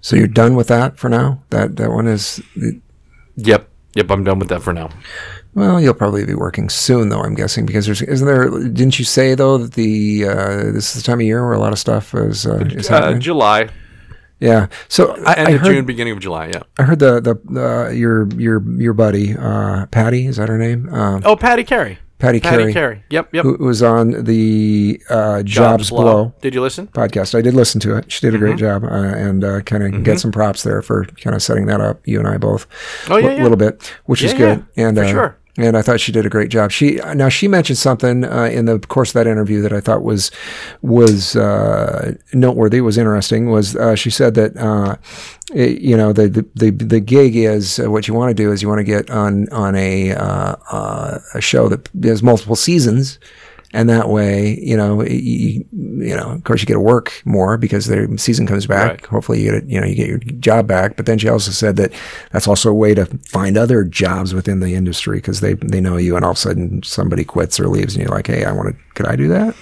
So 0.00 0.16
you're 0.16 0.26
done 0.28 0.54
with 0.56 0.68
that 0.68 0.98
for 0.98 1.08
now. 1.08 1.42
That 1.50 1.76
that 1.76 1.90
one 1.90 2.06
is. 2.06 2.40
Yep, 3.36 3.68
yep. 3.94 4.10
I'm 4.10 4.24
done 4.24 4.38
with 4.38 4.48
that 4.48 4.62
for 4.62 4.72
now. 4.72 4.90
Well, 5.54 5.80
you'll 5.80 5.94
probably 5.94 6.24
be 6.26 6.34
working 6.34 6.68
soon, 6.68 7.08
though. 7.08 7.22
I'm 7.22 7.34
guessing 7.34 7.64
because 7.66 7.86
there's 7.86 8.02
isn't 8.02 8.26
there? 8.26 8.48
Didn't 8.50 8.98
you 8.98 9.04
say 9.04 9.34
though 9.34 9.58
that 9.58 9.72
the 9.72 10.26
uh, 10.26 10.56
this 10.72 10.94
is 10.94 11.02
the 11.02 11.06
time 11.06 11.18
of 11.20 11.26
year 11.26 11.42
where 11.44 11.54
a 11.54 11.58
lot 11.58 11.72
of 11.72 11.78
stuff 11.78 12.14
is 12.14 12.46
uh, 12.46 12.58
is 12.70 12.90
Uh. 12.90 13.14
July, 13.14 13.68
yeah. 14.40 14.66
So 14.88 15.12
I, 15.24 15.34
end 15.34 15.48
I 15.48 15.50
of 15.52 15.60
heard 15.62 15.72
June, 15.74 15.84
beginning 15.86 16.12
of 16.12 16.20
July. 16.20 16.48
Yeah. 16.48 16.62
I 16.78 16.82
heard 16.84 16.98
the 16.98 17.20
the 17.20 17.60
uh, 17.60 17.90
your 17.90 18.26
your 18.34 18.62
your 18.80 18.92
buddy 18.92 19.34
uh, 19.36 19.86
Patty 19.86 20.26
is 20.26 20.36
that 20.36 20.48
her 20.48 20.58
name? 20.58 20.92
Um, 20.92 21.22
Oh, 21.24 21.36
Patty 21.36 21.64
Carey. 21.64 21.98
Patty, 22.18 22.40
Patty 22.40 22.56
Carey, 22.62 22.72
Carey. 22.72 23.04
Yep, 23.10 23.34
yep. 23.34 23.42
who 23.44 23.58
was 23.62 23.82
on 23.82 24.24
the 24.24 24.98
uh, 25.10 25.42
Jobs, 25.42 25.90
Blow. 25.90 26.32
Did 26.40 26.54
you 26.54 26.62
listen? 26.62 26.86
podcast. 26.86 27.34
I 27.34 27.42
did 27.42 27.52
listen 27.52 27.78
to 27.82 27.94
it. 27.98 28.10
She 28.10 28.22
did 28.22 28.32
a 28.34 28.38
Mm-hmm. 28.38 28.46
great 28.46 28.56
job, 28.58 28.84
uh, 28.84 28.88
and 28.88 29.44
uh, 29.44 29.60
kind 29.60 29.82
of 29.82 30.02
get 30.02 30.18
some 30.18 30.32
props 30.32 30.62
there 30.62 30.80
for 30.80 31.04
kind 31.20 31.36
of 31.36 31.42
setting 31.42 31.66
that 31.66 31.82
up. 31.82 32.00
You 32.06 32.18
and 32.18 32.26
I 32.26 32.38
both, 32.38 32.66
Oh, 33.10 33.18
yeah, 33.18 33.28
a 33.28 33.36
yeah. 33.36 33.42
little 33.42 33.58
bit, 33.58 33.92
which 34.06 34.22
is 34.22 34.32
good. 34.32 34.64
yeah, 34.76 34.86
and 34.88 34.96
for 34.96 35.04
uh, 35.04 35.08
sure. 35.10 35.38
And 35.58 35.74
I 35.74 35.80
thought 35.80 36.00
she 36.00 36.12
did 36.12 36.26
a 36.26 36.28
great 36.28 36.50
job. 36.50 36.70
She 36.70 36.96
now 37.14 37.30
she 37.30 37.48
mentioned 37.48 37.78
something 37.78 38.24
uh, 38.24 38.44
in 38.52 38.66
the 38.66 38.78
course 38.78 39.10
of 39.10 39.14
that 39.14 39.26
interview 39.26 39.62
that 39.62 39.72
I 39.72 39.80
thought 39.80 40.02
was 40.02 40.30
was 40.82 41.34
uh, 41.34 42.14
noteworthy, 42.34 42.82
was 42.82 42.98
interesting. 42.98 43.48
Was 43.50 43.74
uh, 43.74 43.94
she 43.94 44.10
said 44.10 44.34
that 44.34 44.54
uh, 44.58 44.96
it- 45.54 45.80
you 45.80 45.96
know 45.96 46.12
the, 46.12 46.28
the 46.54 46.70
the 46.70 47.00
gig 47.00 47.36
is 47.36 47.78
uh, 47.78 47.90
what 47.90 48.06
you 48.06 48.12
want 48.12 48.28
to 48.30 48.34
do 48.34 48.52
is 48.52 48.60
you 48.60 48.68
want 48.68 48.80
to 48.80 48.84
get 48.84 49.10
on 49.10 49.48
on 49.50 49.74
a 49.76 50.12
uh, 50.12 51.18
a 51.32 51.40
show 51.40 51.68
that 51.70 51.88
has 52.04 52.22
multiple 52.22 52.56
seasons 52.56 53.18
and 53.72 53.88
that 53.88 54.08
way, 54.08 54.58
you 54.60 54.76
know, 54.76 55.02
you, 55.02 55.64
you 55.72 56.16
know, 56.16 56.30
of 56.30 56.44
course, 56.44 56.60
you 56.60 56.66
get 56.66 56.74
to 56.74 56.80
work 56.80 57.22
more 57.24 57.56
because 57.56 57.86
the 57.86 58.16
season 58.16 58.46
comes 58.46 58.66
back. 58.66 58.90
Right. 58.90 59.06
Hopefully, 59.06 59.40
you 59.42 59.50
get 59.50 59.62
it, 59.62 59.68
you 59.68 59.80
know, 59.80 59.86
you 59.86 59.94
get 59.94 60.08
your 60.08 60.18
job 60.18 60.66
back. 60.66 60.96
But 60.96 61.06
then 61.06 61.18
she 61.18 61.28
also 61.28 61.50
said 61.50 61.76
that 61.76 61.92
that's 62.32 62.48
also 62.48 62.70
a 62.70 62.74
way 62.74 62.94
to 62.94 63.06
find 63.28 63.56
other 63.56 63.84
jobs 63.84 64.34
within 64.34 64.60
the 64.60 64.74
industry 64.74 65.18
because 65.18 65.40
they 65.40 65.54
they 65.54 65.80
know 65.80 65.96
you, 65.96 66.16
and 66.16 66.24
all 66.24 66.32
of 66.32 66.36
a 66.36 66.40
sudden 66.40 66.82
somebody 66.82 67.24
quits 67.24 67.58
or 67.58 67.68
leaves, 67.68 67.94
and 67.94 68.04
you're 68.04 68.14
like, 68.14 68.26
hey, 68.26 68.44
I 68.44 68.52
want 68.52 68.68
to, 68.68 68.94
could 68.94 69.06
I 69.06 69.16
do 69.16 69.28
that? 69.28 69.54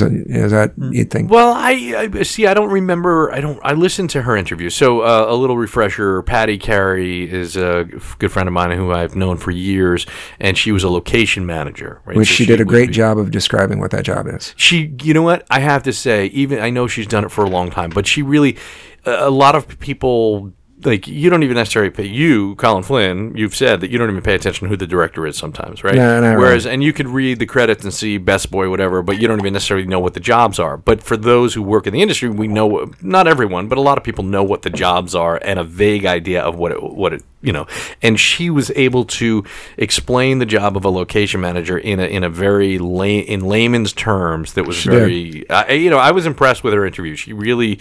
that, 0.00 0.12
is 0.12 0.52
that 0.52 0.72
you 0.92 1.04
think? 1.04 1.30
Well, 1.30 1.52
I, 1.52 2.10
I 2.14 2.22
see. 2.22 2.46
I 2.46 2.54
don't 2.54 2.70
remember. 2.70 3.32
I 3.32 3.40
don't. 3.40 3.58
I 3.62 3.72
listened 3.72 4.10
to 4.10 4.22
her 4.22 4.36
interview. 4.36 4.70
So 4.70 5.00
uh, 5.00 5.26
a 5.28 5.34
little 5.34 5.56
refresher. 5.56 6.22
Patty 6.22 6.58
Carey 6.58 7.30
is 7.30 7.56
a 7.56 7.88
good 8.18 8.32
friend 8.32 8.48
of 8.48 8.52
mine 8.52 8.76
who 8.76 8.92
I've 8.92 9.16
known 9.16 9.36
for 9.36 9.50
years, 9.50 10.06
and 10.40 10.56
she 10.56 10.72
was 10.72 10.84
a 10.84 10.88
location 10.88 11.46
manager. 11.46 12.00
Right? 12.04 12.16
Which 12.16 12.28
So 12.28 12.34
she 12.34 12.46
did 12.46 12.60
a 12.60 12.64
great 12.64 12.88
be- 12.88 12.94
job 12.94 13.18
of 13.18 13.30
describing 13.30 13.78
what 13.78 13.90
that 13.92 14.04
job 14.04 14.26
is. 14.28 14.54
She, 14.56 14.94
you 15.02 15.14
know 15.14 15.22
what? 15.22 15.46
I 15.50 15.60
have 15.60 15.82
to 15.84 15.92
say, 15.92 16.26
even 16.26 16.60
I 16.60 16.70
know 16.70 16.86
she's 16.86 17.06
done 17.06 17.24
it 17.24 17.30
for 17.30 17.44
a 17.44 17.50
long 17.50 17.70
time, 17.70 17.90
but 17.90 18.06
she 18.06 18.22
really, 18.22 18.56
a 19.04 19.26
a 19.26 19.30
lot 19.30 19.54
of 19.54 19.78
people 19.78 20.52
like 20.86 21.06
you 21.06 21.28
don't 21.28 21.42
even 21.42 21.56
necessarily 21.56 21.90
pay 21.90 22.06
you, 22.06 22.54
Colin 22.54 22.82
Flynn. 22.82 23.36
You've 23.36 23.54
said 23.54 23.80
that 23.80 23.90
you 23.90 23.98
don't 23.98 24.08
even 24.08 24.22
pay 24.22 24.34
attention 24.34 24.66
to 24.66 24.68
who 24.70 24.76
the 24.76 24.86
director 24.86 25.26
is 25.26 25.36
sometimes, 25.36 25.84
right? 25.84 25.94
No, 25.94 26.20
no, 26.20 26.38
Whereas, 26.38 26.64
and 26.64 26.82
you 26.82 26.92
could 26.92 27.08
read 27.08 27.38
the 27.38 27.46
credits 27.46 27.84
and 27.84 27.92
see 27.92 28.18
best 28.18 28.50
boy, 28.50 28.70
whatever, 28.70 29.02
but 29.02 29.20
you 29.20 29.28
don't 29.28 29.40
even 29.40 29.52
necessarily 29.52 29.86
know 29.86 30.00
what 30.00 30.14
the 30.14 30.20
jobs 30.20 30.58
are. 30.58 30.76
But 30.76 31.02
for 31.02 31.16
those 31.16 31.54
who 31.54 31.62
work 31.62 31.86
in 31.86 31.92
the 31.92 32.00
industry, 32.00 32.30
we 32.30 32.48
know 32.48 32.90
not 33.02 33.26
everyone, 33.26 33.68
but 33.68 33.78
a 33.78 33.80
lot 33.80 33.98
of 33.98 34.04
people 34.04 34.24
know 34.24 34.44
what 34.44 34.62
the 34.62 34.70
jobs 34.70 35.14
are 35.14 35.38
and 35.42 35.58
a 35.58 35.64
vague 35.64 36.06
idea 36.06 36.42
of 36.42 36.56
what 36.56 36.72
it, 36.72 36.82
what 36.82 37.12
it, 37.12 37.24
you 37.42 37.52
know. 37.52 37.66
And 38.00 38.18
she 38.18 38.48
was 38.48 38.70
able 38.76 39.04
to 39.04 39.44
explain 39.76 40.38
the 40.38 40.46
job 40.46 40.76
of 40.76 40.84
a 40.84 40.90
location 40.90 41.40
manager 41.40 41.76
in 41.76 42.00
a 42.00 42.04
in 42.04 42.24
a 42.24 42.30
very 42.30 42.78
lay, 42.78 43.18
in 43.18 43.40
layman's 43.40 43.92
terms 43.92 44.54
that 44.54 44.64
was 44.64 44.76
She 44.76 44.88
very, 44.88 45.50
I 45.50 45.72
you 45.72 45.90
know, 45.90 45.98
I 45.98 46.12
was 46.12 46.26
impressed 46.26 46.62
with 46.64 46.72
her 46.74 46.86
interview. 46.86 47.16
She 47.16 47.32
really. 47.32 47.80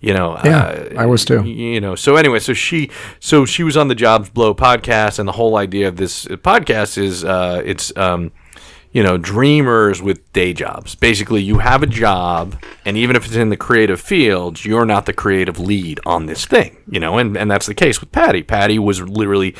You 0.00 0.14
know, 0.14 0.38
Yeah, 0.44 0.62
uh, 0.64 0.94
I 0.96 1.06
was 1.06 1.24
too. 1.24 1.44
you 1.44 1.80
know 1.80 1.94
so 1.94 2.16
anyway 2.16 2.38
so 2.38 2.54
she 2.54 2.90
so 3.18 3.44
she 3.44 3.62
was 3.62 3.76
on 3.76 3.88
the 3.88 3.94
jobs 3.94 4.30
blow 4.30 4.54
podcast 4.54 5.18
and 5.18 5.28
the 5.28 5.32
whole 5.32 5.56
idea 5.56 5.88
of 5.88 5.96
this 5.96 6.24
podcast 6.26 6.96
is 6.96 7.22
uh 7.22 7.60
it's 7.64 7.94
um 7.96 8.32
you 8.92 9.02
know 9.02 9.18
dreamers 9.18 10.00
with 10.00 10.32
day 10.32 10.52
jobs 10.54 10.94
basically 10.94 11.42
you 11.42 11.58
have 11.58 11.82
a 11.82 11.86
job 11.86 12.56
and 12.86 12.96
even 12.96 13.14
if 13.14 13.26
it's 13.26 13.36
in 13.36 13.50
the 13.50 13.56
creative 13.58 14.00
fields 14.00 14.64
you're 14.64 14.86
not 14.86 15.04
the 15.04 15.12
creative 15.12 15.58
lead 15.60 16.00
on 16.06 16.24
this 16.26 16.46
thing 16.46 16.78
you 16.90 16.98
know 16.98 17.18
and 17.18 17.36
and 17.36 17.50
that's 17.50 17.66
the 17.66 17.74
case 17.74 18.00
with 18.00 18.10
patty 18.10 18.42
patty 18.42 18.78
was 18.78 19.00
literally 19.02 19.54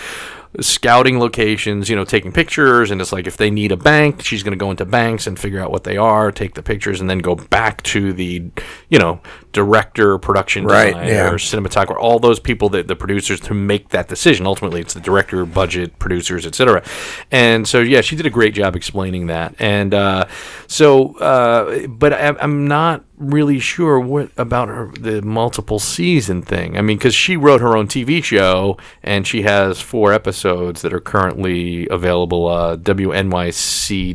scouting 0.60 1.20
locations, 1.20 1.88
you 1.88 1.94
know, 1.94 2.04
taking 2.04 2.32
pictures, 2.32 2.90
and 2.90 3.00
it's 3.00 3.12
like 3.12 3.28
if 3.28 3.36
they 3.36 3.50
need 3.50 3.70
a 3.70 3.76
bank, 3.76 4.20
she's 4.20 4.42
going 4.42 4.50
to 4.50 4.58
go 4.58 4.70
into 4.72 4.84
banks 4.84 5.28
and 5.28 5.38
figure 5.38 5.60
out 5.60 5.70
what 5.70 5.84
they 5.84 5.96
are, 5.96 6.32
take 6.32 6.54
the 6.54 6.62
pictures, 6.62 7.00
and 7.00 7.08
then 7.08 7.18
go 7.18 7.36
back 7.36 7.80
to 7.84 8.12
the, 8.12 8.50
you 8.88 8.98
know, 8.98 9.20
director, 9.52 10.18
production 10.18 10.64
Right, 10.64 10.94
designer, 10.94 11.12
yeah. 11.12 11.30
cinematographer, 11.32 11.96
all 11.98 12.18
those 12.18 12.38
people 12.40 12.68
that 12.70 12.88
the 12.88 12.96
producers 12.96 13.40
to 13.40 13.54
make 13.54 13.90
that 13.90 14.08
decision. 14.08 14.46
Ultimately, 14.46 14.80
it's 14.80 14.94
the 14.94 15.00
director, 15.00 15.44
budget, 15.44 15.98
producers, 15.98 16.46
etc. 16.46 16.82
And 17.30 17.66
so, 17.66 17.80
yeah, 17.80 18.00
she 18.00 18.16
did 18.16 18.26
a 18.26 18.30
great 18.30 18.54
job 18.54 18.76
explaining 18.76 19.26
that. 19.26 19.54
And 19.58 19.92
uh, 19.94 20.26
so, 20.66 21.16
uh, 21.16 21.86
but 21.88 22.12
I, 22.12 22.36
I'm 22.40 22.66
not 22.66 23.04
really 23.16 23.58
sure 23.60 24.00
what 24.00 24.30
about 24.36 24.68
her 24.68 24.90
the 24.98 25.20
multiple 25.22 25.78
season 25.78 26.42
thing. 26.42 26.76
I 26.78 26.80
mean, 26.80 26.96
because 26.96 27.14
she 27.14 27.36
wrote 27.36 27.60
her 27.60 27.76
own 27.76 27.86
TV 27.86 28.24
show 28.24 28.78
and 29.02 29.26
she 29.26 29.42
has 29.42 29.80
four 29.80 30.12
episodes 30.12 30.82
that 30.82 30.92
are 30.92 31.00
currently 31.00 31.86
available. 31.88 32.48
Uh, 32.48 32.76
WNYC.org. 32.76 34.14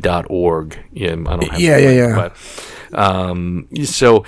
Yeah, 0.92 1.12
I 1.12 1.14
don't 1.14 1.44
have 1.52 1.60
Yeah, 1.60 1.78
yeah, 1.78 1.88
link, 1.88 1.98
yeah. 1.98 2.16
But 2.16 2.36
um, 2.98 3.68
so 3.84 4.26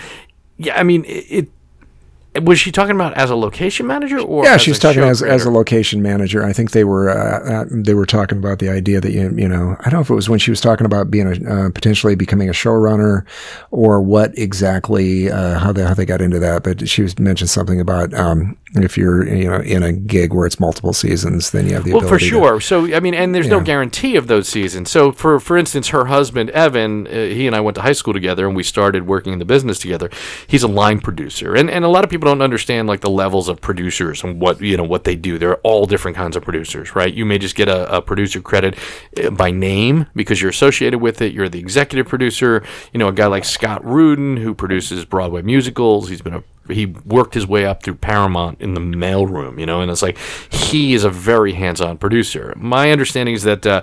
yeah, 0.57 0.79
I 0.79 0.83
mean 0.83 1.05
it. 1.05 1.25
it 1.29 1.56
was 2.43 2.59
she 2.59 2.71
talking 2.71 2.95
about 2.95 3.13
as 3.15 3.29
a 3.29 3.35
location 3.35 3.87
manager 3.87 4.19
or 4.19 4.43
Yeah, 4.43 4.57
she 4.57 4.71
was 4.71 4.79
talking 4.79 5.03
as, 5.03 5.21
as 5.23 5.45
a 5.45 5.51
location 5.51 6.01
manager. 6.01 6.43
I 6.43 6.53
think 6.53 6.71
they 6.71 6.83
were 6.83 7.09
uh, 7.09 7.61
uh, 7.61 7.65
they 7.69 7.93
were 7.93 8.05
talking 8.05 8.37
about 8.37 8.59
the 8.59 8.69
idea 8.69 8.99
that 9.01 9.11
you 9.11 9.33
you 9.35 9.47
know 9.47 9.75
I 9.79 9.83
don't 9.89 9.93
know 9.93 10.01
if 10.01 10.09
it 10.09 10.15
was 10.15 10.29
when 10.29 10.39
she 10.39 10.51
was 10.51 10.61
talking 10.61 10.85
about 10.85 11.09
being 11.11 11.27
a 11.27 11.67
uh, 11.67 11.69
potentially 11.71 12.15
becoming 12.15 12.49
a 12.49 12.53
showrunner 12.53 13.25
or 13.71 14.01
what 14.01 14.37
exactly 14.37 15.31
uh, 15.31 15.59
how 15.59 15.71
they 15.71 15.83
how 15.83 15.93
they 15.93 16.05
got 16.05 16.21
into 16.21 16.39
that. 16.39 16.63
But 16.63 16.87
she 16.87 17.01
was 17.01 17.17
mentioned 17.19 17.49
something 17.49 17.79
about 17.79 18.13
um, 18.13 18.57
if 18.75 18.97
you're 18.97 19.27
you 19.27 19.49
know 19.49 19.59
in 19.61 19.83
a 19.83 19.93
gig 19.93 20.33
where 20.33 20.45
it's 20.45 20.59
multiple 20.59 20.93
seasons, 20.93 21.51
then 21.51 21.67
you 21.67 21.73
have 21.73 21.83
the 21.83 21.91
Well, 21.91 22.01
for 22.01 22.15
ability 22.15 22.25
to- 22.25 22.29
sure. 22.29 22.61
So, 22.61 22.93
I 22.95 22.99
mean, 22.99 23.13
and 23.13 23.33
there's 23.33 23.47
no 23.47 23.61
guarantee 23.61 24.15
of 24.15 24.27
those 24.27 24.47
seasons. 24.47 24.89
So, 24.91 25.11
for 25.11 25.39
for 25.39 25.57
instance, 25.57 25.89
her 25.89 26.05
husband 26.05 26.49
Evan, 26.51 27.07
uh, 27.07 27.11
he 27.11 27.47
and 27.47 27.55
I 27.55 27.61
went 27.61 27.75
to 27.75 27.81
high 27.81 27.93
school 27.93 28.13
together, 28.13 28.45
and 28.47 28.55
we 28.55 28.63
started 28.63 29.07
working 29.07 29.33
in 29.33 29.39
the 29.39 29.45
business 29.45 29.79
together. 29.79 30.09
He's 30.47 30.63
a 30.63 30.67
line 30.67 30.99
producer, 30.99 31.55
and 31.55 31.69
and 31.69 31.85
a 31.85 31.87
lot 31.87 32.03
of 32.03 32.09
people 32.09 32.26
don't 32.27 32.41
understand 32.41 32.87
like 32.87 33.01
the 33.01 33.09
levels 33.09 33.47
of 33.47 33.61
producers 33.61 34.23
and 34.23 34.39
what 34.39 34.61
you 34.61 34.77
know 34.77 34.83
what 34.83 35.03
they 35.03 35.15
do. 35.15 35.37
They're 35.37 35.57
all 35.57 35.85
different 35.85 36.17
kinds 36.17 36.35
of 36.35 36.43
producers, 36.43 36.95
right? 36.95 37.13
You 37.13 37.25
may 37.25 37.37
just 37.37 37.55
get 37.55 37.67
a, 37.67 37.97
a 37.97 38.01
producer 38.01 38.41
credit 38.41 38.77
uh, 39.23 39.29
by 39.31 39.51
name 39.51 40.07
because 40.15 40.41
you're 40.41 40.51
associated 40.51 40.99
with 40.99 41.21
it. 41.21 41.33
You're 41.33 41.49
the 41.49 41.59
executive 41.59 42.07
producer. 42.07 42.63
You 42.93 42.99
know, 42.99 43.07
a 43.07 43.13
guy 43.13 43.27
like 43.27 43.45
Scott 43.45 43.83
Rudin 43.83 44.37
who 44.37 44.53
produces 44.53 45.05
Broadway 45.05 45.41
musicals. 45.41 46.09
He's 46.09 46.21
been 46.21 46.35
a 46.35 46.43
he 46.69 46.85
worked 46.85 47.33
his 47.33 47.45
way 47.47 47.65
up 47.65 47.83
through 47.83 47.95
Paramount 47.95 48.61
in 48.61 48.73
the 48.73 48.79
mailroom, 48.79 49.59
you 49.59 49.65
know, 49.65 49.81
and 49.81 49.89
it's 49.91 50.01
like 50.01 50.17
he 50.49 50.93
is 50.93 51.03
a 51.03 51.09
very 51.09 51.53
hands-on 51.53 51.97
producer. 51.97 52.53
My 52.57 52.91
understanding 52.91 53.35
is 53.35 53.43
that, 53.43 53.65
uh, 53.65 53.81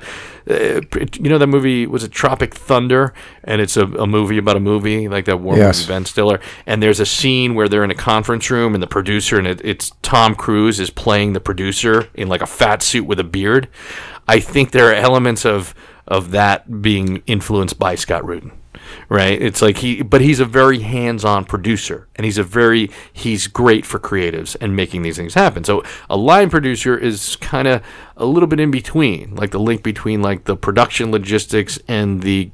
uh, 0.49 0.81
you 1.19 1.29
know, 1.31 1.39
that 1.39 1.47
movie 1.47 1.87
was 1.87 2.03
a 2.03 2.09
Tropic 2.09 2.55
Thunder, 2.55 3.15
and 3.45 3.61
it's 3.61 3.77
a, 3.77 3.85
a 3.85 4.07
movie 4.07 4.39
about 4.39 4.57
a 4.57 4.61
movie 4.61 5.09
like 5.09 5.25
that 5.27 5.41
war 5.41 5.57
Yes. 5.57 5.81
movie 5.83 5.89
Ben 5.95 6.05
Stiller, 6.05 6.41
and 6.67 6.83
there's 6.83 7.01
a 7.01 7.07
scene 7.07 7.55
where 7.55 7.69
they're 7.69 7.85
in 7.85 7.91
a 7.91 7.95
conference 7.95 8.51
room, 8.51 8.75
and 8.75 8.83
the 8.83 8.87
producer 8.87 9.39
and 9.39 9.47
it, 9.47 9.61
it's 9.65 9.93
Tom 10.03 10.35
Cruise 10.35 10.81
is 10.81 10.91
playing 10.91 11.33
the 11.33 11.41
producer 11.41 12.09
in 12.15 12.29
like 12.29 12.43
a 12.43 12.47
fat 12.47 12.83
suit 12.83 13.05
with 13.07 13.19
a 13.21 13.25
beard. 13.25 13.69
I 14.29 14.41
think 14.41 14.71
there 14.71 14.91
are 14.91 14.95
elements 14.95 15.45
of 15.45 15.75
of 16.07 16.33
that 16.33 16.83
being 16.83 17.23
influenced 17.27 17.79
by 17.79 17.95
Scott 17.95 18.25
Rudin 18.27 18.53
right? 19.09 19.41
It's 19.41 19.63
like 19.63 19.79
he 19.79 20.03
but 20.03 20.21
he's 20.21 20.41
a 20.41 20.45
very 20.45 20.81
hands-on 20.81 21.45
producer 21.45 22.09
and 22.17 22.25
he's 22.25 22.39
a 22.39 22.43
very 22.43 22.91
he's 23.13 23.47
great 23.47 23.87
for 23.87 23.99
creatives 23.99 24.57
and 24.61 24.77
making 24.77 25.03
these 25.03 25.17
things 25.17 25.35
happen. 25.35 25.65
So 25.65 25.83
a 26.09 26.17
line 26.17 26.51
producer 26.51 26.97
is 26.97 27.37
kind 27.37 27.69
of 27.69 27.83
a 28.17 28.27
little 28.27 28.47
bit 28.47 28.61
in 28.61 28.71
between 28.71 29.35
like 29.35 29.51
the 29.51 29.61
link 29.61 29.83
between 29.83 30.23
like 30.23 30.45
the 30.45 30.57
production 30.57 31.11
logistics 31.11 31.79
and 31.89 32.23
the 32.23 32.51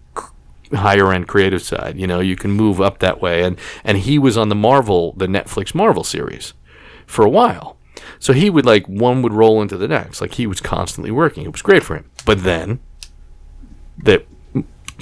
higher 0.72 1.12
end 1.12 1.26
creative 1.26 1.62
side 1.62 1.98
you 1.98 2.06
know? 2.06 2.20
You 2.20 2.36
can 2.36 2.52
move 2.52 2.80
up 2.80 2.98
that 3.00 3.20
way 3.20 3.42
and 3.42 3.58
and 3.82 3.98
he 3.98 4.18
was 4.18 4.36
on 4.36 4.48
the 4.48 4.54
marvel 4.54 5.12
the 5.16 5.26
netflix 5.26 5.74
marvel 5.74 6.04
series 6.04 6.54
for 7.06 7.24
a 7.24 7.28
while. 7.28 7.76
So 8.18 8.32
he 8.32 8.48
would 8.50 8.64
like 8.64 8.86
one 8.86 9.22
would 9.22 9.32
roll 9.32 9.60
into 9.60 9.76
the 9.76 9.88
next. 9.88 10.20
Like 10.20 10.34
he 10.34 10.46
was 10.46 10.60
constantly 10.60 11.10
working. 11.10 11.44
It 11.44 11.52
was 11.52 11.62
great 11.62 11.82
for 11.82 11.96
him. 11.96 12.10
But 12.24 12.44
then 12.44 12.80
that 13.98 14.26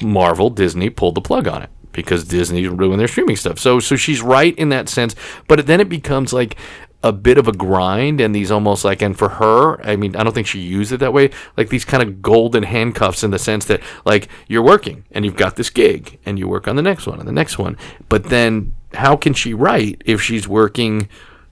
Marvel, 0.02 0.50
Disney 0.50 0.90
pulled 0.90 1.14
the 1.14 1.20
plug 1.20 1.46
on 1.48 1.62
it 1.62 1.70
because 1.92 2.24
Disney 2.24 2.66
ruined 2.68 3.00
their 3.00 3.08
streaming 3.08 3.36
stuff. 3.36 3.58
So 3.58 3.80
so 3.80 3.96
she's 3.96 4.20
right 4.22 4.56
in 4.56 4.68
that 4.70 4.88
sense, 4.88 5.14
but 5.48 5.66
then 5.66 5.80
it 5.80 5.88
becomes 5.88 6.32
like 6.32 6.56
a 7.04 7.12
bit 7.12 7.38
of 7.38 7.46
a 7.46 7.52
grind 7.52 8.20
and 8.20 8.34
these 8.34 8.50
almost 8.50 8.84
like 8.84 9.00
and 9.02 9.16
for 9.16 9.28
her, 9.28 9.80
I 9.86 9.94
mean, 9.94 10.16
I 10.16 10.24
don't 10.24 10.32
think 10.32 10.48
she 10.48 10.58
used 10.58 10.90
it 10.90 10.96
that 10.98 11.12
way, 11.12 11.30
like 11.56 11.68
these 11.68 11.84
kind 11.84 12.02
of 12.02 12.20
golden 12.20 12.64
handcuffs 12.64 13.22
in 13.22 13.30
the 13.30 13.38
sense 13.38 13.66
that 13.66 13.80
like 14.04 14.28
you're 14.48 14.62
working 14.64 15.04
and 15.12 15.24
you've 15.24 15.36
got 15.36 15.54
this 15.56 15.70
gig 15.70 16.18
and 16.26 16.38
you 16.40 16.48
work 16.48 16.66
on 16.66 16.74
the 16.74 16.82
next 16.82 17.06
one 17.06 17.20
and 17.20 17.28
the 17.28 17.32
next 17.32 17.56
one. 17.56 17.76
But 18.08 18.24
then 18.24 18.74
how 18.94 19.14
can 19.16 19.32
she 19.32 19.54
write 19.54 20.02
if 20.06 20.20
she's 20.20 20.48
working 20.48 21.08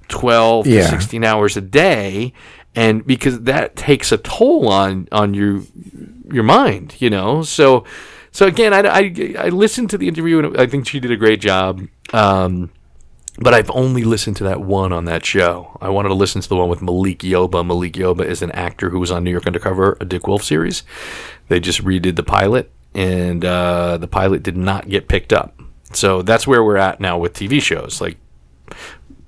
12 0.09 0.67
Yeah. 0.67 0.83
to 0.83 0.89
16 0.89 1.23
hours 1.25 1.57
a 1.57 1.61
day 1.61 2.33
and 2.75 3.07
because 3.07 3.43
that 3.43 3.77
takes 3.77 4.11
a 4.13 4.19
toll 4.19 4.69
on 4.69 5.09
on 5.13 5.33
your 5.33 5.63
your 6.31 6.43
mind, 6.43 6.97
you 6.99 7.09
know. 7.09 7.43
So, 7.43 7.85
so 8.37 8.45
again, 8.45 8.75
I, 8.75 8.81
I, 8.81 9.35
I 9.47 9.49
listened 9.49 9.89
to 9.91 9.97
the 9.97 10.09
interview 10.09 10.41
and 10.41 10.61
I 10.61 10.67
think 10.67 10.87
she 10.87 11.01
did 11.01 11.11
a 11.11 11.17
great 11.17 11.41
job. 11.41 11.81
Um, 12.13 12.71
but 13.39 13.55
I've 13.55 13.71
only 13.71 14.05
listened 14.05 14.37
to 14.37 14.45
that 14.45 14.61
one 14.61 14.93
on 14.93 15.07
that 15.07 15.25
show. 15.25 15.79
I 15.81 15.89
wanted 15.89 16.11
to 16.11 16.15
listen 16.15 16.43
to 16.43 16.49
the 16.51 16.55
one 16.55 16.69
with 16.69 16.83
Malik 16.83 17.21
Yoba. 17.21 17.67
Malik 17.67 17.95
Yoba 17.95 18.27
is 18.27 18.43
an 18.43 18.51
actor 18.51 18.91
who 18.91 19.01
was 19.01 19.11
on 19.11 19.25
New 19.25 19.31
York 19.31 19.47
Undercover, 19.47 19.97
a 20.03 20.05
Dick 20.05 20.27
Wolf 20.27 20.43
series. 20.43 20.83
They 21.49 21.61
just 21.61 21.83
redid 21.83 22.17
the 22.17 22.23
pilot, 22.23 22.71
and 22.95 23.43
uh, 23.43 23.97
the 23.97 24.07
pilot 24.07 24.43
did 24.43 24.59
not 24.59 24.87
get 24.87 25.09
picked 25.09 25.33
up. 25.33 25.59
So 25.95 26.21
that's 26.21 26.47
where 26.47 26.63
we're 26.63 26.77
at 26.77 27.01
now 27.01 27.17
with 27.17 27.33
TV 27.33 27.63
shows. 27.63 28.03
Like 28.03 28.19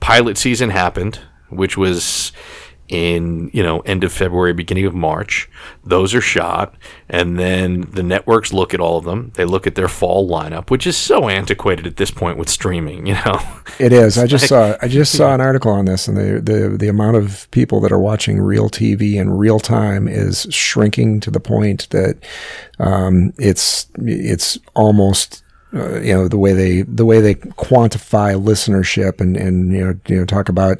pilot 0.00 0.36
season 0.36 0.68
happened, 0.68 1.18
which 1.48 1.78
was 1.78 2.32
in 2.88 3.50
you 3.52 3.62
know 3.62 3.80
end 3.80 4.04
of 4.04 4.12
February, 4.12 4.52
beginning 4.52 4.86
of 4.86 4.94
March. 4.94 5.48
Those 5.84 6.14
are 6.14 6.20
shot, 6.20 6.74
and 7.08 7.38
then 7.38 7.82
the 7.92 8.02
networks 8.02 8.52
look 8.52 8.74
at 8.74 8.80
all 8.80 8.98
of 8.98 9.04
them. 9.04 9.32
They 9.34 9.44
look 9.44 9.66
at 9.66 9.74
their 9.74 9.88
fall 9.88 10.28
lineup, 10.28 10.70
which 10.70 10.86
is 10.86 10.96
so 10.96 11.28
antiquated 11.28 11.86
at 11.86 11.96
this 11.96 12.10
point 12.10 12.38
with 12.38 12.48
streaming. 12.48 13.06
You 13.06 13.14
know, 13.14 13.40
It 13.78 13.92
is. 13.92 14.18
I 14.18 14.26
just 14.26 14.48
saw. 14.48 14.76
I 14.82 14.88
just 14.88 15.16
saw 15.16 15.34
an 15.34 15.40
article 15.40 15.70
on 15.70 15.84
this, 15.84 16.08
and 16.08 16.16
the, 16.16 16.40
the 16.40 16.76
the 16.76 16.88
amount 16.88 17.16
of 17.16 17.48
people 17.52 17.80
that 17.80 17.92
are 17.92 17.98
watching 17.98 18.40
real 18.40 18.68
TV 18.68 19.14
in 19.14 19.30
real 19.30 19.60
time 19.60 20.08
is 20.08 20.46
shrinking 20.50 21.20
to 21.20 21.30
the 21.30 21.40
point 21.40 21.88
that 21.90 22.18
um, 22.78 23.32
it's 23.38 23.86
it's 23.96 24.58
almost. 24.74 25.44
Uh, 25.74 26.00
you 26.00 26.14
know 26.14 26.28
the 26.28 26.38
way 26.38 26.54
they 26.54 26.80
the 26.80 27.04
way 27.04 27.20
they 27.20 27.34
quantify 27.34 28.34
listenership 28.34 29.20
and 29.20 29.36
and 29.36 29.70
you 29.70 29.84
know 29.84 30.00
you 30.06 30.16
know 30.16 30.24
talk 30.24 30.48
about 30.48 30.78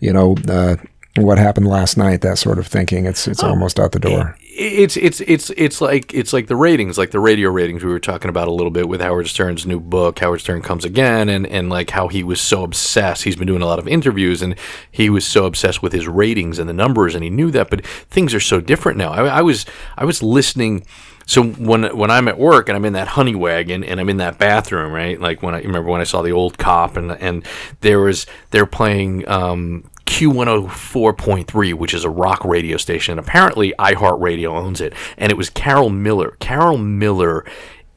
you 0.00 0.12
know 0.12 0.34
uh, 0.48 0.74
what 1.16 1.38
happened 1.38 1.66
last 1.66 1.96
night 1.96 2.20
that 2.22 2.38
sort 2.38 2.58
of 2.58 2.66
thinking 2.66 3.06
it's 3.06 3.28
it's 3.28 3.42
almost 3.42 3.78
out 3.78 3.92
the 3.92 4.00
door 4.00 4.36
it's 4.56 4.96
it's 4.96 5.20
it's 5.22 5.50
it's 5.50 5.80
like 5.80 6.14
it's 6.14 6.32
like 6.32 6.46
the 6.46 6.54
ratings, 6.54 6.96
like 6.96 7.10
the 7.10 7.18
radio 7.18 7.50
ratings 7.50 7.82
we 7.82 7.90
were 7.90 7.98
talking 7.98 8.28
about 8.28 8.46
a 8.46 8.52
little 8.52 8.70
bit 8.70 8.88
with 8.88 9.00
Howard 9.00 9.26
Stern's 9.26 9.66
new 9.66 9.80
book, 9.80 10.20
Howard 10.20 10.40
Stern 10.40 10.62
Comes 10.62 10.84
Again, 10.84 11.28
and 11.28 11.44
and 11.46 11.68
like 11.68 11.90
how 11.90 12.06
he 12.06 12.22
was 12.22 12.40
so 12.40 12.62
obsessed. 12.62 13.24
He's 13.24 13.34
been 13.34 13.48
doing 13.48 13.62
a 13.62 13.66
lot 13.66 13.80
of 13.80 13.88
interviews, 13.88 14.42
and 14.42 14.54
he 14.92 15.10
was 15.10 15.26
so 15.26 15.46
obsessed 15.46 15.82
with 15.82 15.92
his 15.92 16.06
ratings 16.06 16.60
and 16.60 16.68
the 16.68 16.72
numbers, 16.72 17.16
and 17.16 17.24
he 17.24 17.30
knew 17.30 17.50
that. 17.50 17.68
But 17.68 17.84
things 17.84 18.32
are 18.32 18.40
so 18.40 18.60
different 18.60 18.96
now. 18.96 19.12
I, 19.12 19.38
I 19.38 19.42
was 19.42 19.66
I 19.96 20.04
was 20.04 20.22
listening. 20.22 20.86
So 21.26 21.42
when 21.42 21.96
when 21.96 22.10
I'm 22.12 22.28
at 22.28 22.38
work 22.38 22.68
and 22.68 22.76
I'm 22.76 22.84
in 22.84 22.92
that 22.92 23.08
honey 23.08 23.34
wagon 23.34 23.82
and 23.82 23.98
I'm 23.98 24.10
in 24.10 24.18
that 24.18 24.38
bathroom, 24.38 24.92
right? 24.92 25.18
Like 25.18 25.42
when 25.42 25.54
I 25.54 25.62
remember 25.62 25.90
when 25.90 26.00
I 26.00 26.04
saw 26.04 26.22
the 26.22 26.32
old 26.32 26.58
cop 26.58 26.96
and 26.96 27.10
and 27.12 27.44
there 27.80 27.98
was 27.98 28.26
they're 28.50 28.66
playing 28.66 29.26
um, 29.28 29.90
Q104.3, 30.06 31.74
which 31.74 31.94
is 31.94 32.04
a 32.04 32.10
rock 32.10 32.44
radio 32.44 32.76
station. 32.76 33.18
Apparently, 33.18 33.72
iHeartRadio 33.78 34.48
owns 34.48 34.80
it. 34.80 34.92
And 35.16 35.30
it 35.32 35.36
was 35.36 35.50
Carol 35.50 35.90
Miller. 35.90 36.36
Carol 36.40 36.78
Miller 36.78 37.44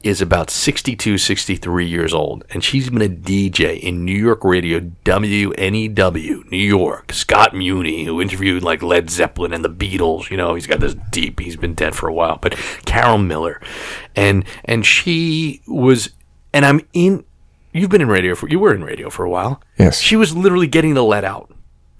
is 0.02 0.22
about 0.22 0.48
62, 0.48 1.18
63 1.18 1.86
years 1.86 2.14
old. 2.14 2.44
And 2.50 2.62
she's 2.62 2.88
been 2.88 3.02
a 3.02 3.08
DJ 3.08 3.80
in 3.80 4.04
New 4.04 4.16
York 4.16 4.44
radio, 4.44 4.80
WNEW, 5.04 6.50
New 6.50 6.56
York. 6.56 7.12
Scott 7.12 7.54
Muni, 7.54 8.04
who 8.04 8.20
interviewed 8.20 8.62
like 8.62 8.82
Led 8.82 9.10
Zeppelin 9.10 9.52
and 9.52 9.64
the 9.64 9.70
Beatles. 9.70 10.30
You 10.30 10.36
know, 10.36 10.54
he's 10.54 10.66
got 10.66 10.80
this 10.80 10.94
deep, 11.10 11.40
he's 11.40 11.56
been 11.56 11.74
dead 11.74 11.94
for 11.96 12.08
a 12.08 12.14
while. 12.14 12.38
But 12.40 12.52
Carol 12.84 13.18
Miller. 13.18 13.60
And, 14.14 14.44
and 14.64 14.86
she 14.86 15.62
was, 15.66 16.10
and 16.52 16.64
I'm 16.64 16.80
in, 16.92 17.24
you've 17.72 17.90
been 17.90 18.02
in 18.02 18.08
radio 18.08 18.34
for, 18.34 18.48
you 18.48 18.60
were 18.60 18.74
in 18.74 18.84
radio 18.84 19.10
for 19.10 19.24
a 19.24 19.30
while. 19.30 19.60
Yes. 19.78 20.00
She 20.00 20.16
was 20.16 20.36
literally 20.36 20.68
getting 20.68 20.94
the 20.94 21.04
Led 21.04 21.24
Out. 21.24 21.52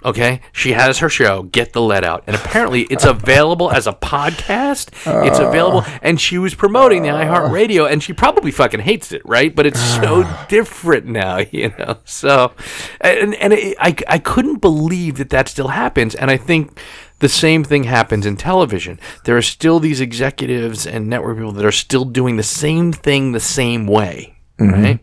Okay, 0.05 0.41
she 0.53 0.73
has 0.73 0.99
her 0.99 1.09
show. 1.09 1.43
Get 1.43 1.73
the 1.73 1.81
Led 1.81 2.05
Out, 2.05 2.23
and 2.29 2.37
apparently 2.37 2.83
it's 2.83 3.05
available 3.05 3.71
as 3.73 3.89
a 3.89 3.93
podcast. 3.93 4.91
It's 5.27 5.41
available, 5.41 5.83
oh. 5.85 5.99
and 6.03 6.21
she 6.21 6.39
was 6.39 6.55
promoting 6.55 7.03
the 7.03 7.09
iHeartRadio, 7.09 7.91
and 7.91 8.01
she 8.01 8.13
probably 8.13 8.53
fucking 8.53 8.81
hates 8.81 9.11
it, 9.11 9.23
right? 9.25 9.55
But 9.55 9.67
it's 9.67 9.81
so 9.81 10.29
different 10.49 11.07
now, 11.07 11.39
you 11.51 11.73
know. 11.79 11.97
So, 12.05 12.53
and 13.01 13.35
and 13.37 13.53
it, 13.53 13.77
I 13.81 13.97
I 14.07 14.19
couldn't 14.19 14.61
believe 14.61 15.17
that 15.19 15.31
that 15.31 15.49
still 15.49 15.69
happens, 15.69 16.15
and 16.15 16.31
I 16.31 16.37
think 16.37 16.81
the 17.19 17.29
same 17.29 17.65
thing 17.65 17.85
happens 17.85 18.25
in 18.25 18.37
television. 18.37 19.01
There 19.25 19.37
are 19.37 19.43
still 19.43 19.81
these 19.81 20.01
executives 20.01 20.87
and 20.87 21.09
network 21.09 21.39
people 21.39 21.53
that 21.53 21.65
are 21.65 21.73
still 21.73 22.05
doing 22.05 22.37
the 22.37 22.45
same 22.45 22.93
thing 22.93 23.33
the 23.33 23.41
same 23.41 23.89
way, 23.89 24.39
mm-hmm. 24.61 24.73
right? 24.73 25.01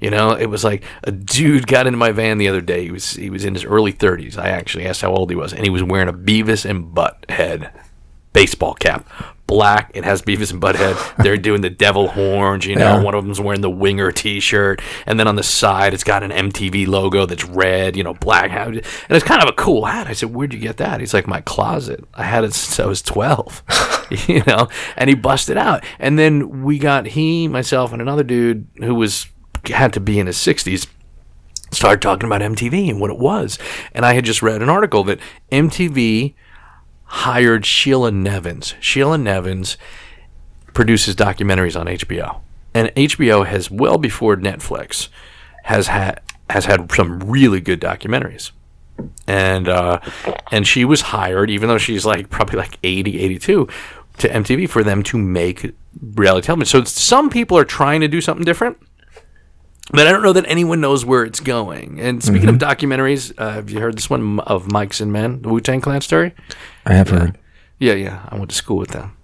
You 0.00 0.10
know, 0.10 0.32
it 0.32 0.46
was 0.46 0.64
like 0.64 0.82
a 1.04 1.10
dude 1.12 1.66
got 1.66 1.86
into 1.86 1.96
my 1.98 2.12
van 2.12 2.38
the 2.38 2.48
other 2.48 2.60
day. 2.60 2.84
He 2.84 2.90
was 2.90 3.12
he 3.12 3.30
was 3.30 3.44
in 3.44 3.54
his 3.54 3.64
early 3.64 3.92
30s. 3.92 4.38
I 4.38 4.48
actually 4.50 4.86
asked 4.86 5.02
how 5.02 5.12
old 5.12 5.30
he 5.30 5.36
was, 5.36 5.52
and 5.52 5.64
he 5.64 5.70
was 5.70 5.82
wearing 5.82 6.08
a 6.08 6.12
Beavis 6.12 6.68
and 6.68 6.94
Butt 6.94 7.24
Head 7.28 7.70
baseball 8.32 8.74
cap, 8.74 9.08
black. 9.48 9.90
It 9.92 10.04
has 10.04 10.22
Beavis 10.22 10.52
and 10.52 10.60
Butt 10.60 10.76
Head. 10.76 10.96
They're 11.18 11.36
doing 11.36 11.62
the 11.62 11.68
devil 11.70 12.06
horns. 12.06 12.64
You 12.64 12.76
know, 12.76 12.98
Yeah. 12.98 13.02
one 13.02 13.14
of 13.16 13.24
them's 13.24 13.40
wearing 13.40 13.60
the 13.60 13.68
Winger 13.68 14.12
T-shirt, 14.12 14.80
and 15.04 15.18
then 15.18 15.26
on 15.26 15.34
the 15.34 15.42
side 15.42 15.92
it's 15.94 16.04
got 16.04 16.22
an 16.22 16.30
MTV 16.30 16.86
logo 16.86 17.26
that's 17.26 17.44
red. 17.44 17.96
You 17.96 18.04
know, 18.04 18.14
black 18.14 18.52
hat, 18.52 18.68
and 18.68 18.82
it's 19.10 19.24
kind 19.24 19.42
of 19.42 19.48
a 19.48 19.52
cool 19.52 19.84
hat. 19.86 20.06
I 20.06 20.12
said, 20.12 20.32
"Where'd 20.32 20.52
you 20.54 20.60
get 20.60 20.76
that?" 20.76 21.00
He's 21.00 21.12
like, 21.12 21.26
"My 21.26 21.40
closet. 21.40 22.04
I 22.14 22.22
had 22.22 22.44
it 22.44 22.54
since 22.54 22.78
I 22.78 22.86
was 22.86 23.02
12." 23.02 23.64
you 24.28 24.42
know, 24.44 24.66
and 24.96 25.08
he 25.08 25.14
busted 25.14 25.56
out, 25.56 25.84
and 26.00 26.18
then 26.18 26.62
we 26.64 26.78
got 26.78 27.06
he, 27.06 27.46
myself, 27.46 27.92
and 27.92 28.02
another 28.02 28.24
dude 28.24 28.66
who 28.78 28.92
was 28.94 29.26
had 29.66 29.92
to 29.94 30.00
be 30.00 30.18
in 30.18 30.26
his 30.26 30.36
60s 30.36 30.86
started 31.72 32.02
talking 32.02 32.26
about 32.26 32.40
MTV 32.40 32.90
and 32.90 33.00
what 33.00 33.10
it 33.10 33.18
was. 33.18 33.58
And 33.92 34.04
I 34.04 34.14
had 34.14 34.24
just 34.24 34.42
read 34.42 34.62
an 34.62 34.68
article 34.68 35.04
that 35.04 35.20
MTV 35.52 36.34
hired 37.04 37.66
Sheila 37.66 38.10
Nevins. 38.10 38.74
Sheila 38.80 39.18
Nevins 39.18 39.76
produces 40.74 41.14
documentaries 41.14 41.78
on 41.78 41.86
HBO. 41.86 42.40
And 42.74 42.88
HBO 42.94 43.46
has 43.46 43.70
well 43.70 43.98
before 43.98 44.36
Netflix 44.36 45.08
has 45.64 45.88
had 45.88 46.20
has 46.48 46.64
had 46.64 46.90
some 46.92 47.20
really 47.20 47.60
good 47.60 47.80
documentaries. 47.80 48.52
And 49.26 49.68
uh, 49.68 50.00
and 50.52 50.66
she 50.66 50.84
was 50.84 51.00
hired 51.00 51.50
even 51.50 51.68
though 51.68 51.78
she's 51.78 52.04
like 52.04 52.30
probably 52.30 52.58
like 52.58 52.78
80 52.82 53.20
82 53.20 53.68
to 54.18 54.28
MTV 54.28 54.68
for 54.68 54.84
them 54.84 55.02
to 55.04 55.18
make 55.18 55.74
reality 56.14 56.46
television. 56.46 56.84
So 56.84 56.84
some 56.84 57.30
people 57.30 57.58
are 57.58 57.64
trying 57.64 58.00
to 58.02 58.08
do 58.08 58.20
something 58.20 58.44
different. 58.44 58.78
But 59.92 60.06
I 60.06 60.12
don't 60.12 60.22
know 60.22 60.32
that 60.32 60.44
anyone 60.46 60.80
knows 60.80 61.04
where 61.04 61.24
it's 61.24 61.40
going. 61.40 62.00
And 62.00 62.22
speaking 62.22 62.48
of 62.48 62.56
documentaries, 62.56 63.32
uh, 63.36 63.50
have 63.50 63.70
you 63.70 63.80
heard 63.80 63.96
this 63.96 64.08
one 64.08 64.38
of 64.40 64.66
Mics 64.66 65.00
and 65.00 65.12
Men, 65.12 65.42
the 65.42 65.48
Wu 65.48 65.60
Tang 65.60 65.80
Clan 65.80 66.00
story? 66.00 66.32
I 66.86 66.94
have 66.94 67.08
heard. 67.08 67.36
Yeah, 67.78 67.94
yeah. 67.94 68.24
I 68.28 68.36
went 68.36 68.50
to 68.50 68.56
school 68.56 68.76
with 68.76 68.90
them. 68.90 69.16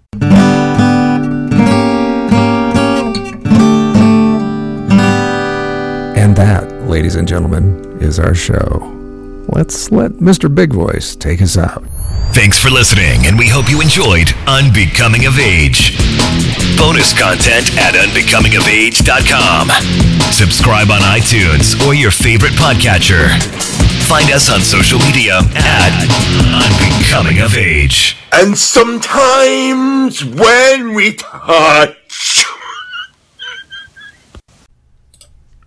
And 6.17 6.35
that, 6.35 6.69
ladies 6.87 7.15
and 7.15 7.27
gentlemen, 7.27 7.97
is 8.01 8.19
our 8.19 8.35
show. 8.35 8.93
Let's 9.49 9.91
let 9.91 10.11
Mr. 10.13 10.53
Big 10.53 10.73
Voice 10.73 11.15
take 11.15 11.41
us 11.41 11.57
out. 11.57 11.83
Thanks 12.31 12.59
for 12.59 12.69
listening, 12.69 13.25
and 13.25 13.37
we 13.37 13.47
hope 13.47 13.69
you 13.69 13.81
enjoyed 13.81 14.29
Unbecoming 14.45 15.25
of 15.25 15.39
Age. 15.39 15.97
Bonus 16.77 17.17
content 17.17 17.73
at 17.77 17.95
unbecomingofage.com. 17.95 19.69
Subscribe 20.31 20.91
on 20.91 21.01
iTunes 21.01 21.73
or 21.85 21.93
your 21.95 22.11
favorite 22.11 22.53
podcatcher. 22.53 23.29
Find 24.05 24.29
us 24.31 24.49
on 24.49 24.61
social 24.61 24.99
media 24.99 25.39
at 25.55 25.93
Unbecoming 26.63 27.39
of 27.39 27.57
Age. 27.57 28.15
And 28.31 28.57
sometimes 28.57 30.23
when 30.23 30.93
we 30.93 31.13
touch 31.13 32.45